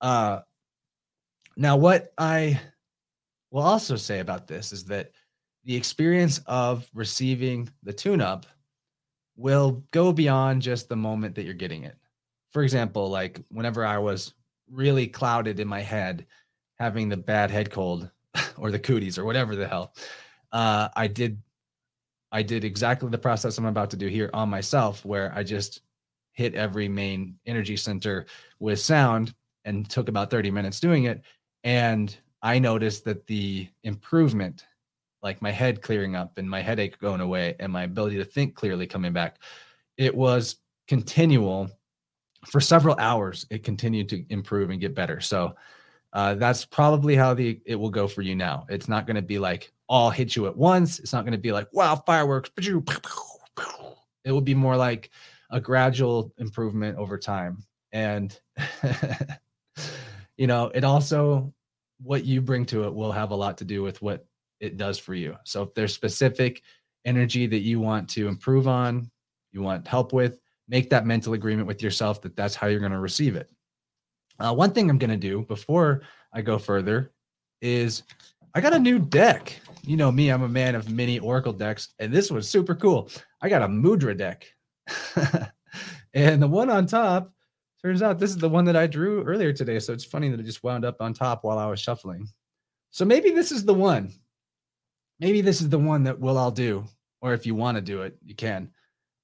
Uh, 0.00 0.40
now, 1.56 1.76
what 1.76 2.12
I 2.18 2.60
will 3.50 3.62
also 3.62 3.96
say 3.96 4.18
about 4.20 4.46
this 4.46 4.72
is 4.72 4.84
that 4.86 5.12
the 5.64 5.76
experience 5.76 6.40
of 6.46 6.88
receiving 6.94 7.68
the 7.82 7.92
tune 7.92 8.20
up 8.20 8.46
will 9.36 9.82
go 9.90 10.12
beyond 10.12 10.62
just 10.62 10.88
the 10.88 10.96
moment 10.96 11.34
that 11.34 11.44
you're 11.44 11.54
getting 11.54 11.84
it. 11.84 11.96
For 12.52 12.62
example, 12.62 13.10
like 13.10 13.40
whenever 13.48 13.84
I 13.84 13.98
was 13.98 14.34
really 14.70 15.06
clouded 15.06 15.58
in 15.60 15.66
my 15.66 15.80
head, 15.80 16.26
having 16.78 17.08
the 17.08 17.16
bad 17.16 17.50
head 17.50 17.70
cold 17.70 18.10
or 18.56 18.70
the 18.70 18.78
cooties 18.78 19.18
or 19.18 19.24
whatever 19.24 19.56
the 19.56 19.66
hell, 19.66 19.94
uh, 20.52 20.88
I 20.94 21.06
did 21.08 21.40
I 22.30 22.42
did 22.42 22.64
exactly 22.64 23.08
the 23.08 23.18
process 23.18 23.58
I'm 23.58 23.64
about 23.64 23.90
to 23.90 23.96
do 23.96 24.08
here 24.08 24.28
on 24.34 24.48
myself, 24.48 25.04
where 25.04 25.32
I 25.36 25.44
just 25.44 25.82
hit 26.32 26.56
every 26.56 26.88
main 26.88 27.36
energy 27.46 27.76
center 27.76 28.26
with 28.58 28.80
sound 28.80 29.32
and 29.64 29.88
took 29.88 30.08
about 30.08 30.30
30 30.30 30.50
minutes 30.50 30.80
doing 30.80 31.04
it. 31.04 31.22
And 31.62 32.14
I 32.42 32.58
noticed 32.58 33.04
that 33.04 33.28
the 33.28 33.68
improvement, 33.84 34.66
like 35.24 35.40
my 35.40 35.50
head 35.50 35.80
clearing 35.80 36.14
up 36.14 36.36
and 36.36 36.48
my 36.48 36.60
headache 36.60 36.98
going 37.00 37.22
away 37.22 37.56
and 37.58 37.72
my 37.72 37.84
ability 37.84 38.18
to 38.18 38.24
think 38.24 38.54
clearly 38.54 38.86
coming 38.86 39.12
back, 39.12 39.38
it 39.96 40.14
was 40.14 40.56
continual 40.86 41.70
for 42.46 42.60
several 42.60 42.94
hours. 42.98 43.46
It 43.50 43.64
continued 43.64 44.10
to 44.10 44.24
improve 44.28 44.68
and 44.68 44.80
get 44.80 44.94
better. 44.94 45.22
So 45.22 45.54
uh, 46.12 46.34
that's 46.34 46.66
probably 46.66 47.16
how 47.16 47.32
the 47.32 47.58
it 47.64 47.74
will 47.74 47.90
go 47.90 48.06
for 48.06 48.20
you 48.20 48.36
now. 48.36 48.66
It's 48.68 48.86
not 48.86 49.06
going 49.06 49.16
to 49.16 49.22
be 49.22 49.38
like 49.38 49.72
all 49.88 50.10
hit 50.10 50.36
you 50.36 50.46
at 50.46 50.56
once. 50.56 50.98
It's 50.98 51.14
not 51.14 51.24
going 51.24 51.32
to 51.32 51.38
be 51.38 51.52
like 51.52 51.68
wow 51.72 51.96
fireworks. 51.96 52.50
It 52.58 54.32
will 54.32 54.40
be 54.42 54.54
more 54.54 54.76
like 54.76 55.10
a 55.50 55.60
gradual 55.60 56.32
improvement 56.38 56.98
over 56.98 57.18
time. 57.18 57.64
And 57.92 58.38
you 60.36 60.46
know, 60.46 60.70
it 60.74 60.84
also 60.84 61.52
what 62.02 62.24
you 62.24 62.42
bring 62.42 62.66
to 62.66 62.84
it 62.84 62.94
will 62.94 63.12
have 63.12 63.30
a 63.30 63.36
lot 63.36 63.58
to 63.58 63.64
do 63.64 63.82
with 63.82 64.02
what 64.02 64.26
it 64.60 64.76
does 64.76 64.98
for 64.98 65.14
you. 65.14 65.36
So 65.44 65.62
if 65.62 65.74
there's 65.74 65.94
specific 65.94 66.62
energy 67.04 67.46
that 67.46 67.60
you 67.60 67.80
want 67.80 68.08
to 68.10 68.28
improve 68.28 68.68
on, 68.68 69.10
you 69.52 69.62
want 69.62 69.86
help 69.86 70.12
with, 70.12 70.40
make 70.68 70.90
that 70.90 71.06
mental 71.06 71.34
agreement 71.34 71.66
with 71.66 71.82
yourself 71.82 72.22
that 72.22 72.36
that's 72.36 72.54
how 72.54 72.66
you're 72.66 72.80
going 72.80 72.92
to 72.92 72.98
receive 72.98 73.36
it. 73.36 73.50
Uh, 74.38 74.54
one 74.54 74.72
thing 74.72 74.90
I'm 74.90 74.98
going 74.98 75.10
to 75.10 75.16
do 75.16 75.42
before 75.42 76.02
I 76.32 76.42
go 76.42 76.58
further 76.58 77.12
is 77.60 78.02
I 78.54 78.60
got 78.60 78.72
a 78.72 78.78
new 78.78 78.98
deck. 78.98 79.60
You 79.82 79.96
know 79.96 80.10
me, 80.10 80.30
I'm 80.30 80.42
a 80.42 80.48
man 80.48 80.74
of 80.74 80.90
many 80.90 81.18
Oracle 81.18 81.52
decks, 81.52 81.94
and 81.98 82.12
this 82.12 82.30
was 82.30 82.48
super 82.48 82.74
cool. 82.74 83.10
I 83.40 83.48
got 83.48 83.62
a 83.62 83.68
Mudra 83.68 84.16
deck. 84.16 84.46
and 86.14 86.42
the 86.42 86.48
one 86.48 86.70
on 86.70 86.86
top 86.86 87.34
Turns 87.84 88.00
out 88.00 88.18
this 88.18 88.30
is 88.30 88.38
the 88.38 88.48
one 88.48 88.64
that 88.64 88.76
I 88.76 88.86
drew 88.86 89.22
earlier 89.24 89.52
today. 89.52 89.78
So 89.78 89.92
it's 89.92 90.06
funny 90.06 90.30
that 90.30 90.40
it 90.40 90.44
just 90.44 90.64
wound 90.64 90.86
up 90.86 91.02
on 91.02 91.12
top 91.12 91.44
while 91.44 91.58
I 91.58 91.66
was 91.66 91.78
shuffling. 91.78 92.26
So 92.90 93.04
maybe 93.04 93.30
this 93.30 93.52
is 93.52 93.62
the 93.62 93.74
one. 93.74 94.10
Maybe 95.20 95.40
this 95.40 95.60
is 95.60 95.68
the 95.68 95.78
one 95.78 96.04
that 96.04 96.18
we'll 96.18 96.38
all 96.38 96.50
do. 96.50 96.84
Or 97.20 97.32
if 97.32 97.46
you 97.46 97.54
want 97.54 97.76
to 97.76 97.80
do 97.80 98.02
it, 98.02 98.16
you 98.22 98.34
can. 98.34 98.70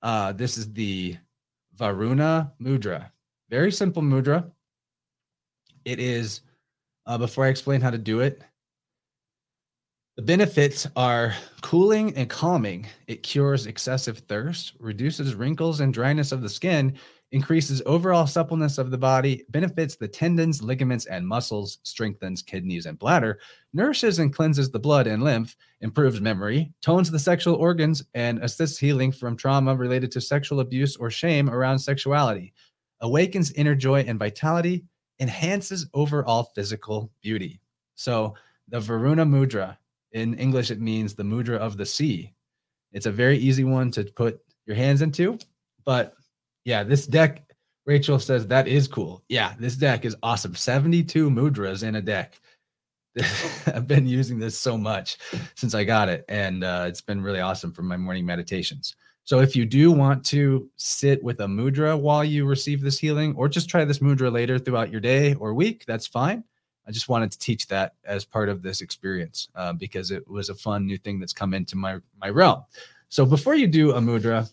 Uh, 0.03 0.33
this 0.33 0.57
is 0.57 0.73
the 0.73 1.17
Varuna 1.75 2.53
Mudra. 2.61 3.11
Very 3.51 3.73
simple 3.73 4.03
mudra. 4.03 4.51
It 5.85 5.99
is, 5.99 6.43
uh, 7.07 7.19
before 7.19 7.45
I 7.45 7.49
explain 7.49 7.81
how 7.81 7.91
to 7.91 7.99
do 7.99 8.21
it, 8.21 8.43
the 10.17 10.23
benefits 10.23 10.87
are 10.97 11.35
cooling 11.63 12.15
and 12.17 12.29
calming. 12.29 12.87
It 13.07 13.23
cures 13.23 13.67
excessive 13.67 14.19
thirst, 14.19 14.75
reduces 14.79 15.35
wrinkles 15.35 15.81
and 15.81 15.95
dryness 15.95 16.33
of 16.33 16.43
the 16.43 16.49
skin, 16.49 16.99
increases 17.33 17.81
overall 17.87 18.27
suppleness 18.27 18.77
of 18.79 18.91
the 18.91 18.99
body, 18.99 19.45
benefits 19.51 19.97
the 19.97 20.09
tendons, 20.09 20.63
ligaments, 20.63 21.07
and 21.07 21.27
muscles, 21.27 21.79
strengthens 21.85 22.43
kidneys 22.43 22.87
and 22.87 22.99
bladder, 22.99 23.39
nourishes 23.73 24.19
and 24.19 24.35
cleanses 24.35 24.71
the 24.71 24.79
blood 24.79 25.07
and 25.07 25.23
lymph, 25.23 25.57
improves 25.81 26.21
memory, 26.21 26.73
tones 26.83 27.11
the 27.11 27.19
sexual 27.19 27.55
organs, 27.55 28.03
and 28.15 28.39
assists 28.41 28.79
healing 28.79 29.13
from 29.13 29.37
trauma 29.37 29.75
related 29.75 30.11
to 30.11 30.21
sexual 30.21 30.61
abuse 30.61 30.97
or 30.97 31.11
shame 31.11 31.49
around 31.49 31.79
sexuality, 31.79 32.53
awakens 33.01 33.53
inner 33.53 33.75
joy 33.75 34.01
and 34.01 34.19
vitality, 34.19 34.85
enhances 35.21 35.87
overall 35.95 36.51
physical 36.55 37.11
beauty. 37.23 37.61
So, 37.95 38.35
the 38.69 38.81
Varuna 38.81 39.27
Mudra, 39.27 39.77
in 40.13 40.35
English, 40.35 40.71
it 40.71 40.81
means 40.81 41.15
the 41.15 41.23
mudra 41.23 41.59
of 41.59 41.77
the 41.77 41.87
sea. 41.87 42.33
It's 42.93 43.07
a 43.07 43.13
very 43.13 43.39
easy 43.39 43.65
one 43.65 43.91
to 43.93 44.05
put 44.05 44.41
your 44.67 44.77
hands 44.77 45.03
into, 45.03 45.39
but 45.85 46.15
yeah, 46.71 46.85
this 46.85 47.05
deck, 47.05 47.43
Rachel 47.85 48.21
says 48.21 48.47
that 48.47 48.69
is 48.69 48.87
cool. 48.87 49.25
Yeah, 49.29 49.55
this 49.59 49.75
deck 49.75 50.05
is 50.05 50.15
awesome. 50.23 50.55
72 50.55 51.29
mudras 51.29 51.83
in 51.83 51.97
a 51.97 52.01
deck. 52.01 52.41
I've 53.67 53.89
been 53.89 54.07
using 54.07 54.39
this 54.39 54.57
so 54.57 54.79
much 54.79 55.19
since 55.57 55.75
I 55.75 55.83
got 55.83 56.09
it, 56.09 56.25
and 56.29 56.63
uh, 56.63 56.85
it's 56.87 57.01
been 57.01 57.21
really 57.21 57.41
awesome 57.41 57.73
for 57.73 57.83
my 57.83 57.97
morning 57.97 58.25
meditations. 58.25 58.95
So, 59.25 59.41
if 59.41 59.57
you 59.57 59.67
do 59.67 59.91
want 59.91 60.25
to 60.27 60.71
sit 60.77 61.21
with 61.25 61.41
a 61.41 61.47
mudra 61.47 61.99
while 61.99 62.25
you 62.25 62.47
receive 62.47 62.83
this 62.83 63.01
healing, 63.01 63.35
or 63.35 63.49
just 63.49 63.69
try 63.69 63.85
this 63.85 63.99
mudra 63.99 64.31
later 64.31 64.57
throughout 64.57 64.93
your 64.93 65.01
day 65.01 65.35
or 65.35 65.53
week, 65.55 65.85
that's 65.89 66.07
fine. 66.07 66.45
I 66.87 66.93
just 66.93 67.09
wanted 67.09 67.33
to 67.33 67.39
teach 67.41 67.67
that 67.67 67.95
as 68.05 68.25
part 68.25 68.49
of 68.49 68.63
this 68.63 68.81
experience 68.81 69.49
uh, 69.57 69.73
because 69.73 70.13
it 70.13 70.27
was 70.31 70.51
a 70.51 70.55
fun 70.55 70.87
new 70.87 70.99
thing 70.99 71.19
that's 71.19 71.33
come 71.33 71.53
into 71.53 71.77
my 71.77 71.99
my 72.21 72.31
realm. 72.31 72.63
So, 73.09 73.27
before 73.27 73.57
you 73.57 73.67
do 73.67 73.91
a 73.91 74.01
mudra, 74.01 74.49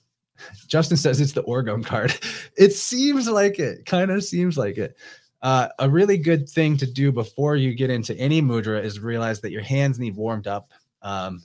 Justin 0.68 0.98
says 0.98 1.22
it's 1.22 1.34
the 1.34 1.44
Orgone 1.44 1.86
card. 1.86 2.14
It 2.58 2.74
seems 2.74 3.28
like 3.28 3.60
it, 3.60 3.86
kind 3.86 4.10
of 4.10 4.24
seems 4.24 4.58
like 4.58 4.78
it. 4.78 4.98
Uh, 5.44 5.68
a 5.78 5.88
really 5.88 6.18
good 6.18 6.50
thing 6.50 6.76
to 6.78 6.92
do 6.92 7.12
before 7.12 7.56
you 7.56 7.76
get 7.76 7.92
into 7.92 8.18
any 8.18 8.42
mudra 8.42 8.84
is 8.84 9.00
realize 9.00 9.42
that 9.42 9.52
your 9.52 9.62
hands 9.62 10.00
need 10.00 10.16
warmed 10.16 10.48
up. 10.48 10.72
Um, 11.04 11.44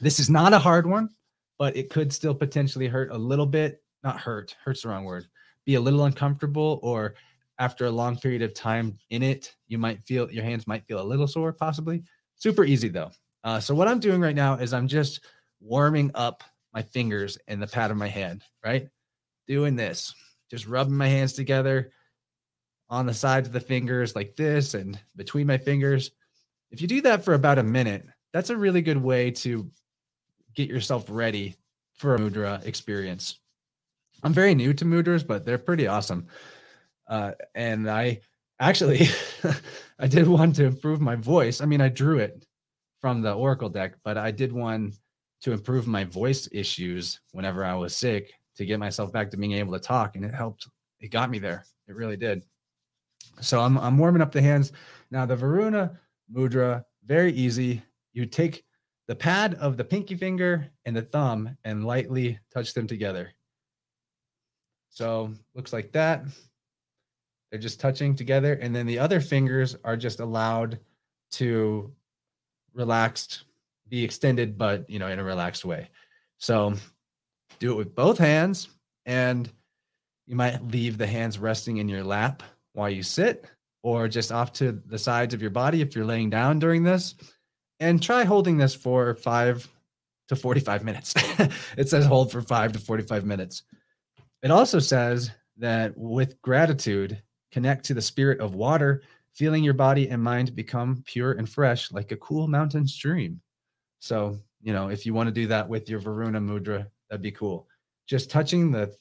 this 0.00 0.18
is 0.18 0.30
not 0.30 0.54
a 0.54 0.58
hard 0.58 0.86
one, 0.86 1.10
but 1.58 1.76
it 1.76 1.90
could 1.90 2.10
still 2.10 2.34
potentially 2.34 2.88
hurt 2.88 3.10
a 3.12 3.18
little 3.18 3.44
bit. 3.44 3.82
Not 4.02 4.18
hurt, 4.18 4.56
hurt's 4.64 4.82
the 4.82 4.88
wrong 4.88 5.04
word, 5.04 5.26
be 5.66 5.74
a 5.74 5.80
little 5.80 6.06
uncomfortable 6.06 6.80
or 6.82 7.14
after 7.60 7.84
a 7.84 7.90
long 7.90 8.16
period 8.16 8.40
of 8.40 8.54
time 8.54 8.98
in 9.10 9.22
it, 9.22 9.54
you 9.68 9.76
might 9.76 10.02
feel 10.02 10.32
your 10.32 10.42
hands 10.42 10.66
might 10.66 10.86
feel 10.86 11.00
a 11.00 11.04
little 11.04 11.26
sore, 11.26 11.52
possibly. 11.52 12.02
Super 12.36 12.64
easy 12.64 12.88
though. 12.88 13.10
Uh, 13.44 13.60
so 13.60 13.74
what 13.74 13.86
I'm 13.86 14.00
doing 14.00 14.20
right 14.20 14.34
now 14.34 14.54
is 14.54 14.72
I'm 14.72 14.88
just 14.88 15.20
warming 15.60 16.10
up 16.14 16.42
my 16.72 16.82
fingers 16.82 17.38
and 17.48 17.60
the 17.60 17.66
pad 17.66 17.90
of 17.90 17.96
my 17.96 18.08
hand, 18.08 18.42
right? 18.64 18.88
Doing 19.46 19.76
this, 19.76 20.14
just 20.50 20.66
rubbing 20.66 20.96
my 20.96 21.08
hands 21.08 21.32
together 21.32 21.92
on 22.88 23.06
the 23.06 23.14
sides 23.14 23.46
of 23.46 23.52
the 23.52 23.60
fingers 23.60 24.16
like 24.16 24.36
this 24.36 24.74
and 24.74 24.98
between 25.16 25.46
my 25.46 25.58
fingers. 25.58 26.10
If 26.70 26.80
you 26.80 26.88
do 26.88 27.00
that 27.02 27.24
for 27.24 27.34
about 27.34 27.58
a 27.58 27.62
minute, 27.62 28.06
that's 28.32 28.50
a 28.50 28.56
really 28.56 28.82
good 28.82 28.96
way 28.96 29.30
to 29.32 29.70
get 30.54 30.68
yourself 30.68 31.06
ready 31.08 31.56
for 31.94 32.14
a 32.14 32.18
mudra 32.18 32.64
experience. 32.64 33.38
I'm 34.22 34.32
very 34.32 34.54
new 34.54 34.72
to 34.74 34.84
mudras, 34.84 35.26
but 35.26 35.44
they're 35.44 35.58
pretty 35.58 35.86
awesome. 35.86 36.26
Uh, 37.08 37.32
and 37.54 37.90
I 37.90 38.20
actually 38.58 39.08
I 39.98 40.06
did 40.06 40.28
one 40.28 40.52
to 40.54 40.64
improve 40.64 41.00
my 41.00 41.16
voice. 41.16 41.60
I 41.60 41.66
mean, 41.66 41.80
I 41.80 41.88
drew 41.88 42.18
it 42.18 42.46
from 43.00 43.22
the 43.22 43.32
Oracle 43.32 43.68
deck, 43.68 43.94
but 44.04 44.18
I 44.18 44.30
did 44.30 44.52
one 44.52 44.92
to 45.42 45.52
improve 45.52 45.86
my 45.86 46.04
voice 46.04 46.48
issues 46.52 47.20
whenever 47.32 47.64
I 47.64 47.74
was 47.74 47.96
sick 47.96 48.32
to 48.56 48.66
get 48.66 48.78
myself 48.78 49.12
back 49.12 49.30
to 49.30 49.36
being 49.36 49.52
able 49.52 49.72
to 49.72 49.78
talk, 49.78 50.16
and 50.16 50.24
it 50.24 50.34
helped. 50.34 50.68
It 51.00 51.10
got 51.10 51.30
me 51.30 51.38
there. 51.38 51.64
It 51.88 51.94
really 51.94 52.16
did. 52.16 52.42
So 53.40 53.60
I'm 53.60 53.78
I'm 53.78 53.96
warming 53.96 54.22
up 54.22 54.32
the 54.32 54.42
hands 54.42 54.72
now. 55.10 55.24
The 55.24 55.36
Varuna 55.36 55.98
mudra 56.32 56.84
very 57.06 57.32
easy. 57.32 57.82
You 58.12 58.26
take 58.26 58.64
the 59.06 59.14
pad 59.14 59.54
of 59.54 59.76
the 59.76 59.84
pinky 59.84 60.14
finger 60.14 60.70
and 60.84 60.96
the 60.96 61.02
thumb 61.02 61.56
and 61.64 61.84
lightly 61.84 62.38
touch 62.52 62.74
them 62.74 62.86
together. 62.86 63.32
So 64.90 65.32
looks 65.54 65.72
like 65.72 65.92
that. 65.92 66.24
They're 67.50 67.60
just 67.60 67.80
touching 67.80 68.14
together. 68.14 68.54
And 68.54 68.74
then 68.74 68.86
the 68.86 68.98
other 68.98 69.20
fingers 69.20 69.76
are 69.84 69.96
just 69.96 70.20
allowed 70.20 70.78
to 71.32 71.92
relaxed, 72.74 73.44
be 73.90 74.04
extended, 74.04 74.56
but 74.56 74.88
you 74.88 74.98
know, 74.98 75.08
in 75.08 75.18
a 75.18 75.24
relaxed 75.24 75.64
way. 75.64 75.90
So 76.38 76.74
do 77.58 77.72
it 77.72 77.76
with 77.76 77.94
both 77.94 78.18
hands. 78.18 78.68
And 79.04 79.50
you 80.26 80.36
might 80.36 80.64
leave 80.68 80.96
the 80.96 81.06
hands 81.06 81.38
resting 81.38 81.78
in 81.78 81.88
your 81.88 82.04
lap 82.04 82.42
while 82.72 82.88
you 82.88 83.02
sit, 83.02 83.46
or 83.82 84.08
just 84.08 84.30
off 84.30 84.52
to 84.54 84.80
the 84.86 84.98
sides 84.98 85.34
of 85.34 85.42
your 85.42 85.50
body 85.50 85.80
if 85.80 85.94
you're 85.94 86.04
laying 86.04 86.30
down 86.30 86.58
during 86.58 86.84
this. 86.84 87.14
And 87.80 88.02
try 88.02 88.24
holding 88.24 88.58
this 88.58 88.74
for 88.74 89.14
five 89.14 89.68
to 90.28 90.36
45 90.36 90.84
minutes. 90.84 91.14
it 91.76 91.88
says 91.88 92.06
hold 92.06 92.30
for 92.30 92.42
five 92.42 92.72
to 92.72 92.78
45 92.78 93.24
minutes. 93.24 93.62
It 94.42 94.50
also 94.50 94.78
says 94.78 95.30
that 95.58 95.96
with 95.96 96.40
gratitude, 96.42 97.20
connect 97.50 97.86
to 97.86 97.94
the 97.94 98.02
spirit 98.02 98.40
of 98.40 98.54
water, 98.54 99.02
feeling 99.34 99.64
your 99.64 99.74
body 99.74 100.08
and 100.08 100.22
mind 100.22 100.54
become 100.54 101.02
pure 101.06 101.32
and 101.32 101.48
fresh 101.48 101.90
like 101.90 102.12
a 102.12 102.16
cool 102.16 102.46
mountain 102.46 102.86
stream. 102.86 103.40
So, 104.00 104.38
you 104.60 104.72
know, 104.72 104.88
if 104.88 105.06
you 105.06 105.14
want 105.14 105.28
to 105.28 105.32
do 105.32 105.46
that 105.46 105.68
with 105.68 105.88
your 105.88 106.00
Varuna 106.00 106.40
mudra, 106.40 106.86
that'd 107.08 107.22
be 107.22 107.30
cool. 107.30 107.68
Just 108.06 108.30
touching 108.30 108.72
the 108.72 108.92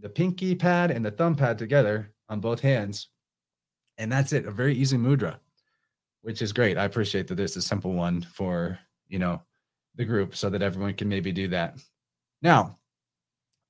the 0.00 0.08
pinky 0.08 0.54
pad 0.54 0.90
and 0.90 1.04
the 1.04 1.10
thumb 1.10 1.36
pad 1.36 1.58
together 1.58 2.12
on 2.28 2.40
both 2.40 2.60
hands. 2.60 3.08
And 3.98 4.10
that's 4.10 4.32
it. 4.32 4.46
A 4.46 4.50
very 4.50 4.74
easy 4.74 4.96
mudra, 4.96 5.38
which 6.22 6.40
is 6.40 6.52
great. 6.52 6.78
I 6.78 6.84
appreciate 6.84 7.28
that 7.28 7.34
there's 7.34 7.56
a 7.56 7.62
simple 7.62 7.92
one 7.92 8.22
for, 8.22 8.78
you 9.08 9.18
know, 9.18 9.42
the 9.96 10.06
group 10.06 10.34
so 10.34 10.48
that 10.50 10.62
everyone 10.62 10.94
can 10.94 11.08
maybe 11.08 11.32
do 11.32 11.48
that. 11.48 11.76
Now, 12.40 12.78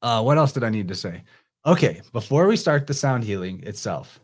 uh, 0.02 0.22
what 0.22 0.38
else 0.38 0.52
did 0.52 0.62
I 0.62 0.70
need 0.70 0.86
to 0.88 0.94
say? 0.94 1.24
Okay, 1.66 2.00
before 2.12 2.46
we 2.46 2.56
start 2.56 2.86
the 2.86 2.94
sound 2.94 3.24
healing 3.24 3.62
itself, 3.64 4.20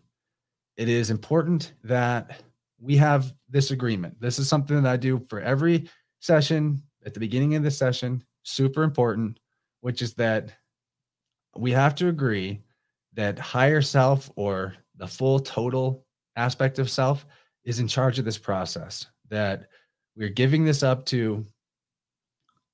it 0.77 0.89
is 0.89 1.11
important 1.11 1.73
that 1.83 2.41
we 2.79 2.97
have 2.97 3.35
this 3.49 3.73
agreement. 3.73 4.21
This 4.21 4.39
is 4.39 4.49
something 4.49 4.81
that 4.81 4.93
I 4.93 4.97
do 4.97 5.19
for 5.29 5.41
every 5.41 5.89
session 6.21 6.83
at 7.05 7.15
the 7.15 7.21
beginning 7.21 7.55
of 7.55 7.63
the 7.63 7.71
session, 7.71 8.23
super 8.43 8.83
important, 8.83 9.39
which 9.81 10.03
is 10.03 10.15
that 10.15 10.53
we 11.57 11.71
have 11.71 11.95
to 11.97 12.09
agree 12.09 12.61
that 13.15 13.39
higher 13.39 13.83
self 13.83 14.31
or 14.37 14.75
the 14.97 15.07
full 15.07 15.39
total 15.41 16.05
aspect 16.37 16.79
of 16.79 16.91
self 16.91 17.27
is 17.65 17.81
in 17.81 17.89
charge 17.89 18.19
of 18.19 18.25
this 18.25 18.39
process, 18.39 19.07
that 19.29 19.69
we're 20.17 20.29
giving 20.29 20.65
this 20.65 20.83
up 20.83 21.05
to 21.07 21.45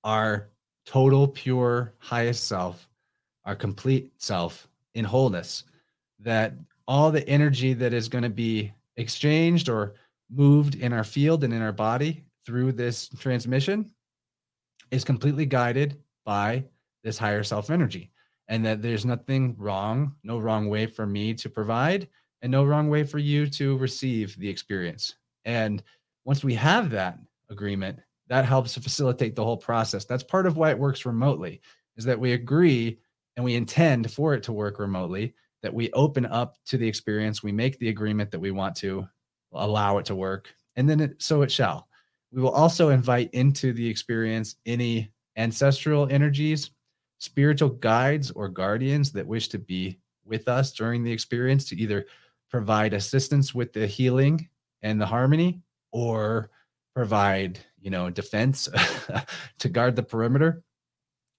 our 0.04 0.48
total, 0.84 1.28
pure, 1.28 1.94
highest 1.98 2.46
self 2.46 2.88
our 3.44 3.56
complete 3.56 4.12
self 4.18 4.68
in 4.94 5.04
wholeness, 5.04 5.64
that 6.20 6.54
all 6.86 7.10
the 7.10 7.26
energy 7.28 7.72
that 7.74 7.92
is 7.92 8.08
going 8.08 8.22
to 8.22 8.30
be 8.30 8.72
exchanged 8.96 9.68
or 9.68 9.94
moved 10.30 10.76
in 10.76 10.92
our 10.92 11.04
field 11.04 11.44
and 11.44 11.52
in 11.52 11.62
our 11.62 11.72
body 11.72 12.24
through 12.44 12.72
this 12.72 13.08
transmission 13.18 13.90
is 14.90 15.04
completely 15.04 15.46
guided 15.46 15.98
by 16.24 16.64
this 17.02 17.18
higher 17.18 17.42
self 17.42 17.70
energy 17.70 18.10
and 18.48 18.64
that 18.64 18.82
there's 18.82 19.04
nothing 19.04 19.54
wrong 19.58 20.14
no 20.22 20.38
wrong 20.38 20.68
way 20.68 20.86
for 20.86 21.06
me 21.06 21.34
to 21.34 21.48
provide 21.48 22.08
and 22.42 22.50
no 22.50 22.64
wrong 22.64 22.88
way 22.88 23.04
for 23.04 23.18
you 23.18 23.46
to 23.46 23.76
receive 23.78 24.36
the 24.38 24.48
experience 24.48 25.14
and 25.44 25.82
once 26.24 26.44
we 26.44 26.54
have 26.54 26.90
that 26.90 27.18
agreement 27.50 27.98
that 28.28 28.44
helps 28.44 28.74
to 28.74 28.80
facilitate 28.80 29.34
the 29.34 29.44
whole 29.44 29.56
process 29.56 30.04
that's 30.04 30.22
part 30.22 30.46
of 30.46 30.56
why 30.56 30.70
it 30.70 30.78
works 30.78 31.04
remotely 31.04 31.60
is 31.96 32.04
that 32.04 32.18
we 32.18 32.32
agree 32.32 32.98
and 33.36 33.44
we 33.44 33.54
intend 33.54 34.10
for 34.10 34.34
it 34.34 34.42
to 34.44 34.52
work 34.52 34.78
remotely, 34.78 35.34
that 35.62 35.72
we 35.72 35.90
open 35.92 36.26
up 36.26 36.56
to 36.66 36.76
the 36.76 36.86
experience, 36.86 37.42
we 37.42 37.52
make 37.52 37.78
the 37.78 37.88
agreement 37.88 38.30
that 38.30 38.40
we 38.40 38.50
want 38.50 38.74
to 38.76 39.06
allow 39.52 39.98
it 39.98 40.04
to 40.06 40.14
work, 40.14 40.54
and 40.76 40.88
then 40.88 41.00
it, 41.00 41.22
so 41.22 41.42
it 41.42 41.50
shall. 41.50 41.88
We 42.32 42.40
will 42.40 42.50
also 42.50 42.88
invite 42.88 43.30
into 43.32 43.72
the 43.72 43.86
experience 43.86 44.56
any 44.64 45.12
ancestral 45.36 46.08
energies, 46.10 46.70
spiritual 47.18 47.70
guides, 47.70 48.30
or 48.30 48.48
guardians 48.48 49.12
that 49.12 49.26
wish 49.26 49.48
to 49.48 49.58
be 49.58 49.98
with 50.24 50.48
us 50.48 50.72
during 50.72 51.02
the 51.02 51.12
experience 51.12 51.68
to 51.68 51.76
either 51.76 52.06
provide 52.50 52.94
assistance 52.94 53.54
with 53.54 53.72
the 53.72 53.86
healing 53.86 54.48
and 54.82 55.00
the 55.00 55.06
harmony 55.06 55.60
or 55.92 56.50
provide, 56.94 57.58
you 57.80 57.90
know, 57.90 58.10
defense 58.10 58.68
to 59.58 59.68
guard 59.68 59.96
the 59.96 60.02
perimeter. 60.02 60.62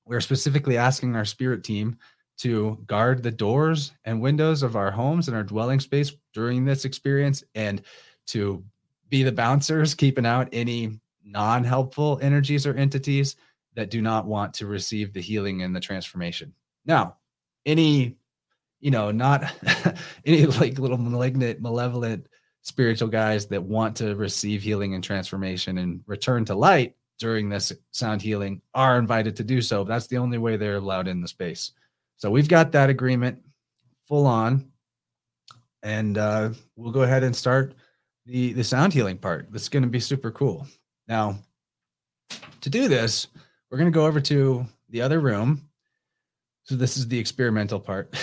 We're 0.06 0.22
specifically 0.22 0.78
asking 0.78 1.16
our 1.16 1.26
spirit 1.26 1.64
team 1.64 1.98
to 2.40 2.80
guard 2.88 3.24
the 3.24 3.32
doors 3.32 3.94
and 4.06 4.22
windows 4.22 4.64
of 4.64 4.76
our 4.76 4.92
homes 4.92 5.28
and 5.28 5.38
our 5.38 5.44
dwelling 5.44 5.80
space 5.80 6.12
during 6.34 6.66
this 6.66 6.86
experience 6.86 7.44
and 7.56 7.82
to 8.28 8.64
be 9.14 9.22
the 9.22 9.32
bouncers, 9.32 9.94
keeping 9.94 10.26
out 10.26 10.50
any 10.52 11.00
non 11.24 11.64
helpful 11.64 12.18
energies 12.24 12.66
or 12.66 12.74
entities 12.74 13.36
that 13.76 13.92
do 13.92 14.02
not 14.02 14.26
want 14.26 14.56
to 14.56 14.66
receive 14.66 15.14
the 15.14 15.22
healing 15.22 15.62
and 15.62 15.76
the 15.76 15.80
transformation. 15.80 16.52
Now, 16.84 17.18
any, 17.64 18.18
you 18.80 18.90
know, 18.90 19.12
not 19.12 19.44
any 20.26 20.48
like 20.48 20.80
little 20.80 20.98
malignant, 20.98 21.62
malevolent 21.62 22.26
spiritual 22.64 23.08
guys 23.08 23.46
that 23.46 23.62
want 23.62 23.96
to 23.98 24.16
receive 24.16 24.64
healing 24.64 24.96
and 24.96 25.04
transformation 25.04 25.78
and 25.78 26.02
return 26.08 26.44
to 26.46 26.56
light 26.56 26.96
during 27.20 27.50
this 27.50 27.72
sound 27.92 28.20
healing 28.20 28.64
are 28.74 28.98
invited 28.98 29.36
to 29.36 29.44
do 29.44 29.62
so. 29.62 29.84
That's 29.84 30.08
the 30.08 30.18
only 30.18 30.40
way 30.40 30.58
they're 30.58 30.78
allowed 30.78 31.08
in 31.08 31.22
the 31.22 31.28
space. 31.28 31.74
So 32.18 32.32
we've 32.32 32.50
got 32.50 32.72
that 32.72 32.90
agreement 32.90 33.44
full 34.08 34.26
on, 34.26 34.72
and 35.84 36.18
uh, 36.18 36.50
we'll 36.76 36.92
go 36.92 37.04
ahead 37.04 37.24
and 37.24 37.36
start 37.36 37.76
the 38.26 38.54
the 38.54 38.64
sound 38.64 38.94
healing 38.94 39.18
part. 39.18 39.48
That's 39.52 39.70
going 39.70 39.84
to 39.84 39.90
be 39.90 40.00
super 40.00 40.32
cool. 40.32 40.66
Now, 41.08 41.38
to 42.62 42.70
do 42.70 42.88
this, 42.88 43.28
we're 43.70 43.78
going 43.78 43.92
to 43.92 43.96
go 43.96 44.06
over 44.06 44.22
to 44.22 44.66
the 44.90 45.02
other 45.02 45.20
room. 45.20 45.68
So 46.64 46.76
this 46.76 46.96
is 46.96 47.08
the 47.08 47.20
experimental 47.20 47.80
part. 47.80 48.16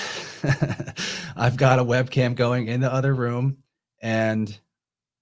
I've 1.37 1.57
got 1.57 1.79
a 1.79 1.85
webcam 1.85 2.35
going 2.35 2.69
in 2.69 2.81
the 2.81 2.93
other 2.93 3.15
room, 3.15 3.59
and 4.01 4.59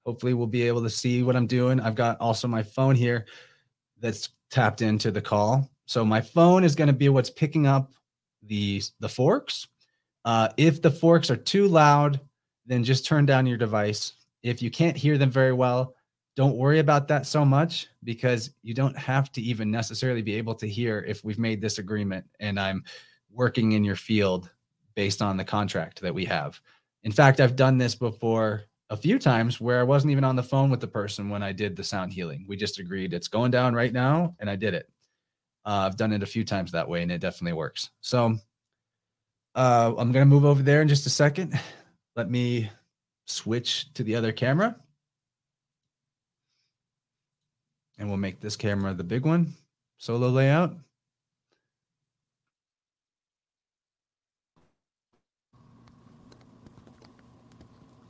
hopefully 0.06 0.34
we'll 0.34 0.46
be 0.46 0.62
able 0.62 0.82
to 0.82 0.90
see 0.90 1.24
what 1.24 1.34
I'm 1.34 1.48
doing. 1.48 1.80
I've 1.80 1.96
got 1.96 2.20
also 2.20 2.46
my 2.46 2.62
phone 2.62 2.94
here 2.94 3.26
that's 3.98 4.28
tapped 4.50 4.82
into 4.82 5.10
the 5.10 5.20
call. 5.20 5.68
So 5.86 6.04
my 6.04 6.20
phone 6.20 6.62
is 6.62 6.76
going 6.76 6.86
to 6.86 6.94
be 6.94 7.08
what's 7.08 7.30
picking 7.30 7.66
up 7.66 7.92
the 8.42 8.82
the 9.00 9.08
forks. 9.08 9.66
Uh, 10.24 10.48
if 10.56 10.80
the 10.82 10.90
forks 10.90 11.30
are 11.30 11.36
too 11.36 11.66
loud, 11.66 12.20
then 12.66 12.84
just 12.84 13.06
turn 13.06 13.26
down 13.26 13.46
your 13.46 13.56
device. 13.56 14.12
If 14.42 14.62
you 14.62 14.70
can't 14.70 14.96
hear 14.96 15.18
them 15.18 15.30
very 15.30 15.52
well, 15.52 15.94
don't 16.36 16.56
worry 16.56 16.78
about 16.78 17.08
that 17.08 17.26
so 17.26 17.44
much 17.44 17.88
because 18.04 18.50
you 18.62 18.72
don't 18.72 18.96
have 18.96 19.32
to 19.32 19.42
even 19.42 19.70
necessarily 19.70 20.22
be 20.22 20.34
able 20.34 20.54
to 20.54 20.68
hear 20.68 21.04
if 21.08 21.24
we've 21.24 21.38
made 21.38 21.60
this 21.60 21.78
agreement 21.78 22.24
and 22.38 22.60
I'm 22.60 22.84
working 23.30 23.72
in 23.72 23.82
your 23.82 23.96
field 23.96 24.50
based 24.94 25.20
on 25.20 25.36
the 25.36 25.44
contract 25.44 26.00
that 26.00 26.14
we 26.14 26.24
have. 26.24 26.60
In 27.02 27.12
fact, 27.12 27.40
I've 27.40 27.56
done 27.56 27.78
this 27.78 27.94
before 27.94 28.62
a 28.90 28.96
few 28.96 29.18
times 29.18 29.60
where 29.60 29.80
I 29.80 29.84
wasn't 29.84 30.12
even 30.12 30.24
on 30.24 30.36
the 30.36 30.42
phone 30.42 30.70
with 30.70 30.80
the 30.80 30.86
person 30.86 31.28
when 31.28 31.42
I 31.42 31.52
did 31.52 31.76
the 31.76 31.84
sound 31.84 32.12
healing. 32.12 32.44
We 32.48 32.56
just 32.56 32.78
agreed 32.78 33.12
it's 33.12 33.28
going 33.28 33.50
down 33.50 33.74
right 33.74 33.92
now, 33.92 34.34
and 34.38 34.48
I 34.48 34.56
did 34.56 34.74
it. 34.74 34.88
Uh, 35.64 35.86
I've 35.86 35.96
done 35.96 36.12
it 36.12 36.22
a 36.22 36.26
few 36.26 36.44
times 36.44 36.72
that 36.72 36.88
way, 36.88 37.02
and 37.02 37.12
it 37.12 37.20
definitely 37.20 37.52
works. 37.54 37.90
So, 38.00 38.36
Uh, 39.54 39.92
I'm 39.98 40.12
gonna 40.12 40.24
move 40.24 40.44
over 40.44 40.62
there 40.62 40.82
in 40.82 40.88
just 40.88 41.06
a 41.06 41.10
second. 41.10 41.58
Let 42.14 42.30
me 42.30 42.70
switch 43.28 43.92
to 43.94 44.02
the 44.02 44.14
other 44.14 44.32
camera. 44.32 44.76
And 47.98 48.08
we'll 48.08 48.16
make 48.16 48.40
this 48.40 48.56
camera 48.56 48.94
the 48.94 49.04
big 49.04 49.24
one. 49.24 49.54
Solo 49.98 50.28
layout. 50.28 50.76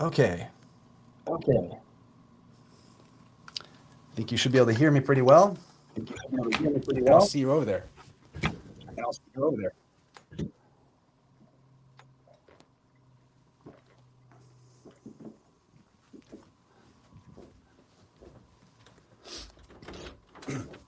Okay. 0.01 0.47
Okay. 1.27 1.79
Think 4.15 4.31
you 4.31 4.39
should 4.39 4.53
be 4.53 4.59
able 4.59 4.69
to 4.69 4.75
hear 4.75 4.91
me 4.91 5.01
pretty 5.01 5.23
well. 5.23 5.57
Think 5.95 6.11
you 6.11 6.17
should 6.23 6.31
be 6.31 6.37
able 6.37 6.51
to 6.51 6.59
hear 6.59 6.71
me 6.71 6.81
pretty 6.81 7.03
well. 7.03 7.15
I'll 7.15 7.21
see 7.23 7.41
you 7.41 7.51
over 7.51 7.65
there. 7.65 7.85
I'll 8.45 9.13
see 9.13 9.23
you 9.37 9.45
over 9.45 9.57
there. 9.57 9.73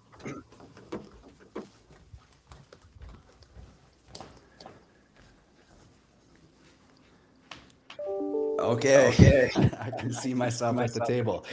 Okay. 8.60 9.08
okay. 9.08 9.50
I 9.80 9.90
can 9.90 10.12
see 10.12 10.34
myself 10.34 10.78
at 10.78 10.92
the 10.92 11.04
table. 11.06 11.44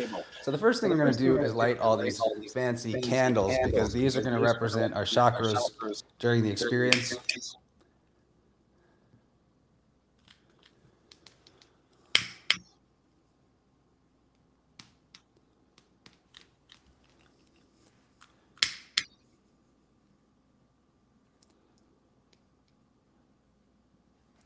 So 0.42 0.52
the 0.52 0.58
first 0.58 0.82
thing 0.82 0.92
I'm 0.92 0.98
going 0.98 1.12
to 1.12 1.18
do 1.18 1.38
is 1.38 1.54
light 1.54 1.80
all 1.80 1.98
these 1.98 2.22
fancy 2.54 3.02
candles 3.02 3.56
because 3.64 3.94
these 3.94 4.18
are 4.18 4.22
going 4.22 4.36
to 4.36 4.42
represent 4.42 4.94
our 4.94 5.04
chakras 5.04 5.58
during 6.20 6.44
the 6.44 6.50
experience. 6.50 7.16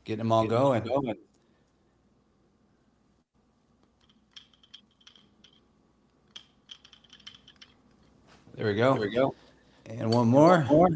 Getting 0.04 0.18
them 0.18 0.32
all 0.32 0.46
going. 0.46 0.82
There 8.54 8.66
we 8.66 8.74
go. 8.74 8.92
There 8.94 9.00
we 9.00 9.14
go. 9.14 9.34
And 9.86 10.12
one 10.12 10.28
more. 10.28 10.60
One 10.62 10.66
more. 10.66 10.88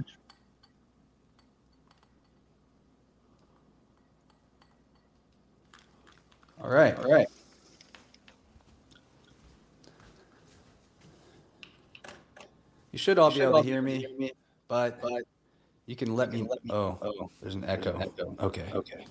All 6.63 6.71
right. 6.71 6.99
All 6.99 7.11
right. 7.11 7.27
You 12.93 12.99
should 12.99 13.19
all 13.19 13.29
you 13.29 13.35
be 13.35 13.41
should 13.41 13.49
able 13.49 13.63
to 13.63 13.69
hear 13.69 13.83
me, 13.83 13.99
hear 13.99 14.19
me 14.19 14.33
but, 14.69 15.01
but 15.01 15.23
you 15.87 15.97
can 15.97 16.15
let, 16.15 16.33
you 16.33 16.33
me, 16.33 16.39
can 16.41 16.49
let 16.51 16.65
me. 16.65 16.71
Oh, 16.73 16.99
oh, 17.03 17.31
there's 17.41 17.55
an 17.55 17.65
echo. 17.65 17.93
There's 17.93 18.09
an 18.09 18.13
echo. 18.19 18.47
Okay. 18.47 18.67
Okay. 18.73 19.07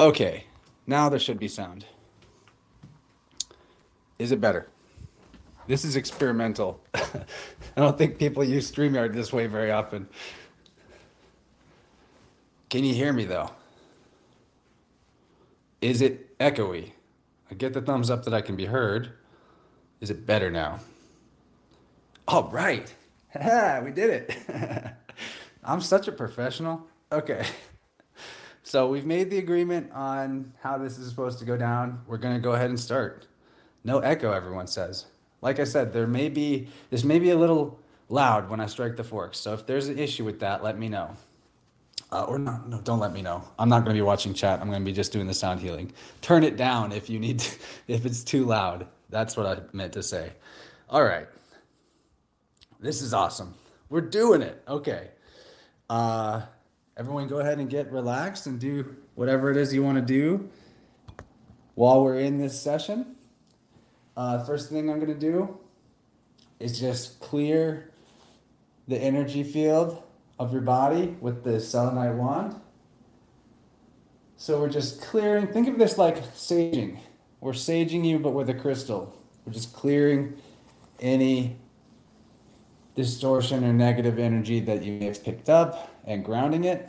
Okay, 0.00 0.44
now 0.86 1.10
there 1.10 1.18
should 1.18 1.38
be 1.38 1.46
sound. 1.46 1.84
Is 4.18 4.32
it 4.32 4.40
better? 4.40 4.66
This 5.66 5.84
is 5.84 5.94
experimental. 5.94 6.80
I 6.94 7.02
don't 7.76 7.98
think 7.98 8.18
people 8.18 8.42
use 8.42 8.72
StreamYard 8.72 9.12
this 9.12 9.30
way 9.30 9.46
very 9.46 9.70
often. 9.70 10.08
Can 12.70 12.82
you 12.82 12.94
hear 12.94 13.12
me 13.12 13.26
though? 13.26 13.50
Is 15.82 16.00
it 16.00 16.38
echoey? 16.38 16.92
I 17.50 17.54
get 17.54 17.74
the 17.74 17.82
thumbs 17.82 18.08
up 18.08 18.24
that 18.24 18.32
I 18.32 18.40
can 18.40 18.56
be 18.56 18.64
heard. 18.64 19.12
Is 20.00 20.08
it 20.08 20.24
better 20.24 20.50
now? 20.50 20.80
All 22.26 22.44
right. 22.44 22.90
we 23.34 23.90
did 23.90 24.08
it. 24.08 24.34
I'm 25.62 25.82
such 25.82 26.08
a 26.08 26.12
professional. 26.12 26.86
Okay. 27.12 27.44
So 28.62 28.88
we've 28.88 29.06
made 29.06 29.30
the 29.30 29.38
agreement 29.38 29.90
on 29.92 30.52
how 30.60 30.78
this 30.78 30.98
is 30.98 31.08
supposed 31.08 31.38
to 31.38 31.44
go 31.44 31.56
down. 31.56 32.02
We're 32.06 32.18
going 32.18 32.34
to 32.34 32.40
go 32.40 32.52
ahead 32.52 32.70
and 32.70 32.78
start. 32.78 33.26
No 33.84 34.00
echo, 34.00 34.32
everyone 34.32 34.66
says. 34.66 35.06
Like 35.40 35.58
I 35.58 35.64
said, 35.64 35.92
there 35.92 36.06
may 36.06 36.28
be 36.28 36.68
this 36.90 37.02
may 37.02 37.18
be 37.18 37.30
a 37.30 37.36
little 37.36 37.80
loud 38.08 38.50
when 38.50 38.60
I 38.60 38.66
strike 38.66 38.96
the 38.96 39.04
forks. 39.04 39.38
So 39.38 39.54
if 39.54 39.66
there's 39.66 39.88
an 39.88 39.98
issue 39.98 40.24
with 40.24 40.40
that, 40.40 40.62
let 40.62 40.78
me 40.78 40.88
know. 40.88 41.16
Uh, 42.12 42.24
or 42.24 42.38
not, 42.38 42.68
no, 42.68 42.80
don't 42.80 42.98
let 42.98 43.12
me 43.12 43.22
know. 43.22 43.42
I'm 43.58 43.68
not 43.68 43.84
going 43.84 43.94
to 43.94 43.98
be 43.98 44.02
watching 44.02 44.34
chat. 44.34 44.60
I'm 44.60 44.66
going 44.68 44.80
to 44.80 44.84
be 44.84 44.92
just 44.92 45.12
doing 45.12 45.28
the 45.28 45.34
sound 45.34 45.60
healing. 45.60 45.92
Turn 46.20 46.42
it 46.42 46.56
down 46.56 46.90
if 46.90 47.08
you 47.08 47.20
need, 47.20 47.38
to, 47.38 47.58
if 47.88 48.04
it's 48.04 48.24
too 48.24 48.44
loud. 48.44 48.86
That's 49.10 49.36
what 49.36 49.46
I 49.46 49.58
meant 49.72 49.92
to 49.94 50.02
say. 50.02 50.32
All 50.88 51.04
right. 51.04 51.28
This 52.80 53.00
is 53.00 53.14
awesome. 53.14 53.54
We're 53.88 54.00
doing 54.00 54.42
it. 54.42 54.62
Okay. 54.66 55.10
Uh, 55.88 56.42
everyone 57.00 57.26
go 57.26 57.38
ahead 57.38 57.58
and 57.58 57.70
get 57.70 57.90
relaxed 57.90 58.46
and 58.46 58.60
do 58.60 58.94
whatever 59.14 59.50
it 59.50 59.56
is 59.56 59.72
you 59.72 59.82
want 59.82 59.96
to 59.96 60.04
do 60.04 60.50
while 61.74 62.04
we're 62.04 62.20
in 62.20 62.36
this 62.36 62.60
session. 62.60 63.16
Uh, 64.18 64.44
first 64.44 64.68
thing 64.68 64.90
I'm 64.90 65.00
going 65.00 65.08
to 65.08 65.18
do 65.18 65.58
is 66.58 66.78
just 66.78 67.18
clear 67.18 67.90
the 68.86 68.98
energy 68.98 69.42
field 69.42 70.02
of 70.38 70.52
your 70.52 70.60
body 70.60 71.16
with 71.22 71.42
the 71.42 71.58
selenite 71.58 72.16
wand. 72.16 72.60
So 74.36 74.60
we're 74.60 74.68
just 74.68 75.00
clearing, 75.00 75.46
think 75.46 75.68
of 75.68 75.78
this 75.78 75.96
like 75.96 76.22
saging. 76.34 76.98
We're 77.40 77.52
saging 77.52 78.04
you, 78.04 78.18
but 78.18 78.32
with 78.32 78.50
a 78.50 78.54
crystal. 78.54 79.18
We're 79.46 79.54
just 79.54 79.72
clearing 79.72 80.36
any 80.98 81.56
distortion 82.94 83.64
or 83.64 83.72
negative 83.72 84.18
energy 84.18 84.60
that 84.60 84.82
you 84.82 85.00
have 85.00 85.22
picked 85.22 85.48
up 85.48 85.90
and 86.04 86.24
grounding 86.24 86.64
it. 86.64 86.88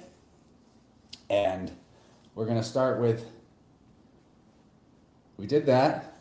And 1.29 1.71
we're 2.35 2.45
going 2.45 2.57
to 2.57 2.63
start 2.63 2.99
with, 2.99 3.25
we 5.37 5.47
did 5.47 5.65
that. 5.67 6.17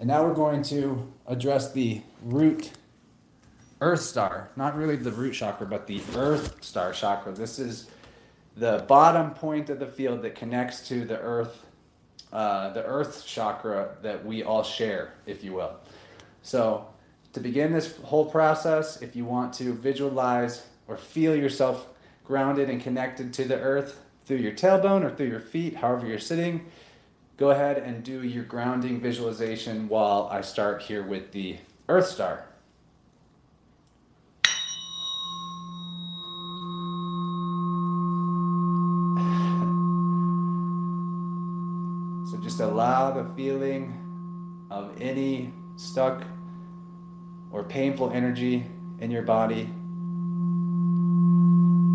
And 0.00 0.08
now 0.08 0.24
we're 0.24 0.34
going 0.34 0.62
to 0.64 1.12
address 1.26 1.72
the 1.72 2.02
root 2.22 2.70
earth 3.80 4.00
star, 4.00 4.50
not 4.56 4.76
really 4.76 4.96
the 4.96 5.12
root 5.12 5.34
chakra, 5.34 5.66
but 5.66 5.86
the 5.86 6.00
earth 6.16 6.62
star 6.62 6.92
chakra. 6.92 7.32
This 7.32 7.58
is 7.58 7.88
the 8.56 8.84
bottom 8.88 9.30
point 9.30 9.70
of 9.70 9.78
the 9.78 9.86
field 9.86 10.22
that 10.22 10.34
connects 10.34 10.86
to 10.88 11.04
the 11.04 11.18
earth, 11.20 11.64
uh, 12.32 12.70
the 12.70 12.84
earth 12.84 13.24
chakra 13.26 13.96
that 14.02 14.24
we 14.24 14.42
all 14.42 14.64
share, 14.64 15.14
if 15.26 15.44
you 15.44 15.52
will. 15.52 15.76
So, 16.42 16.86
to 17.32 17.40
begin 17.40 17.72
this 17.72 17.96
whole 17.98 18.26
process, 18.26 19.02
if 19.02 19.14
you 19.14 19.24
want 19.24 19.52
to 19.54 19.72
visualize 19.74 20.66
or 20.86 20.96
feel 20.96 21.36
yourself 21.36 21.86
grounded 22.24 22.70
and 22.70 22.82
connected 22.82 23.32
to 23.34 23.44
the 23.44 23.58
earth 23.58 24.00
through 24.24 24.38
your 24.38 24.52
tailbone 24.52 25.04
or 25.04 25.14
through 25.14 25.28
your 25.28 25.40
feet, 25.40 25.76
however 25.76 26.06
you're 26.06 26.18
sitting, 26.18 26.66
go 27.36 27.50
ahead 27.50 27.78
and 27.78 28.02
do 28.02 28.22
your 28.22 28.44
grounding 28.44 29.00
visualization 29.00 29.88
while 29.88 30.28
I 30.30 30.40
start 30.40 30.82
here 30.82 31.02
with 31.02 31.32
the 31.32 31.56
Earth 31.88 32.08
Star. 32.08 32.44
so 42.30 42.36
just 42.36 42.60
allow 42.60 43.10
the 43.10 43.24
feeling 43.34 43.94
of 44.70 45.00
any 45.00 45.50
stuck 45.76 46.24
or 47.50 47.64
painful 47.64 48.10
energy 48.10 48.66
in 49.00 49.10
your 49.10 49.22
body 49.22 49.64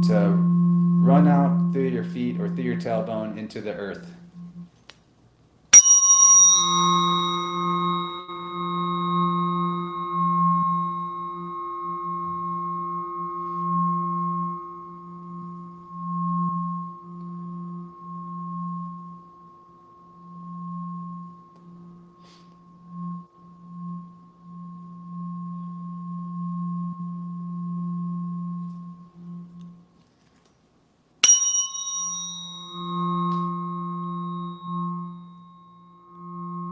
to 0.07 0.33
run 1.01 1.27
out 1.27 1.71
through 1.71 1.87
your 1.87 2.03
feet 2.03 2.39
or 2.39 2.49
through 2.49 2.63
your 2.63 2.77
tailbone 2.77 3.37
into 3.37 3.61
the 3.61 3.73
earth. 3.73 4.07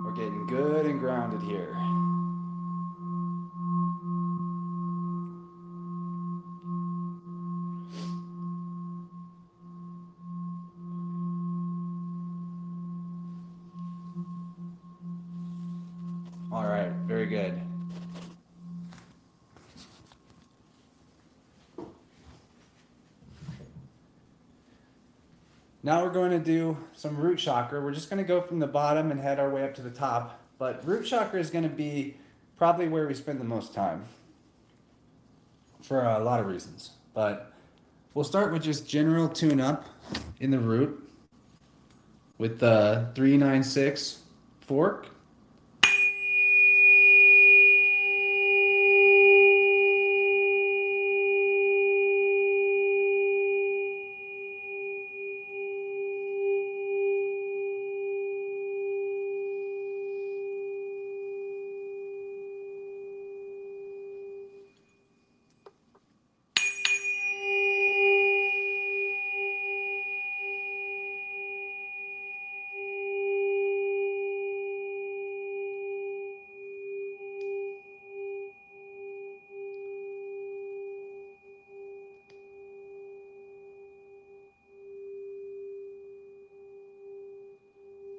We're 0.03 0.17
getting 0.17 0.45
good 0.45 0.85
and 0.87 0.99
grounded 0.99 1.41
here. 1.41 1.77
All 16.51 16.65
right, 16.65 16.91
very 17.07 17.27
good. 17.27 17.61
Now 25.91 26.05
we're 26.05 26.11
going 26.11 26.31
to 26.31 26.39
do 26.39 26.77
some 26.93 27.17
root 27.17 27.37
chakra. 27.37 27.81
We're 27.81 27.91
just 27.91 28.09
going 28.09 28.23
to 28.23 28.25
go 28.25 28.39
from 28.39 28.59
the 28.59 28.67
bottom 28.67 29.11
and 29.11 29.19
head 29.19 29.41
our 29.41 29.49
way 29.49 29.65
up 29.65 29.73
to 29.75 29.81
the 29.81 29.89
top. 29.89 30.39
But 30.57 30.87
root 30.87 31.05
chakra 31.05 31.37
is 31.37 31.49
going 31.49 31.65
to 31.65 31.69
be 31.69 32.15
probably 32.55 32.87
where 32.87 33.05
we 33.05 33.13
spend 33.13 33.41
the 33.41 33.45
most 33.45 33.73
time 33.73 34.05
for 35.81 36.01
a 36.05 36.19
lot 36.19 36.39
of 36.39 36.45
reasons. 36.45 36.91
But 37.13 37.51
we'll 38.13 38.23
start 38.23 38.53
with 38.53 38.63
just 38.63 38.87
general 38.87 39.27
tune 39.27 39.59
up 39.59 39.85
in 40.39 40.51
the 40.51 40.59
root 40.59 41.09
with 42.37 42.59
the 42.59 43.09
396 43.13 44.19
fork. 44.61 45.09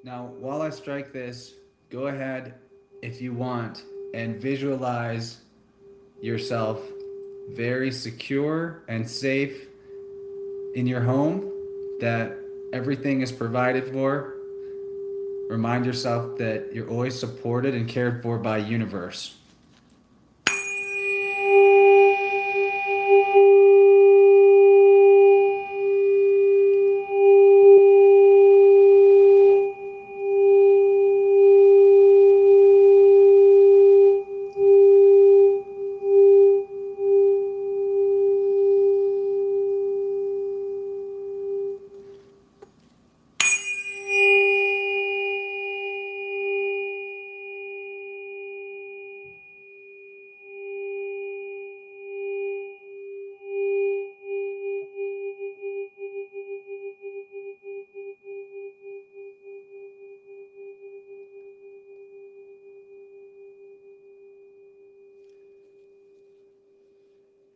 Now, 0.05 0.33
while 0.41 0.63
I 0.63 0.71
strike 0.83 1.13
this, 1.13 1.55
go 1.91 2.09
ahead 2.09 2.55
if 3.03 3.23
you 3.23 3.33
want 3.33 3.85
and 4.15 4.41
visualize 4.41 5.39
yourself 6.21 6.81
very 7.51 7.93
secure 7.93 8.83
and 8.89 9.09
safe 9.09 9.69
in 10.75 10.89
your 10.89 11.01
home, 11.01 11.49
that 12.01 12.37
everything 12.73 13.21
is 13.21 13.31
provided 13.31 13.93
for. 13.93 14.35
Remind 15.49 15.87
yourself 15.87 16.37
that 16.39 16.75
you're 16.75 16.91
always 16.91 17.17
supported 17.17 17.77
and 17.77 17.89
cared 17.89 18.21
for 18.21 18.37
by 18.39 18.59
universe. 18.59 19.37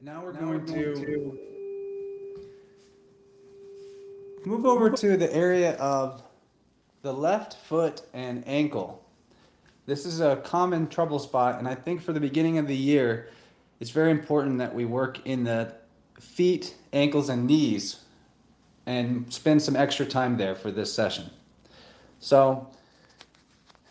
Now 0.06 0.22
we're, 0.22 0.32
going, 0.32 0.64
to, 0.66 1.38
move 4.44 4.66
over 4.86 4.96
to 4.96 5.16
the 5.16 5.34
area 5.34 5.72
of 5.78 6.22
the 7.02 7.12
left 7.12 7.54
foot 7.54 8.02
and 8.14 8.44
ankle. 8.46 9.04
This 9.84 10.06
is 10.06 10.20
a 10.20 10.36
common 10.36 10.86
trouble 10.86 11.18
spot, 11.18 11.58
and 11.58 11.66
I 11.66 11.74
think 11.74 12.00
for 12.00 12.12
the 12.12 12.20
beginning 12.20 12.58
of 12.58 12.68
the 12.68 12.76
year, 12.76 13.28
it's 13.80 13.90
very 13.90 14.12
important 14.12 14.58
that 14.58 14.72
we 14.72 14.84
work 14.84 15.26
in 15.26 15.42
the 15.42 15.74
feet, 16.20 16.76
ankles, 16.92 17.28
and 17.28 17.48
knees 17.48 18.02
and 18.86 19.32
spend 19.32 19.60
some 19.60 19.74
extra 19.74 20.06
time 20.06 20.36
there 20.36 20.54
for 20.54 20.70
this 20.70 20.92
session. 20.92 21.30
So, 22.20 22.70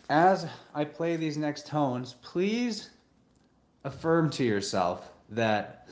as 0.08 0.46
I 0.74 0.84
play 0.84 1.16
these 1.16 1.36
next 1.36 1.66
tones, 1.66 2.14
please 2.22 2.88
affirm 3.84 4.30
to 4.30 4.44
yourself 4.44 5.10
that 5.28 5.88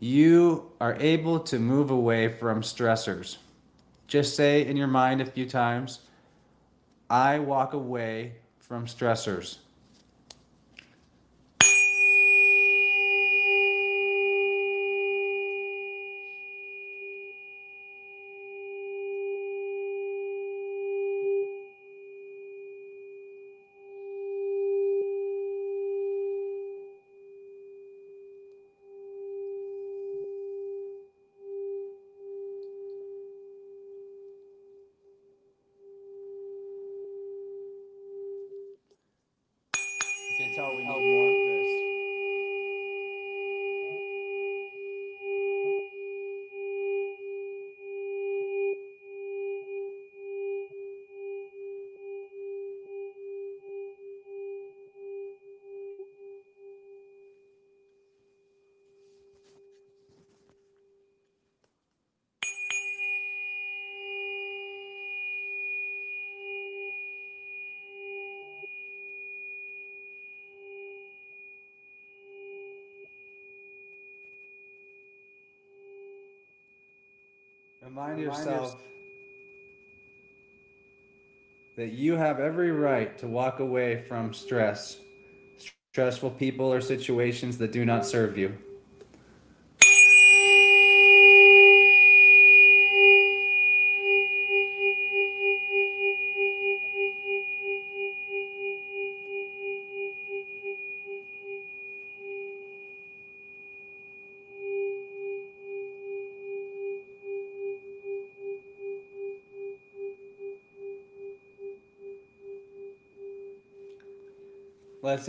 you 0.00 0.72
are 0.80 0.96
able 0.98 1.38
to 1.40 1.60
move 1.60 1.92
away 1.92 2.28
from 2.28 2.62
stressors. 2.62 3.36
Just 4.10 4.34
say 4.34 4.66
in 4.66 4.76
your 4.76 4.88
mind 4.88 5.20
a 5.20 5.24
few 5.24 5.48
times, 5.48 6.00
I 7.08 7.38
walk 7.38 7.74
away 7.74 8.32
from 8.58 8.86
stressors. 8.86 9.58
Remind 77.82 78.20
yourself 78.20 78.76
that 81.76 81.88
you 81.88 82.14
have 82.40 82.48
every 82.48 82.70
right 82.70 83.18
to 83.18 83.26
walk 83.26 83.60
away 83.60 84.02
from 84.08 84.32
stress, 84.32 84.96
stressful 85.92 86.30
people 86.30 86.72
or 86.72 86.80
situations 86.80 87.58
that 87.58 87.70
do 87.70 87.84
not 87.84 88.06
serve 88.06 88.38
you. 88.38 88.56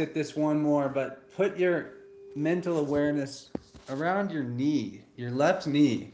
Hit 0.02 0.16
this 0.16 0.36
one 0.36 0.60
more, 0.60 0.90
but 0.90 1.32
put 1.36 1.60
your 1.60 1.92
mental 2.36 2.80
awareness 2.80 3.52
around 3.88 4.32
your 4.32 4.44
knee, 4.44 5.04
your 5.16 5.30
left 5.30 5.68
knee. 5.68 6.12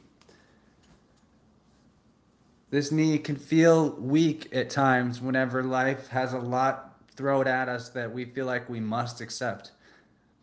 This 2.70 2.92
knee 2.92 3.18
can 3.18 3.38
feel 3.38 3.92
weak 3.92 4.54
at 4.54 4.70
times 4.70 5.22
whenever 5.22 5.64
life 5.64 6.10
has 6.10 6.34
a 6.34 6.38
lot 6.38 6.98
thrown 7.16 7.48
at 7.48 7.70
us 7.70 7.88
that 7.90 8.12
we 8.12 8.26
feel 8.26 8.46
like 8.46 8.70
we 8.70 8.82
must 8.82 9.22
accept. 9.22 9.72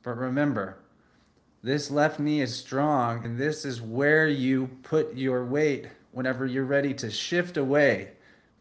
But 0.02 0.16
remember, 0.16 0.78
this 1.62 1.90
left 1.90 2.18
knee 2.18 2.40
is 2.40 2.56
strong, 2.56 3.26
and 3.26 3.36
this 3.36 3.66
is 3.66 3.82
where 3.82 4.26
you 4.26 4.70
put 4.82 5.14
your 5.18 5.44
weight 5.44 5.88
whenever 6.12 6.46
you're 6.46 6.64
ready 6.64 6.94
to 6.94 7.10
shift 7.10 7.58
away 7.58 8.12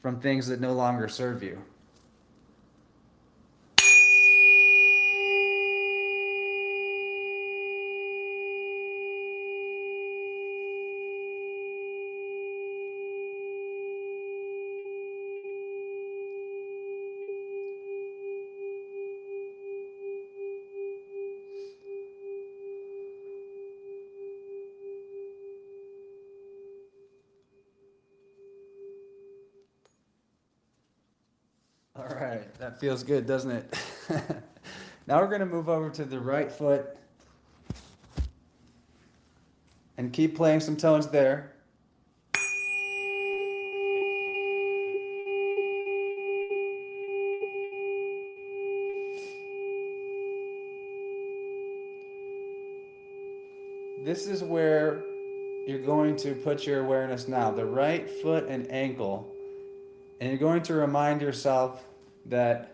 from 0.01 0.19
things 0.19 0.47
that 0.47 0.60
no 0.60 0.73
longer 0.73 1.07
serve 1.07 1.41
you. 1.41 1.64
All 31.95 32.05
right, 32.05 32.51
that 32.57 32.72
feels 32.84 33.01
good, 33.01 33.26
doesn't 33.26 33.51
it? 33.51 33.77
now 35.07 35.22
we're 35.22 35.30
going 35.30 35.39
to 35.39 35.45
move 35.45 35.69
over 35.69 35.89
to 35.89 36.03
the 36.03 36.19
right 36.19 36.51
foot 36.51 36.97
and 39.97 40.11
keep 40.11 40.35
playing 40.35 40.60
some 40.60 40.76
tones 40.76 41.07
there. 41.07 41.53
This 54.03 54.27
is 54.27 54.43
where 54.43 55.05
you're 55.65 55.80
going 55.80 56.18
to 56.18 56.35
put 56.35 56.68
your 56.68 56.81
awareness 56.81 57.30
now. 57.30 57.49
The 57.49 57.65
right 57.65 58.10
foot 58.10 58.49
and 58.49 58.69
ankle 58.69 59.34
and 60.19 60.30
you're 60.30 60.38
going 60.38 60.64
to 60.64 60.73
remind 60.73 61.22
yourself 61.22 61.81
that 62.26 62.72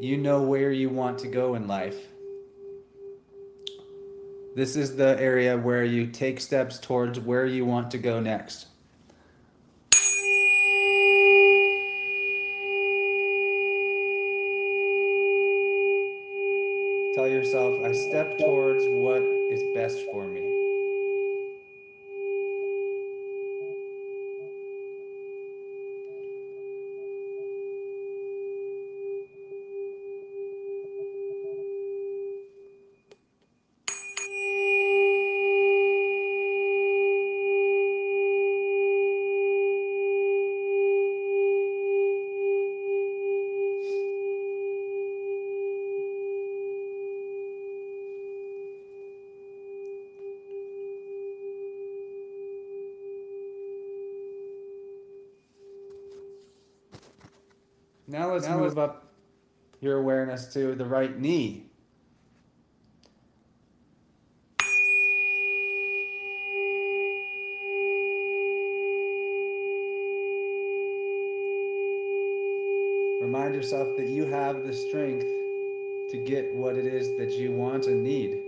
you 0.00 0.16
know 0.16 0.42
where 0.42 0.72
you 0.72 0.90
want 0.90 1.18
to 1.20 1.28
go 1.28 1.54
in 1.54 1.66
life. 1.66 1.96
This 4.54 4.76
is 4.76 4.96
the 4.96 5.18
area 5.20 5.56
where 5.56 5.84
you 5.84 6.06
take 6.06 6.40
steps 6.40 6.78
towards 6.78 7.20
where 7.20 7.46
you 7.46 7.64
want 7.64 7.90
to 7.92 7.98
go 7.98 8.20
next. 8.20 8.66
Tell 17.14 17.28
yourself, 17.28 17.82
I 17.84 17.92
step 17.92 18.38
towards 18.38 18.84
what 18.88 19.22
is 19.50 19.62
best 19.74 19.98
for 20.12 20.26
me. 20.26 20.56
Now 58.08 58.32
let's 58.32 58.46
now 58.46 58.60
move 58.76 58.90
up 58.90 59.06
your 59.80 59.98
awareness 59.98 60.52
to 60.52 60.74
the 60.74 60.84
right 60.84 61.18
knee. 61.18 61.64
Remind 73.22 73.54
yourself 73.54 73.96
that 73.96 74.08
you 74.08 74.26
have 74.26 74.66
the 74.66 74.72
strength 74.74 75.26
to 76.10 76.22
get 76.26 76.54
what 76.54 76.76
it 76.76 76.86
is 76.86 77.16
that 77.16 77.32
you 77.32 77.52
want 77.52 77.86
and 77.86 78.04
need. 78.04 78.42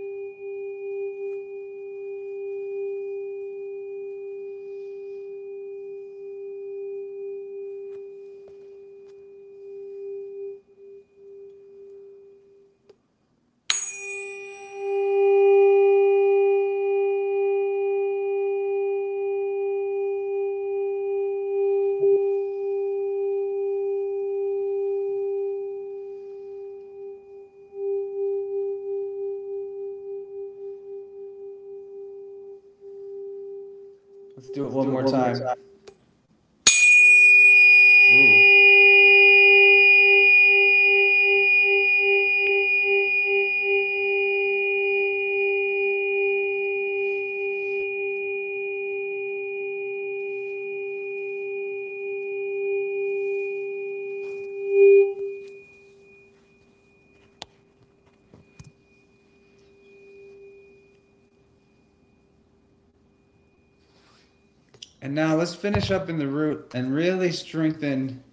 Let's 34.39 34.51
do 34.51 34.65
it 34.65 34.71
one, 34.71 34.89
more, 34.89 35.03
time. 35.33 35.68
Finish 65.69 65.91
up 65.91 66.09
in 66.09 66.17
the 66.17 66.25
root 66.25 66.71
and 66.73 66.91
really 66.91 67.31
strengthen 67.31 68.23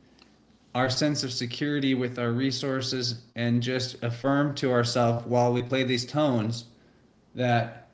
our 0.74 0.88
sense 0.88 1.22
of 1.22 1.30
security 1.30 1.92
with 1.92 2.18
our 2.18 2.32
resources 2.32 3.24
and 3.34 3.62
just 3.62 4.02
affirm 4.02 4.54
to 4.54 4.72
ourselves 4.72 5.26
while 5.26 5.52
we 5.52 5.60
play 5.60 5.84
these 5.84 6.06
tones 6.06 6.64
that 7.34 7.90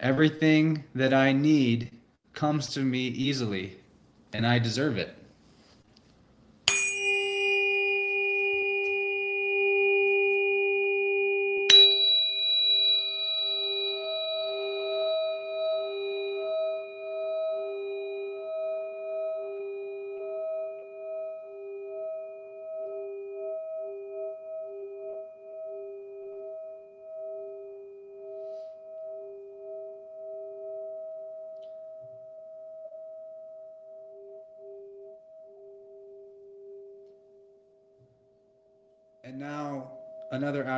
everything 0.00 0.82
that 0.92 1.14
I 1.14 1.30
need 1.30 1.92
comes 2.32 2.66
to 2.74 2.80
me 2.80 2.98
easily 2.98 3.76
and 4.32 4.44
I 4.44 4.58
deserve 4.58 4.98
it. 4.98 5.16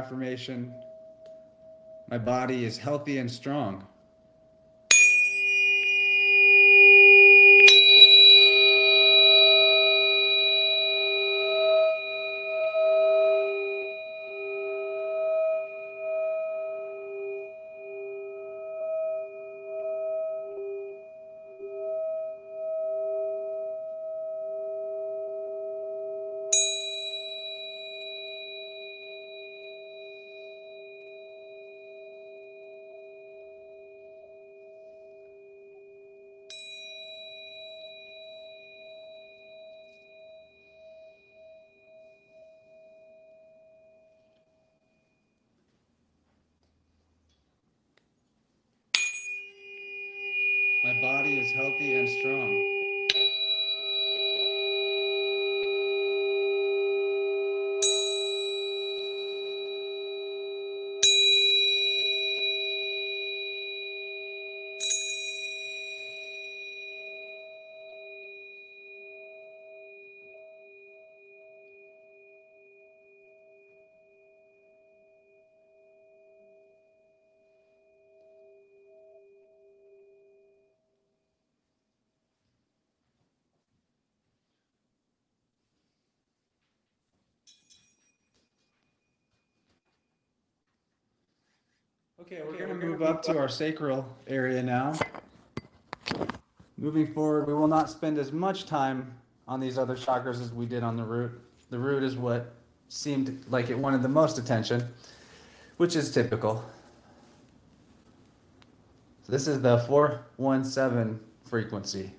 Affirmation 0.03 0.75
my 2.09 2.19
body 2.19 2.65
is 2.65 2.77
healthy 2.77 3.19
and 3.19 3.31
strong. 3.31 3.87
My 50.85 51.01
body 51.01 51.39
is 51.39 51.53
healthy 51.53 51.95
and 51.95 52.09
strong. 52.09 52.83
Okay, 92.33 92.41
we're 92.47 92.57
going 92.57 92.69
to 92.81 92.87
move 92.87 93.03
to 93.23 93.39
our 93.39 93.49
sacral 93.49 94.07
area 94.27 94.63
now. 94.63 94.95
Moving 96.77 97.07
forward, 97.07 97.47
we 97.47 97.55
will 97.55 97.69
not 97.69 97.89
spend 97.89 98.19
as 98.19 98.33
much 98.33 98.67
time 98.67 99.15
on 99.47 99.61
these 99.61 99.79
other 99.79 99.95
chakras 99.95 100.41
as 100.41 100.53
we 100.53 100.67
did 100.67 100.83
on 100.83 100.97
the 100.97 101.05
root. 101.05 101.41
The 101.71 101.79
root 101.79 102.03
is 102.03 102.17
what 102.17 102.55
seemed 102.89 103.45
like 103.49 103.71
it 103.71 103.79
wanted 103.79 104.03
the 104.03 104.09
most 104.09 104.39
attention, 104.39 104.89
which 105.77 105.95
is 105.95 106.13
typical. 106.13 106.65
So 109.25 109.31
this 109.31 109.47
is 109.47 109.63
the 109.63 109.79
417 109.79 111.21
frequency. 111.45 112.13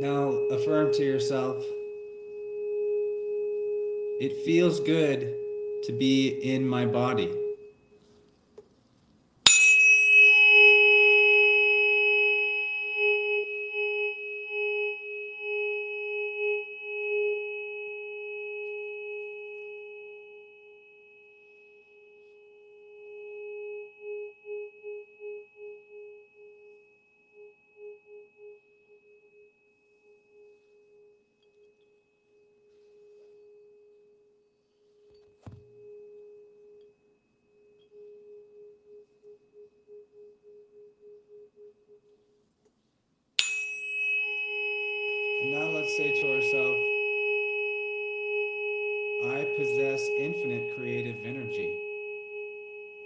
Now 0.00 0.30
affirm 0.50 0.92
to 0.94 1.02
yourself 1.04 1.64
it 4.20 4.44
feels 4.44 4.73
good 4.84 5.20
to 5.84 5.92
be 5.92 6.28
in 6.28 6.66
my 6.66 6.84
body. 6.84 7.30
now 45.54 45.70
let's 45.70 45.96
say 45.96 46.10
to 46.20 46.34
ourselves, 46.34 46.82
I 49.36 49.54
possess 49.56 50.02
infinite 50.18 50.76
creative 50.76 51.16
energy. 51.24 51.70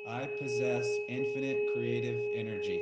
I 0.08 0.26
possess 0.38 0.88
infinite 1.08 1.58
creative 1.74 2.18
energy. 2.34 2.80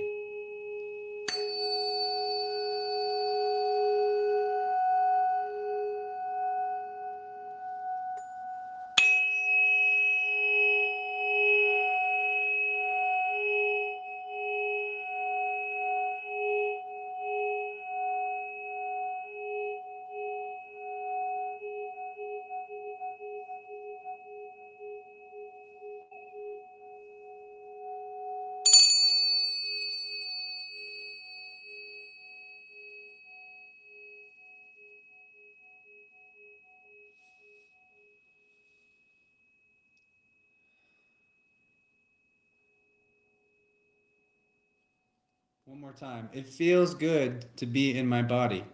One 45.66 45.80
more 45.80 45.85
time. 45.96 46.28
It 46.32 46.46
feels 46.46 46.94
good 46.94 47.46
to 47.56 47.66
be 47.66 47.96
in 47.96 48.06
my 48.06 48.22
body. 48.22 48.64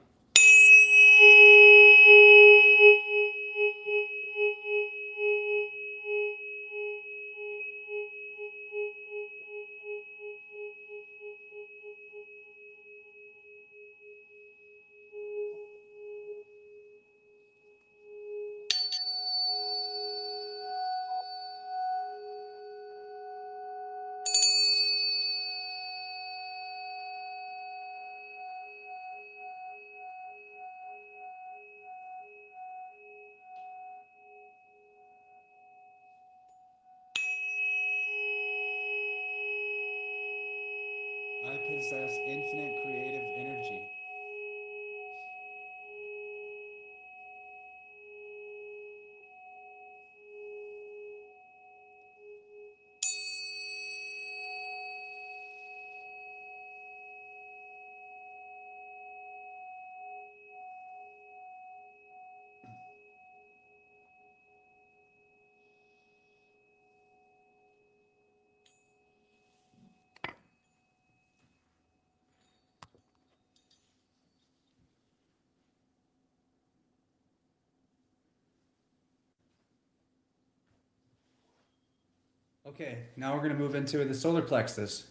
Okay, 82.75 83.01
now 83.17 83.35
we're 83.35 83.41
going 83.41 83.53
to 83.53 83.59
move 83.59 83.75
into 83.75 84.03
the 84.03 84.15
solar 84.15 84.41
plexus. 84.41 85.09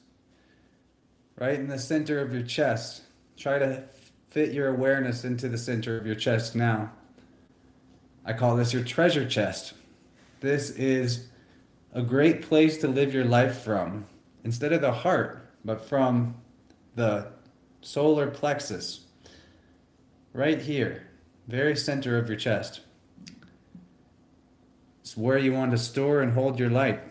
Right 1.37 1.59
in 1.59 1.67
the 1.67 1.77
center 1.77 2.19
of 2.19 2.33
your 2.33 2.41
chest. 2.41 3.03
Try 3.37 3.59
to 3.59 3.83
fit 4.29 4.51
your 4.51 4.67
awareness 4.67 5.23
into 5.23 5.47
the 5.47 5.59
center 5.59 5.95
of 5.95 6.07
your 6.07 6.15
chest 6.15 6.55
now. 6.55 6.91
I 8.25 8.33
call 8.33 8.55
this 8.55 8.73
your 8.73 8.83
treasure 8.83 9.29
chest. 9.29 9.73
This 10.39 10.71
is 10.71 11.27
a 11.93 12.01
great 12.01 12.41
place 12.41 12.79
to 12.79 12.87
live 12.87 13.13
your 13.13 13.25
life 13.25 13.59
from. 13.59 14.05
Instead 14.43 14.73
of 14.73 14.81
the 14.81 14.91
heart, 14.91 15.47
but 15.63 15.87
from 15.87 16.41
the 16.95 17.27
solar 17.81 18.31
plexus. 18.31 19.01
Right 20.33 20.59
here, 20.59 21.09
very 21.47 21.75
center 21.75 22.17
of 22.17 22.27
your 22.27 22.39
chest. 22.39 22.81
It's 25.01 25.15
where 25.15 25.37
you 25.37 25.53
want 25.53 25.71
to 25.73 25.77
store 25.77 26.21
and 26.21 26.33
hold 26.33 26.57
your 26.57 26.71
light. 26.71 27.10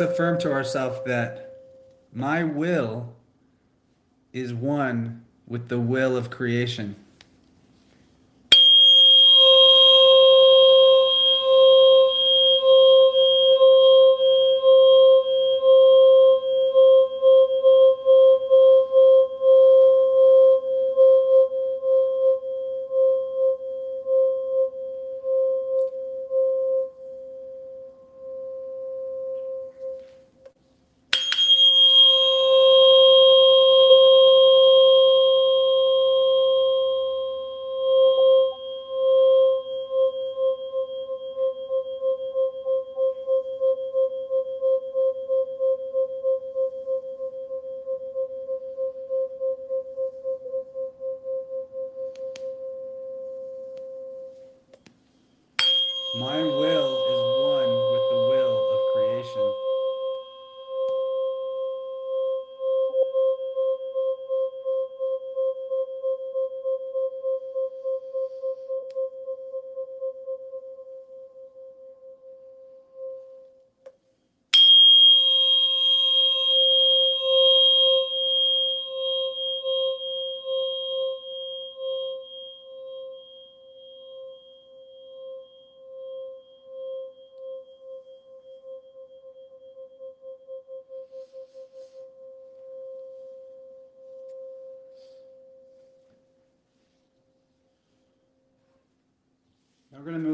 Let's 0.00 0.12
affirm 0.12 0.38
to 0.38 0.52
ourselves 0.52 1.00
that 1.06 1.54
my 2.12 2.44
will 2.44 3.14
is 4.30 4.52
one 4.52 5.24
with 5.46 5.68
the 5.68 5.80
will 5.80 6.18
of 6.18 6.28
creation. 6.28 6.96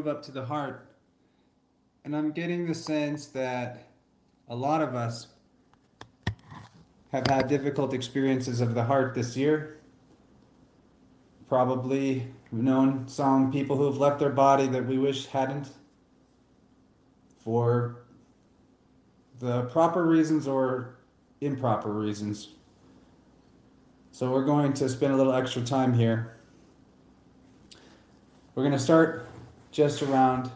Move 0.03 0.17
up 0.17 0.23
to 0.25 0.33
the 0.33 0.45
heart. 0.45 0.85
And 2.05 2.17
I'm 2.17 2.33
getting 2.33 2.67
the 2.67 2.75
sense 2.75 3.27
that 3.27 3.87
a 4.49 4.57
lot 4.57 4.83
of 4.83 4.97
us 4.97 5.29
have 7.13 7.25
had 7.29 7.47
difficult 7.47 7.95
experiences 7.95 8.61
of 8.61 8.75
the 8.75 8.83
heart 8.83 9.15
this 9.15 9.37
year. 9.37 9.79
Probably 11.49 12.27
known 12.51 13.07
some 13.07 13.53
people 13.53 13.77
who 13.77 13.85
have 13.85 13.99
left 13.99 14.19
their 14.19 14.31
body 14.31 14.67
that 14.69 14.87
we 14.87 14.99
wish 14.99 15.27
hadn't 15.27 15.69
for 17.39 18.03
the 19.39 19.63
proper 19.67 20.05
reasons 20.05 20.49
or 20.49 20.97
improper 21.41 21.93
reasons. 21.93 22.55
So 24.11 24.33
we're 24.33 24.45
going 24.45 24.73
to 24.75 24.89
spend 24.89 25.13
a 25.13 25.17
little 25.17 25.33
extra 25.33 25.63
time 25.63 25.93
here. 25.93 26.39
We're 28.55 28.65
going 28.65 28.73
to 28.73 28.79
start 28.79 29.29
just 29.73 30.03
around 30.03 30.51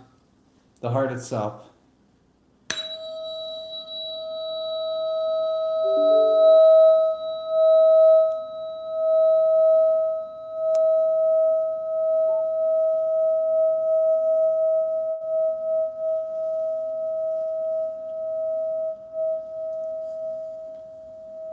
the 0.81 0.91
heart 0.91 1.11
itself. 1.11 1.63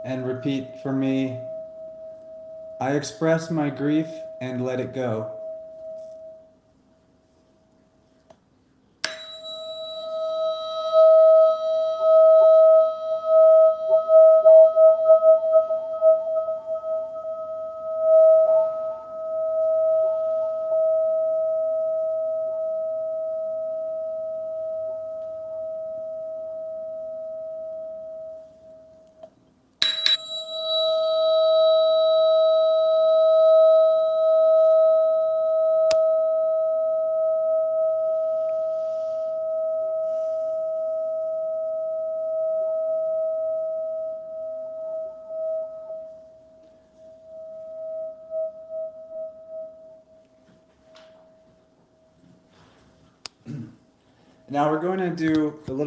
And 0.04 0.26
repeat 0.26 0.78
for 0.80 0.92
me 0.92 1.40
I 2.78 2.92
express 2.92 3.50
my 3.50 3.70
grief 3.70 4.08
and 4.42 4.62
let 4.62 4.78
it 4.78 4.92
go. 4.92 5.43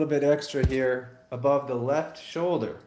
Bit 0.07 0.23
extra 0.23 0.65
here 0.65 1.19
above 1.31 1.67
the 1.67 1.75
left 1.75 2.21
shoulder. 2.21 2.77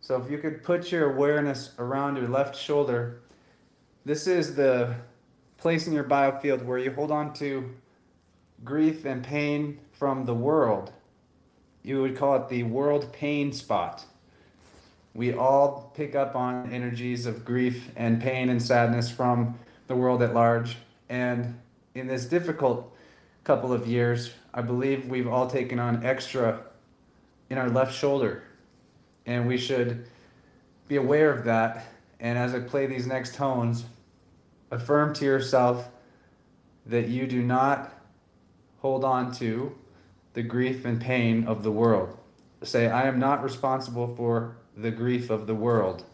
So 0.00 0.20
if 0.20 0.30
you 0.30 0.38
could 0.38 0.62
put 0.62 0.90
your 0.90 1.12
awareness 1.12 1.72
around 1.78 2.16
your 2.16 2.28
left 2.28 2.56
shoulder, 2.56 3.20
this 4.04 4.26
is 4.26 4.56
the 4.56 4.94
place 5.58 5.86
in 5.86 5.92
your 5.92 6.04
biofield 6.04 6.64
where 6.64 6.78
you 6.78 6.92
hold 6.92 7.12
on 7.12 7.32
to 7.34 7.72
grief 8.64 9.04
and 9.04 9.22
pain 9.22 9.78
from 9.92 10.24
the 10.24 10.34
world. 10.34 10.92
You 11.84 12.02
would 12.02 12.16
call 12.16 12.36
it 12.36 12.48
the 12.48 12.64
world 12.64 13.12
pain 13.12 13.52
spot. 13.52 14.04
We 15.14 15.34
all 15.34 15.92
pick 15.94 16.14
up 16.14 16.34
on 16.34 16.72
energies 16.72 17.26
of 17.26 17.44
grief 17.44 17.90
and 17.96 18.20
pain 18.20 18.48
and 18.48 18.60
sadness 18.60 19.10
from 19.10 19.58
the 19.86 19.94
world 19.94 20.22
at 20.22 20.34
large. 20.34 20.78
And 21.08 21.60
in 21.94 22.06
this 22.06 22.24
difficult 22.24 22.92
couple 23.44 23.72
of 23.72 23.86
years, 23.86 24.32
I 24.54 24.62
believe 24.62 25.08
we've 25.08 25.28
all 25.28 25.48
taken 25.48 25.78
on 25.78 26.04
extra 26.04 26.60
in 27.50 27.58
our 27.58 27.68
left 27.68 27.94
shoulder 27.94 28.44
and 29.26 29.46
we 29.46 29.56
should 29.56 30.06
be 30.88 30.96
aware 30.96 31.30
of 31.30 31.44
that. 31.44 31.86
And 32.20 32.38
as 32.38 32.54
I 32.54 32.60
play 32.60 32.86
these 32.86 33.06
next 33.06 33.34
tones, 33.34 33.84
affirm 34.70 35.14
to 35.14 35.24
yourself 35.24 35.88
that 36.86 37.08
you 37.08 37.26
do 37.26 37.42
not 37.42 37.92
hold 38.80 39.04
on 39.04 39.32
to 39.32 39.76
the 40.34 40.42
grief 40.42 40.84
and 40.84 41.00
pain 41.00 41.46
of 41.46 41.62
the 41.62 41.70
world. 41.70 42.18
Say, 42.62 42.88
I 42.88 43.06
am 43.06 43.18
not 43.18 43.42
responsible 43.42 44.14
for 44.16 44.56
the 44.76 44.90
grief 44.90 45.30
of 45.30 45.46
the 45.46 45.54
world. 45.54 46.04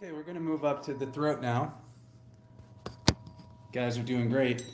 Okay, 0.00 0.12
we're 0.12 0.22
going 0.22 0.36
to 0.36 0.40
move 0.40 0.64
up 0.64 0.84
to 0.84 0.94
the 0.94 1.06
throat 1.06 1.40
now. 1.40 1.74
guys 3.72 3.98
are 3.98 4.04
doing 4.04 4.30
great. 4.30 4.64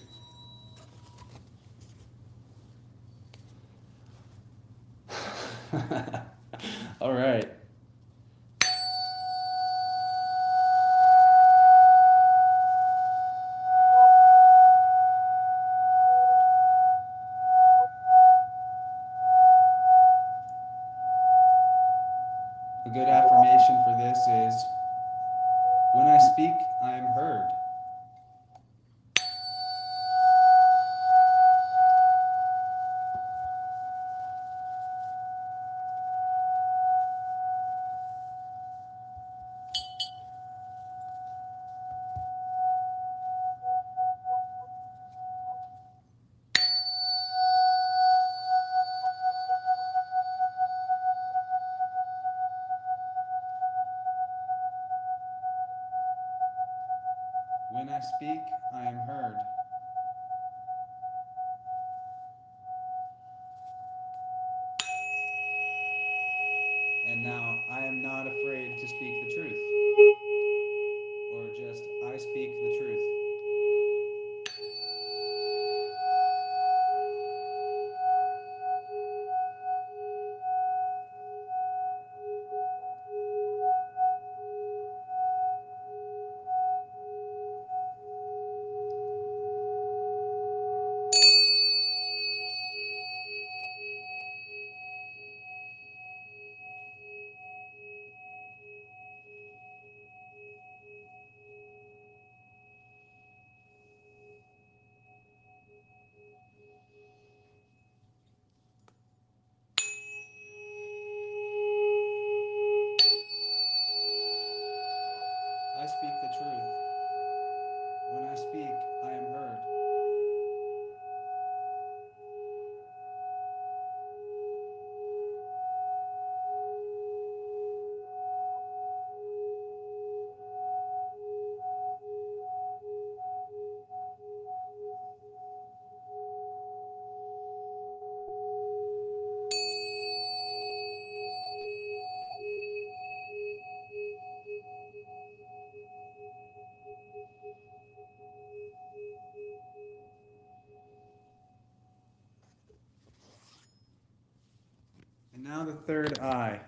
Now 155.64 155.70
the 155.70 155.76
third 155.76 156.18
eye. 156.18 156.60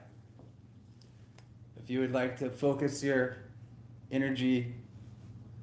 If 1.83 1.91
you 1.91 2.01
would 2.01 2.13
like 2.13 2.39
to 2.39 2.51
focus 2.51 3.03
your 3.03 3.37
energy 4.11 4.75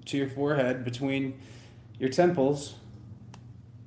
to 0.06 0.18
your 0.18 0.30
forehead 0.30 0.84
between 0.84 1.40
your 2.00 2.10
temples, 2.10 2.76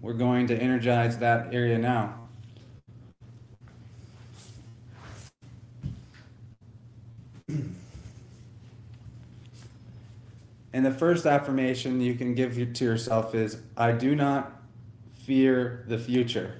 we're 0.01 0.15
going 0.15 0.47
to 0.49 0.57
energize 0.57 1.19
that 1.19 1.53
area 1.55 1.79
now. 1.79 2.29
And 10.73 10.85
the 10.85 10.91
first 10.91 11.25
affirmation 11.25 12.03
you 12.03 12.17
can 12.17 12.35
give 12.35 12.55
to 12.75 12.85
yourself 12.85 13.35
is 13.35 13.63
I 13.79 13.93
do 13.93 14.15
not 14.15 14.61
fear 15.25 15.87
the 15.89 15.97
future. 15.97 16.57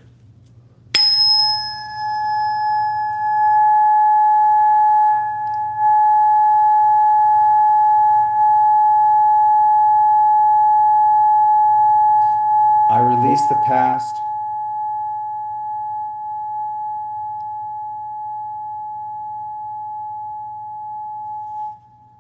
I 12.89 13.01
release 13.01 13.45
the 13.49 13.56
past. 13.67 14.15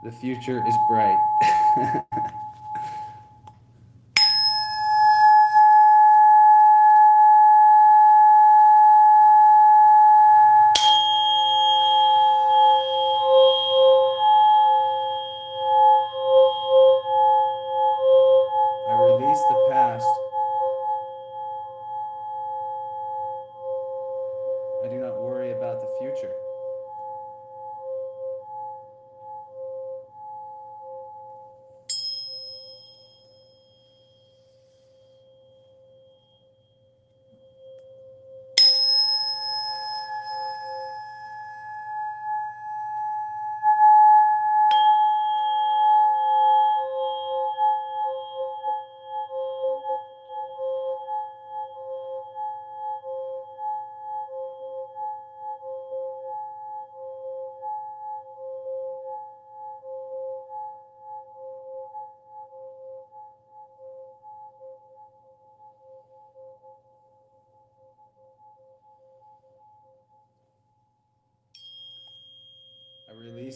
The 0.03 0.13
future 0.13 0.65
is 0.67 0.75
bright. 0.89 2.03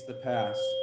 the 0.02 0.14
past. 0.14 0.79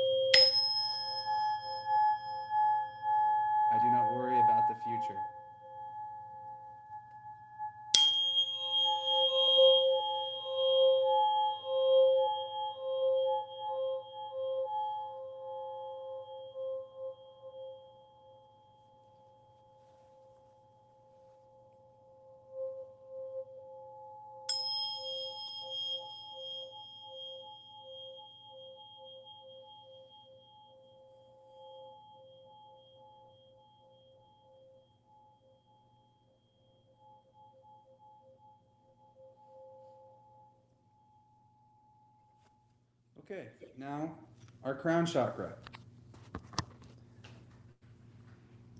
Okay, 43.30 43.48
now 43.78 44.16
our 44.64 44.74
crown 44.74 45.06
chakra. 45.06 45.56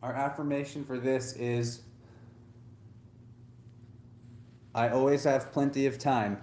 Our 0.02 0.14
affirmation 0.14 0.86
for 0.86 0.98
this 0.98 1.34
is 1.34 1.82
I 4.74 4.88
always 4.88 5.26
have 5.26 5.52
plenty 5.52 5.86
of 5.86 6.00
time. 6.00 6.42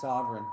Sovereign. 0.00 0.46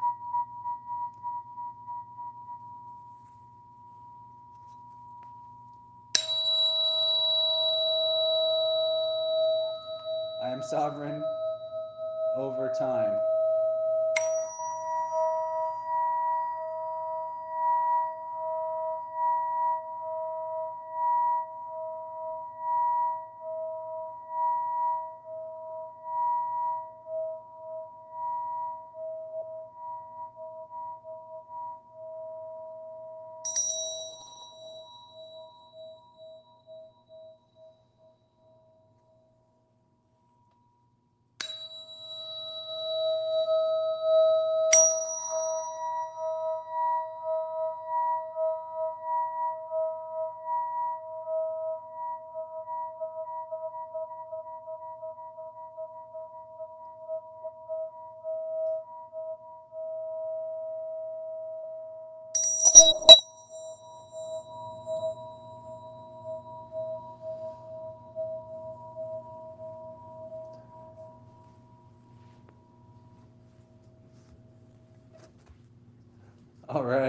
I 10.43 10.49
am 10.49 10.61
sovereign 10.61 11.23
over 12.35 12.73
time. 12.77 13.17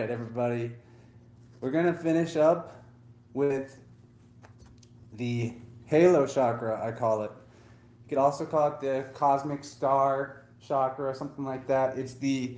Right, 0.09 0.14
everybody. 0.14 0.72
we're 1.60 1.70
going 1.70 1.85
to 1.85 1.93
finish 1.93 2.36
up 2.36 2.82
with 3.35 3.78
the 5.14 5.52
halo 5.85 6.26
chakra, 6.26 6.82
I 6.82 6.93
call 6.93 7.24
it. 7.24 7.30
You 8.05 8.09
could 8.09 8.18
also 8.18 8.47
call 8.47 8.68
it 8.68 8.80
the 8.80 9.06
cosmic 9.12 9.64
star 9.64 10.47
chakra 10.66 11.14
something 11.14 11.44
like 11.44 11.66
that. 11.66 11.98
It's 11.98 12.14
the 12.14 12.56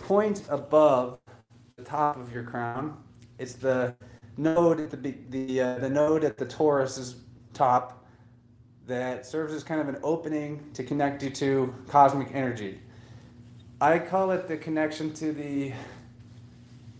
point 0.00 0.42
above 0.48 1.20
the 1.76 1.84
top 1.84 2.16
of 2.16 2.32
your 2.32 2.42
crown. 2.42 2.96
It's 3.38 3.54
the 3.54 3.94
node 4.36 4.80
at 4.80 4.90
the 4.90 5.14
the 5.30 5.60
uh, 5.60 5.78
the 5.78 5.90
node 5.90 6.24
at 6.24 6.36
the 6.36 6.46
torus's 6.46 7.16
top 7.54 8.04
that 8.86 9.24
serves 9.24 9.54
as 9.54 9.62
kind 9.62 9.80
of 9.80 9.88
an 9.88 9.98
opening 10.02 10.68
to 10.74 10.82
connect 10.82 11.22
you 11.22 11.30
to 11.30 11.72
cosmic 11.86 12.34
energy. 12.34 12.80
I 13.80 14.00
call 14.00 14.32
it 14.32 14.48
the 14.48 14.56
connection 14.56 15.12
to 15.14 15.32
the 15.32 15.72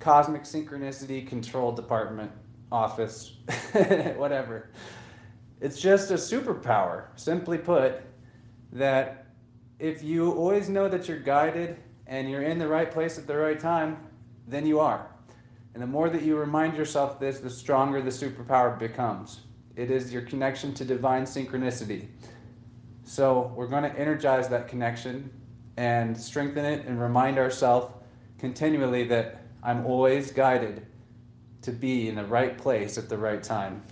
cosmic 0.02 0.42
synchronicity 0.42 1.26
control 1.26 1.70
department 1.70 2.32
office, 2.72 3.36
whatever. 4.16 4.70
It's 5.60 5.80
just 5.80 6.10
a 6.10 6.14
superpower, 6.14 7.04
simply 7.14 7.56
put, 7.56 8.02
that 8.72 9.26
if 9.78 10.02
you 10.02 10.32
always 10.32 10.68
know 10.68 10.88
that 10.88 11.06
you're 11.06 11.20
guided 11.20 11.76
and 12.08 12.28
you're 12.28 12.42
in 12.42 12.58
the 12.58 12.66
right 12.66 12.90
place 12.90 13.16
at 13.16 13.28
the 13.28 13.36
right 13.36 13.60
time, 13.60 13.96
then 14.48 14.66
you 14.66 14.80
are. 14.80 15.06
And 15.74 15.82
the 15.82 15.86
more 15.86 16.10
that 16.10 16.22
you 16.22 16.36
remind 16.36 16.76
yourself 16.76 17.20
this, 17.20 17.38
the 17.38 17.48
stronger 17.48 18.02
the 18.02 18.10
superpower 18.10 18.76
becomes. 18.76 19.42
It 19.76 19.90
is 19.90 20.12
your 20.12 20.22
connection 20.22 20.74
to 20.74 20.84
divine 20.84 21.22
synchronicity. 21.22 22.08
So 23.04 23.52
we're 23.54 23.68
going 23.68 23.84
to 23.84 23.98
energize 23.98 24.48
that 24.48 24.66
connection 24.66 25.30
and 25.76 26.18
strengthen 26.18 26.64
it 26.64 26.86
and 26.86 27.00
remind 27.00 27.38
ourselves 27.38 27.94
continually 28.38 29.04
that 29.04 29.42
I'm 29.62 29.86
always 29.86 30.32
guided 30.32 30.86
to 31.62 31.70
be 31.70 32.09
in 32.09 32.16
the 32.16 32.24
right 32.24 32.59
place 32.59 32.98
at 32.98 33.09
the 33.09 33.16
right 33.16 33.43
time. 33.43 33.82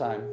Time. 0.00 0.29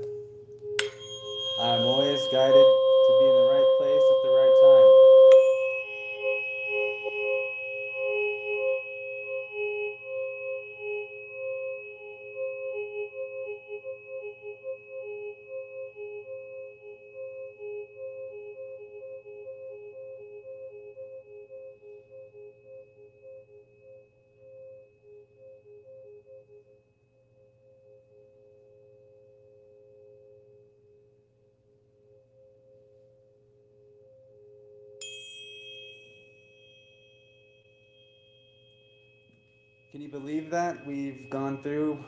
We've 40.88 41.30
gone 41.30 41.62
through 41.62 42.02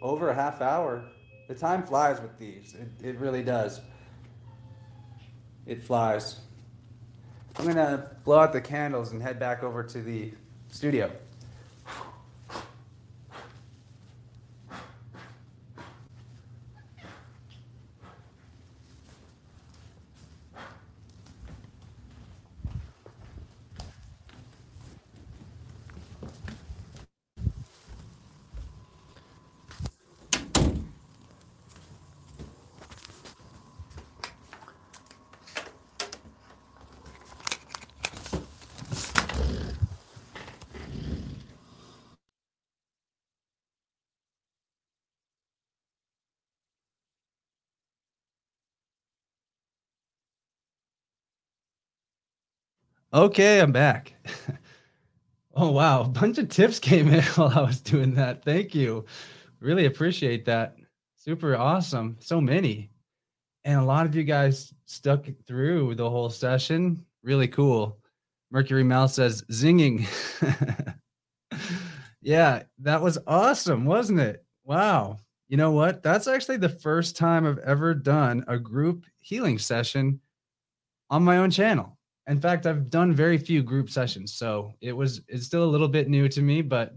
over 0.00 0.30
a 0.30 0.34
half 0.34 0.62
hour. 0.62 1.04
The 1.48 1.54
time 1.54 1.82
flies 1.82 2.18
with 2.18 2.38
these. 2.38 2.74
It, 2.74 3.06
it 3.06 3.18
really 3.18 3.42
does. 3.42 3.82
It 5.66 5.82
flies. 5.82 6.40
I'm 7.56 7.64
going 7.64 7.76
to 7.76 8.10
blow 8.24 8.38
out 8.38 8.54
the 8.54 8.60
candles 8.62 9.12
and 9.12 9.22
head 9.22 9.38
back 9.38 9.62
over 9.62 9.82
to 9.84 10.00
the 10.00 10.32
studio. 10.70 11.10
Okay, 53.22 53.60
I'm 53.60 53.70
back. 53.70 54.14
oh 55.54 55.70
wow, 55.70 56.00
a 56.00 56.08
bunch 56.08 56.38
of 56.38 56.48
tips 56.48 56.80
came 56.80 57.06
in 57.06 57.22
while 57.36 57.56
I 57.56 57.62
was 57.62 57.80
doing 57.80 58.14
that. 58.14 58.42
Thank 58.42 58.74
you. 58.74 59.04
Really 59.60 59.86
appreciate 59.86 60.44
that. 60.46 60.74
Super 61.14 61.54
awesome. 61.54 62.16
So 62.18 62.40
many. 62.40 62.90
And 63.62 63.78
a 63.78 63.84
lot 63.84 64.06
of 64.06 64.16
you 64.16 64.24
guys 64.24 64.74
stuck 64.86 65.26
through 65.46 65.94
the 65.94 66.10
whole 66.10 66.30
session. 66.30 67.06
Really 67.22 67.46
cool. 67.46 67.96
Mercury 68.50 68.82
Mal 68.82 69.06
says 69.06 69.42
zinging. 69.52 70.04
yeah, 72.22 72.64
that 72.80 73.00
was 73.00 73.18
awesome, 73.28 73.84
wasn't 73.84 74.18
it? 74.18 74.44
Wow. 74.64 75.18
You 75.46 75.58
know 75.58 75.70
what? 75.70 76.02
That's 76.02 76.26
actually 76.26 76.56
the 76.56 76.68
first 76.68 77.16
time 77.16 77.46
I've 77.46 77.58
ever 77.58 77.94
done 77.94 78.44
a 78.48 78.58
group 78.58 79.04
healing 79.20 79.60
session 79.60 80.18
on 81.08 81.22
my 81.22 81.36
own 81.36 81.52
channel 81.52 81.96
in 82.28 82.40
fact, 82.40 82.66
I've 82.66 82.90
done 82.90 83.12
very 83.12 83.38
few 83.38 83.62
group 83.62 83.90
sessions, 83.90 84.32
so 84.32 84.74
it 84.80 84.92
was 84.92 85.22
it's 85.28 85.46
still 85.46 85.64
a 85.64 85.72
little 85.72 85.88
bit 85.88 86.08
new 86.08 86.28
to 86.28 86.40
me, 86.40 86.62
but 86.62 86.94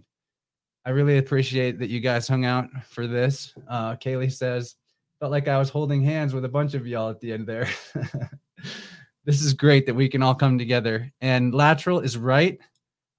I 0.85 0.91
really 0.91 1.17
appreciate 1.17 1.79
that 1.79 1.89
you 1.89 1.99
guys 1.99 2.27
hung 2.27 2.45
out 2.45 2.69
for 2.87 3.07
this. 3.07 3.53
Uh, 3.67 3.95
Kaylee 3.95 4.31
says, 4.31 4.75
felt 5.19 5.31
like 5.31 5.47
I 5.47 5.57
was 5.57 5.69
holding 5.69 6.03
hands 6.03 6.33
with 6.33 6.45
a 6.45 6.49
bunch 6.49 6.75
of 6.75 6.85
y'all 6.85 7.09
at 7.09 7.19
the 7.19 7.33
end 7.33 7.47
there. 7.47 7.67
this 9.25 9.41
is 9.41 9.53
great 9.53 9.87
that 9.87 9.95
we 9.95 10.07
can 10.07 10.21
all 10.21 10.35
come 10.35 10.59
together. 10.59 11.11
And 11.21 11.55
lateral 11.55 12.01
is 12.01 12.17
right. 12.17 12.59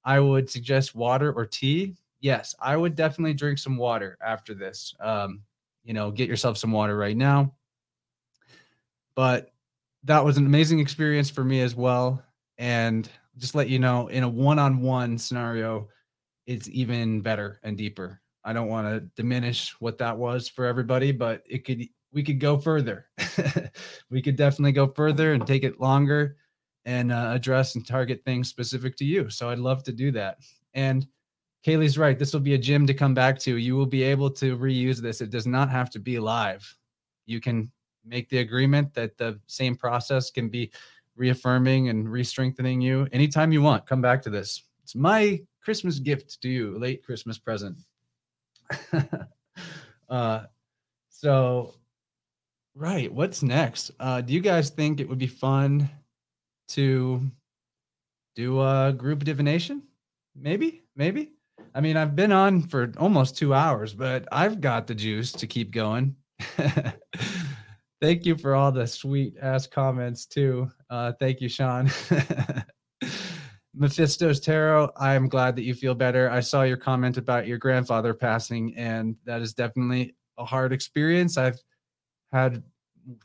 I 0.05 0.21
would 0.21 0.49
suggest 0.49 0.95
water 0.95 1.33
or 1.33 1.45
tea. 1.45 1.97
Yes, 2.21 2.55
I 2.61 2.77
would 2.77 2.95
definitely 2.95 3.35
drink 3.35 3.59
some 3.59 3.77
water 3.77 4.17
after 4.25 4.55
this. 4.55 4.95
Um, 5.01 5.41
you 5.85 5.95
know, 5.95 6.13
get 6.13 6.29
yourself 6.29 6.59
some 6.59 6.71
water 6.71 6.97
right 6.97 7.17
now. 7.17 7.53
But 9.17 9.51
that 10.07 10.25
was 10.25 10.37
an 10.39 10.47
amazing 10.47 10.81
experience 10.81 11.31
for 11.31 11.45
me 11.45 11.61
as 11.61 11.75
well. 11.75 12.23
And 12.59 13.09
just 13.37 13.55
let 13.55 13.69
you 13.69 13.79
know, 13.79 14.09
in 14.09 14.23
a 14.23 14.29
one-on-one 14.29 15.19
scenario, 15.19 15.89
it's 16.47 16.69
even 16.71 17.21
better 17.21 17.61
and 17.63 17.77
deeper. 17.77 18.21
I 18.45 18.53
don't 18.53 18.69
want 18.69 18.87
to 18.87 19.01
diminish 19.21 19.75
what 19.81 19.99
that 19.99 20.17
was 20.17 20.49
for 20.49 20.65
everybody, 20.65 21.13
but 21.13 21.43
it 21.49 21.65
could 21.65 21.83
we 22.13 22.23
could 22.23 22.41
go 22.41 22.57
further. 22.57 23.07
we 24.11 24.23
could 24.23 24.37
definitely 24.37 24.73
go 24.73 24.87
further 24.87 25.35
and 25.35 25.47
take 25.47 25.65
it 25.65 25.81
longer 25.81 26.37
and 26.85 27.13
uh, 27.13 27.33
address 27.35 27.75
and 27.75 27.87
target 27.87 28.23
things 28.25 28.49
specific 28.49 28.97
to 28.97 29.05
you. 29.05 29.29
So 29.29 29.51
I'd 29.51 29.59
love 29.59 29.83
to 29.83 29.93
do 29.93 30.13
that. 30.13 30.39
And 30.73 31.07
Kaylee's 31.67 31.99
right. 31.99 32.19
This 32.19 32.33
will 32.33 32.41
be 32.41 32.55
a 32.55 32.59
gym 32.59 32.87
to 32.87 32.95
come 32.95 33.13
back 33.13 33.39
to. 33.41 33.57
You 33.57 33.75
will 33.75 33.87
be 33.87 34.05
able 34.05 34.31
to 34.31 34.57
reuse 34.57 34.99
this. 34.99 35.21
It 35.21 35.31
does 35.31 35.49
not 35.49 35.69
have 35.69 35.91
to 35.91 35.99
be 35.99 36.21
live. 36.21 36.75
You 37.27 37.41
can 37.41 37.73
make 38.07 38.29
the 38.29 38.39
agreement 38.39 38.95
that 38.95 39.19
the 39.19 39.39
same 39.47 39.77
process 39.77 40.31
can 40.31 40.49
be 40.49 40.71
reaffirming 41.17 41.89
and 41.89 42.09
re-strengthening 42.09 42.81
you 42.81 43.09
anytime 43.13 43.53
you 43.53 43.63
want. 43.63 43.87
Come 43.87 44.01
back 44.01 44.23
to 44.23 44.31
this. 44.31 44.63
It's 44.83 44.95
my 44.95 45.41
Christmas 45.63 45.99
gift 45.99 46.41
to 46.43 46.49
you, 46.49 46.79
late 46.79 47.05
Christmas 47.05 47.39
present. 47.39 47.79
uh, 50.09 50.43
so, 51.09 51.75
right, 52.75 53.13
what's 53.13 53.43
next? 53.43 53.91
Uh, 53.99 54.21
do 54.21 54.33
you 54.33 54.41
guys 54.41 54.71
think 54.71 55.01
it 55.01 55.09
would 55.09 55.19
be 55.19 55.27
fun 55.27 55.89
to 56.69 57.21
do 58.35 58.61
a 58.61 58.93
group 58.93 59.25
divination? 59.25 59.83
Maybe, 60.35 60.83
maybe. 60.95 61.33
I 61.75 61.81
mean, 61.81 61.97
I've 61.97 62.15
been 62.15 62.33
on 62.33 62.63
for 62.63 62.93
almost 62.99 63.37
two 63.37 63.55
hours, 63.55 63.93
but 63.95 64.29
I've 64.31 64.61
got 64.61 64.87
the 64.87 64.95
juice 64.95 65.33
to 65.33 65.47
keep 65.47 65.73
going. 65.73 66.17
thank 68.01 68.27
you 68.27 68.37
for 68.37 68.55
all 68.55 68.73
the 68.73 68.87
sweet 68.87 69.35
ass 69.41 69.67
comments 69.67 70.27
too. 70.27 70.71
Uh, 70.91 71.13
thank 71.19 71.41
you, 71.41 71.49
Sean. 71.49 71.91
Mephisto's 73.75 74.41
Tarot, 74.41 74.91
I'm 74.97 75.29
glad 75.29 75.55
that 75.57 75.65
you 75.65 75.75
feel 75.75 75.95
better. 75.95 76.31
I 76.31 76.41
saw 76.41 76.63
your 76.63 76.79
comment 76.79 77.19
about 77.19 77.47
your 77.47 77.59
grandfather 77.59 78.15
passing, 78.15 78.75
and 78.75 79.17
that 79.27 79.43
is 79.43 79.53
definitely 79.53 80.15
a 80.39 80.47
hard 80.47 80.73
experience. 80.73 81.37
I've 81.37 81.61
had 82.33 82.63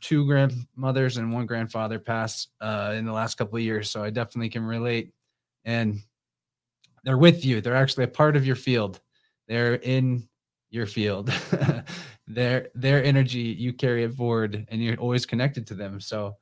two 0.00 0.26
grandmothers 0.26 1.16
and 1.16 1.32
one 1.32 1.46
grandfather 1.46 1.98
pass 1.98 2.48
uh, 2.60 2.92
in 2.96 3.06
the 3.06 3.12
last 3.12 3.36
couple 3.36 3.56
of 3.56 3.62
years, 3.62 3.88
so 3.88 4.04
I 4.04 4.10
definitely 4.10 4.50
can 4.50 4.64
relate. 4.64 5.12
And 5.64 6.00
they're 7.04 7.18
with 7.18 7.44
you. 7.44 7.60
They're 7.60 7.74
actually 7.74 8.04
a 8.04 8.08
part 8.08 8.36
of 8.36 8.46
your 8.46 8.56
field. 8.56 9.00
They're 9.48 9.74
in 9.74 10.28
your 10.70 10.86
field. 10.86 11.32
their 12.34 12.68
their 12.74 13.02
energy, 13.04 13.56
you 13.58 13.72
carry 13.72 14.04
it 14.04 14.14
forward, 14.14 14.66
and 14.68 14.82
you're 14.82 14.96
always 14.96 15.26
connected 15.26 15.66
to 15.68 15.74
them. 15.74 16.00
So, 16.00 16.36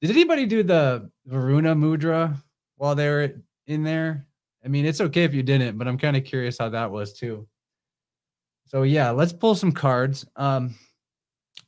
did 0.00 0.10
anybody 0.10 0.46
do 0.46 0.62
the 0.62 1.10
Varuna 1.26 1.74
Mudra 1.74 2.36
while 2.76 2.94
they 2.94 3.08
were 3.08 3.32
in 3.66 3.82
there? 3.82 4.26
I 4.64 4.68
mean, 4.68 4.84
it's 4.84 5.00
okay 5.00 5.24
if 5.24 5.32
you 5.32 5.42
didn't, 5.42 5.78
but 5.78 5.86
I'm 5.86 5.98
kind 5.98 6.16
of 6.16 6.24
curious 6.24 6.58
how 6.58 6.68
that 6.70 6.90
was 6.90 7.12
too. 7.12 7.46
So 8.66 8.82
yeah, 8.82 9.10
let's 9.10 9.32
pull 9.32 9.54
some 9.54 9.72
cards. 9.72 10.26
Um, 10.34 10.74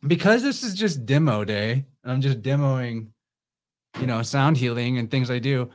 because 0.06 0.42
this 0.42 0.62
is 0.62 0.74
just 0.74 1.06
demo 1.06 1.44
day, 1.44 1.84
I'm 2.04 2.20
just 2.20 2.42
demoing, 2.42 3.08
you 4.00 4.06
know, 4.06 4.22
sound 4.22 4.56
healing 4.56 4.98
and 4.98 5.10
things 5.10 5.30
I 5.30 5.38
do. 5.38 5.70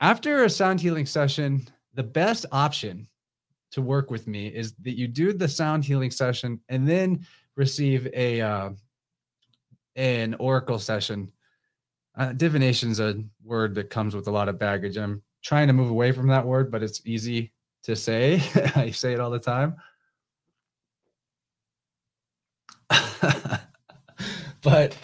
After 0.00 0.44
a 0.44 0.50
sound 0.50 0.80
healing 0.80 1.06
session, 1.06 1.66
the 1.94 2.02
best 2.04 2.46
option 2.52 3.08
to 3.72 3.82
work 3.82 4.10
with 4.10 4.26
me 4.26 4.48
is 4.48 4.72
that 4.74 4.96
you 4.96 5.08
do 5.08 5.32
the 5.32 5.48
sound 5.48 5.84
healing 5.84 6.10
session 6.10 6.60
and 6.68 6.88
then 6.88 7.26
receive 7.56 8.08
a 8.14 8.40
uh, 8.40 8.70
an 9.96 10.34
oracle 10.34 10.78
session. 10.78 11.30
Uh, 12.16 12.32
divination 12.32 12.90
is 12.90 13.00
a 13.00 13.22
word 13.44 13.74
that 13.74 13.90
comes 13.90 14.14
with 14.14 14.26
a 14.28 14.30
lot 14.30 14.48
of 14.48 14.58
baggage. 14.58 14.96
I'm 14.96 15.22
trying 15.42 15.66
to 15.66 15.72
move 15.72 15.90
away 15.90 16.12
from 16.12 16.28
that 16.28 16.46
word, 16.46 16.70
but 16.70 16.82
it's 16.82 17.02
easy 17.04 17.52
to 17.84 17.94
say. 17.94 18.42
I 18.74 18.90
say 18.90 19.12
it 19.12 19.20
all 19.20 19.30
the 19.30 19.38
time. 19.38 19.76
but 24.62 24.96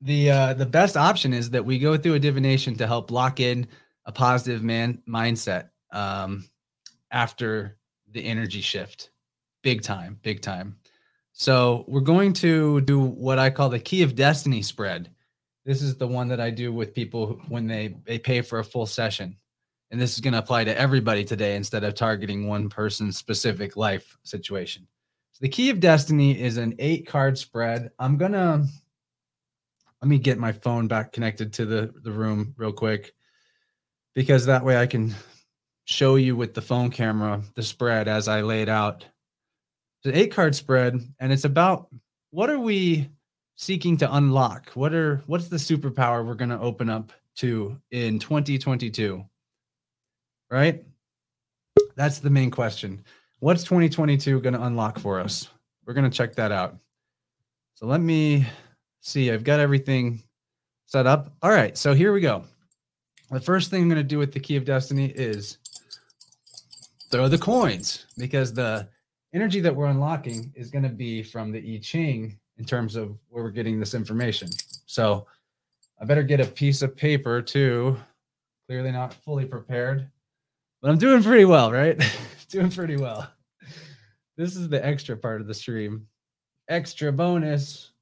the 0.00 0.30
uh, 0.30 0.54
the 0.54 0.66
best 0.66 0.96
option 0.96 1.32
is 1.32 1.50
that 1.50 1.64
we 1.64 1.78
go 1.78 1.96
through 1.96 2.14
a 2.14 2.18
divination 2.18 2.76
to 2.76 2.86
help 2.86 3.10
lock 3.10 3.40
in 3.40 3.66
a 4.04 4.12
positive 4.12 4.62
man 4.62 5.02
mindset 5.08 5.70
um, 5.92 6.44
after 7.10 7.76
the 8.10 8.24
energy 8.24 8.60
shift, 8.60 9.10
big 9.62 9.82
time, 9.82 10.18
big 10.22 10.40
time. 10.40 10.76
So 11.32 11.84
we're 11.86 12.00
going 12.00 12.32
to 12.34 12.80
do 12.80 13.00
what 13.00 13.38
I 13.38 13.50
call 13.50 13.68
the 13.68 13.78
key 13.78 14.02
of 14.02 14.14
destiny 14.14 14.62
spread. 14.62 15.10
This 15.64 15.82
is 15.82 15.96
the 15.96 16.08
one 16.08 16.28
that 16.28 16.40
I 16.40 16.50
do 16.50 16.72
with 16.72 16.94
people 16.94 17.40
when 17.48 17.66
they 17.66 17.96
they 18.04 18.18
pay 18.18 18.40
for 18.40 18.58
a 18.58 18.64
full 18.64 18.86
session, 18.86 19.36
and 19.90 20.00
this 20.00 20.14
is 20.14 20.20
going 20.20 20.32
to 20.32 20.38
apply 20.38 20.64
to 20.64 20.78
everybody 20.78 21.24
today 21.24 21.56
instead 21.56 21.84
of 21.84 21.94
targeting 21.94 22.48
one 22.48 22.68
person's 22.68 23.16
specific 23.16 23.76
life 23.76 24.16
situation. 24.22 24.86
So 25.32 25.38
the 25.42 25.48
key 25.48 25.70
of 25.70 25.78
destiny 25.78 26.40
is 26.40 26.56
an 26.56 26.74
eight 26.78 27.06
card 27.06 27.38
spread. 27.38 27.90
I'm 27.98 28.16
gonna 28.16 28.66
let 30.02 30.08
me 30.08 30.18
get 30.18 30.38
my 30.38 30.52
phone 30.52 30.88
back 30.88 31.12
connected 31.12 31.52
to 31.54 31.66
the, 31.66 31.92
the 32.02 32.10
room 32.10 32.54
real 32.56 32.72
quick 32.72 33.14
because 34.14 34.46
that 34.46 34.64
way 34.64 34.76
I 34.76 34.86
can 34.86 35.14
show 35.88 36.16
you 36.16 36.36
with 36.36 36.52
the 36.52 36.60
phone 36.60 36.90
camera 36.90 37.40
the 37.54 37.62
spread 37.62 38.08
as 38.08 38.28
I 38.28 38.42
laid 38.42 38.68
out. 38.68 39.06
An 40.04 40.14
eight 40.14 40.30
card 40.30 40.54
spread, 40.54 41.00
and 41.18 41.32
it's 41.32 41.44
about 41.44 41.88
what 42.30 42.50
are 42.50 42.58
we 42.58 43.08
seeking 43.56 43.96
to 43.98 44.14
unlock? 44.14 44.70
What 44.74 44.94
are 44.94 45.22
what's 45.26 45.48
the 45.48 45.56
superpower 45.56 46.24
we're 46.24 46.34
going 46.34 46.50
to 46.50 46.60
open 46.60 46.88
up 46.90 47.12
to 47.36 47.80
in 47.90 48.18
2022? 48.18 49.24
Right? 50.50 50.84
That's 51.96 52.20
the 52.20 52.30
main 52.30 52.50
question. 52.50 53.02
What's 53.40 53.64
2022 53.64 54.40
going 54.40 54.54
to 54.54 54.62
unlock 54.62 54.98
for 54.98 55.18
us? 55.18 55.48
We're 55.86 55.94
going 55.94 56.10
to 56.10 56.16
check 56.16 56.34
that 56.36 56.52
out. 56.52 56.76
So 57.74 57.86
let 57.86 58.00
me 58.00 58.46
see, 59.00 59.30
I've 59.30 59.44
got 59.44 59.60
everything 59.60 60.22
set 60.86 61.06
up. 61.06 61.32
All 61.42 61.50
right, 61.50 61.76
so 61.76 61.94
here 61.94 62.12
we 62.12 62.20
go. 62.20 62.44
The 63.30 63.40
first 63.40 63.70
thing 63.70 63.82
I'm 63.82 63.88
going 63.88 64.00
to 64.00 64.04
do 64.04 64.18
with 64.18 64.32
the 64.32 64.40
key 64.40 64.56
of 64.56 64.64
destiny 64.64 65.06
is 65.06 65.58
throw 67.10 67.28
the 67.28 67.38
coins 67.38 68.06
because 68.16 68.52
the 68.52 68.88
energy 69.34 69.60
that 69.60 69.74
we're 69.74 69.86
unlocking 69.86 70.52
is 70.54 70.70
going 70.70 70.82
to 70.82 70.88
be 70.88 71.22
from 71.22 71.50
the 71.50 71.58
I 71.58 71.78
Ching 71.82 72.38
in 72.58 72.64
terms 72.64 72.96
of 72.96 73.16
where 73.28 73.44
we're 73.44 73.50
getting 73.50 73.78
this 73.78 73.94
information. 73.94 74.48
So 74.86 75.26
I 76.00 76.04
better 76.04 76.22
get 76.22 76.40
a 76.40 76.46
piece 76.46 76.82
of 76.82 76.96
paper 76.96 77.40
too. 77.40 77.96
Clearly 78.68 78.92
not 78.92 79.14
fully 79.14 79.46
prepared, 79.46 80.08
but 80.82 80.90
I'm 80.90 80.98
doing 80.98 81.22
pretty 81.22 81.44
well, 81.44 81.72
right? 81.72 81.98
doing 82.48 82.70
pretty 82.70 82.96
well. 82.96 83.30
This 84.36 84.56
is 84.56 84.68
the 84.68 84.84
extra 84.84 85.16
part 85.16 85.40
of 85.40 85.46
the 85.46 85.54
stream. 85.54 86.06
Extra 86.68 87.10
bonus. 87.10 87.92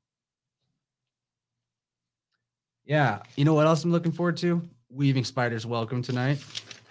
Yeah. 2.84 3.20
You 3.36 3.44
know 3.44 3.54
what 3.54 3.66
else 3.66 3.84
I'm 3.84 3.92
looking 3.92 4.12
forward 4.12 4.36
to? 4.38 4.60
Weaving 4.90 5.24
Spiders 5.24 5.66
Welcome 5.66 6.02
tonight. 6.02 6.44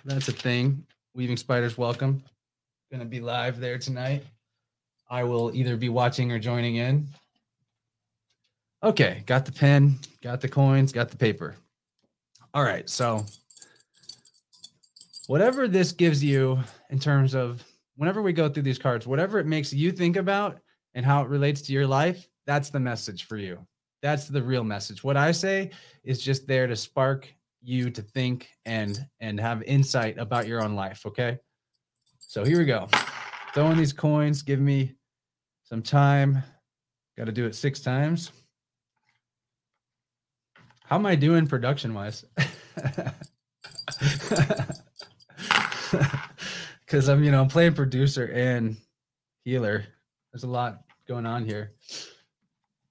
That's 0.05 0.27
a 0.27 0.31
thing. 0.31 0.85
Weaving 1.15 1.37
Spiders 1.37 1.77
Welcome. 1.77 2.21
Gonna 2.91 3.05
be 3.05 3.21
live 3.21 3.61
there 3.61 3.77
tonight. 3.77 4.25
I 5.09 5.23
will 5.23 5.49
either 5.55 5.77
be 5.77 5.87
watching 5.87 6.29
or 6.29 6.39
joining 6.39 6.75
in. 6.75 7.07
Okay, 8.83 9.23
got 9.25 9.45
the 9.45 9.51
pen, 9.53 9.97
got 10.21 10.41
the 10.41 10.49
coins, 10.49 10.91
got 10.91 11.07
the 11.07 11.15
paper. 11.15 11.55
All 12.53 12.63
right, 12.63 12.89
so 12.89 13.25
whatever 15.27 15.69
this 15.69 15.93
gives 15.93 16.21
you 16.21 16.59
in 16.89 16.99
terms 16.99 17.33
of 17.33 17.63
whenever 17.95 18.21
we 18.21 18.33
go 18.33 18.49
through 18.49 18.63
these 18.63 18.77
cards, 18.77 19.07
whatever 19.07 19.39
it 19.39 19.45
makes 19.45 19.71
you 19.71 19.93
think 19.93 20.17
about 20.17 20.59
and 20.95 21.05
how 21.05 21.21
it 21.21 21.29
relates 21.29 21.61
to 21.61 21.71
your 21.71 21.87
life, 21.87 22.27
that's 22.45 22.69
the 22.69 22.79
message 22.81 23.23
for 23.23 23.37
you. 23.37 23.65
That's 24.01 24.27
the 24.27 24.43
real 24.43 24.65
message. 24.65 25.01
What 25.01 25.15
I 25.15 25.31
say 25.31 25.71
is 26.03 26.21
just 26.21 26.45
there 26.45 26.67
to 26.67 26.75
spark 26.75 27.33
you 27.65 27.89
to 27.89 28.01
think 28.01 28.49
and 28.65 29.05
and 29.19 29.37
have 29.39 29.61
insight 29.63 30.17
about 30.17 30.47
your 30.47 30.63
own 30.63 30.75
life, 30.75 31.05
okay? 31.05 31.37
So 32.19 32.45
here 32.45 32.57
we 32.57 32.65
go. 32.65 32.87
Throwing 33.53 33.77
these 33.77 33.93
coins, 33.93 34.41
give 34.41 34.59
me 34.59 34.95
some 35.63 35.81
time. 35.81 36.43
Got 37.17 37.25
to 37.25 37.31
do 37.31 37.45
it 37.45 37.55
6 37.55 37.79
times. 37.79 38.31
How 40.83 40.97
am 40.97 41.05
I 41.05 41.15
doing 41.15 41.47
production 41.47 41.93
wise? 41.93 42.25
Cuz 46.87 47.09
I'm, 47.09 47.23
you 47.23 47.31
know, 47.31 47.41
I'm 47.41 47.47
playing 47.47 47.73
producer 47.73 48.25
and 48.25 48.77
healer. 49.43 49.85
There's 50.31 50.43
a 50.43 50.47
lot 50.47 50.83
going 51.07 51.25
on 51.25 51.45
here. 51.45 51.71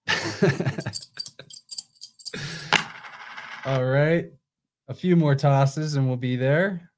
All 3.66 3.84
right. 3.84 4.32
A 4.86 4.94
few 4.94 5.16
more 5.16 5.34
tosses 5.34 5.94
and 5.94 6.06
we'll 6.06 6.16
be 6.16 6.36
there. 6.36 6.90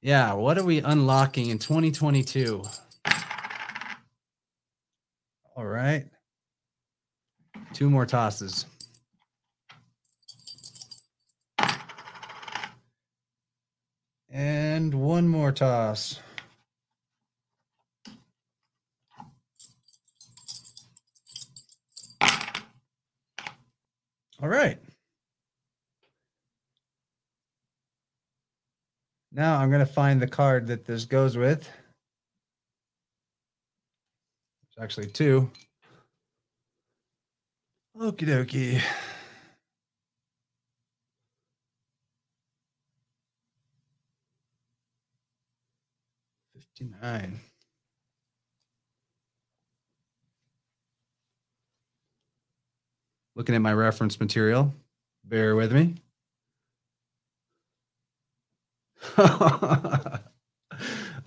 Yeah, 0.00 0.32
what 0.32 0.56
are 0.56 0.64
we 0.64 0.78
unlocking 0.78 1.50
in 1.50 1.58
2022? 1.58 2.62
All 5.56 5.66
right. 5.66 6.06
Two 7.74 7.90
more 7.90 8.06
tosses. 8.06 8.64
And 14.30 14.94
one 14.94 15.28
more 15.28 15.52
toss. 15.52 16.20
All 24.42 24.48
right. 24.48 24.78
Now 29.32 29.58
I'm 29.58 29.68
going 29.68 29.84
to 29.84 29.92
find 29.92 30.20
the 30.20 30.26
card 30.26 30.66
that 30.68 30.86
this 30.86 31.04
goes 31.04 31.36
with. 31.36 31.68
It's 34.62 34.78
actually 34.80 35.08
two. 35.08 35.50
Okie 37.94 38.26
dokie. 38.26 38.80
Fifty-nine. 46.54 47.38
Looking 53.36 53.54
at 53.54 53.60
my 53.60 53.72
reference 53.72 54.18
material. 54.20 54.74
Bear 55.24 55.54
with 55.56 55.72
me. 55.72 55.94
uh, 59.16 60.18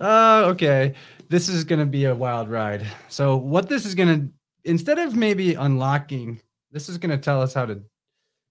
okay. 0.00 0.94
This 1.28 1.48
is 1.48 1.64
going 1.64 1.78
to 1.78 1.86
be 1.86 2.04
a 2.04 2.14
wild 2.14 2.48
ride. 2.48 2.86
So, 3.08 3.36
what 3.36 3.68
this 3.68 3.86
is 3.86 3.94
going 3.94 4.08
to, 4.08 4.28
instead 4.70 4.98
of 4.98 5.16
maybe 5.16 5.54
unlocking, 5.54 6.40
this 6.70 6.88
is 6.88 6.98
going 6.98 7.10
to 7.10 7.18
tell 7.18 7.40
us 7.40 7.54
how 7.54 7.66
to 7.66 7.82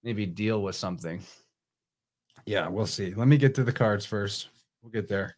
maybe 0.03 0.25
deal 0.25 0.61
with 0.61 0.75
something. 0.75 1.21
Yeah, 2.45 2.67
we'll 2.67 2.87
see. 2.87 3.13
Let 3.13 3.27
me 3.27 3.37
get 3.37 3.55
to 3.55 3.63
the 3.63 3.71
cards 3.71 4.05
first. 4.05 4.49
We'll 4.81 4.91
get 4.91 5.07
there. 5.07 5.37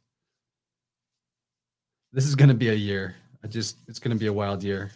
This 2.12 2.26
is 2.26 2.36
going 2.36 2.50
to 2.50 2.56
be 2.56 2.70
a 2.70 2.74
year. 2.74 3.16
I 3.44 3.48
just, 3.48 3.78
it's 3.88 4.00
going 4.00 4.16
to 4.16 4.20
be 4.20 4.28
a 4.28 4.34
wild 4.34 4.64
year. 4.64 4.92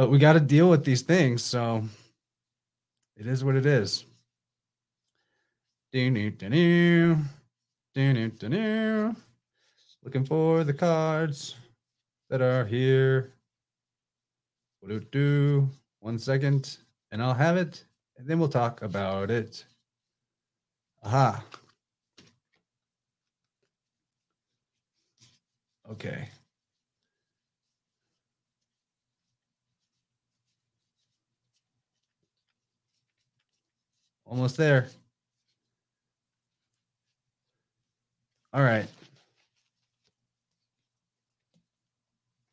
But 0.00 0.08
we 0.08 0.16
got 0.18 0.32
to 0.32 0.40
deal 0.40 0.70
with 0.70 0.82
these 0.82 1.02
things. 1.02 1.42
So, 1.42 1.84
it 3.18 3.26
is 3.26 3.44
what 3.44 3.54
it 3.54 3.66
is. 3.66 4.06
Looking 10.02 10.24
for 10.24 10.64
the 10.64 10.72
cards 10.72 11.54
that 12.30 12.40
are 12.40 12.64
here. 12.64 13.34
One 15.98 16.18
second, 16.18 16.78
and 17.12 17.22
I'll 17.22 17.34
have 17.34 17.58
it, 17.58 17.84
and 18.16 18.26
then 18.26 18.38
we'll 18.38 18.48
talk 18.48 18.80
about 18.80 19.30
it. 19.30 19.66
Aha. 21.02 21.44
Okay. 25.90 26.30
Almost 34.30 34.56
there. 34.56 34.86
All 38.52 38.62
right. 38.62 38.86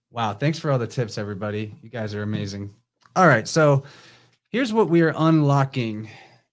Wow. 0.09 0.33
Thanks 0.33 0.57
for 0.57 0.71
all 0.71 0.79
the 0.79 0.87
tips, 0.87 1.19
everybody. 1.19 1.75
You 1.83 1.89
guys 1.89 2.15
are 2.15 2.23
amazing. 2.23 2.73
All 3.15 3.27
right. 3.27 3.47
So 3.47 3.83
here's 4.49 4.73
what 4.73 4.89
we 4.89 5.01
are 5.03 5.13
unlocking 5.15 6.09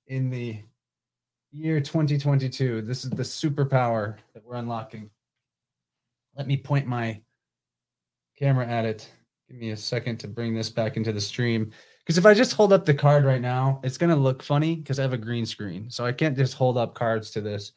in 0.08 0.28
the 0.28 0.58
year 1.52 1.80
2022. 1.80 2.82
This 2.82 3.04
is 3.04 3.10
the 3.10 3.22
superpower 3.22 4.16
that 4.34 4.44
we're 4.44 4.56
unlocking. 4.56 5.08
Let 6.36 6.46
me 6.46 6.58
point 6.58 6.86
my 6.86 7.18
camera 8.38 8.66
at 8.66 8.84
it. 8.84 9.10
Give 9.48 9.58
me 9.58 9.70
a 9.70 9.76
second 9.76 10.18
to 10.18 10.28
bring 10.28 10.54
this 10.54 10.68
back 10.68 10.98
into 10.98 11.14
the 11.14 11.20
stream. 11.20 11.70
Because 12.04 12.18
if 12.18 12.26
I 12.26 12.34
just 12.34 12.52
hold 12.52 12.72
up 12.72 12.84
the 12.84 12.92
card 12.92 13.24
right 13.24 13.40
now, 13.40 13.80
it's 13.82 13.96
to 14.10 14.16
look 14.16 14.42
funny 14.42 14.76
because 14.76 14.98
I 14.98 15.02
have 15.02 15.14
a 15.14 15.18
green 15.18 15.46
screen. 15.46 15.88
So 15.90 16.04
I 16.04 16.12
can't 16.12 16.36
just 16.36 16.54
hold 16.54 16.76
up 16.76 16.94
cards 16.94 17.30
to 17.30 17.40
this. 17.40 17.68
So 17.68 17.72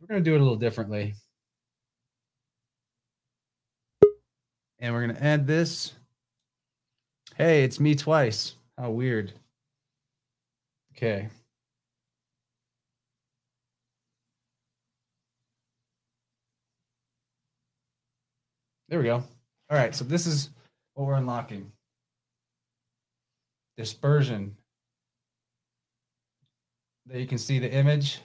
we're 0.00 0.08
to 0.22 0.30
do 0.30 0.34
it 0.34 0.40
a 0.40 0.42
little 0.42 0.58
differently. 0.58 1.14
And 4.80 4.92
we're 4.92 5.06
to 5.16 5.24
add 5.24 5.46
this. 5.46 5.94
Hey, 7.36 7.64
it's 7.64 7.80
me 7.80 7.94
twice. 7.94 8.56
How 8.76 8.90
weird. 8.90 9.32
Okay. 10.94 11.28
There 18.90 18.98
we 18.98 19.06
go. 19.06 19.14
All 19.70 19.78
right. 19.78 19.94
So 19.94 20.04
this 20.04 20.26
is 20.26 20.50
what 20.94 21.06
we're 21.06 21.14
unlocking 21.14 21.72
dispersion. 23.80 24.54
There 27.06 27.18
you 27.18 27.26
can 27.26 27.38
see 27.38 27.58
the 27.58 27.72
image. 27.72 28.20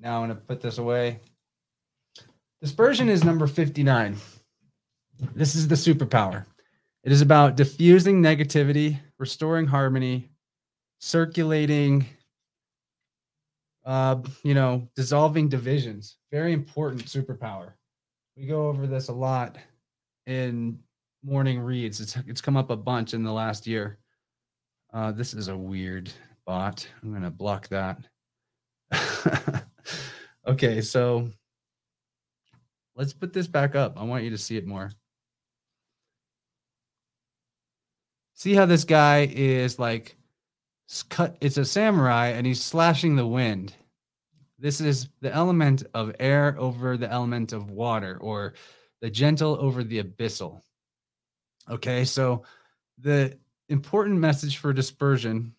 Now 0.00 0.20
I'm 0.22 0.28
going 0.28 0.38
to 0.38 0.44
put 0.44 0.60
this 0.60 0.78
away. 0.78 1.18
Dispersion 2.62 3.08
is 3.08 3.24
number 3.24 3.48
59. 3.48 4.16
This 5.34 5.56
is 5.56 5.66
the 5.66 5.74
superpower. 5.74 6.46
It 7.02 7.10
is 7.10 7.20
about 7.20 7.56
diffusing 7.56 8.22
negativity, 8.22 9.00
restoring 9.18 9.66
harmony, 9.66 10.28
circulating, 11.00 12.06
uh, 13.84 14.18
you 14.44 14.54
know, 14.54 14.88
dissolving 14.94 15.48
divisions. 15.48 16.18
Very 16.30 16.52
important 16.52 17.06
superpower. 17.06 17.72
We 18.36 18.46
go 18.46 18.68
over 18.68 18.86
this 18.86 19.08
a 19.08 19.12
lot 19.12 19.58
in 20.28 20.78
morning 21.22 21.60
reads. 21.60 22.00
It's 22.00 22.16
it's 22.26 22.40
come 22.40 22.56
up 22.56 22.70
a 22.70 22.76
bunch 22.76 23.14
in 23.14 23.22
the 23.22 23.32
last 23.32 23.66
year. 23.66 23.98
Uh, 24.92 25.12
this 25.12 25.34
is 25.34 25.48
a 25.48 25.56
weird 25.56 26.10
bot. 26.46 26.86
I'm 27.02 27.12
gonna 27.12 27.30
block 27.30 27.68
that. 27.68 27.98
okay, 30.46 30.80
so 30.80 31.30
let's 32.96 33.12
put 33.12 33.32
this 33.32 33.46
back 33.46 33.74
up. 33.74 33.98
I 33.98 34.04
want 34.04 34.24
you 34.24 34.30
to 34.30 34.38
see 34.38 34.56
it 34.56 34.66
more. 34.66 34.90
See 38.34 38.54
how 38.54 38.66
this 38.66 38.84
guy 38.84 39.30
is 39.30 39.78
like 39.78 40.16
cut 41.08 41.36
it's 41.40 41.56
a 41.56 41.64
samurai 41.64 42.28
and 42.28 42.46
he's 42.46 42.62
slashing 42.62 43.14
the 43.14 43.26
wind. 43.26 43.74
This 44.58 44.80
is 44.80 45.08
the 45.20 45.32
element 45.32 45.84
of 45.94 46.14
air 46.18 46.56
over 46.58 46.96
the 46.96 47.10
element 47.10 47.52
of 47.52 47.70
water 47.70 48.18
or 48.20 48.54
the 49.00 49.10
gentle 49.10 49.56
over 49.60 49.84
the 49.84 50.02
abyssal. 50.02 50.60
Okay, 51.70 52.04
so 52.04 52.42
the 52.98 53.38
important 53.68 54.18
message 54.18 54.56
for 54.56 54.72
dispersion. 54.72 55.54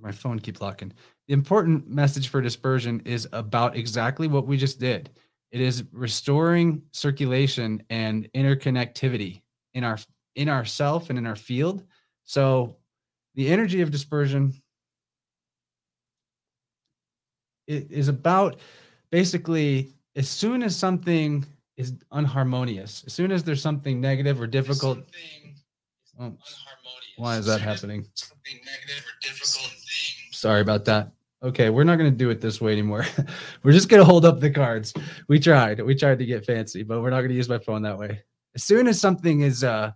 my 0.00 0.12
phone 0.12 0.38
keep 0.38 0.60
locking? 0.60 0.92
The 1.28 1.34
important 1.34 1.88
message 1.88 2.28
for 2.28 2.40
dispersion 2.40 3.00
is 3.06 3.26
about 3.32 3.74
exactly 3.74 4.28
what 4.28 4.46
we 4.46 4.56
just 4.56 4.78
did. 4.78 5.10
It 5.50 5.60
is 5.60 5.84
restoring 5.92 6.82
circulation 6.92 7.82
and 7.88 8.30
interconnectivity 8.32 9.40
in 9.72 9.82
our 9.82 9.98
in 10.36 10.48
ourself 10.48 11.10
and 11.10 11.18
in 11.18 11.26
our 11.26 11.36
field. 11.36 11.84
So 12.24 12.76
the 13.34 13.48
energy 13.48 13.80
of 13.80 13.90
dispersion 13.90 14.52
it 17.66 17.90
is 17.90 18.08
about 18.08 18.60
basically 19.10 19.94
as 20.16 20.28
soon 20.28 20.62
as 20.62 20.76
something 20.76 21.46
is 21.76 21.94
unharmonious. 22.12 23.04
As 23.06 23.12
soon 23.12 23.32
as 23.32 23.42
there's 23.42 23.62
something 23.62 24.00
negative 24.00 24.40
or 24.40 24.46
difficult, 24.46 25.00
oh, 26.20 26.36
why 27.16 27.36
is 27.36 27.46
that 27.46 27.60
happening? 27.60 28.06
Sorry 30.32 30.60
about 30.60 30.84
that. 30.86 31.12
Okay, 31.42 31.68
we're 31.68 31.84
not 31.84 31.96
going 31.96 32.10
to 32.10 32.16
do 32.16 32.30
it 32.30 32.40
this 32.40 32.60
way 32.60 32.72
anymore. 32.72 33.04
we're 33.62 33.72
just 33.72 33.88
going 33.88 34.00
to 34.00 34.04
hold 34.04 34.24
up 34.24 34.40
the 34.40 34.50
cards. 34.50 34.94
We 35.28 35.38
tried. 35.38 35.80
We 35.80 35.94
tried 35.94 36.18
to 36.20 36.26
get 36.26 36.46
fancy, 36.46 36.82
but 36.82 37.02
we're 37.02 37.10
not 37.10 37.18
going 37.18 37.28
to 37.28 37.34
use 37.34 37.48
my 37.48 37.58
phone 37.58 37.82
that 37.82 37.98
way. 37.98 38.22
As 38.54 38.64
soon 38.64 38.86
as 38.86 39.00
something 39.00 39.42
is 39.42 39.62
uh 39.64 39.92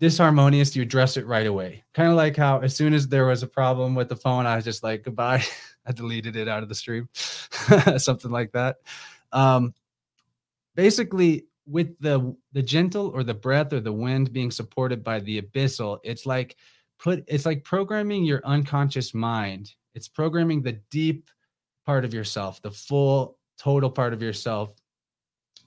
disharmonious, 0.00 0.74
you 0.74 0.82
address 0.82 1.16
it 1.16 1.26
right 1.26 1.46
away. 1.46 1.84
Kind 1.94 2.10
of 2.10 2.16
like 2.16 2.36
how 2.36 2.60
as 2.60 2.74
soon 2.74 2.94
as 2.94 3.06
there 3.06 3.26
was 3.26 3.42
a 3.42 3.46
problem 3.46 3.94
with 3.94 4.08
the 4.08 4.16
phone, 4.16 4.46
I 4.46 4.56
was 4.56 4.64
just 4.64 4.82
like, 4.82 5.04
goodbye. 5.04 5.44
I 5.86 5.92
deleted 5.92 6.36
it 6.36 6.48
out 6.48 6.62
of 6.62 6.68
the 6.68 6.74
stream. 6.74 7.08
Something 7.96 8.30
like 8.30 8.52
that. 8.52 8.76
Um, 9.32 9.74
basically 10.74 11.46
with 11.66 11.96
the 12.00 12.34
the 12.52 12.62
gentle 12.62 13.08
or 13.14 13.22
the 13.22 13.34
breath 13.34 13.72
or 13.72 13.80
the 13.80 13.92
wind 13.92 14.32
being 14.32 14.50
supported 14.50 15.04
by 15.04 15.20
the 15.20 15.40
abyssal 15.40 15.98
it's 16.02 16.26
like 16.26 16.56
put 16.98 17.24
it's 17.26 17.46
like 17.46 17.64
programming 17.64 18.24
your 18.24 18.40
unconscious 18.44 19.12
mind. 19.12 19.72
It's 19.94 20.08
programming 20.08 20.62
the 20.62 20.80
deep 20.90 21.28
part 21.84 22.04
of 22.04 22.14
yourself 22.14 22.62
the 22.62 22.70
full 22.70 23.38
total 23.58 23.90
part 23.90 24.12
of 24.12 24.22
yourself 24.22 24.74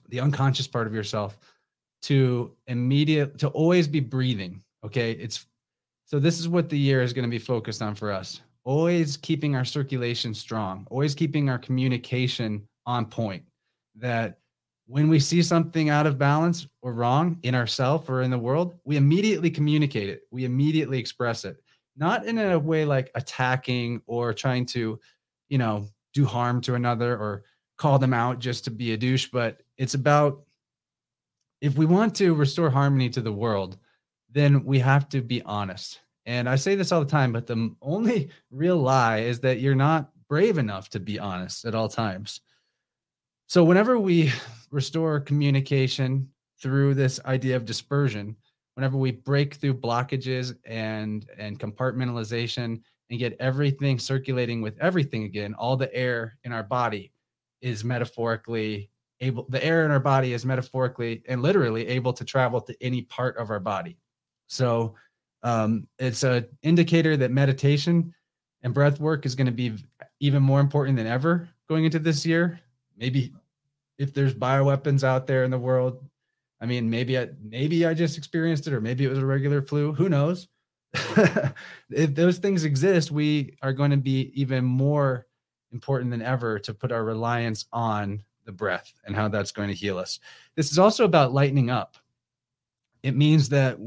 the 0.08 0.20
unconscious 0.20 0.66
part 0.66 0.86
of 0.86 0.94
yourself 0.94 1.38
to 2.02 2.52
immediate 2.66 3.38
to 3.38 3.48
always 3.48 3.86
be 3.86 4.00
breathing 4.00 4.62
okay? 4.84 5.12
It's 5.12 5.46
so 6.04 6.18
this 6.18 6.38
is 6.38 6.48
what 6.48 6.68
the 6.68 6.78
year 6.78 7.02
is 7.02 7.12
going 7.12 7.24
to 7.24 7.30
be 7.30 7.38
focused 7.38 7.82
on 7.82 7.94
for 7.94 8.12
us. 8.12 8.40
Always 8.64 9.16
keeping 9.16 9.56
our 9.56 9.64
circulation 9.64 10.34
strong 10.34 10.86
always 10.90 11.14
keeping 11.14 11.48
our 11.50 11.58
communication 11.58 12.66
on 12.86 13.06
point 13.06 13.42
that 13.96 14.38
when 14.86 15.08
we 15.08 15.18
see 15.18 15.42
something 15.42 15.88
out 15.88 16.06
of 16.06 16.18
balance 16.18 16.66
or 16.80 16.92
wrong 16.92 17.38
in 17.42 17.54
ourselves 17.54 18.08
or 18.08 18.22
in 18.22 18.30
the 18.30 18.38
world, 18.38 18.78
we 18.84 18.96
immediately 18.96 19.50
communicate 19.50 20.08
it. 20.08 20.22
We 20.30 20.44
immediately 20.44 20.98
express 20.98 21.44
it, 21.44 21.56
not 21.96 22.26
in 22.26 22.38
a 22.38 22.58
way 22.58 22.84
like 22.84 23.10
attacking 23.14 24.02
or 24.06 24.32
trying 24.32 24.66
to, 24.66 25.00
you 25.48 25.58
know, 25.58 25.88
do 26.14 26.24
harm 26.24 26.60
to 26.62 26.74
another 26.74 27.16
or 27.16 27.44
call 27.76 27.98
them 27.98 28.14
out 28.14 28.38
just 28.38 28.64
to 28.64 28.70
be 28.70 28.92
a 28.92 28.96
douche, 28.96 29.28
but 29.32 29.60
it's 29.76 29.94
about 29.94 30.42
if 31.60 31.76
we 31.76 31.86
want 31.86 32.14
to 32.16 32.34
restore 32.34 32.70
harmony 32.70 33.10
to 33.10 33.20
the 33.20 33.32
world, 33.32 33.76
then 34.30 34.64
we 34.64 34.78
have 34.78 35.08
to 35.10 35.20
be 35.20 35.42
honest. 35.42 36.00
And 36.26 36.48
I 36.48 36.56
say 36.56 36.74
this 36.74 36.92
all 36.92 37.00
the 37.00 37.10
time, 37.10 37.32
but 37.32 37.46
the 37.46 37.74
only 37.82 38.30
real 38.50 38.76
lie 38.76 39.18
is 39.18 39.40
that 39.40 39.60
you're 39.60 39.74
not 39.74 40.10
brave 40.28 40.58
enough 40.58 40.88
to 40.90 41.00
be 41.00 41.18
honest 41.18 41.64
at 41.64 41.74
all 41.74 41.88
times. 41.88 42.40
So, 43.48 43.62
whenever 43.62 43.98
we 43.98 44.32
restore 44.70 45.20
communication 45.20 46.28
through 46.60 46.94
this 46.94 47.20
idea 47.24 47.56
of 47.56 47.64
dispersion, 47.64 48.36
whenever 48.74 48.96
we 48.96 49.12
break 49.12 49.54
through 49.54 49.74
blockages 49.74 50.56
and 50.64 51.28
and 51.38 51.58
compartmentalization 51.58 52.80
and 53.08 53.18
get 53.18 53.36
everything 53.38 53.98
circulating 53.98 54.62
with 54.62 54.76
everything 54.80 55.24
again, 55.24 55.54
all 55.54 55.76
the 55.76 55.94
air 55.94 56.38
in 56.44 56.52
our 56.52 56.64
body 56.64 57.12
is 57.60 57.84
metaphorically 57.84 58.90
able 59.20 59.46
the 59.48 59.64
air 59.64 59.84
in 59.84 59.90
our 59.90 60.00
body 60.00 60.32
is 60.32 60.44
metaphorically 60.44 61.22
and 61.26 61.40
literally 61.40 61.86
able 61.86 62.12
to 62.12 62.24
travel 62.24 62.60
to 62.60 62.76
any 62.82 63.02
part 63.02 63.36
of 63.38 63.50
our 63.50 63.60
body. 63.60 63.96
So, 64.48 64.96
um, 65.42 65.86
it's 65.98 66.24
an 66.24 66.46
indicator 66.62 67.16
that 67.16 67.30
meditation 67.30 68.12
and 68.62 68.74
breath 68.74 68.98
work 68.98 69.24
is 69.24 69.36
going 69.36 69.46
to 69.46 69.52
be 69.52 69.74
even 70.18 70.42
more 70.42 70.60
important 70.60 70.96
than 70.96 71.06
ever 71.06 71.48
going 71.68 71.84
into 71.84 72.00
this 72.00 72.26
year 72.26 72.60
maybe 72.96 73.32
if 73.98 74.12
there's 74.12 74.34
bioweapons 74.34 75.04
out 75.04 75.26
there 75.26 75.44
in 75.44 75.50
the 75.50 75.58
world, 75.58 76.04
I 76.60 76.66
mean, 76.66 76.88
maybe 76.88 77.18
I 77.18 77.28
maybe 77.42 77.86
I 77.86 77.94
just 77.94 78.16
experienced 78.16 78.66
it, 78.66 78.72
or 78.72 78.80
maybe 78.80 79.04
it 79.04 79.10
was 79.10 79.18
a 79.18 79.26
regular 79.26 79.62
flu. 79.62 79.92
Who 79.92 80.08
knows? 80.08 80.48
if 81.90 82.14
those 82.14 82.38
things 82.38 82.64
exist, 82.64 83.10
we 83.10 83.56
are 83.62 83.72
going 83.72 83.90
to 83.90 83.96
be 83.96 84.32
even 84.34 84.64
more 84.64 85.26
important 85.72 86.10
than 86.10 86.22
ever 86.22 86.58
to 86.60 86.72
put 86.72 86.92
our 86.92 87.04
reliance 87.04 87.66
on 87.72 88.22
the 88.44 88.52
breath 88.52 88.92
and 89.04 89.14
how 89.14 89.28
that's 89.28 89.52
going 89.52 89.68
to 89.68 89.74
heal 89.74 89.98
us. 89.98 90.18
This 90.54 90.70
is 90.70 90.78
also 90.78 91.04
about 91.04 91.34
lightening 91.34 91.68
up. 91.68 91.96
It 93.02 93.16
means 93.16 93.48
that 93.50 93.78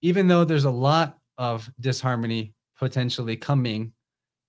even 0.00 0.28
though 0.28 0.44
there's 0.44 0.64
a 0.64 0.70
lot 0.70 1.18
of 1.36 1.68
disharmony 1.80 2.54
potentially 2.78 3.36
coming 3.36 3.92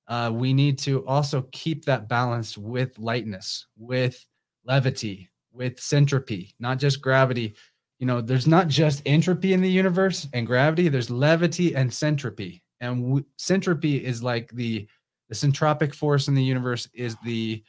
uh, 0.07 0.31
we 0.33 0.53
need 0.53 0.77
to 0.79 1.05
also 1.07 1.47
keep 1.51 1.85
that 1.85 2.07
balance 2.07 2.57
with 2.57 2.97
lightness, 2.99 3.67
with 3.77 4.23
levity, 4.65 5.29
with 5.51 5.77
syntropy, 5.77 6.53
not 6.59 6.77
just 6.77 7.01
gravity. 7.01 7.55
You 7.99 8.05
know, 8.05 8.21
there's 8.21 8.47
not 8.47 8.67
just 8.67 9.01
entropy 9.05 9.53
in 9.53 9.61
the 9.61 9.69
universe 9.69 10.27
and 10.33 10.45
gravity, 10.45 10.89
there's 10.89 11.09
levity 11.09 11.75
and 11.75 11.89
syntropy. 11.89 12.61
And 12.81 13.03
w- 13.03 13.25
syntropy 13.39 14.01
is 14.01 14.21
like 14.21 14.51
the 14.51 14.87
the 15.29 15.35
syntropic 15.35 15.95
force 15.95 16.27
in 16.27 16.35
the 16.35 16.43
universe 16.43 16.87
is 16.93 17.15
the 17.25 17.63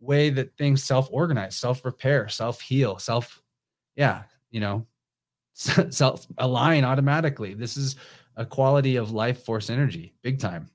way 0.00 0.30
that 0.30 0.56
things 0.56 0.82
self-organize, 0.82 1.56
self-repair, 1.56 2.28
self-heal, 2.28 2.98
self 2.98 3.42
yeah, 3.96 4.22
you 4.50 4.60
know, 4.60 4.86
self-align 5.52 6.84
automatically. 6.84 7.52
This 7.52 7.76
is 7.76 7.96
a 8.36 8.46
quality 8.46 8.96
of 8.96 9.10
life 9.10 9.44
force 9.44 9.68
energy, 9.68 10.14
big 10.22 10.38
time. 10.38 10.70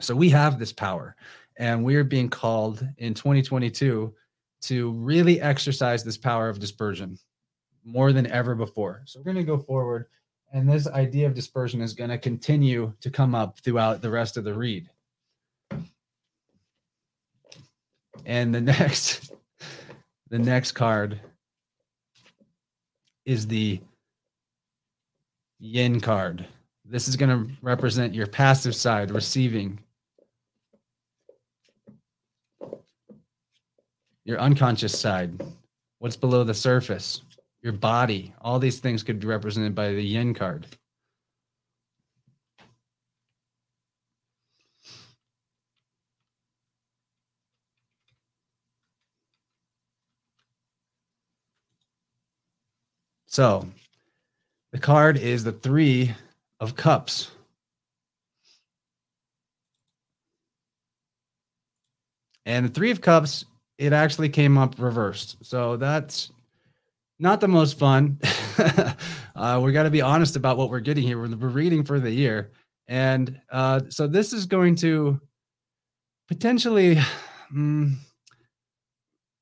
So 0.00 0.14
we 0.14 0.28
have 0.30 0.58
this 0.58 0.72
power, 0.72 1.16
and 1.56 1.82
we 1.82 1.96
are 1.96 2.04
being 2.04 2.28
called 2.28 2.86
in 2.98 3.14
2022 3.14 4.14
to 4.62 4.92
really 4.92 5.40
exercise 5.40 6.04
this 6.04 6.18
power 6.18 6.48
of 6.48 6.58
dispersion 6.58 7.18
more 7.84 8.12
than 8.12 8.26
ever 8.26 8.54
before. 8.54 9.02
So 9.04 9.20
we're 9.20 9.32
going 9.32 9.36
to 9.36 9.44
go 9.44 9.58
forward, 9.58 10.06
and 10.52 10.68
this 10.68 10.86
idea 10.88 11.26
of 11.26 11.34
dispersion 11.34 11.80
is 11.80 11.94
going 11.94 12.10
to 12.10 12.18
continue 12.18 12.92
to 13.00 13.10
come 13.10 13.34
up 13.34 13.58
throughout 13.60 14.02
the 14.02 14.10
rest 14.10 14.36
of 14.36 14.44
the 14.44 14.54
read. 14.54 14.90
And 18.24 18.54
the 18.54 18.60
next, 18.60 19.32
the 20.28 20.38
next 20.38 20.72
card 20.72 21.20
is 23.24 23.46
the 23.46 23.80
yin 25.58 26.00
card. 26.00 26.46
This 26.84 27.08
is 27.08 27.16
going 27.16 27.30
to 27.30 27.52
represent 27.62 28.14
your 28.14 28.26
passive 28.26 28.74
side, 28.74 29.10
receiving 29.10 29.80
your 34.26 34.40
unconscious 34.40 34.98
side, 34.98 35.40
what's 36.00 36.16
below 36.16 36.42
the 36.42 36.52
surface, 36.52 37.22
your 37.62 37.72
body. 37.72 38.34
All 38.40 38.58
these 38.58 38.80
things 38.80 39.04
could 39.04 39.20
be 39.20 39.26
represented 39.28 39.72
by 39.74 39.92
the 39.92 40.02
yin 40.02 40.34
card. 40.34 40.66
So 53.28 53.68
the 54.72 54.78
card 54.78 55.18
is 55.18 55.44
the 55.44 55.52
three 55.52 56.12
of 56.58 56.74
cups. 56.74 57.30
And 62.44 62.64
the 62.64 62.70
three 62.70 62.90
of 62.90 63.00
cups 63.00 63.44
it 63.78 63.92
actually 63.92 64.28
came 64.28 64.56
up 64.56 64.74
reversed. 64.78 65.36
So 65.42 65.76
that's 65.76 66.30
not 67.18 67.40
the 67.40 67.48
most 67.48 67.78
fun. 67.78 68.18
uh, 69.36 69.60
we 69.62 69.72
got 69.72 69.84
to 69.84 69.90
be 69.90 70.02
honest 70.02 70.36
about 70.36 70.56
what 70.56 70.70
we're 70.70 70.80
getting 70.80 71.04
here. 71.04 71.18
We're, 71.20 71.48
reading 71.48 71.84
for 71.84 72.00
the 72.00 72.10
year. 72.10 72.52
And 72.88 73.40
uh, 73.50 73.80
so 73.88 74.06
this 74.06 74.32
is 74.32 74.46
going 74.46 74.76
to 74.76 75.20
potentially, 76.28 76.98
um, 77.50 77.98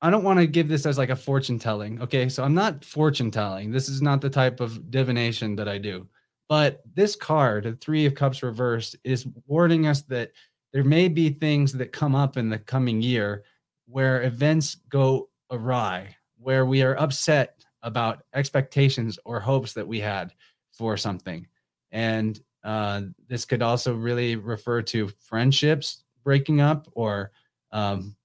I 0.02 0.11
don't 0.11 0.24
want 0.24 0.39
to 0.39 0.47
give 0.47 0.69
this 0.69 0.86
as 0.86 0.98
like 0.98 1.11
a 1.11 1.16
fortune 1.16 1.59
telling. 1.59 2.01
Okay. 2.02 2.28
So 2.28 2.44
I'm 2.44 2.55
not 2.55 2.85
fortune 2.85 3.31
telling. 3.31 3.70
This 3.70 3.89
is 3.89 4.02
not 4.02 4.20
the 4.20 4.31
type 4.31 4.61
of 4.61 4.90
divination 4.90 5.56
that 5.56 5.69
I 5.69 5.78
do. 5.78 6.06
But 6.48 6.82
this 6.94 7.16
card, 7.16 7.65
the 7.65 7.73
Three 7.73 8.05
of 8.05 8.15
Cups 8.15 8.43
reversed, 8.43 8.97
is 9.02 9.27
warning 9.47 9.86
us 9.86 10.02
that 10.02 10.32
there 10.73 10.85
may 10.85 11.09
be 11.09 11.31
things 11.31 11.73
that 11.73 11.93
come 11.93 12.15
up 12.15 12.36
in 12.36 12.51
the 12.51 12.59
coming 12.59 13.01
year 13.01 13.44
where 13.86 14.23
events 14.23 14.77
go 14.89 15.28
awry, 15.51 16.16
where 16.39 16.66
we 16.66 16.82
are 16.82 16.98
upset 16.98 17.65
about 17.82 18.24
expectations 18.35 19.19
or 19.24 19.40
hopes 19.40 19.73
that 19.74 19.86
we 19.86 20.01
had 20.01 20.32
for 20.73 20.97
something. 20.97 21.47
And 21.93 22.40
uh, 22.65 23.02
this 23.28 23.44
could 23.44 23.62
also 23.62 23.94
really 23.94 24.36
refer 24.36 24.82
to 24.82 25.09
friendships 25.20 26.05
breaking 26.24 26.61
up 26.61 26.89
or 26.93 27.31
um, 27.73 28.16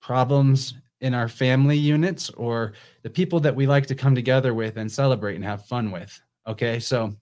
problems 0.00 0.74
in 1.00 1.14
our 1.14 1.28
family 1.28 1.78
units 1.78 2.28
or 2.30 2.74
the 3.02 3.10
people 3.10 3.40
that 3.40 3.56
we 3.56 3.66
like 3.66 3.86
to 3.86 3.94
come 3.94 4.14
together 4.14 4.52
with 4.52 4.76
and 4.76 4.92
celebrate 4.92 5.34
and 5.34 5.44
have 5.44 5.64
fun 5.64 5.90
with. 5.90 6.20
Okay. 6.46 6.78
So 6.78 7.14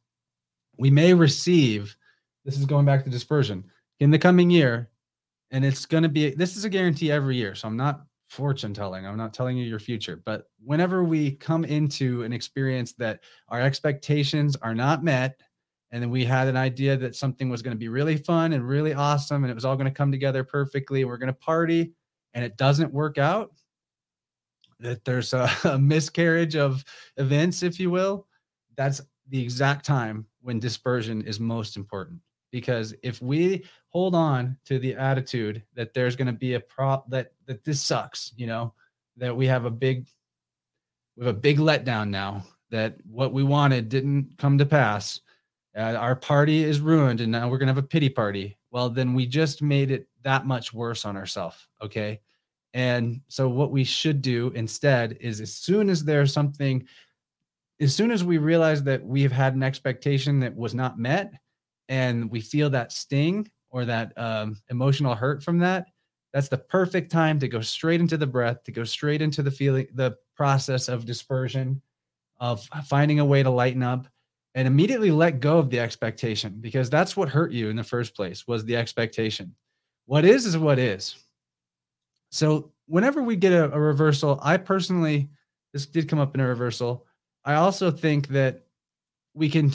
we 0.79 0.91
may 0.91 1.15
receive, 1.15 1.97
this 2.45 2.59
is 2.59 2.67
going 2.67 2.85
back 2.85 3.05
to 3.05 3.11
dispersion, 3.11 3.65
in 4.01 4.11
the 4.11 4.19
coming 4.19 4.51
year, 4.51 4.89
and 5.51 5.65
it's 5.65 5.87
going 5.87 6.03
to 6.03 6.09
be 6.09 6.31
this 6.31 6.57
is 6.57 6.65
a 6.65 6.69
guarantee 6.69 7.11
every 7.11 7.37
year 7.37 7.55
so 7.55 7.69
i'm 7.69 7.77
not 7.77 8.03
fortune 8.29 8.75
telling 8.75 9.07
i'm 9.07 9.17
not 9.17 9.33
telling 9.33 9.57
you 9.57 9.65
your 9.65 9.79
future 9.79 10.21
but 10.25 10.45
whenever 10.63 11.03
we 11.03 11.33
come 11.33 11.65
into 11.65 12.23
an 12.23 12.33
experience 12.33 12.93
that 12.93 13.21
our 13.49 13.61
expectations 13.61 14.55
are 14.57 14.75
not 14.75 15.03
met 15.03 15.41
and 15.91 16.03
then 16.03 16.11
we 16.11 16.25
had 16.25 16.49
an 16.49 16.57
idea 16.57 16.97
that 16.97 17.17
something 17.17 17.49
was 17.49 17.63
going 17.63 17.75
to 17.75 17.79
be 17.79 17.89
really 17.89 18.19
fun 18.19 18.53
and 18.53 18.69
really 18.69 18.93
awesome 18.93 19.45
and 19.45 19.51
it 19.51 19.55
was 19.55 19.65
all 19.65 19.77
going 19.77 19.87
to 19.87 19.91
come 19.91 20.13
together 20.13 20.45
perfectly 20.45 21.05
we're 21.05 21.17
going 21.17 21.29
to 21.29 21.33
party 21.33 21.93
and 22.35 22.45
it 22.45 22.57
doesn't 22.57 22.93
work 22.93 23.17
out 23.17 23.53
that 24.81 25.05
there's 25.05 25.33
a, 25.33 25.51
a 25.65 25.79
miscarriage 25.79 26.57
of 26.57 26.85
events 27.17 27.63
if 27.63 27.81
you 27.81 27.91
will 27.91 28.27
that's 28.77 29.01
the 29.31 29.43
exact 29.43 29.85
time 29.85 30.27
when 30.43 30.61
dispersion 30.61 31.23
is 31.23 31.41
most 31.41 31.77
important 31.77 32.21
because 32.51 32.95
if 33.03 33.21
we 33.21 33.65
hold 33.89 34.15
on 34.15 34.57
to 34.65 34.79
the 34.79 34.95
attitude 34.95 35.63
that 35.75 35.95
there's 35.95 36.17
going 36.17 36.27
to 36.27 36.33
be 36.33 36.55
a 36.55 36.61
prop 36.61 37.09
that 37.11 37.33
that 37.47 37.65
this 37.65 37.81
sucks 37.81 38.33
you 38.37 38.47
know 38.47 38.73
that 39.17 39.37
we 39.37 39.47
have 39.47 39.65
a 39.65 39.71
big 39.71 40.07
we 41.17 41.25
have 41.25 41.35
a 41.35 41.39
big 41.39 41.59
letdown 41.59 42.09
now 42.09 42.45
that 42.71 42.97
what 43.07 43.33
we 43.33 43.43
wanted 43.43 43.89
didn't 43.89 44.37
come 44.39 44.59
to 44.59 44.67
pass 44.67 45.21
uh, 45.77 45.95
our 45.95 46.17
party 46.17 46.65
is 46.65 46.81
ruined 46.81 47.21
and 47.21 47.31
now 47.31 47.49
we're 47.49 47.59
going 47.59 47.69
to 47.69 47.75
have 47.75 47.83
a 47.83 47.87
pity 47.87 48.09
party. 48.09 48.57
Well 48.71 48.91
then 48.91 49.15
we 49.15 49.27
just 49.27 49.63
made 49.63 49.91
it 49.91 50.09
that 50.23 50.47
much 50.47 50.73
worse 50.73 51.05
on 51.05 51.17
ourselves 51.17 51.67
okay? 51.83 52.21
And 52.75 53.23
so 53.29 53.49
what 53.49 53.71
we 53.71 53.83
should 53.85 54.21
do 54.21 54.51
instead 54.55 55.17
is 55.21 55.41
as 55.41 55.55
soon 55.55 55.89
as 55.89 56.05
there's 56.05 56.33
something 56.33 56.87
as 57.81 57.95
soon 57.95 58.11
as 58.11 58.25
we 58.25 58.39
realize 58.39 58.83
that 58.83 59.05
we've 59.05 59.33
had 59.33 59.55
an 59.55 59.63
expectation 59.63 60.41
that 60.41 60.57
was 60.57 60.75
not 60.75 60.99
met 60.99 61.33
and 61.89 62.31
we 62.31 62.41
feel 62.41 62.71
that 62.71 62.93
sting 62.93 63.51
or 63.71 63.85
that 63.85 64.13
um, 64.17 64.57
emotional 64.71 65.15
hurt 65.15 65.43
from 65.43 65.59
that, 65.59 65.87
that's 66.33 66.49
the 66.49 66.59
perfect 66.59 67.11
time 67.11 67.39
to 67.39 67.49
go 67.49 67.61
straight 67.61 68.01
into 68.01 68.17
the 68.17 68.27
breath, 68.27 68.63
to 68.65 68.73
go 68.73 68.85
straight 68.85 69.23
into 69.23 69.43
the 69.43 69.51
feeling, 69.51 69.87
the 69.95 70.17
process 70.37 70.89
of 70.89 71.07
dispersion, 71.07 71.81
of 72.39 72.65
finding 72.87 73.21
a 73.21 73.25
way 73.25 73.43
to 73.43 73.51
lighten 73.51 73.83
up 73.83 74.07
and 74.55 74.67
immediately 74.67 75.11
let 75.11 75.41
go 75.41 75.59
of 75.59 75.71
the 75.71 75.81
expectation 75.81 76.59
because 76.61 76.91
that's 76.91 77.17
what 77.17 77.29
hurt 77.29 77.53
you 77.53 77.69
in 77.69 77.77
the 77.77 77.85
first 77.85 78.15
place 78.15 78.47
was 78.47 78.65
the 78.65 78.77
expectation. 78.77 79.55
What 80.07 80.25
is 80.25 80.47
is 80.47 80.57
what 80.57 80.79
is. 80.79 81.17
So 82.31 82.73
whenever 82.87 83.23
we 83.23 83.37
get 83.37 83.53
a, 83.53 83.73
a 83.73 83.81
reversal, 83.81 84.39
I 84.43 84.57
personally, 84.57 85.29
this 85.73 85.87
did 85.87 86.09
come 86.09 86.19
up 86.19 86.35
in 86.35 86.41
a 86.41 86.47
reversal. 86.47 87.07
I 87.45 87.55
also 87.55 87.91
think 87.91 88.29
that 88.29 88.65
we 89.35 89.49
can 89.49 89.73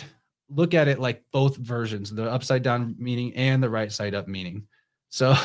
look 0.54 0.74
at 0.74 0.88
it 0.88 1.00
like 1.00 1.24
both 1.32 1.58
versions, 1.58 2.10
the 2.12 2.30
upside 2.30 2.64
down 2.64 2.96
meaning 2.98 3.34
and 3.36 3.62
the 3.62 3.70
right 3.70 3.92
side 3.92 4.14
up 4.14 4.28
meaning. 4.28 4.68
So 5.10 5.36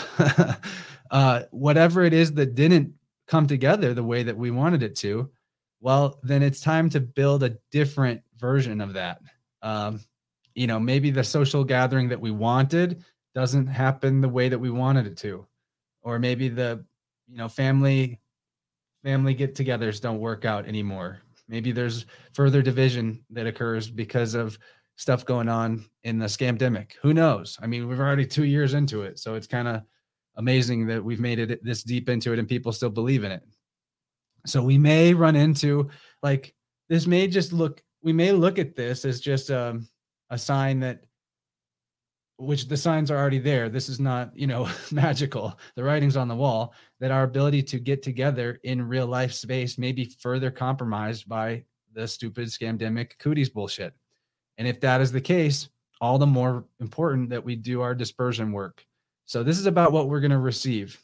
uh, 1.10 1.42
whatever 1.50 2.04
it 2.04 2.12
is 2.12 2.32
that 2.34 2.54
didn't 2.54 2.92
come 3.26 3.46
together 3.46 3.94
the 3.94 4.04
way 4.04 4.22
that 4.22 4.36
we 4.36 4.50
wanted 4.50 4.82
it 4.82 4.96
to, 4.96 5.30
well, 5.80 6.18
then 6.22 6.42
it's 6.42 6.60
time 6.60 6.90
to 6.90 7.00
build 7.00 7.42
a 7.42 7.56
different 7.70 8.22
version 8.38 8.80
of 8.80 8.94
that. 8.94 9.20
Um, 9.62 10.00
you 10.54 10.66
know, 10.66 10.80
maybe 10.80 11.10
the 11.10 11.22
social 11.22 11.64
gathering 11.64 12.08
that 12.08 12.20
we 12.20 12.30
wanted 12.30 13.04
doesn't 13.34 13.66
happen 13.66 14.20
the 14.20 14.28
way 14.28 14.48
that 14.48 14.58
we 14.58 14.70
wanted 14.70 15.06
it 15.06 15.16
to, 15.18 15.46
or 16.02 16.18
maybe 16.18 16.48
the 16.48 16.84
you 17.28 17.36
know 17.36 17.48
family 17.48 18.20
family 19.04 19.34
get-togethers 19.34 20.00
don't 20.00 20.18
work 20.18 20.44
out 20.44 20.66
anymore. 20.66 21.20
Maybe 21.46 21.72
there's 21.72 22.06
further 22.32 22.60
division 22.60 23.24
that 23.30 23.46
occurs 23.46 23.88
because 23.88 24.34
of 24.34 24.58
stuff 24.98 25.24
going 25.24 25.48
on 25.48 25.84
in 26.02 26.18
the 26.18 26.26
scamdemic. 26.26 26.92
Who 27.02 27.14
knows? 27.14 27.56
I 27.62 27.66
mean, 27.66 27.88
we're 27.88 28.00
already 28.00 28.26
two 28.26 28.44
years 28.44 28.74
into 28.74 29.02
it, 29.02 29.18
so 29.18 29.34
it's 29.34 29.46
kind 29.46 29.68
of 29.68 29.82
amazing 30.36 30.86
that 30.88 31.02
we've 31.02 31.20
made 31.20 31.38
it 31.38 31.64
this 31.64 31.82
deep 31.82 32.08
into 32.08 32.32
it 32.32 32.38
and 32.38 32.48
people 32.48 32.72
still 32.72 32.90
believe 32.90 33.24
in 33.24 33.32
it. 33.32 33.42
So 34.44 34.62
we 34.62 34.76
may 34.76 35.14
run 35.14 35.36
into 35.36 35.88
like 36.22 36.54
this 36.88 37.06
may 37.06 37.28
just 37.28 37.52
look 37.52 37.82
we 38.02 38.12
may 38.12 38.32
look 38.32 38.58
at 38.58 38.74
this 38.76 39.04
as 39.04 39.20
just 39.20 39.50
um, 39.50 39.88
a 40.30 40.38
sign 40.38 40.80
that 40.80 41.04
which 42.36 42.68
the 42.68 42.76
signs 42.76 43.10
are 43.10 43.18
already 43.18 43.40
there 43.40 43.68
this 43.68 43.88
is 43.88 43.98
not 43.98 44.30
you 44.36 44.46
know 44.46 44.68
magical 44.92 45.58
the 45.74 45.82
writing's 45.82 46.16
on 46.16 46.28
the 46.28 46.36
wall 46.36 46.72
that 47.00 47.10
our 47.10 47.24
ability 47.24 47.62
to 47.64 47.80
get 47.80 48.00
together 48.00 48.60
in 48.62 48.80
real 48.80 49.08
life 49.08 49.32
space 49.32 49.76
may 49.76 49.90
be 49.90 50.14
further 50.20 50.50
compromised 50.50 51.28
by 51.28 51.62
the 51.94 52.06
stupid 52.06 52.46
scamdemic 52.46 53.18
cooties 53.18 53.50
bullshit 53.50 53.92
and 54.58 54.68
if 54.68 54.80
that 54.80 55.00
is 55.00 55.10
the 55.10 55.20
case 55.20 55.68
all 56.00 56.18
the 56.18 56.26
more 56.26 56.64
important 56.80 57.30
that 57.30 57.44
we 57.44 57.56
do 57.56 57.80
our 57.80 57.94
dispersion 57.94 58.52
work 58.52 58.84
so 59.24 59.42
this 59.42 59.58
is 59.58 59.66
about 59.66 59.92
what 59.92 60.08
we're 60.08 60.20
going 60.20 60.30
to 60.30 60.38
receive 60.38 61.02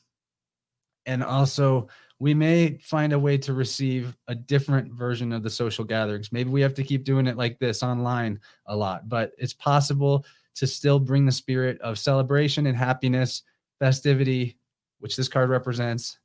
and 1.06 1.22
also 1.22 1.88
we 2.20 2.32
may 2.32 2.78
find 2.78 3.12
a 3.12 3.18
way 3.18 3.36
to 3.36 3.52
receive 3.52 4.16
a 4.28 4.34
different 4.34 4.92
version 4.92 5.32
of 5.32 5.42
the 5.42 5.50
social 5.50 5.84
gatherings. 5.84 6.32
Maybe 6.32 6.50
we 6.50 6.60
have 6.60 6.74
to 6.74 6.84
keep 6.84 7.04
doing 7.04 7.26
it 7.26 7.36
like 7.36 7.58
this 7.58 7.82
online 7.82 8.40
a 8.66 8.76
lot, 8.76 9.08
but 9.08 9.32
it's 9.36 9.52
possible 9.52 10.24
to 10.54 10.66
still 10.66 11.00
bring 11.00 11.26
the 11.26 11.32
spirit 11.32 11.80
of 11.80 11.98
celebration 11.98 12.66
and 12.66 12.76
happiness, 12.76 13.42
festivity, 13.80 14.56
which 15.00 15.16
this 15.16 15.28
card 15.28 15.50
represents, 15.50 16.18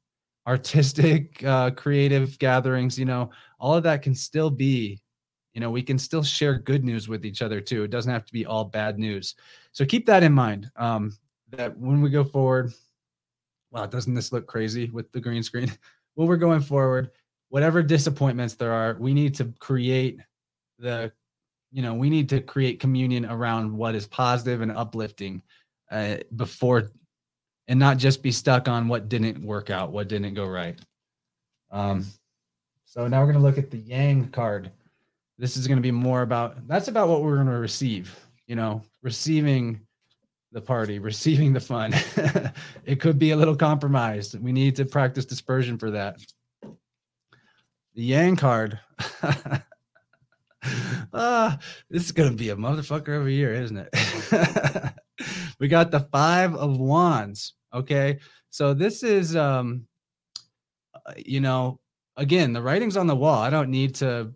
artistic, 0.48 1.44
uh, 1.44 1.72
creative 1.72 2.38
gatherings. 2.38 2.98
You 2.98 3.06
know, 3.06 3.32
all 3.60 3.74
of 3.74 3.84
that 3.84 4.02
can 4.04 4.16
still 4.16 4.50
be. 4.50 5.02
You 5.60 5.66
know, 5.66 5.72
we 5.72 5.84
can 5.84 6.00
still 6.00 6.24
share 6.24 6.58
good 6.58 6.86
news 6.86 7.10
with 7.10 7.26
each 7.26 7.42
other 7.42 7.60
too. 7.60 7.84
It 7.84 7.92
doesn't 7.92 8.14
have 8.14 8.24
to 8.24 8.32
be 8.32 8.46
all 8.46 8.64
bad 8.64 8.98
news. 8.98 9.36
So 9.74 9.84
keep 9.84 10.06
that 10.06 10.24
in 10.24 10.32
mind. 10.32 10.72
Um, 10.78 11.18
that 11.50 11.78
when 11.78 12.00
we 12.00 12.10
go 12.10 12.24
forward, 12.24 12.72
wow, 13.70 13.86
doesn't 13.86 14.14
this 14.14 14.32
look 14.32 14.48
crazy 14.48 14.90
with 14.90 15.12
the 15.12 15.20
green 15.20 15.44
screen? 15.44 15.70
well, 16.16 16.30
we're 16.30 16.38
going 16.38 16.62
forward. 16.62 17.12
Whatever 17.50 17.84
disappointments 17.84 18.54
there 18.54 18.72
are, 18.72 18.96
we 19.02 19.14
need 19.14 19.36
to 19.36 19.54
create 19.60 20.22
the, 20.78 21.12
you 21.74 21.82
know, 21.82 21.94
we 21.94 22.10
need 22.10 22.30
to 22.30 22.40
create 22.40 22.80
communion 22.80 23.26
around 23.26 23.76
what 23.76 23.96
is 23.96 24.08
positive 24.08 24.62
and 24.62 24.72
uplifting 24.72 25.44
uh, 25.92 26.20
before, 26.38 26.90
and 27.68 27.78
not 27.78 27.98
just 27.98 28.24
be 28.24 28.32
stuck 28.32 28.70
on 28.70 28.88
what 28.88 29.10
didn't 29.10 29.44
work 29.44 29.70
out, 29.70 29.92
what 29.92 30.08
didn't 30.08 30.36
go 30.36 30.46
right. 30.46 30.80
Um, 31.70 32.06
so 32.86 33.10
now 33.10 33.20
we're 33.20 33.34
going 33.34 33.44
to 33.44 33.44
look 33.44 33.58
at 33.58 33.72
the 33.72 33.80
Yang 33.80 34.30
card. 34.30 34.72
This 35.40 35.56
is 35.56 35.68
going 35.68 35.78
to 35.78 35.82
be 35.82 35.90
more 35.90 36.22
about 36.22 36.68
that's 36.68 36.90
about 36.90 37.08
what 37.08 37.24
we're 37.24 37.36
going 37.36 37.48
to 37.48 37.54
receive. 37.54 38.14
You 38.46 38.58
know, 38.58 38.84
receiving 39.02 39.80
the 40.52 40.60
party, 40.60 41.00
receiving 41.12 41.54
the 41.54 41.62
fun. 41.62 41.94
it 42.86 43.00
could 43.00 43.18
be 43.18 43.32
a 43.32 43.38
little 43.38 43.56
compromised. 43.56 44.38
We 44.38 44.52
need 44.52 44.76
to 44.76 44.86
practice 44.86 45.26
dispersion 45.26 45.78
for 45.78 45.92
that. 45.92 46.20
The 47.96 48.04
Yang 48.04 48.36
card. 48.36 48.80
ah, 51.14 51.58
this 51.90 52.04
is 52.04 52.12
gonna 52.12 52.34
be 52.34 52.50
a 52.50 52.56
motherfucker 52.58 53.16
every 53.16 53.36
year, 53.36 53.54
isn't 53.54 53.78
it? 53.78 54.94
we 55.60 55.70
got 55.70 55.90
the 55.90 56.02
five 56.12 56.54
of 56.54 56.78
wands. 56.78 57.54
Okay, 57.74 58.20
so 58.50 58.74
this 58.74 59.04
is 59.04 59.38
um, 59.38 59.88
uh, 61.06 61.14
you 61.18 61.40
know, 61.40 61.80
again, 62.18 62.52
the 62.52 62.62
writing's 62.62 62.98
on 62.98 63.08
the 63.08 63.16
wall. 63.16 63.42
I 63.42 63.50
don't 63.50 63.70
need 63.70 63.96
to. 63.96 64.34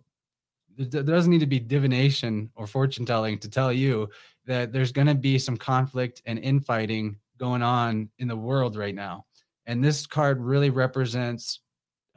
There 0.76 1.02
doesn't 1.02 1.30
need 1.30 1.40
to 1.40 1.46
be 1.46 1.60
divination 1.60 2.50
or 2.54 2.66
fortune 2.66 3.06
telling 3.06 3.38
to 3.38 3.48
tell 3.48 3.72
you 3.72 4.08
that 4.46 4.72
there's 4.72 4.92
going 4.92 5.06
to 5.06 5.14
be 5.14 5.38
some 5.38 5.56
conflict 5.56 6.22
and 6.26 6.38
infighting 6.38 7.16
going 7.38 7.62
on 7.62 8.08
in 8.18 8.28
the 8.28 8.36
world 8.36 8.76
right 8.76 8.94
now. 8.94 9.24
And 9.66 9.82
this 9.82 10.06
card 10.06 10.40
really 10.40 10.70
represents, 10.70 11.60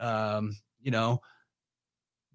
um, 0.00 0.56
you 0.80 0.90
know, 0.90 1.20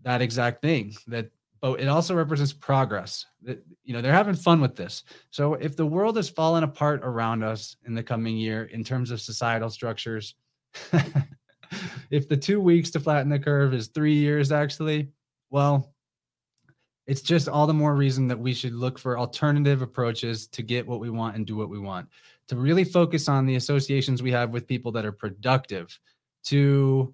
that 0.03 0.21
exact 0.21 0.61
thing 0.61 0.95
that 1.07 1.29
but 1.61 1.79
it 1.79 1.87
also 1.87 2.13
represents 2.13 2.51
progress 2.51 3.25
that 3.41 3.65
you 3.85 3.93
know 3.93 4.01
they're 4.01 4.11
having 4.11 4.35
fun 4.35 4.59
with 4.59 4.75
this 4.75 5.03
so 5.31 5.53
if 5.55 5.75
the 5.75 5.85
world 5.85 6.17
is 6.17 6.29
falling 6.29 6.63
apart 6.63 6.99
around 7.03 7.41
us 7.41 7.77
in 7.85 7.95
the 7.95 8.03
coming 8.03 8.35
year 8.35 8.65
in 8.65 8.83
terms 8.83 9.11
of 9.11 9.21
societal 9.21 9.69
structures 9.69 10.35
if 12.11 12.27
the 12.27 12.37
two 12.37 12.59
weeks 12.59 12.91
to 12.91 12.99
flatten 12.99 13.29
the 13.29 13.39
curve 13.39 13.73
is 13.73 13.87
three 13.87 14.13
years 14.13 14.51
actually 14.51 15.09
well 15.49 15.92
it's 17.05 17.21
just 17.21 17.49
all 17.49 17.67
the 17.67 17.73
more 17.73 17.95
reason 17.95 18.27
that 18.27 18.39
we 18.39 18.53
should 18.53 18.73
look 18.73 18.97
for 18.97 19.17
alternative 19.17 19.81
approaches 19.81 20.47
to 20.47 20.63
get 20.63 20.88
what 20.88 20.99
we 20.99 21.09
want 21.09 21.35
and 21.35 21.45
do 21.45 21.55
what 21.55 21.69
we 21.69 21.80
want. 21.80 22.07
To 22.47 22.55
really 22.55 22.84
focus 22.84 23.27
on 23.27 23.45
the 23.45 23.55
associations 23.55 24.23
we 24.23 24.31
have 24.31 24.51
with 24.51 24.67
people 24.67 24.91
that 24.93 25.05
are 25.05 25.11
productive 25.11 25.97
to 26.45 27.13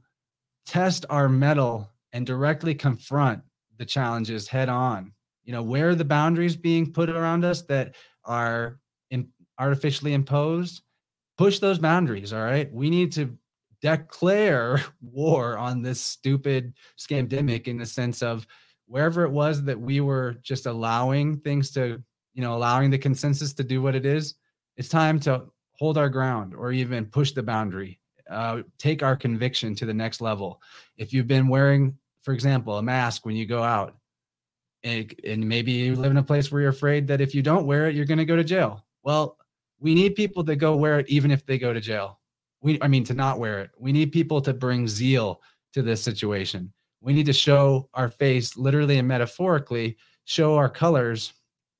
test 0.65 1.05
our 1.09 1.27
mettle 1.27 1.89
and 2.13 2.25
directly 2.25 2.75
confront 2.75 3.41
the 3.77 3.85
challenges 3.85 4.47
head 4.47 4.69
on. 4.69 5.11
You 5.43 5.53
know 5.53 5.63
where 5.63 5.89
are 5.89 5.95
the 5.95 6.05
boundaries 6.05 6.55
being 6.55 6.91
put 6.91 7.09
around 7.09 7.43
us 7.43 7.63
that 7.63 7.95
are 8.25 8.79
in, 9.09 9.29
artificially 9.57 10.13
imposed? 10.13 10.81
Push 11.37 11.59
those 11.59 11.79
boundaries 11.79 12.33
all 12.33 12.43
right? 12.43 12.71
We 12.71 12.89
need 12.89 13.11
to 13.13 13.35
declare 13.81 14.83
war 15.01 15.57
on 15.57 15.81
this 15.81 16.01
stupid 16.01 16.73
scamdemic 16.97 17.67
in 17.67 17.77
the 17.77 17.85
sense 17.85 18.21
of 18.21 18.45
wherever 18.89 19.23
it 19.23 19.31
was 19.31 19.63
that 19.63 19.79
we 19.79 20.01
were 20.01 20.35
just 20.41 20.65
allowing 20.65 21.37
things 21.37 21.69
to, 21.69 22.01
you 22.33 22.41
know, 22.41 22.55
allowing 22.55 22.89
the 22.89 22.97
consensus 22.97 23.53
to 23.53 23.63
do 23.63 23.81
what 23.81 23.95
it 23.95 24.05
is, 24.05 24.33
it's 24.77 24.89
time 24.89 25.19
to 25.19 25.43
hold 25.73 25.97
our 25.97 26.09
ground 26.09 26.55
or 26.55 26.71
even 26.71 27.05
push 27.05 27.31
the 27.31 27.43
boundary, 27.43 27.99
uh, 28.31 28.63
take 28.79 29.03
our 29.03 29.15
conviction 29.15 29.75
to 29.75 29.85
the 29.85 29.93
next 29.93 30.21
level. 30.21 30.59
If 30.97 31.13
you've 31.13 31.27
been 31.27 31.47
wearing, 31.47 31.95
for 32.23 32.33
example, 32.33 32.79
a 32.79 32.83
mask 32.83 33.27
when 33.27 33.35
you 33.35 33.45
go 33.45 33.61
out, 33.61 33.95
and, 34.83 35.13
and 35.23 35.47
maybe 35.47 35.71
you 35.71 35.95
live 35.95 36.11
in 36.11 36.17
a 36.17 36.23
place 36.23 36.51
where 36.51 36.61
you're 36.61 36.71
afraid 36.71 37.05
that 37.07 37.21
if 37.21 37.35
you 37.35 37.43
don't 37.43 37.67
wear 37.67 37.89
it, 37.89 37.95
you're 37.95 38.05
going 38.05 38.17
to 38.17 38.25
go 38.25 38.37
to 38.37 38.43
jail. 38.43 38.85
Well, 39.03 39.37
we 39.79 39.93
need 39.93 40.15
people 40.15 40.43
to 40.45 40.55
go 40.55 40.75
wear 40.75 40.99
it 40.99 41.09
even 41.09 41.31
if 41.31 41.45
they 41.45 41.59
go 41.59 41.73
to 41.73 41.81
jail. 41.81 42.19
We, 42.61 42.81
I 42.81 42.87
mean, 42.87 43.03
to 43.05 43.13
not 43.13 43.39
wear 43.39 43.59
it. 43.59 43.71
We 43.77 43.91
need 43.91 44.11
people 44.11 44.41
to 44.41 44.53
bring 44.53 44.87
zeal 44.87 45.41
to 45.73 45.81
this 45.81 46.01
situation 46.01 46.73
we 47.01 47.13
need 47.13 47.25
to 47.25 47.33
show 47.33 47.89
our 47.93 48.09
face 48.09 48.57
literally 48.57 48.97
and 48.97 49.07
metaphorically 49.07 49.97
show 50.25 50.55
our 50.55 50.69
colors 50.69 51.33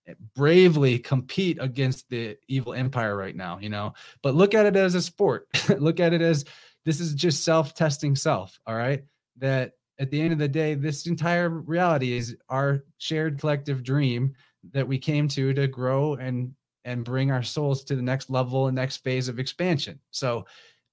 eh, 0.08 0.14
bravely 0.36 0.98
compete 1.00 1.58
against 1.62 2.10
the 2.10 2.38
evil 2.48 2.74
empire 2.74 3.16
right 3.16 3.36
now 3.36 3.60
you 3.60 3.70
know? 3.70 3.94
But 4.24 4.36
look 4.36 4.54
at 4.54 4.66
it 4.66 4.76
as 4.76 4.96
a 4.96 5.02
sport. 5.02 5.48
Look 5.78 6.00
at 6.00 6.14
it 6.14 6.22
as 6.22 6.46
this 6.86 7.00
is 7.00 7.14
just 7.14 7.44
self-testing 7.44 8.16
self 8.16 8.60
all 8.66 8.76
right? 8.76 9.04
That 9.38 9.74
at 10.00 10.10
the 10.12 10.22
end 10.22 10.34
of 10.34 10.40
the 10.40 10.48
day 10.48 10.76
this 10.76 11.06
entire 11.08 11.50
reality 11.50 12.14
is 12.14 12.38
our 12.50 12.84
shared 12.98 13.40
collective 13.40 13.84
dream 13.84 14.34
that 14.72 14.88
we 14.88 14.98
came 14.98 15.28
to 15.30 15.54
to 15.54 15.68
grow 15.68 16.16
and 16.16 16.54
and 16.86 17.04
bring 17.04 17.30
our 17.32 17.44
souls 17.44 17.84
to 17.84 17.96
the 17.96 18.02
next 18.02 18.30
level 18.30 18.68
and 18.68 18.76
next 18.76 18.98
phase 18.98 19.28
of 19.28 19.40
expansion. 19.40 20.00
So 20.12 20.46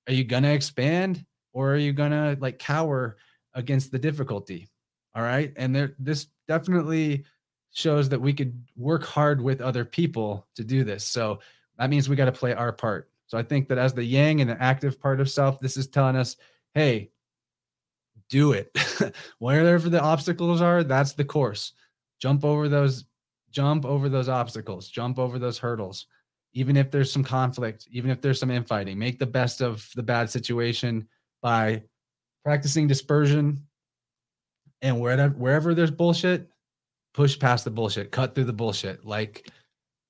are 0.08 0.12
you 0.12 0.24
gonna 0.24 0.52
expand 0.52 1.24
or 1.52 1.72
are 1.72 1.78
you 1.78 1.92
gonna 1.92 2.36
like 2.40 2.58
cower 2.58 3.16
against 3.56 3.90
the 3.90 3.98
difficulty. 3.98 4.68
All 5.16 5.22
right. 5.22 5.52
And 5.56 5.74
there, 5.74 5.94
this 5.98 6.26
definitely 6.46 7.24
shows 7.72 8.08
that 8.10 8.20
we 8.20 8.32
could 8.32 8.62
work 8.76 9.04
hard 9.04 9.40
with 9.40 9.60
other 9.60 9.84
people 9.84 10.46
to 10.54 10.62
do 10.62 10.84
this. 10.84 11.04
So 11.04 11.40
that 11.78 11.90
means 11.90 12.08
we 12.08 12.16
got 12.16 12.26
to 12.26 12.32
play 12.32 12.54
our 12.54 12.72
part. 12.72 13.10
So 13.26 13.36
I 13.36 13.42
think 13.42 13.68
that 13.68 13.78
as 13.78 13.92
the 13.92 14.04
yang 14.04 14.40
and 14.40 14.48
the 14.48 14.62
active 14.62 15.00
part 15.00 15.20
of 15.20 15.28
self, 15.28 15.58
this 15.58 15.76
is 15.76 15.88
telling 15.88 16.16
us, 16.16 16.36
hey, 16.74 17.10
do 18.28 18.52
it. 18.52 18.76
Wherever 19.38 19.88
the 19.88 20.00
obstacles 20.00 20.60
are, 20.60 20.84
that's 20.84 21.14
the 21.14 21.24
course. 21.24 21.72
Jump 22.20 22.44
over 22.44 22.68
those, 22.68 23.04
jump 23.50 23.84
over 23.84 24.08
those 24.08 24.28
obstacles, 24.28 24.88
jump 24.88 25.18
over 25.18 25.38
those 25.38 25.58
hurdles. 25.58 26.06
Even 26.52 26.76
if 26.76 26.90
there's 26.90 27.12
some 27.12 27.24
conflict, 27.24 27.86
even 27.90 28.10
if 28.10 28.20
there's 28.20 28.40
some 28.40 28.50
infighting, 28.50 28.98
make 28.98 29.18
the 29.18 29.26
best 29.26 29.60
of 29.60 29.88
the 29.96 30.02
bad 30.02 30.30
situation 30.30 31.06
by 31.42 31.82
practicing 32.46 32.86
dispersion. 32.86 33.60
And 34.80 35.00
wherever 35.00 35.34
wherever 35.34 35.74
there's 35.74 35.90
bullshit, 35.90 36.48
push 37.12 37.36
past 37.36 37.64
the 37.64 37.72
bullshit, 37.72 38.12
cut 38.12 38.36
through 38.36 38.44
the 38.44 38.52
bullshit, 38.52 39.04
like 39.04 39.48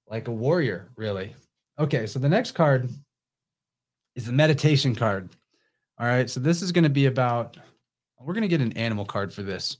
like 0.06 0.28
a 0.28 0.32
warrior, 0.32 0.90
really. 0.96 1.34
Okay, 1.78 2.06
so 2.06 2.18
the 2.18 2.28
next 2.28 2.50
card 2.50 2.90
is 4.16 4.26
the 4.26 4.32
meditation 4.32 4.94
card. 4.94 5.30
All 5.98 6.06
right, 6.06 6.28
so 6.28 6.38
this 6.38 6.60
is 6.60 6.72
going 6.72 6.84
to 6.84 6.90
be 6.90 7.06
about 7.06 7.56
we're 8.20 8.34
going 8.34 8.42
to 8.42 8.48
get 8.48 8.60
an 8.60 8.76
animal 8.76 9.06
card 9.06 9.32
for 9.32 9.42
this. 9.42 9.78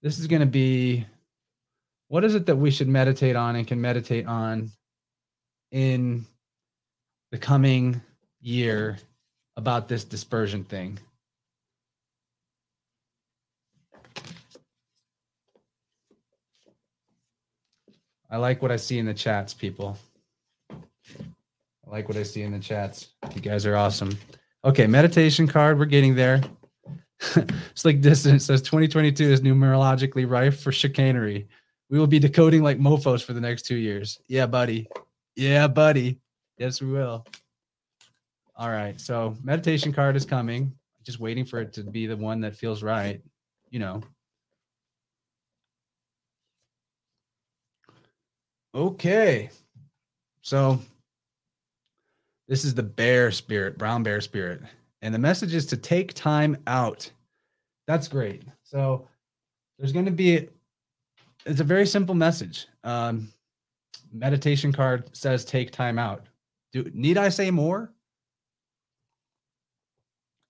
This 0.00 0.18
is 0.18 0.26
going 0.26 0.40
to 0.40 0.46
be 0.46 1.04
what 2.08 2.24
is 2.24 2.34
it 2.34 2.46
that 2.46 2.56
we 2.56 2.70
should 2.70 2.88
meditate 2.88 3.36
on 3.36 3.56
and 3.56 3.66
can 3.66 3.78
meditate 3.78 4.26
on 4.26 4.70
in 5.70 6.24
the 7.30 7.36
coming 7.36 8.00
year 8.40 8.96
about 9.58 9.86
this 9.86 10.02
dispersion 10.02 10.64
thing? 10.64 10.98
I 18.30 18.36
like 18.36 18.62
what 18.62 18.70
I 18.70 18.76
see 18.76 18.98
in 18.98 19.06
the 19.06 19.14
chats, 19.14 19.52
people. 19.52 19.98
I 20.70 21.90
like 21.90 22.08
what 22.08 22.16
I 22.16 22.22
see 22.22 22.42
in 22.42 22.52
the 22.52 22.60
chats. 22.60 23.08
You 23.34 23.40
guys 23.40 23.66
are 23.66 23.76
awesome. 23.76 24.16
Okay, 24.64 24.86
meditation 24.86 25.48
card. 25.48 25.78
We're 25.78 25.86
getting 25.86 26.14
there. 26.14 26.40
Slick 27.74 28.00
distance 28.00 28.44
says 28.44 28.62
2022 28.62 29.24
is 29.24 29.40
numerologically 29.40 30.30
rife 30.30 30.60
for 30.60 30.70
chicanery. 30.70 31.48
We 31.88 31.98
will 31.98 32.06
be 32.06 32.20
decoding 32.20 32.62
like 32.62 32.78
mofos 32.78 33.24
for 33.24 33.32
the 33.32 33.40
next 33.40 33.62
two 33.62 33.74
years. 33.74 34.20
Yeah, 34.28 34.46
buddy. 34.46 34.88
Yeah, 35.34 35.66
buddy. 35.66 36.20
Yes, 36.56 36.80
we 36.80 36.92
will. 36.92 37.26
All 38.54 38.70
right. 38.70 39.00
So 39.00 39.36
meditation 39.42 39.92
card 39.92 40.14
is 40.14 40.24
coming. 40.24 40.72
Just 41.02 41.18
waiting 41.18 41.44
for 41.44 41.60
it 41.60 41.72
to 41.72 41.82
be 41.82 42.06
the 42.06 42.16
one 42.16 42.40
that 42.42 42.54
feels 42.54 42.82
right. 42.82 43.20
You 43.70 43.80
know. 43.80 44.02
Okay. 48.74 49.50
So 50.42 50.78
this 52.48 52.64
is 52.64 52.74
the 52.74 52.82
bear 52.82 53.30
spirit, 53.30 53.78
brown 53.78 54.02
bear 54.02 54.20
spirit. 54.20 54.60
And 55.02 55.14
the 55.14 55.18
message 55.18 55.54
is 55.54 55.66
to 55.66 55.76
take 55.76 56.14
time 56.14 56.56
out. 56.66 57.10
That's 57.86 58.08
great. 58.08 58.42
So 58.62 59.08
there's 59.78 59.92
going 59.92 60.04
to 60.04 60.10
be, 60.10 60.48
it's 61.46 61.60
a 61.60 61.64
very 61.64 61.86
simple 61.86 62.14
message. 62.14 62.66
Um, 62.84 63.32
meditation 64.12 64.72
card 64.72 65.16
says 65.16 65.44
take 65.44 65.70
time 65.70 65.98
out. 65.98 66.26
Do 66.72 66.90
need 66.94 67.18
I 67.18 67.28
say 67.28 67.50
more? 67.50 67.92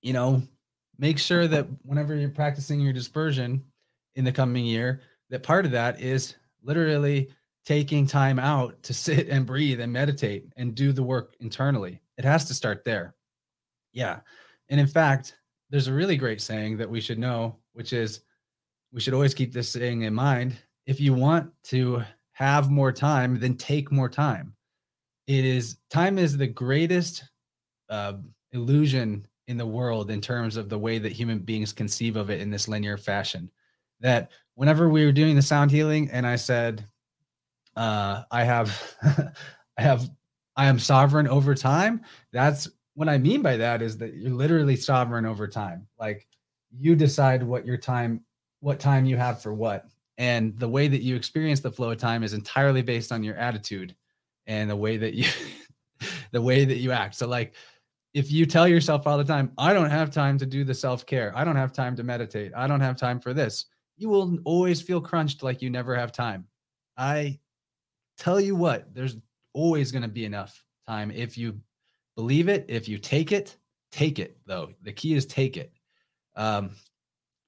You 0.02 0.12
know, 0.12 0.42
make 0.98 1.18
sure 1.18 1.47
that 1.47 1.66
whenever 1.82 2.14
you're 2.14 2.30
practicing 2.30 2.80
your 2.80 2.92
dispersion 2.92 3.62
in 4.16 4.24
the 4.24 4.32
coming 4.32 4.64
year, 4.64 5.01
that 5.30 5.42
part 5.42 5.64
of 5.64 5.72
that 5.72 6.01
is 6.01 6.34
literally 6.62 7.30
taking 7.64 8.06
time 8.06 8.38
out 8.38 8.82
to 8.82 8.94
sit 8.94 9.28
and 9.28 9.46
breathe 9.46 9.80
and 9.80 9.92
meditate 9.92 10.46
and 10.56 10.74
do 10.74 10.92
the 10.92 11.02
work 11.02 11.36
internally. 11.40 12.00
It 12.16 12.24
has 12.24 12.46
to 12.46 12.54
start 12.54 12.84
there. 12.84 13.14
Yeah. 13.92 14.20
And 14.68 14.80
in 14.80 14.86
fact, 14.86 15.36
there's 15.70 15.88
a 15.88 15.92
really 15.92 16.16
great 16.16 16.40
saying 16.40 16.78
that 16.78 16.90
we 16.90 17.00
should 17.00 17.18
know, 17.18 17.56
which 17.72 17.92
is 17.92 18.20
we 18.92 19.00
should 19.00 19.14
always 19.14 19.34
keep 19.34 19.52
this 19.52 19.68
saying 19.68 20.02
in 20.02 20.14
mind. 20.14 20.56
If 20.86 21.00
you 21.00 21.14
want 21.14 21.50
to 21.64 22.02
have 22.32 22.70
more 22.70 22.92
time, 22.92 23.38
then 23.38 23.56
take 23.56 23.92
more 23.92 24.08
time. 24.08 24.54
It 25.26 25.44
is 25.44 25.76
time 25.90 26.18
is 26.18 26.36
the 26.36 26.46
greatest 26.46 27.24
uh, 27.88 28.14
illusion 28.52 29.26
in 29.46 29.56
the 29.56 29.66
world 29.66 30.10
in 30.10 30.20
terms 30.20 30.56
of 30.56 30.68
the 30.68 30.78
way 30.78 30.98
that 30.98 31.12
human 31.12 31.40
beings 31.40 31.72
conceive 31.72 32.16
of 32.16 32.30
it 32.30 32.40
in 32.40 32.50
this 32.50 32.66
linear 32.68 32.96
fashion. 32.96 33.50
That 34.00 34.30
whenever 34.54 34.88
we 34.88 35.04
were 35.04 35.12
doing 35.12 35.36
the 35.36 35.42
sound 35.42 35.70
healing, 35.70 36.08
and 36.10 36.26
I 36.26 36.36
said, 36.36 36.86
uh, 37.81 38.24
I 38.31 38.44
have, 38.44 38.94
I 39.78 39.82
have, 39.82 40.11
I 40.55 40.66
am 40.66 40.78
sovereign 40.78 41.27
over 41.27 41.55
time. 41.55 42.02
That's 42.31 42.69
what 42.93 43.09
I 43.09 43.16
mean 43.16 43.40
by 43.40 43.57
that 43.57 43.81
is 43.81 43.97
that 43.98 44.12
you're 44.12 44.31
literally 44.32 44.77
sovereign 44.77 45.24
over 45.24 45.48
time. 45.48 45.86
Like 45.98 46.27
you 46.78 46.94
decide 46.94 47.43
what 47.43 47.65
your 47.65 47.78
time, 47.78 48.23
what 48.61 48.81
time 48.81 49.07
you 49.07 49.16
have 49.16 49.40
for 49.40 49.55
what. 49.55 49.86
And 50.19 50.59
the 50.59 50.69
way 50.69 50.89
that 50.89 51.01
you 51.01 51.16
experience 51.16 51.61
the 51.61 51.73
flow 51.73 51.93
of 51.93 51.97
time 51.97 52.23
is 52.23 52.35
entirely 52.35 52.82
based 52.82 53.12
on 53.12 53.24
your 53.24 53.36
attitude 53.36 53.97
and 54.47 54.69
the 54.69 54.77
way 54.77 54.98
that 54.98 55.15
you, 55.15 55.24
the 56.32 56.43
way 56.43 56.66
that 56.66 56.77
you 56.77 56.93
act. 56.93 57.15
So, 57.15 57.27
like, 57.27 57.55
if 58.12 58.31
you 58.31 58.44
tell 58.44 58.69
yourself 58.69 59.07
all 59.07 59.16
the 59.16 59.24
time, 59.24 59.52
I 59.57 59.73
don't 59.73 59.89
have 59.89 60.11
time 60.11 60.36
to 60.36 60.44
do 60.44 60.65
the 60.65 60.74
self 60.74 61.07
care, 61.07 61.32
I 61.35 61.44
don't 61.44 61.57
have 61.57 61.73
time 61.73 61.97
to 61.97 62.02
meditate, 62.02 62.52
I 62.55 62.66
don't 62.66 62.81
have 62.81 62.97
time 62.97 63.20
for 63.20 63.32
this, 63.32 63.66
you 63.97 64.11
will 64.11 64.36
always 64.44 64.82
feel 64.82 65.01
crunched 65.01 65.43
like 65.43 65.62
you 65.62 65.70
never 65.70 65.94
have 65.94 66.12
time. 66.12 66.44
I 66.98 67.39
tell 68.20 68.40
you 68.40 68.55
what, 68.55 68.94
there's 68.94 69.16
always 69.55 69.90
going 69.90 70.02
to 70.02 70.09
be 70.09 70.24
enough 70.24 70.62
time 70.86 71.10
if 71.10 71.36
you 71.36 71.59
believe 72.14 72.48
it. 72.48 72.66
If 72.68 72.88
you 72.88 72.98
take 72.98 73.32
it, 73.32 73.56
take 73.90 74.18
it 74.18 74.36
though. 74.47 74.70
The 74.82 74.92
key 74.92 75.14
is 75.14 75.26
take 75.26 75.56
it, 75.56 75.72
um, 76.36 76.70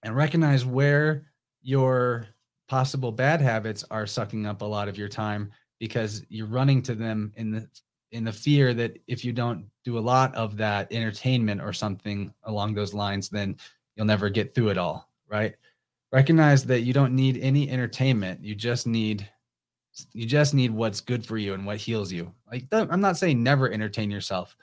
and 0.03 0.17
recognize 0.17 0.65
where 0.65 1.27
your 1.61 2.27
possible 2.69 3.13
bad 3.13 3.41
habits 3.41 3.85
are 3.91 4.07
sucking 4.07 4.47
up 4.47 4.63
a 4.63 4.65
lot 4.65 4.89
of 4.89 4.97
your 4.97 5.09
time 5.09 5.53
because 5.79 6.25
you're 6.29 6.47
running 6.47 6.81
to 6.83 6.95
them 6.95 7.33
in 7.37 7.51
the 7.51 7.69
in 8.13 8.25
the 8.25 8.33
fear 8.33 8.75
that 8.75 8.99
if 9.07 9.25
you 9.25 9.33
don't 9.33 9.67
do 9.85 9.99
a 9.99 10.01
lot 10.01 10.35
of 10.35 10.57
that 10.57 10.93
entertainment 10.93 11.61
or 11.61 11.73
something 11.73 12.33
along 12.45 12.75
those 12.75 12.93
lines, 12.93 13.29
then 13.29 13.57
you'll 13.97 14.07
never 14.07 14.29
get 14.29 14.55
through 14.55 14.69
it 14.69 14.79
all. 14.79 15.09
Right? 15.29 15.55
Recognize 16.13 16.65
that 16.65 16.81
you 16.81 16.93
don't 16.93 17.15
need 17.15 17.39
any 17.39 17.71
entertainment. 17.71 18.45
You 18.45 18.55
just 18.55 18.87
need 18.87 19.29
you 20.13 20.27
just 20.27 20.55
need 20.55 20.71
what's 20.71 21.01
good 21.01 21.25
for 21.25 21.37
you 21.37 21.55
and 21.55 21.67
what 21.67 21.77
heals 21.77 22.13
you. 22.13 22.33
Like 22.51 22.67
I'm 22.73 23.01
not 23.01 23.19
saying 23.19 23.43
never 23.43 23.71
entertain 23.71 24.11
yourself, 24.11 24.57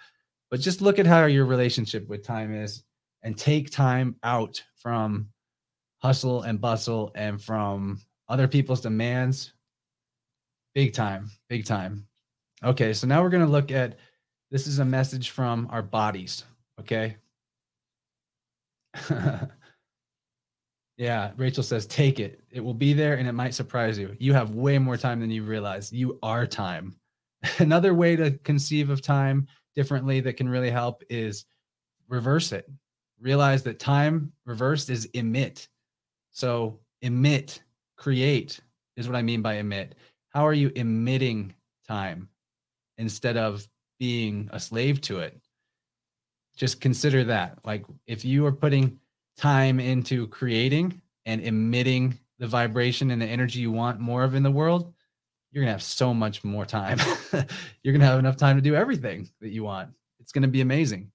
but 0.49 0.59
just 0.59 0.81
look 0.81 0.99
at 0.99 1.05
how 1.05 1.25
your 1.25 1.45
relationship 1.45 2.07
with 2.07 2.23
time 2.23 2.53
is 2.53 2.83
and 3.23 3.37
take 3.37 3.69
time 3.69 4.15
out 4.23 4.63
from 4.75 5.29
hustle 5.99 6.43
and 6.43 6.59
bustle 6.59 7.11
and 7.15 7.41
from 7.41 7.99
other 8.27 8.47
people's 8.47 8.81
demands. 8.81 9.53
Big 10.73 10.93
time, 10.93 11.29
big 11.47 11.65
time. 11.65 12.05
Okay, 12.63 12.93
so 12.93 13.07
now 13.07 13.21
we're 13.21 13.29
going 13.29 13.45
to 13.45 13.51
look 13.51 13.71
at 13.71 13.97
this 14.51 14.67
is 14.67 14.79
a 14.79 14.85
message 14.85 15.29
from 15.29 15.67
our 15.71 15.83
bodies, 15.83 16.45
okay? 16.79 17.17
Yeah, 20.99 21.31
Rachel 21.37 21.63
says, 21.63 21.85
take 21.85 22.19
it. 22.19 22.41
It 22.51 22.59
will 22.59 22.73
be 22.73 22.91
there 22.91 23.15
and 23.15 23.25
it 23.25 23.31
might 23.31 23.53
surprise 23.53 23.97
you. 23.97 24.17
You 24.19 24.33
have 24.33 24.51
way 24.51 24.77
more 24.77 24.97
time 24.97 25.21
than 25.21 25.31
you 25.31 25.43
realize. 25.43 25.93
You 25.93 26.19
are 26.21 26.45
time. 26.45 26.97
Another 27.59 27.93
way 27.93 28.17
to 28.17 28.31
conceive 28.39 28.89
of 28.89 29.01
time 29.01 29.47
differently 29.77 30.19
that 30.19 30.33
can 30.33 30.49
really 30.49 30.69
help 30.69 31.01
is 31.09 31.45
reverse 32.09 32.51
it. 32.51 32.69
Realize 33.17 33.63
that 33.63 33.79
time 33.79 34.33
reversed 34.45 34.89
is 34.89 35.05
emit. 35.13 35.69
So, 36.31 36.81
emit, 37.01 37.63
create 37.95 38.59
is 38.97 39.07
what 39.07 39.15
I 39.15 39.21
mean 39.21 39.41
by 39.41 39.53
emit. 39.53 39.95
How 40.31 40.45
are 40.45 40.53
you 40.53 40.69
emitting 40.75 41.55
time 41.87 42.27
instead 42.97 43.37
of 43.37 43.65
being 43.99 44.49
a 44.51 44.59
slave 44.59 44.99
to 45.03 45.19
it? 45.19 45.39
Just 46.57 46.81
consider 46.81 47.23
that. 47.23 47.57
Like, 47.63 47.85
if 48.05 48.25
you 48.25 48.45
are 48.45 48.51
putting 48.51 48.99
time 49.39 49.79
into 49.79 50.27
creating 50.27 51.01
and 51.25 51.41
emitting 51.41 52.17
the 52.39 52.47
vibration 52.47 53.11
and 53.11 53.21
the 53.21 53.25
energy 53.25 53.59
you 53.59 53.71
want 53.71 53.99
more 53.99 54.23
of 54.23 54.35
in 54.35 54.43
the 54.43 54.51
world, 54.51 54.93
you're 55.51 55.63
going 55.63 55.69
to 55.69 55.73
have 55.73 55.83
so 55.83 56.13
much 56.13 56.43
more 56.43 56.65
time. 56.65 56.99
you're 57.83 57.93
going 57.93 58.01
to 58.01 58.05
have 58.05 58.19
enough 58.19 58.37
time 58.37 58.55
to 58.55 58.61
do 58.61 58.75
everything 58.75 59.29
that 59.41 59.49
you 59.49 59.63
want. 59.63 59.89
It's 60.19 60.31
going 60.31 60.43
to 60.43 60.47
be 60.47 60.61
amazing. 60.61 61.11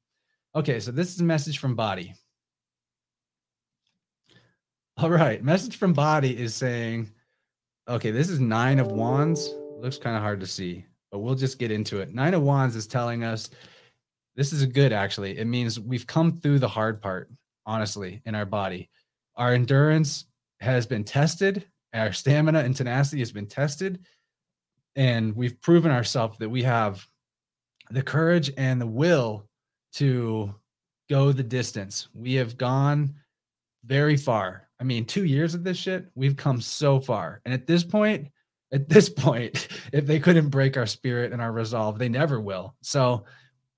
Okay, 0.54 0.80
so 0.80 0.90
this 0.90 1.14
is 1.14 1.20
a 1.20 1.24
message 1.24 1.58
from 1.58 1.74
body. 1.74 2.14
All 4.96 5.10
right, 5.10 5.42
message 5.42 5.76
from 5.76 5.92
body 5.92 6.38
is 6.38 6.54
saying, 6.54 7.10
okay, 7.88 8.10
this 8.10 8.28
is 8.28 8.40
nine 8.40 8.78
of 8.78 8.92
wands. 8.92 9.52
Looks 9.78 9.98
kind 9.98 10.16
of 10.16 10.22
hard 10.22 10.40
to 10.40 10.46
see, 10.46 10.84
but 11.10 11.18
we'll 11.18 11.34
just 11.34 11.58
get 11.58 11.70
into 11.70 12.00
it. 12.00 12.14
Nine 12.14 12.34
of 12.34 12.42
wands 12.42 12.76
is 12.76 12.86
telling 12.86 13.24
us 13.24 13.50
this 14.36 14.52
is 14.52 14.64
good 14.66 14.92
actually. 14.92 15.36
It 15.38 15.46
means 15.46 15.78
we've 15.78 16.06
come 16.06 16.32
through 16.32 16.60
the 16.60 16.68
hard 16.68 17.02
part 17.02 17.30
honestly, 17.66 18.22
in 18.24 18.34
our 18.34 18.46
body. 18.46 18.90
Our 19.36 19.54
endurance 19.54 20.26
has 20.60 20.86
been 20.86 21.04
tested, 21.04 21.66
our 21.92 22.12
stamina 22.12 22.60
and 22.60 22.74
tenacity 22.74 23.20
has 23.20 23.32
been 23.32 23.46
tested, 23.46 24.00
and 24.96 25.34
we've 25.34 25.60
proven 25.60 25.90
ourselves 25.90 26.38
that 26.38 26.48
we 26.48 26.62
have 26.62 27.06
the 27.90 28.02
courage 28.02 28.52
and 28.56 28.80
the 28.80 28.86
will 28.86 29.48
to 29.94 30.54
go 31.10 31.32
the 31.32 31.42
distance. 31.42 32.08
We 32.14 32.34
have 32.34 32.56
gone 32.56 33.14
very 33.84 34.16
far. 34.16 34.68
I 34.80 34.84
mean, 34.84 35.04
two 35.04 35.24
years 35.24 35.54
of 35.54 35.64
this 35.64 35.76
shit, 35.76 36.06
we've 36.14 36.36
come 36.36 36.60
so 36.60 37.00
far. 37.00 37.40
And 37.44 37.52
at 37.52 37.66
this 37.66 37.84
point, 37.84 38.28
at 38.72 38.88
this 38.88 39.08
point, 39.10 39.68
if 39.92 40.06
they 40.06 40.18
couldn't 40.18 40.48
break 40.48 40.76
our 40.76 40.86
spirit 40.86 41.32
and 41.32 41.40
our 41.40 41.52
resolve, 41.52 41.98
they 41.98 42.08
never 42.08 42.40
will. 42.40 42.74
So 42.82 43.24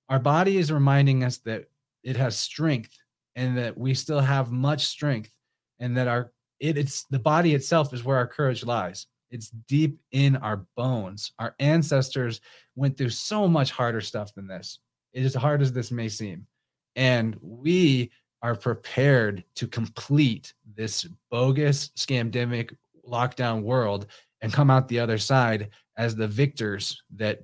our 0.09 0.19
body 0.19 0.59
is 0.59 0.71
reminding 0.71 1.25
us 1.25 1.39
that 1.39 1.65
it 2.03 2.17
has 2.17 2.39
strength 2.39 2.97
and 3.37 3.57
that 3.57 3.79
we 3.79 3.95
still 3.95 4.21
have 4.21 4.51
much 4.51 4.87
strength 4.87 5.31
and 5.79 5.97
that 5.97 6.09
our 6.09 6.33
it, 6.59 6.79
it's 6.79 7.05
the 7.11 7.19
body 7.19 7.55
itself 7.55 7.93
is 7.93 8.03
where 8.03 8.17
our 8.17 8.27
courage 8.27 8.65
lies. 8.65 9.07
It's 9.31 9.51
deep 9.69 9.99
in 10.13 10.37
our 10.37 10.65
bones. 10.77 11.33
Our 11.39 11.55
ancestors 11.59 12.41
went 12.77 12.97
through 12.97 13.11
so 13.11 13.47
much 13.47 13.71
harder 13.71 14.01
stuff 14.01 14.35
than 14.35 14.47
this. 14.47 14.79
It 15.13 15.25
is 15.25 15.35
hard 15.35 15.61
as 15.61 15.73
this 15.73 15.91
may 15.91 16.09
seem. 16.09 16.47
And 16.95 17.37
we 17.43 18.11
are 18.43 18.55
prepared 18.55 19.45
to 19.57 19.67
complete 19.67 20.55
this 20.77 21.07
bogus, 21.31 21.89
scamdemic 21.97 22.75
lockdown 23.07 23.63
world 23.63 24.07
and 24.41 24.53
come 24.53 24.71
out 24.71 24.89
the 24.89 25.01
other 25.01 25.19
side 25.19 25.71
as 25.99 26.15
the 26.15 26.29
victors 26.29 27.03
that 27.17 27.41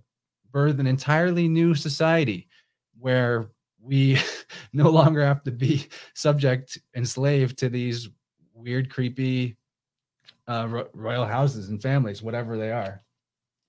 birth 0.52 0.78
an 0.78 0.86
entirely 0.86 1.48
new 1.48 1.74
society 1.74 2.48
where 2.98 3.48
we 3.82 4.18
no 4.72 4.90
longer 4.90 5.24
have 5.24 5.42
to 5.44 5.50
be 5.50 5.88
subject 6.14 6.78
and 6.94 7.08
slave 7.08 7.56
to 7.56 7.68
these 7.68 8.08
weird, 8.54 8.90
creepy 8.90 9.56
uh, 10.48 10.66
ro- 10.68 10.88
royal 10.92 11.26
houses 11.26 11.68
and 11.68 11.82
families, 11.82 12.22
whatever 12.22 12.56
they 12.56 12.70
are. 12.70 13.02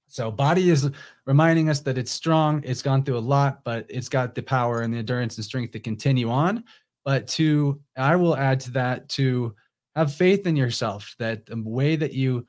So, 0.08 0.30
body 0.30 0.70
is 0.70 0.92
reminding 1.26 1.70
us 1.70 1.80
that 1.82 1.98
it's 1.98 2.12
strong. 2.12 2.62
It's 2.64 2.84
gone 2.84 3.04
through 3.04 3.18
a 3.18 3.20
lot, 3.20 3.64
but 3.64 3.86
it's 3.90 4.10
got 4.10 4.36
the 4.36 4.44
power 4.44 4.82
and 4.82 4.94
the 4.94 5.00
endurance 5.00 5.38
and 5.38 5.46
strength 5.46 5.72
to 5.72 5.80
continue 5.80 6.30
on. 6.30 6.64
But 7.04 7.28
to, 7.30 7.82
I 7.98 8.16
will 8.16 8.38
add 8.38 8.60
to 8.62 8.72
that 8.72 9.10
to 9.10 9.56
have 9.96 10.14
faith 10.14 10.46
in 10.46 10.56
yourself 10.56 11.16
that 11.20 11.46
the 11.46 11.62
way 11.62 11.96
that 11.96 12.14
you 12.14 12.48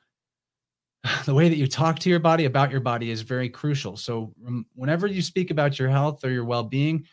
the 1.25 1.35
way 1.35 1.49
that 1.49 1.57
you 1.57 1.67
talk 1.67 1.99
to 2.01 2.11
your 2.11 2.19
body 2.19 2.45
about 2.45 2.71
your 2.71 2.81
body 2.81 3.11
is 3.11 3.23
very 3.23 3.49
crucial. 3.49 3.97
So 3.97 4.35
whenever 4.75 5.07
you 5.07 5.23
speak 5.23 5.51
about 5.51 5.79
your 5.79 5.89
health 5.89 6.25
or 6.25 6.31
your 6.31 6.45
well-being, 6.45 7.07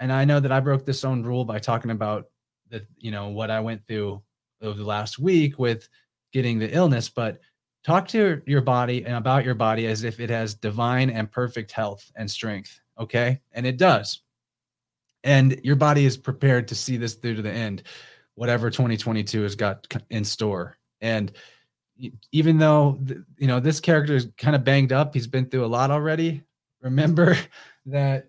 and 0.00 0.12
I 0.12 0.24
know 0.24 0.40
that 0.40 0.52
I 0.52 0.60
broke 0.60 0.84
this 0.84 1.04
own 1.04 1.22
rule 1.22 1.44
by 1.44 1.58
talking 1.58 1.90
about 1.90 2.26
the, 2.70 2.86
you 2.98 3.10
know, 3.10 3.28
what 3.28 3.50
I 3.50 3.60
went 3.60 3.86
through 3.86 4.22
over 4.62 4.78
the 4.78 4.84
last 4.84 5.18
week 5.18 5.58
with 5.58 5.88
getting 6.32 6.58
the 6.58 6.72
illness, 6.74 7.08
but 7.08 7.40
talk 7.84 8.08
to 8.08 8.42
your 8.46 8.60
body 8.60 9.04
and 9.04 9.16
about 9.16 9.44
your 9.44 9.54
body 9.54 9.86
as 9.86 10.04
if 10.04 10.20
it 10.20 10.30
has 10.30 10.54
divine 10.54 11.10
and 11.10 11.30
perfect 11.30 11.72
health 11.72 12.10
and 12.16 12.30
strength. 12.30 12.80
Okay. 12.98 13.40
And 13.52 13.66
it 13.66 13.76
does. 13.76 14.22
And 15.24 15.60
your 15.64 15.76
body 15.76 16.04
is 16.04 16.16
prepared 16.16 16.68
to 16.68 16.74
see 16.74 16.96
this 16.96 17.14
through 17.14 17.36
to 17.36 17.42
the 17.42 17.52
end, 17.52 17.82
whatever 18.34 18.70
2022 18.70 19.42
has 19.42 19.54
got 19.54 19.86
in 20.10 20.24
store. 20.24 20.76
And 21.00 21.32
even 22.32 22.58
though 22.58 22.98
you 23.36 23.46
know 23.46 23.60
this 23.60 23.80
character 23.80 24.14
is 24.14 24.28
kind 24.36 24.54
of 24.54 24.64
banged 24.64 24.92
up 24.92 25.14
he's 25.14 25.26
been 25.26 25.46
through 25.46 25.64
a 25.64 25.66
lot 25.66 25.90
already 25.90 26.42
remember 26.80 27.36
that 27.86 28.28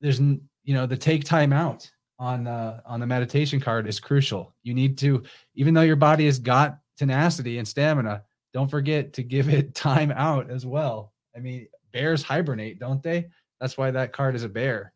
there's 0.00 0.20
you 0.68 0.74
know 0.74 0.84
the 0.84 0.98
take 0.98 1.24
time 1.24 1.50
out 1.50 1.90
on 2.18 2.46
uh, 2.46 2.82
on 2.84 3.00
the 3.00 3.06
meditation 3.06 3.58
card 3.58 3.88
is 3.88 3.98
crucial. 3.98 4.54
You 4.62 4.74
need 4.74 4.98
to 4.98 5.22
even 5.54 5.72
though 5.72 5.80
your 5.80 5.96
body 5.96 6.26
has 6.26 6.38
got 6.38 6.80
tenacity 6.98 7.56
and 7.56 7.66
stamina 7.66 8.22
don't 8.52 8.70
forget 8.70 9.14
to 9.14 9.22
give 9.22 9.48
it 9.48 9.74
time 9.88 10.10
out 10.10 10.50
as 10.50 10.66
well. 10.66 11.14
I 11.34 11.40
mean 11.40 11.68
bears 11.90 12.22
hibernate 12.22 12.78
don't 12.78 13.02
they? 13.02 13.28
That's 13.62 13.78
why 13.78 13.90
that 13.92 14.12
card 14.12 14.36
is 14.36 14.44
a 14.44 14.48
bear. 14.48 14.92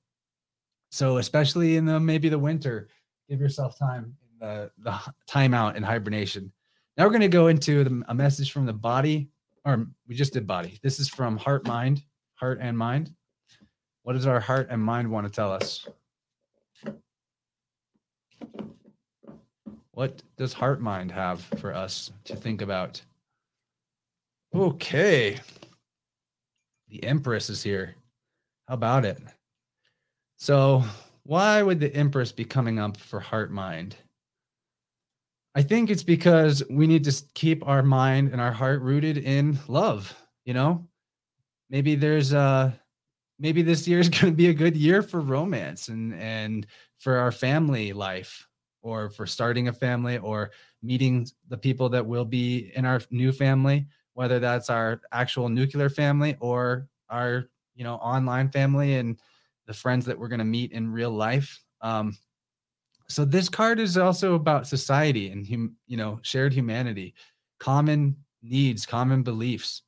So 0.91 1.17
especially 1.17 1.79
in 1.79 1.87
the 1.87 1.99
maybe 1.99 2.29
the 2.29 2.39
winter 2.39 2.89
give 3.31 3.41
yourself 3.41 3.79
time 3.79 4.15
in 4.31 4.47
the 4.47 4.71
the 4.77 5.01
time 5.27 5.55
out 5.55 5.75
in 5.75 5.83
hibernation. 5.83 6.53
Now 6.99 7.05
we're 7.05 7.13
going 7.13 7.23
to 7.23 7.29
go 7.29 7.47
into 7.47 7.83
the, 7.83 8.03
a 8.09 8.15
message 8.15 8.53
from 8.53 8.67
the 8.67 8.75
body, 8.75 9.31
or 9.65 9.87
we 10.07 10.15
just 10.17 10.35
did 10.35 10.47
body. 10.47 10.79
This 10.83 11.01
is 11.01 11.09
from 11.09 11.39
heart, 11.39 11.67
mind, 11.67 12.03
heart 12.35 12.59
and 12.61 12.77
mind. 12.77 13.15
What 14.03 14.15
does 14.15 14.27
our 14.27 14.41
heart 14.41 14.69
and 14.71 14.83
mind 14.83 15.11
want 15.11 15.27
to 15.27 15.33
tell 15.33 15.53
us? 15.53 15.87
What 19.93 20.23
does 20.37 20.53
heart 20.53 20.81
mind 20.81 21.13
have 21.13 21.41
for 21.59 21.75
us 21.75 22.11
to 22.25 22.35
think 22.35 22.63
about? 22.63 23.01
Okay. 24.55 25.39
The 26.89 27.05
Empress 27.05 27.49
is 27.49 27.63
here. 27.63 27.95
How 28.67 28.75
about 28.75 29.05
it? 29.05 29.19
So, 30.37 30.83
why 31.23 31.63
would 31.63 31.79
the 31.79 31.95
Empress 31.95 32.33
be 32.33 32.45
coming 32.45 32.79
up 32.79 32.97
for 32.97 33.21
heart 33.21 33.53
mind? 33.53 33.97
I 35.55 35.63
think 35.63 35.91
it's 35.91 36.03
because 36.03 36.63
we 36.71 36.87
need 36.87 37.05
to 37.05 37.23
keep 37.35 37.67
our 37.69 37.83
mind 37.83 38.33
and 38.33 38.41
our 38.41 38.53
heart 38.53 38.81
rooted 38.81 39.19
in 39.19 39.59
love, 39.69 40.13
you 40.45 40.55
know? 40.55 40.89
Maybe 41.71 41.95
there's 41.95 42.33
uh 42.33 42.73
maybe 43.43 43.61
this 43.61 43.87
year 43.87 43.99
is 43.99 44.09
going 44.21 44.33
to 44.33 44.37
be 44.37 44.49
a 44.49 44.55
good 44.55 44.77
year 44.77 45.03
for 45.03 45.21
romance 45.21 45.89
and 45.89 46.15
and 46.15 46.67
for 46.99 47.19
our 47.19 47.33
family 47.33 47.93
life 47.93 48.49
or 48.81 49.11
for 49.11 49.27
starting 49.27 49.69
a 49.69 49.73
family 49.73 50.19
or 50.19 50.51
meeting 50.83 51.27
the 51.49 51.59
people 51.59 51.89
that 51.89 52.05
will 52.05 52.25
be 52.25 52.73
in 52.75 52.85
our 52.85 53.01
new 53.11 53.31
family, 53.31 53.87
whether 54.15 54.41
that's 54.41 54.71
our 54.71 55.01
actual 55.13 55.49
nuclear 55.49 55.89
family 55.89 56.37
or 56.41 56.89
our, 57.09 57.49
you 57.77 57.85
know, 57.85 57.95
online 57.97 58.51
family 58.51 58.97
and 58.97 59.21
the 59.67 59.73
friends 59.73 60.05
that 60.07 60.19
we're 60.19 60.29
going 60.29 60.41
to 60.41 60.45
meet 60.45 60.73
in 60.73 60.91
real 60.91 61.11
life. 61.13 61.63
Um, 61.81 62.17
so 63.09 63.25
this 63.25 63.49
card 63.49 63.79
is 63.79 63.97
also 63.97 64.35
about 64.35 64.67
society 64.67 65.31
and 65.31 65.47
hum, 65.47 65.77
you 65.87 65.97
know 65.97 66.19
shared 66.23 66.53
humanity 66.53 67.15
common 67.59 68.17
needs 68.43 68.87
common 68.87 69.23
beliefs 69.23 69.83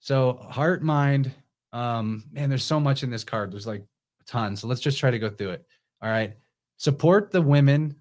so 0.00 0.34
heart 0.50 0.82
mind 0.82 1.32
um 1.72 2.24
man 2.32 2.48
there's 2.48 2.64
so 2.64 2.80
much 2.80 3.02
in 3.02 3.10
this 3.10 3.24
card. 3.24 3.52
There's 3.52 3.66
like 3.66 3.82
a 3.82 4.24
ton. 4.24 4.56
So 4.56 4.66
let's 4.66 4.80
just 4.80 4.98
try 4.98 5.10
to 5.10 5.18
go 5.18 5.30
through 5.30 5.50
it. 5.50 5.66
All 6.02 6.10
right. 6.10 6.34
Support 6.76 7.30
the 7.30 7.42
women. 7.42 7.96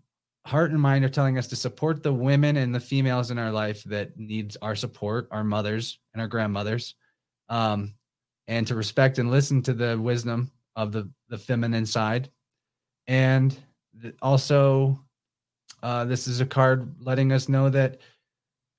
Heart 0.46 0.72
and 0.72 0.82
mind 0.82 1.06
are 1.06 1.10
telling 1.10 1.38
us 1.38 1.48
to 1.50 1.56
support 1.56 2.02
the 2.02 2.14
women 2.14 2.58
and 2.58 2.74
the 2.74 2.80
females 2.80 3.30
in 3.30 3.38
our 3.38 3.52
life 3.52 3.84
that 3.84 4.18
needs 4.18 4.58
our 4.62 4.76
support 4.76 5.28
our 5.32 5.44
mothers 5.44 6.00
and 6.14 6.22
our 6.22 6.28
grandmothers. 6.28 6.96
Um 7.50 7.94
and 8.48 8.68
to 8.68 8.76
respect 8.76 9.20
and 9.20 9.32
listen 9.32 9.62
to 9.64 9.74
the 9.74 10.00
wisdom 10.00 10.52
of 10.76 10.92
the 10.92 11.10
the 11.30 11.38
feminine 11.38 11.86
side. 11.86 12.30
And 13.08 13.58
also, 14.22 15.00
uh, 15.84 16.06
this 16.06 16.28
is 16.28 16.42
a 16.42 16.46
card 16.46 16.96
letting 17.00 17.32
us 17.32 17.50
know 17.50 17.70
that 17.70 18.00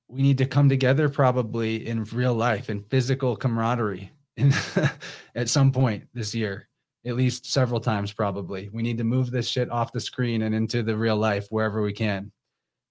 we 0.08 0.22
need 0.22 0.38
to 0.38 0.46
come 0.46 0.68
together 0.68 1.08
probably 1.08 1.86
in 1.86 2.04
real 2.04 2.34
life 2.34 2.70
in 2.70 2.82
physical 2.84 3.34
camaraderie 3.34 4.10
in, 4.36 4.52
at 5.34 5.48
some 5.48 5.72
point 5.72 6.06
this 6.14 6.34
year, 6.34 6.68
at 7.04 7.16
least 7.16 7.50
several 7.50 7.80
times 7.80 8.12
probably. 8.12 8.70
We 8.72 8.82
need 8.82 8.98
to 8.98 9.04
move 9.04 9.30
this 9.30 9.48
shit 9.48 9.70
off 9.70 9.92
the 9.92 10.00
screen 10.00 10.42
and 10.42 10.54
into 10.54 10.82
the 10.82 10.96
real 10.96 11.16
life 11.16 11.48
wherever 11.50 11.82
we 11.82 11.92
can. 11.92 12.30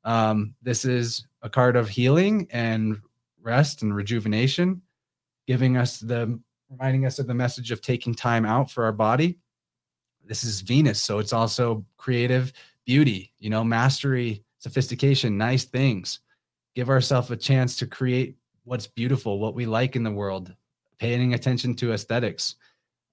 Um, 0.03 0.55
this 0.61 0.85
is 0.85 1.25
a 1.41 1.49
card 1.49 1.75
of 1.75 1.89
healing 1.89 2.47
and 2.51 2.99
rest 3.41 3.81
and 3.83 3.95
rejuvenation, 3.95 4.81
giving 5.47 5.77
us 5.77 5.99
the 5.99 6.39
reminding 6.69 7.05
us 7.05 7.19
of 7.19 7.27
the 7.27 7.33
message 7.33 7.71
of 7.71 7.81
taking 7.81 8.15
time 8.15 8.45
out 8.45 8.71
for 8.71 8.85
our 8.85 8.93
body 8.93 9.37
this 10.25 10.43
is 10.43 10.61
Venus, 10.61 11.01
so 11.01 11.19
it's 11.19 11.33
also 11.33 11.85
creative 11.97 12.53
beauty, 12.85 13.33
you 13.39 13.49
know, 13.49 13.63
mastery, 13.63 14.43
sophistication, 14.59 15.37
nice 15.37 15.65
things. 15.65 16.19
Give 16.75 16.89
ourselves 16.89 17.29
a 17.31 17.35
chance 17.35 17.75
to 17.77 17.87
create 17.87 18.37
what's 18.63 18.87
beautiful, 18.87 19.39
what 19.39 19.55
we 19.55 19.65
like 19.65 19.95
in 19.95 20.03
the 20.03 20.11
world, 20.11 20.53
paying 21.01 21.33
attention 21.33 21.73
to 21.73 21.93
aesthetics. 21.93 22.55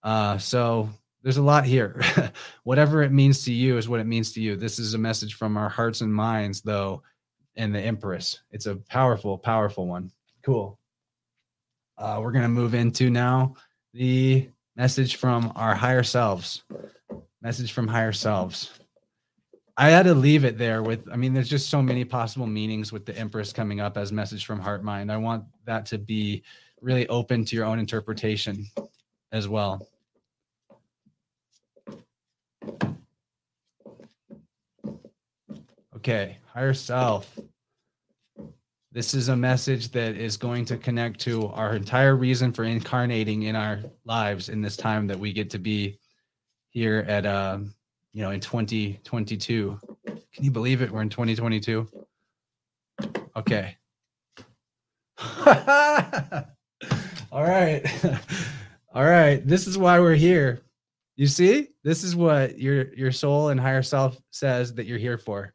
Uh, 0.02 0.36
so 0.36 0.91
there's 1.23 1.39
a 1.39 1.42
lot 1.42 1.65
here. 1.65 2.02
Whatever 2.65 3.02
it 3.02 3.12
means 3.12 3.47
to 3.47 3.52
you 3.52 3.78
is 3.78 3.89
what 3.89 3.99
it 3.99 4.07
means 4.07 4.31
to 4.33 4.42
you. 4.42 4.57
This 4.57 4.78
is 4.78 4.92
a 4.92 4.99
message 4.99 5.34
from 5.34 5.57
our 5.57 5.70
hearts 5.70 6.02
and 6.02 6.15
minds, 6.15 6.60
though, 6.60 7.02
and 7.57 7.75
the 7.75 7.81
Empress. 7.81 8.41
It's 8.50 8.67
a 8.67 8.76
powerful, 8.76 9.39
powerful 9.39 9.86
one. 9.86 10.12
Cool. 10.44 10.78
Uh, 11.97 12.20
we're 12.23 12.31
going 12.31 12.42
to 12.42 12.49
move 12.49 12.75
into 12.75 13.08
now 13.08 13.55
the 13.94 14.50
message 14.76 15.17
from 15.17 15.50
our 15.57 15.75
higher 15.75 16.02
selves. 16.02 16.65
Message 17.41 17.73
from 17.73 17.89
higher 17.89 18.12
selves. 18.12 18.70
I 19.78 19.89
had 19.89 20.02
to 20.02 20.15
leave 20.15 20.44
it 20.44 20.58
there 20.58 20.83
with, 20.83 21.08
I 21.10 21.17
mean, 21.17 21.33
there's 21.33 21.49
just 21.49 21.70
so 21.70 21.81
many 21.81 22.05
possible 22.05 22.47
meanings 22.47 22.92
with 22.92 23.07
the 23.07 23.17
Empress 23.17 23.50
coming 23.50 23.81
up 23.81 23.97
as 23.97 24.12
message 24.12 24.44
from 24.44 24.60
heart 24.60 24.84
mind. 24.84 25.10
I 25.10 25.17
want 25.17 25.44
that 25.65 25.86
to 25.86 25.99
be 25.99 26.42
really 26.81 27.08
open 27.08 27.44
to 27.44 27.57
your 27.57 27.65
own 27.65 27.78
interpretation 27.78 28.66
as 29.32 29.48
well. 29.48 29.86
Okay, 35.97 36.39
higher 36.52 36.74
self. 36.74 37.39
This 38.92 39.15
is 39.15 39.28
a 39.28 39.36
message 39.36 39.90
that 39.90 40.16
is 40.16 40.36
going 40.36 40.65
to 40.66 40.76
connect 40.76 41.20
to 41.20 41.48
our 41.48 41.74
entire 41.76 42.16
reason 42.16 42.52
for 42.52 42.65
incarnating 42.65 43.42
in 43.42 43.55
our 43.55 43.81
lives 44.05 44.48
in 44.48 44.62
this 44.62 44.76
time 44.76 45.07
that 45.08 45.18
we 45.18 45.32
get 45.32 45.50
to 45.50 45.58
be 45.58 45.98
here 46.70 47.05
at 47.08 47.26
uh, 47.26 47.58
you 48.12 48.23
know 48.23 48.31
in 48.31 48.40
2022. 48.40 49.78
Can 50.07 50.44
you 50.44 50.50
believe 50.50 50.82
it? 50.82 50.90
We're 50.90 51.02
in 51.02 51.10
2022. 51.10 51.86
Okay. 53.36 53.76
All 57.31 57.44
right. 57.44 57.84
All 58.94 59.05
right. 59.05 59.47
This 59.47 59.66
is 59.66 59.76
why 59.76 60.00
we're 60.00 60.15
here. 60.15 60.60
You 61.16 61.26
see? 61.26 61.68
This 61.82 62.05
is 62.05 62.16
what 62.16 62.58
your 62.58 62.94
your 62.94 63.12
soul 63.12 63.48
and 63.48 63.60
higher 63.60 63.82
self 63.82 64.20
says 64.31 64.74
that 64.74 64.86
you're 64.86 64.98
here 64.98 65.18
for. 65.18 65.55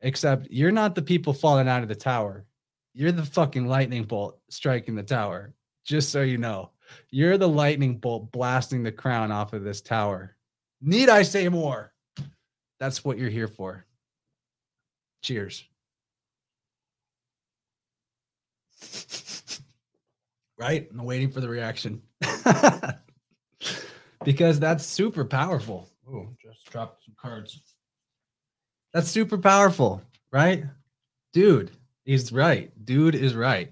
Except 0.00 0.48
you're 0.50 0.72
not 0.72 0.94
the 0.94 1.02
people 1.02 1.32
falling 1.32 1.68
out 1.68 1.82
of 1.82 1.88
the 1.88 1.94
tower. 1.94 2.44
You're 2.92 3.12
the 3.12 3.24
fucking 3.24 3.66
lightning 3.66 4.04
bolt 4.04 4.38
striking 4.50 4.94
the 4.94 5.02
tower. 5.02 5.54
Just 5.84 6.10
so 6.10 6.22
you 6.22 6.38
know. 6.38 6.70
You're 7.10 7.38
the 7.38 7.48
lightning 7.48 7.98
bolt 7.98 8.30
blasting 8.30 8.82
the 8.82 8.92
crown 8.92 9.32
off 9.32 9.52
of 9.52 9.64
this 9.64 9.80
tower. 9.80 10.36
Need 10.80 11.08
I 11.08 11.22
say 11.22 11.48
more? 11.48 11.92
That's 12.78 13.04
what 13.04 13.18
you're 13.18 13.30
here 13.30 13.48
for. 13.48 13.86
Cheers. 15.22 15.64
right? 20.58 20.88
I'm 20.90 21.04
waiting 21.04 21.30
for 21.30 21.40
the 21.40 21.48
reaction. 21.48 22.02
because 24.24 24.58
that's 24.58 24.84
super 24.84 25.24
powerful. 25.24 25.88
Oh, 26.08 26.28
just 26.42 26.70
dropped 26.70 27.04
some 27.04 27.14
cards. 27.20 27.60
That's 28.92 29.08
super 29.08 29.38
powerful, 29.38 30.02
right? 30.30 30.64
Dude, 31.32 31.70
he's 32.04 32.32
right. 32.32 32.72
Dude 32.84 33.14
is 33.14 33.34
right. 33.34 33.70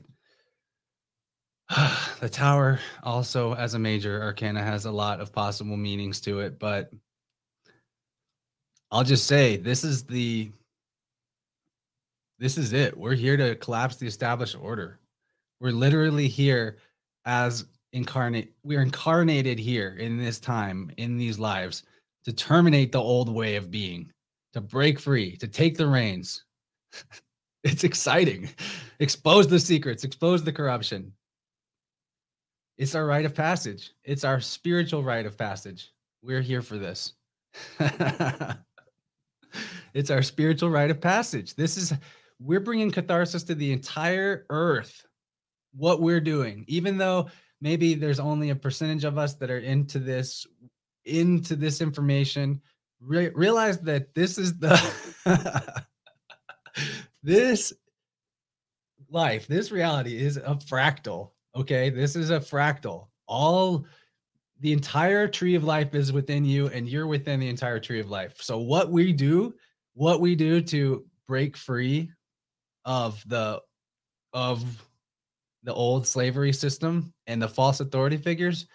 the 2.21 2.29
tower 2.29 2.81
also 3.03 3.55
as 3.55 3.75
a 3.75 3.79
major 3.79 4.23
arcana 4.23 4.63
has 4.63 4.85
a 4.85 4.91
lot 4.91 5.21
of 5.21 5.33
possible 5.33 5.77
meanings 5.77 6.21
to 6.23 6.41
it, 6.41 6.59
but 6.59 6.91
I'll 8.91 9.05
just 9.05 9.27
say 9.27 9.57
this 9.57 9.85
is 9.85 10.05
the 10.05 10.51
this 12.39 12.59
is 12.59 12.73
it. 12.73 12.97
We're 12.97 13.15
here 13.15 13.37
to 13.37 13.55
collapse 13.55 13.97
the 13.97 14.07
established 14.07 14.57
order. 14.61 14.99
We're 15.63 15.71
literally 15.71 16.27
here 16.27 16.79
as 17.25 17.67
incarnate. 17.93 18.53
We're 18.65 18.83
incarnated 18.83 19.61
here 19.61 19.97
in 20.01 20.19
this 20.19 20.41
time, 20.41 20.91
in 20.97 21.17
these 21.17 21.39
lives, 21.39 21.85
to 22.25 22.33
terminate 22.33 22.91
the 22.91 23.01
old 23.01 23.29
way 23.29 23.55
of 23.55 23.71
being, 23.71 24.11
to 24.55 24.61
break 24.61 24.99
free, 24.99 25.37
to 25.37 25.47
take 25.47 25.77
the 25.77 25.87
reins. 25.87 26.43
it's 27.65 27.85
exciting. 27.85 28.49
Expose 28.99 29.47
the 29.47 29.61
secrets, 29.61 30.03
expose 30.03 30.43
the 30.43 30.53
corruption. 30.53 31.13
It's 32.77 32.97
our 32.97 33.07
rite 33.07 33.25
of 33.25 33.35
passage. 33.35 33.93
It's 34.03 34.25
our 34.25 34.41
spiritual 34.41 35.05
rite 35.05 35.27
of 35.27 35.39
passage. 35.39 35.93
We're 36.23 36.41
here 36.41 36.63
for 36.63 36.77
this. 36.77 37.13
it's 39.95 40.11
our 40.11 40.23
spiritual 40.23 40.71
rite 40.71 40.91
of 40.91 41.01
passage. 41.01 41.55
This 41.55 41.77
is, 41.77 41.93
we're 42.41 42.59
bringing 42.59 42.91
catharsis 42.91 43.45
to 43.45 43.55
the 43.55 43.73
entire 43.73 44.47
earth 44.51 45.07
what 45.75 46.01
we're 46.01 46.21
doing, 46.21 46.65
even 46.69 46.99
though 46.99 47.29
maybe 47.61 47.95
there's 47.95 48.21
only 48.21 48.51
a 48.51 48.57
percentage 48.57 49.05
of 49.05 49.19
us 49.19 49.35
that 49.35 49.51
are 49.51 49.59
into 49.59 49.99
this 49.99 50.47
into 51.05 51.57
this 51.57 51.81
information 51.81 52.61
re- 53.01 53.31
realize 53.35 53.81
that 53.81 54.15
this 54.15 54.39
is 54.39 54.57
the 54.59 55.85
this 57.25 57.73
life 59.11 59.49
this 59.49 59.73
reality 59.73 60.17
is 60.17 60.37
a 60.37 60.55
fractal 60.55 61.31
okay? 61.55 61.91
This 61.91 62.17
is 62.17 62.31
a 62.31 62.41
fractal. 62.41 63.09
All 63.27 63.87
the 64.61 64.73
entire 64.73 65.27
tree 65.27 65.55
of 65.55 65.65
life 65.65 65.95
is 65.95 66.13
within 66.13 66.45
you 66.45 66.69
and 66.69 66.89
you're 66.89 67.07
within 67.07 67.41
the 67.41 67.49
entire 67.49 67.81
tree 67.81 68.01
of 68.01 68.11
life. 68.11 68.41
So 68.41 68.59
what 68.59 68.91
we 68.91 69.13
do 69.13 69.55
what 69.95 70.21
we 70.21 70.35
do 70.35 70.63
to 70.63 71.05
break 71.29 71.55
free 71.55 72.11
of 72.87 73.23
the 73.29 73.61
of 74.33 74.65
the 75.63 75.75
old 75.75 76.07
slavery 76.07 76.53
system 76.53 77.13
and 77.27 77.41
the 77.41 77.49
false 77.49 77.81
authority 77.81 78.17
figures, 78.17 78.67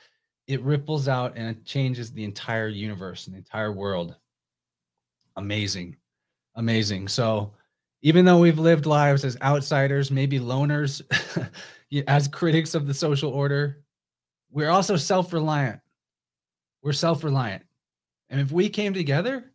it 0.47 0.61
ripples 0.61 1.07
out 1.07 1.33
and 1.35 1.47
it 1.47 1.65
changes 1.65 2.11
the 2.11 2.23
entire 2.23 2.69
universe 2.69 3.27
and 3.27 3.33
the 3.33 3.39
entire 3.39 3.71
world. 3.71 4.15
Amazing. 5.35 5.97
Amazing. 6.55 7.07
So, 7.07 7.53
even 8.01 8.25
though 8.25 8.39
we've 8.39 8.59
lived 8.59 8.85
lives 8.85 9.25
as 9.25 9.37
outsiders, 9.41 10.11
maybe 10.11 10.39
loners, 10.39 11.01
as 12.07 12.27
critics 12.27 12.75
of 12.75 12.87
the 12.87 12.93
social 12.93 13.31
order, 13.31 13.83
we're 14.51 14.69
also 14.69 14.95
self 14.95 15.33
reliant. 15.33 15.79
We're 16.83 16.93
self 16.93 17.23
reliant. 17.23 17.63
And 18.29 18.39
if 18.39 18.51
we 18.51 18.69
came 18.69 18.93
together 18.93 19.51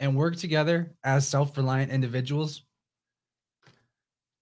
and 0.00 0.16
worked 0.16 0.38
together 0.38 0.94
as 1.04 1.26
self 1.26 1.56
reliant 1.56 1.90
individuals, 1.90 2.62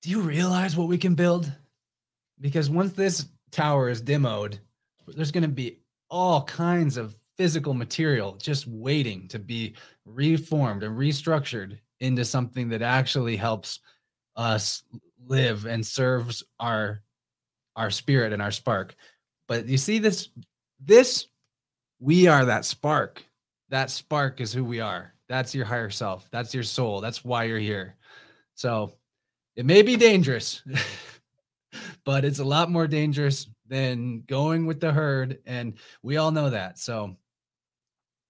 do 0.02 0.10
you 0.10 0.20
realize 0.20 0.76
what 0.76 0.89
we 0.89 0.99
can 0.99 1.15
build? 1.15 1.51
Because 2.41 2.71
once 2.71 2.93
this 2.93 3.27
tower 3.51 3.89
is 3.89 4.03
demoed, 4.03 4.59
there's 5.09 5.33
going 5.33 5.43
to 5.43 5.49
be 5.49 5.81
all 6.11 6.45
kinds 6.45 6.97
of 6.97 7.17
physical 7.37 7.75
material 7.75 8.37
just 8.37 8.67
waiting 8.67 9.29
to 9.29 9.39
be 9.39 9.75
reformed 10.05 10.83
and 10.83 10.97
restructured 10.97 11.79
into 12.01 12.25
something 12.25 12.69
that 12.69 12.83
actually 12.83 13.37
helps 13.37 13.81
us 14.37 14.83
live 15.27 15.67
and 15.67 15.85
serves 15.85 16.43
our 16.61 17.03
our 17.75 17.91
spirit 17.91 18.33
and 18.33 18.41
our 18.41 18.51
spark. 18.51 18.95
But 19.49 19.67
you 19.69 19.79
see 19.79 19.99
this 19.99 20.31
this 20.81 21.27
we 22.01 22.27
are 22.27 22.45
that 22.45 22.65
spark. 22.65 23.25
That 23.69 23.91
spark 23.91 24.41
is 24.41 24.53
who 24.53 24.65
we 24.65 24.81
are. 24.81 25.15
That's 25.29 25.55
your 25.55 25.65
higher 25.65 25.91
self. 25.91 26.29
That's 26.31 26.55
your 26.55 26.63
soul. 26.63 27.01
That's 27.01 27.25
why 27.25 27.45
you're 27.45 27.59
here. 27.59 27.97
So 28.55 28.93
it 29.57 29.67
may 29.67 29.83
be 29.83 29.97
dangerous 29.97 30.63
but 32.05 32.25
it's 32.25 32.39
a 32.39 32.45
lot 32.45 32.70
more 32.70 32.86
dangerous 32.86 33.49
than 33.69 34.23
going 34.27 34.67
with 34.67 34.81
the 34.81 34.93
herd. 34.93 35.39
And 35.47 35.75
we 36.03 36.17
all 36.17 36.31
know 36.31 36.51
that. 36.51 36.78
So 36.78 37.17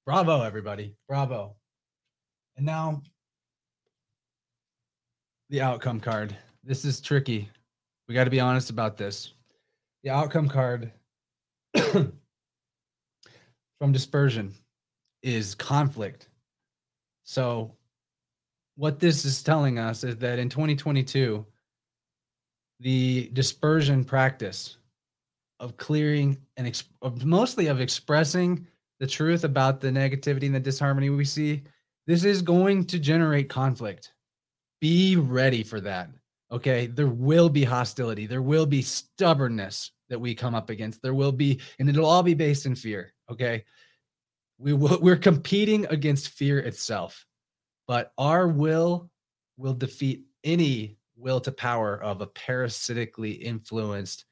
bravo, 0.06 0.42
everybody. 0.42 0.94
Bravo. 1.08 1.56
And 2.56 2.64
now 2.64 3.02
the 5.50 5.60
outcome 5.60 6.00
card. 6.00 6.36
This 6.64 6.84
is 6.84 7.00
tricky. 7.00 7.48
We 8.08 8.14
got 8.14 8.24
to 8.24 8.30
be 8.30 8.40
honest 8.40 8.70
about 8.70 8.96
this. 8.96 9.32
The 10.02 10.10
outcome 10.10 10.48
card 10.48 10.92
from 11.76 12.12
dispersion 13.92 14.54
is 15.22 15.54
conflict. 15.54 16.28
So, 17.24 17.72
what 18.76 19.00
this 19.00 19.24
is 19.24 19.42
telling 19.42 19.78
us 19.78 20.04
is 20.04 20.16
that 20.18 20.38
in 20.38 20.48
2022, 20.48 21.44
the 22.80 23.30
dispersion 23.32 24.04
practice 24.04 24.78
of 25.60 25.76
clearing 25.76 26.36
and 26.56 26.82
of 27.02 27.24
mostly 27.24 27.68
of 27.68 27.80
expressing 27.80 28.66
the 29.00 29.06
truth 29.06 29.44
about 29.44 29.80
the 29.80 29.88
negativity 29.88 30.46
and 30.46 30.54
the 30.54 30.60
disharmony 30.60 31.10
we 31.10 31.24
see 31.24 31.62
this 32.06 32.24
is 32.24 32.40
going 32.40 32.84
to 32.84 32.98
generate 32.98 33.48
conflict. 33.48 34.12
Be 34.80 35.16
ready 35.16 35.62
for 35.62 35.80
that 35.80 36.10
okay? 36.52 36.86
There 36.86 37.08
will 37.08 37.48
be 37.48 37.64
hostility. 37.64 38.26
There 38.26 38.42
will 38.42 38.66
be 38.66 38.82
stubbornness 38.82 39.90
that 40.08 40.20
we 40.20 40.34
come 40.34 40.54
up 40.54 40.70
against. 40.70 41.02
There 41.02 41.14
will 41.14 41.32
be 41.32 41.60
and 41.78 41.88
it'll 41.88 42.06
all 42.06 42.22
be 42.22 42.34
based 42.34 42.66
in 42.66 42.74
fear 42.74 43.12
okay? 43.30 43.64
We 44.58 44.72
will, 44.72 44.98
we're 45.00 45.16
competing 45.16 45.86
against 45.86 46.30
fear 46.30 46.58
itself 46.58 47.26
but 47.86 48.12
our 48.18 48.48
will 48.48 49.10
will 49.56 49.74
defeat 49.74 50.24
any 50.44 50.95
will 51.16 51.40
to 51.40 51.52
power 51.52 52.00
of 52.00 52.20
a 52.20 52.26
parasitically 52.26 53.32
influenced 53.32 54.24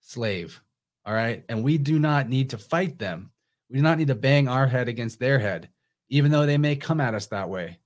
slave. 0.00 0.60
All 1.04 1.14
right. 1.14 1.44
And 1.48 1.62
we 1.62 1.78
do 1.78 1.98
not 1.98 2.28
need 2.28 2.50
to 2.50 2.58
fight 2.58 2.98
them. 2.98 3.30
We 3.68 3.76
do 3.76 3.82
not 3.82 3.98
need 3.98 4.08
to 4.08 4.14
bang 4.14 4.48
our 4.48 4.66
head 4.66 4.88
against 4.88 5.20
their 5.20 5.38
head, 5.38 5.68
even 6.08 6.30
though 6.30 6.46
they 6.46 6.58
may 6.58 6.76
come 6.76 7.00
at 7.00 7.14
us 7.14 7.26
that 7.26 7.48
way. 7.48 7.78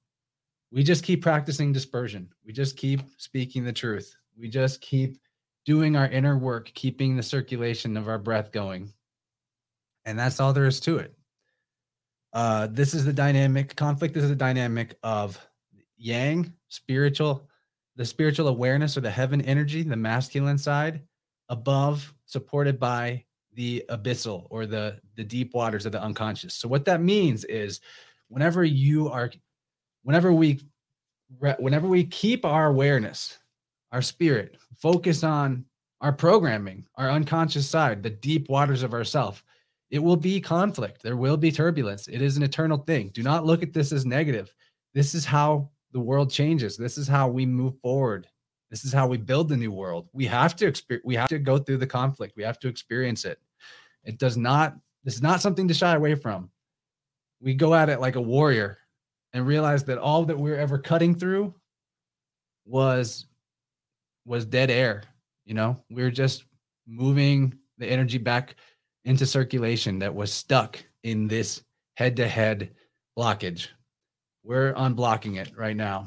We 0.70 0.82
just 0.82 1.04
keep 1.04 1.22
practicing 1.22 1.72
dispersion. 1.72 2.30
We 2.44 2.52
just 2.52 2.76
keep 2.76 3.02
speaking 3.18 3.64
the 3.64 3.72
truth. 3.72 4.16
We 4.36 4.48
just 4.48 4.80
keep 4.80 5.18
doing 5.64 5.96
our 5.96 6.08
inner 6.08 6.36
work, 6.36 6.70
keeping 6.74 7.16
the 7.16 7.22
circulation 7.22 7.96
of 7.96 8.08
our 8.08 8.18
breath 8.18 8.50
going. 8.50 8.92
And 10.04 10.18
that's 10.18 10.40
all 10.40 10.52
there 10.52 10.66
is 10.66 10.80
to 10.80 10.98
it. 10.98 11.14
Uh, 12.32 12.66
this 12.70 12.94
is 12.94 13.04
the 13.04 13.12
dynamic 13.12 13.76
conflict 13.76 14.14
This 14.14 14.24
is 14.24 14.30
the 14.30 14.36
dynamic 14.36 14.96
of 15.02 15.38
yang, 15.96 16.52
spiritual, 16.68 17.48
the 17.96 18.04
spiritual 18.04 18.48
awareness 18.48 18.96
or 18.96 19.00
the 19.00 19.10
heaven 19.10 19.40
energy, 19.42 19.82
the 19.82 19.96
masculine 19.96 20.58
side, 20.58 21.02
above, 21.48 22.12
supported 22.26 22.78
by 22.80 23.24
the 23.54 23.84
abyssal 23.88 24.46
or 24.50 24.66
the 24.66 24.98
the 25.16 25.24
deep 25.24 25.54
waters 25.54 25.86
of 25.86 25.92
the 25.92 26.02
unconscious. 26.02 26.54
So 26.54 26.68
what 26.68 26.84
that 26.86 27.00
means 27.00 27.44
is 27.44 27.80
whenever 28.28 28.64
you 28.64 29.08
are 29.08 29.30
whenever 30.02 30.32
we 30.32 30.60
whenever 31.38 31.88
we 31.88 32.04
keep 32.04 32.44
our 32.44 32.66
awareness, 32.66 33.38
our 33.92 34.02
spirit, 34.02 34.56
focus 34.76 35.24
on 35.24 35.64
our 36.00 36.12
programming, 36.12 36.84
our 36.96 37.10
unconscious 37.10 37.68
side, 37.68 38.02
the 38.02 38.10
deep 38.10 38.48
waters 38.48 38.82
of 38.82 38.92
ourself. 38.92 39.44
It 39.90 40.00
will 40.00 40.16
be 40.16 40.40
conflict. 40.40 41.02
There 41.02 41.16
will 41.16 41.36
be 41.36 41.52
turbulence. 41.52 42.08
It 42.08 42.20
is 42.20 42.36
an 42.36 42.42
eternal 42.42 42.78
thing. 42.78 43.10
Do 43.14 43.22
not 43.22 43.46
look 43.46 43.62
at 43.62 43.72
this 43.72 43.92
as 43.92 44.04
negative. 44.04 44.52
This 44.92 45.14
is 45.14 45.24
how 45.24 45.70
the 45.94 46.00
world 46.00 46.30
changes. 46.30 46.76
This 46.76 46.98
is 46.98 47.08
how 47.08 47.28
we 47.28 47.46
move 47.46 47.78
forward. 47.80 48.26
This 48.68 48.84
is 48.84 48.92
how 48.92 49.06
we 49.06 49.16
build 49.16 49.48
the 49.48 49.56
new 49.56 49.70
world. 49.70 50.08
We 50.12 50.26
have 50.26 50.56
to 50.56 50.66
experience 50.66 51.04
we 51.06 51.14
have 51.14 51.28
to 51.28 51.38
go 51.38 51.56
through 51.56 51.78
the 51.78 51.86
conflict. 51.86 52.34
We 52.36 52.42
have 52.42 52.58
to 52.58 52.68
experience 52.68 53.24
it. 53.24 53.38
It 54.02 54.18
does 54.18 54.36
not 54.36 54.76
this 55.04 55.14
is 55.14 55.22
not 55.22 55.40
something 55.40 55.68
to 55.68 55.74
shy 55.74 55.94
away 55.94 56.16
from. 56.16 56.50
We 57.40 57.54
go 57.54 57.74
at 57.74 57.88
it 57.88 58.00
like 58.00 58.16
a 58.16 58.20
warrior 58.20 58.78
and 59.32 59.46
realize 59.46 59.84
that 59.84 59.98
all 59.98 60.24
that 60.24 60.36
we're 60.38 60.58
ever 60.58 60.78
cutting 60.78 61.14
through 61.14 61.54
was 62.66 63.26
was 64.26 64.44
dead 64.44 64.70
air. 64.70 65.04
You 65.44 65.54
know, 65.54 65.80
we 65.90 66.02
are 66.02 66.10
just 66.10 66.44
moving 66.88 67.56
the 67.78 67.86
energy 67.86 68.18
back 68.18 68.56
into 69.04 69.26
circulation 69.26 70.00
that 70.00 70.14
was 70.14 70.32
stuck 70.32 70.84
in 71.04 71.28
this 71.28 71.62
head 71.96 72.16
to 72.16 72.26
head 72.26 72.72
blockage. 73.16 73.68
We're 74.44 74.74
unblocking 74.74 75.40
it 75.40 75.52
right 75.56 75.76
now. 75.76 76.06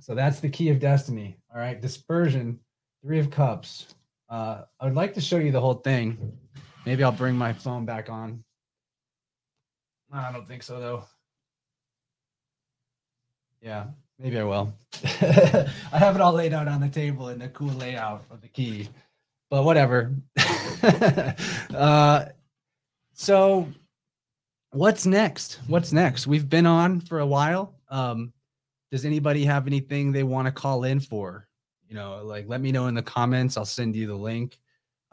So 0.00 0.14
that's 0.14 0.40
the 0.40 0.48
key 0.48 0.70
of 0.70 0.80
destiny. 0.80 1.36
All 1.54 1.60
right. 1.60 1.80
Dispersion, 1.80 2.58
three 3.02 3.18
of 3.18 3.30
cups. 3.30 3.94
Uh, 4.28 4.62
I 4.80 4.86
would 4.86 4.94
like 4.94 5.14
to 5.14 5.20
show 5.20 5.36
you 5.36 5.52
the 5.52 5.60
whole 5.60 5.74
thing. 5.74 6.32
Maybe 6.84 7.04
I'll 7.04 7.12
bring 7.12 7.36
my 7.36 7.52
phone 7.52 7.84
back 7.84 8.08
on. 8.10 8.42
I 10.12 10.32
don't 10.32 10.46
think 10.46 10.62
so, 10.62 10.80
though. 10.80 11.04
Yeah, 13.60 13.86
maybe 14.18 14.38
I 14.38 14.44
will. 14.44 14.72
I 15.04 15.68
have 15.92 16.14
it 16.14 16.20
all 16.20 16.32
laid 16.32 16.52
out 16.52 16.68
on 16.68 16.80
the 16.80 16.88
table 16.88 17.28
in 17.30 17.42
a 17.42 17.48
cool 17.48 17.72
layout 17.72 18.24
of 18.30 18.40
the 18.40 18.48
key, 18.48 18.88
but 19.50 19.64
whatever. 19.64 20.14
uh, 21.74 22.26
so, 23.14 23.68
what's 24.76 25.06
next? 25.06 25.58
What's 25.68 25.92
next? 25.92 26.26
We've 26.26 26.48
been 26.48 26.66
on 26.66 27.00
for 27.00 27.20
a 27.20 27.26
while. 27.26 27.74
Um, 27.88 28.32
does 28.90 29.06
anybody 29.06 29.44
have 29.44 29.66
anything 29.66 30.12
they 30.12 30.22
want 30.22 30.46
to 30.46 30.52
call 30.52 30.84
in 30.84 31.00
for? 31.00 31.48
You 31.88 31.94
know, 31.94 32.20
like 32.22 32.46
let 32.46 32.60
me 32.60 32.72
know 32.72 32.86
in 32.86 32.94
the 32.94 33.02
comments. 33.02 33.56
I'll 33.56 33.64
send 33.64 33.96
you 33.96 34.06
the 34.06 34.14
link. 34.14 34.58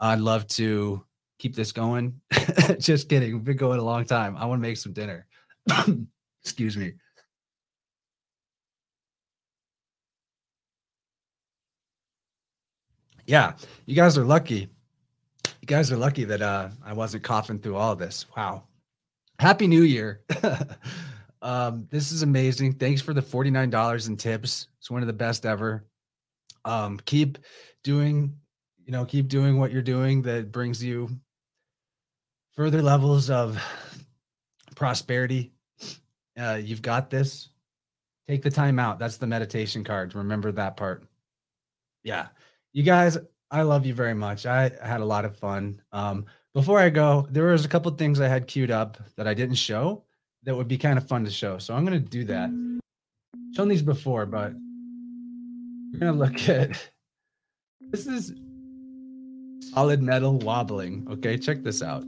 I'd 0.00 0.20
love 0.20 0.46
to 0.48 1.04
keep 1.38 1.56
this 1.56 1.72
going. 1.72 2.20
Just 2.78 3.08
kidding. 3.08 3.32
We've 3.32 3.44
been 3.44 3.56
going 3.56 3.80
a 3.80 3.84
long 3.84 4.04
time. 4.04 4.36
I 4.36 4.44
want 4.44 4.58
to 4.58 4.68
make 4.68 4.76
some 4.76 4.92
dinner. 4.92 5.26
Excuse 6.42 6.76
me. 6.76 6.92
Yeah, 13.26 13.54
you 13.86 13.96
guys 13.96 14.18
are 14.18 14.24
lucky. 14.24 14.68
You 15.62 15.66
guys 15.66 15.90
are 15.90 15.96
lucky 15.96 16.24
that 16.24 16.42
uh, 16.42 16.68
I 16.84 16.92
wasn't 16.92 17.24
coughing 17.24 17.58
through 17.58 17.76
all 17.76 17.96
this. 17.96 18.26
Wow. 18.36 18.64
Happy 19.44 19.66
New 19.66 19.82
Year. 19.82 20.22
Um, 21.42 21.86
this 21.90 22.10
is 22.10 22.22
amazing. 22.22 22.72
Thanks 22.72 23.02
for 23.02 23.12
the 23.12 23.20
$49 23.20 24.08
in 24.08 24.16
tips. 24.16 24.68
It's 24.78 24.90
one 24.90 25.02
of 25.02 25.06
the 25.06 25.12
best 25.12 25.44
ever. 25.44 25.84
Um, 26.64 26.98
keep 27.04 27.36
doing, 27.82 28.34
you 28.86 28.92
know, 28.92 29.04
keep 29.04 29.28
doing 29.28 29.58
what 29.58 29.70
you're 29.70 29.82
doing 29.82 30.22
that 30.22 30.50
brings 30.50 30.82
you 30.82 31.10
further 32.56 32.80
levels 32.80 33.28
of 33.28 33.62
prosperity. 34.74 35.52
Uh, 36.40 36.58
you've 36.64 36.80
got 36.80 37.10
this. 37.10 37.50
Take 38.26 38.40
the 38.40 38.50
time 38.50 38.78
out. 38.78 38.98
That's 38.98 39.18
the 39.18 39.26
meditation 39.26 39.84
card. 39.84 40.14
Remember 40.14 40.50
that 40.52 40.78
part. 40.78 41.04
Yeah. 42.02 42.28
You 42.72 42.84
guys, 42.84 43.18
I 43.50 43.60
love 43.60 43.84
you 43.84 43.92
very 43.92 44.14
much. 44.14 44.46
I 44.46 44.70
had 44.82 45.02
a 45.02 45.04
lot 45.04 45.26
of 45.26 45.36
fun. 45.36 45.82
Um, 45.92 46.24
before 46.54 46.78
I 46.78 46.88
go, 46.88 47.26
there 47.30 47.46
was 47.46 47.64
a 47.64 47.68
couple 47.68 47.90
things 47.92 48.20
I 48.20 48.28
had 48.28 48.46
queued 48.46 48.70
up 48.70 48.96
that 49.16 49.26
I 49.26 49.34
didn't 49.34 49.56
show 49.56 50.04
that 50.44 50.54
would 50.54 50.68
be 50.68 50.78
kind 50.78 50.96
of 50.96 51.06
fun 51.08 51.24
to 51.24 51.30
show. 51.30 51.58
So 51.58 51.74
I'm 51.74 51.84
going 51.84 52.00
to 52.00 52.08
do 52.08 52.24
that. 52.24 52.50
Shown 53.56 53.68
these 53.68 53.82
before, 53.82 54.24
but 54.24 54.52
we're 55.92 55.98
going 55.98 56.12
to 56.12 56.18
look 56.18 56.48
at 56.48 56.90
this 57.90 58.06
is 58.06 58.32
solid 59.72 60.00
metal 60.02 60.38
wobbling. 60.38 61.06
Okay, 61.10 61.36
check 61.36 61.62
this 61.62 61.82
out. 61.82 62.04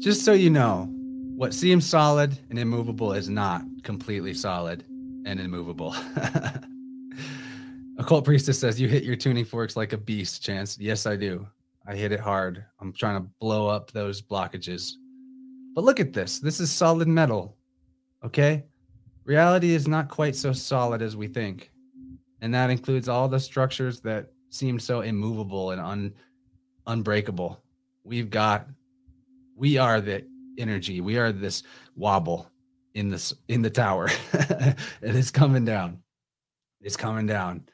Just 0.00 0.24
so 0.24 0.32
you 0.32 0.50
know, 0.50 0.88
what 1.36 1.54
seems 1.54 1.86
solid 1.86 2.38
and 2.50 2.58
immovable 2.58 3.12
is 3.12 3.28
not 3.28 3.62
completely 3.82 4.34
solid 4.34 4.84
and 5.24 5.40
immovable. 5.40 5.94
Occult 7.98 8.24
Priestess 8.24 8.58
says, 8.58 8.80
You 8.80 8.88
hit 8.88 9.04
your 9.04 9.16
tuning 9.16 9.44
forks 9.44 9.76
like 9.76 9.92
a 9.92 9.98
beast, 9.98 10.42
Chance. 10.42 10.78
Yes, 10.78 11.06
I 11.06 11.16
do. 11.16 11.46
I 11.90 11.96
hit 11.96 12.12
it 12.12 12.20
hard. 12.20 12.64
I'm 12.78 12.92
trying 12.92 13.20
to 13.20 13.28
blow 13.40 13.66
up 13.66 13.90
those 13.90 14.22
blockages. 14.22 14.92
But 15.74 15.82
look 15.82 15.98
at 15.98 16.12
this. 16.12 16.38
This 16.38 16.60
is 16.60 16.70
solid 16.70 17.08
metal. 17.08 17.56
Okay? 18.24 18.62
Reality 19.24 19.74
is 19.74 19.88
not 19.88 20.08
quite 20.08 20.36
so 20.36 20.52
solid 20.52 21.02
as 21.02 21.16
we 21.16 21.26
think. 21.26 21.72
And 22.42 22.54
that 22.54 22.70
includes 22.70 23.08
all 23.08 23.26
the 23.26 23.40
structures 23.40 24.00
that 24.02 24.30
seem 24.50 24.78
so 24.78 25.00
immovable 25.00 25.72
and 25.72 25.80
un, 25.80 26.14
unbreakable. 26.86 27.60
We've 28.04 28.30
got 28.30 28.68
we 29.56 29.76
are 29.76 30.00
the 30.00 30.24
energy. 30.58 31.00
We 31.00 31.18
are 31.18 31.32
this 31.32 31.64
wobble 31.96 32.48
in 32.94 33.08
this 33.08 33.34
in 33.48 33.62
the 33.62 33.70
tower. 33.70 34.10
And 34.32 34.76
it 35.02 35.16
is 35.16 35.32
coming 35.32 35.64
down. 35.64 36.00
It's 36.80 36.96
coming 36.96 37.26
down. 37.26 37.64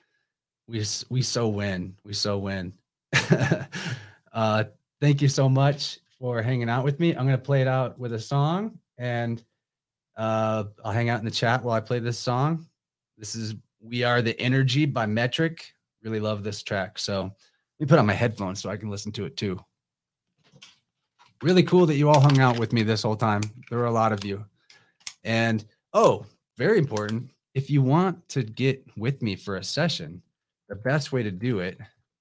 We 0.67 0.83
we 1.11 1.21
so 1.21 1.49
win. 1.49 1.97
We 2.03 2.15
so 2.15 2.39
win. 2.39 2.73
uh 4.37 4.65
thank 5.01 5.21
you 5.21 5.29
so 5.29 5.49
much 5.49 5.99
for 6.19 6.43
hanging 6.43 6.71
out 6.71 6.85
with 6.85 7.01
me. 7.01 7.11
I'm 7.11 7.27
going 7.27 7.39
to 7.39 7.39
play 7.39 7.61
it 7.61 7.69
out 7.69 7.99
with 7.99 8.13
a 8.13 8.19
song 8.19 8.79
and 8.99 9.43
uh, 10.17 10.65
I'll 10.85 10.93
hang 10.93 11.11
out 11.11 11.19
in 11.19 11.25
the 11.25 11.31
chat 11.31 11.63
while 11.63 11.75
I 11.75 11.81
play 11.81 11.99
this 11.99 12.19
song. 12.19 12.67
This 13.19 13.35
is 13.35 13.55
We 13.81 14.03
Are 14.03 14.23
the 14.23 14.39
Energy 14.41 14.87
by 14.87 15.07
Metric. 15.07 15.67
Really 16.03 16.21
love 16.21 16.43
this 16.43 16.63
track. 16.63 16.99
So 16.99 17.25
let 17.25 17.33
me 17.81 17.87
put 17.87 17.99
on 17.99 18.07
my 18.07 18.15
headphones 18.15 18.61
so 18.61 18.71
I 18.71 18.77
can 18.77 18.91
listen 18.91 19.13
to 19.13 19.27
it 19.27 19.37
too. 19.37 19.61
Really 21.43 21.63
cool 21.63 21.85
that 21.87 21.97
you 21.97 22.09
all 22.09 22.21
hung 22.21 22.41
out 22.41 22.59
with 22.59 22.73
me 22.73 22.83
this 22.83 23.03
whole 23.03 23.17
time. 23.17 23.43
There 23.69 23.79
were 23.79 23.87
a 23.87 23.91
lot 23.91 24.13
of 24.13 24.25
you. 24.25 24.45
And 25.25 25.65
oh, 25.93 26.25
very 26.57 26.79
important. 26.79 27.31
If 27.55 27.69
you 27.69 27.83
want 27.83 28.27
to 28.31 28.43
get 28.43 28.83
with 28.97 29.21
me 29.21 29.37
for 29.37 29.57
a 29.57 29.65
session, 29.65 30.23
the 30.69 30.77
best 30.77 31.13
way 31.13 31.23
to 31.23 31.31
do 31.31 31.59
it 31.59 31.79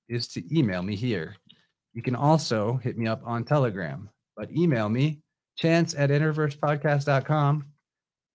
is 0.09 0.27
to 0.29 0.57
email 0.57 0.83
me 0.83 0.95
here 0.95 1.35
you 1.95 2.01
can 2.01 2.15
also 2.15 2.75
hit 2.83 2.98
me 2.98 3.07
up 3.07 3.22
on 3.25 3.45
Telegram, 3.45 4.09
but 4.35 4.51
email 4.51 4.90
me, 4.90 5.22
chance 5.56 5.95
at 5.95 6.09
innerversepodcast.com. 6.09 7.65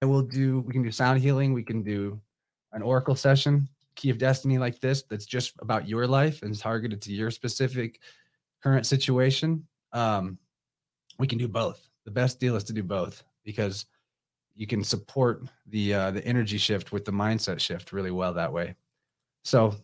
And 0.01 0.11
we'll 0.11 0.23
do, 0.23 0.61
we 0.61 0.73
can 0.73 0.83
do 0.83 0.91
sound 0.91 1.21
healing. 1.21 1.53
We 1.53 1.63
can 1.63 1.83
do 1.83 2.19
an 2.73 2.81
oracle 2.81 3.15
session, 3.15 3.69
key 3.97 4.09
of 4.09 4.17
destiny 4.17 4.57
like 4.57 4.81
this, 4.81 5.03
that's 5.03 5.27
just 5.27 5.53
about 5.61 5.87
your 5.87 6.07
life 6.07 6.43
and 6.43 6.59
targeted 6.59 7.03
to 7.03 7.13
your 7.13 7.31
specific 7.31 8.01
current 8.63 8.87
situation. 8.87 9.67
Um, 9.93 10.39
we 11.19 11.27
can 11.27 11.37
do 11.37 11.47
both. 11.47 11.87
The 12.07 12.11
best 12.11 12.41
deal 12.41 12.57
is 12.57 12.65
to 12.65 12.73
do 12.73 12.83
both 12.83 13.23
because 13.45 13.85
you 14.57 14.67
can 14.67 14.83
support 14.83 15.43
the 15.67 15.93
uh, 15.93 16.11
the 16.13 16.25
energy 16.25 16.57
shift 16.57 16.93
with 16.93 17.05
the 17.05 17.13
mindset 17.13 17.61
shift 17.61 17.93
really 17.93 18.11
well 18.11 18.33
that 18.35 18.53
way. 18.53 18.75
So 19.45 19.75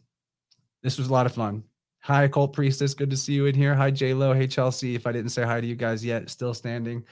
this 0.83 0.97
was 0.97 1.09
a 1.09 1.13
lot 1.13 1.27
of 1.27 1.35
fun. 1.35 1.63
Hi, 2.07 2.23
Occult 2.23 2.53
Priestess. 2.53 2.95
Good 2.95 3.11
to 3.11 3.17
see 3.17 3.33
you 3.33 3.47
in 3.47 3.57
here. 3.57 3.75
Hi, 3.75 3.91
J 3.91 4.15
Lo. 4.15 4.33
Hey, 4.33 4.47
Chelsea. 4.47 4.95
If 4.95 5.09
I 5.09 5.13
didn't 5.13 5.31
say 5.31 5.43
hi 5.43 5.61
to 5.61 5.67
you 5.67 5.75
guys 5.75 6.05
yet, 6.05 6.31
still 6.31 6.55
standing. 6.55 7.05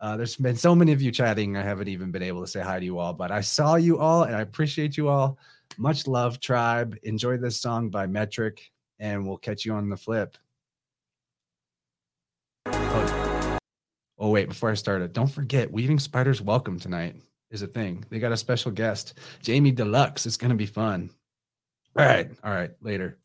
Uh, 0.00 0.16
there's 0.16 0.36
been 0.36 0.56
so 0.56 0.74
many 0.74 0.90
of 0.92 1.02
you 1.02 1.12
chatting. 1.12 1.54
I 1.54 1.62
haven't 1.62 1.88
even 1.88 2.10
been 2.10 2.22
able 2.22 2.40
to 2.40 2.46
say 2.46 2.60
hi 2.60 2.78
to 2.78 2.84
you 2.86 2.98
all, 2.98 3.12
but 3.12 3.30
I 3.30 3.42
saw 3.42 3.74
you 3.74 3.98
all 3.98 4.22
and 4.22 4.34
I 4.34 4.40
appreciate 4.40 4.96
you 4.96 5.10
all. 5.10 5.36
Much 5.76 6.06
love, 6.06 6.40
tribe. 6.40 6.96
Enjoy 7.02 7.36
this 7.36 7.60
song 7.60 7.90
by 7.90 8.06
Metric, 8.06 8.62
and 8.98 9.28
we'll 9.28 9.36
catch 9.36 9.66
you 9.66 9.74
on 9.74 9.90
the 9.90 9.98
flip. 9.98 10.38
Oh, 12.64 13.58
oh 14.18 14.30
wait, 14.30 14.48
before 14.48 14.70
I 14.70 14.74
start 14.74 15.02
it, 15.02 15.12
don't 15.12 15.26
forget 15.30 15.70
Weaving 15.70 15.98
Spiders 15.98 16.40
Welcome 16.40 16.80
tonight 16.80 17.16
is 17.50 17.60
a 17.60 17.66
thing. 17.66 18.02
They 18.08 18.18
got 18.18 18.32
a 18.32 18.36
special 18.38 18.70
guest, 18.70 19.18
Jamie 19.42 19.72
Deluxe. 19.72 20.24
It's 20.24 20.38
going 20.38 20.52
to 20.52 20.56
be 20.56 20.64
fun. 20.64 21.10
All 21.98 22.06
right. 22.06 22.30
All 22.42 22.50
right. 22.50 22.70
Later. 22.80 23.18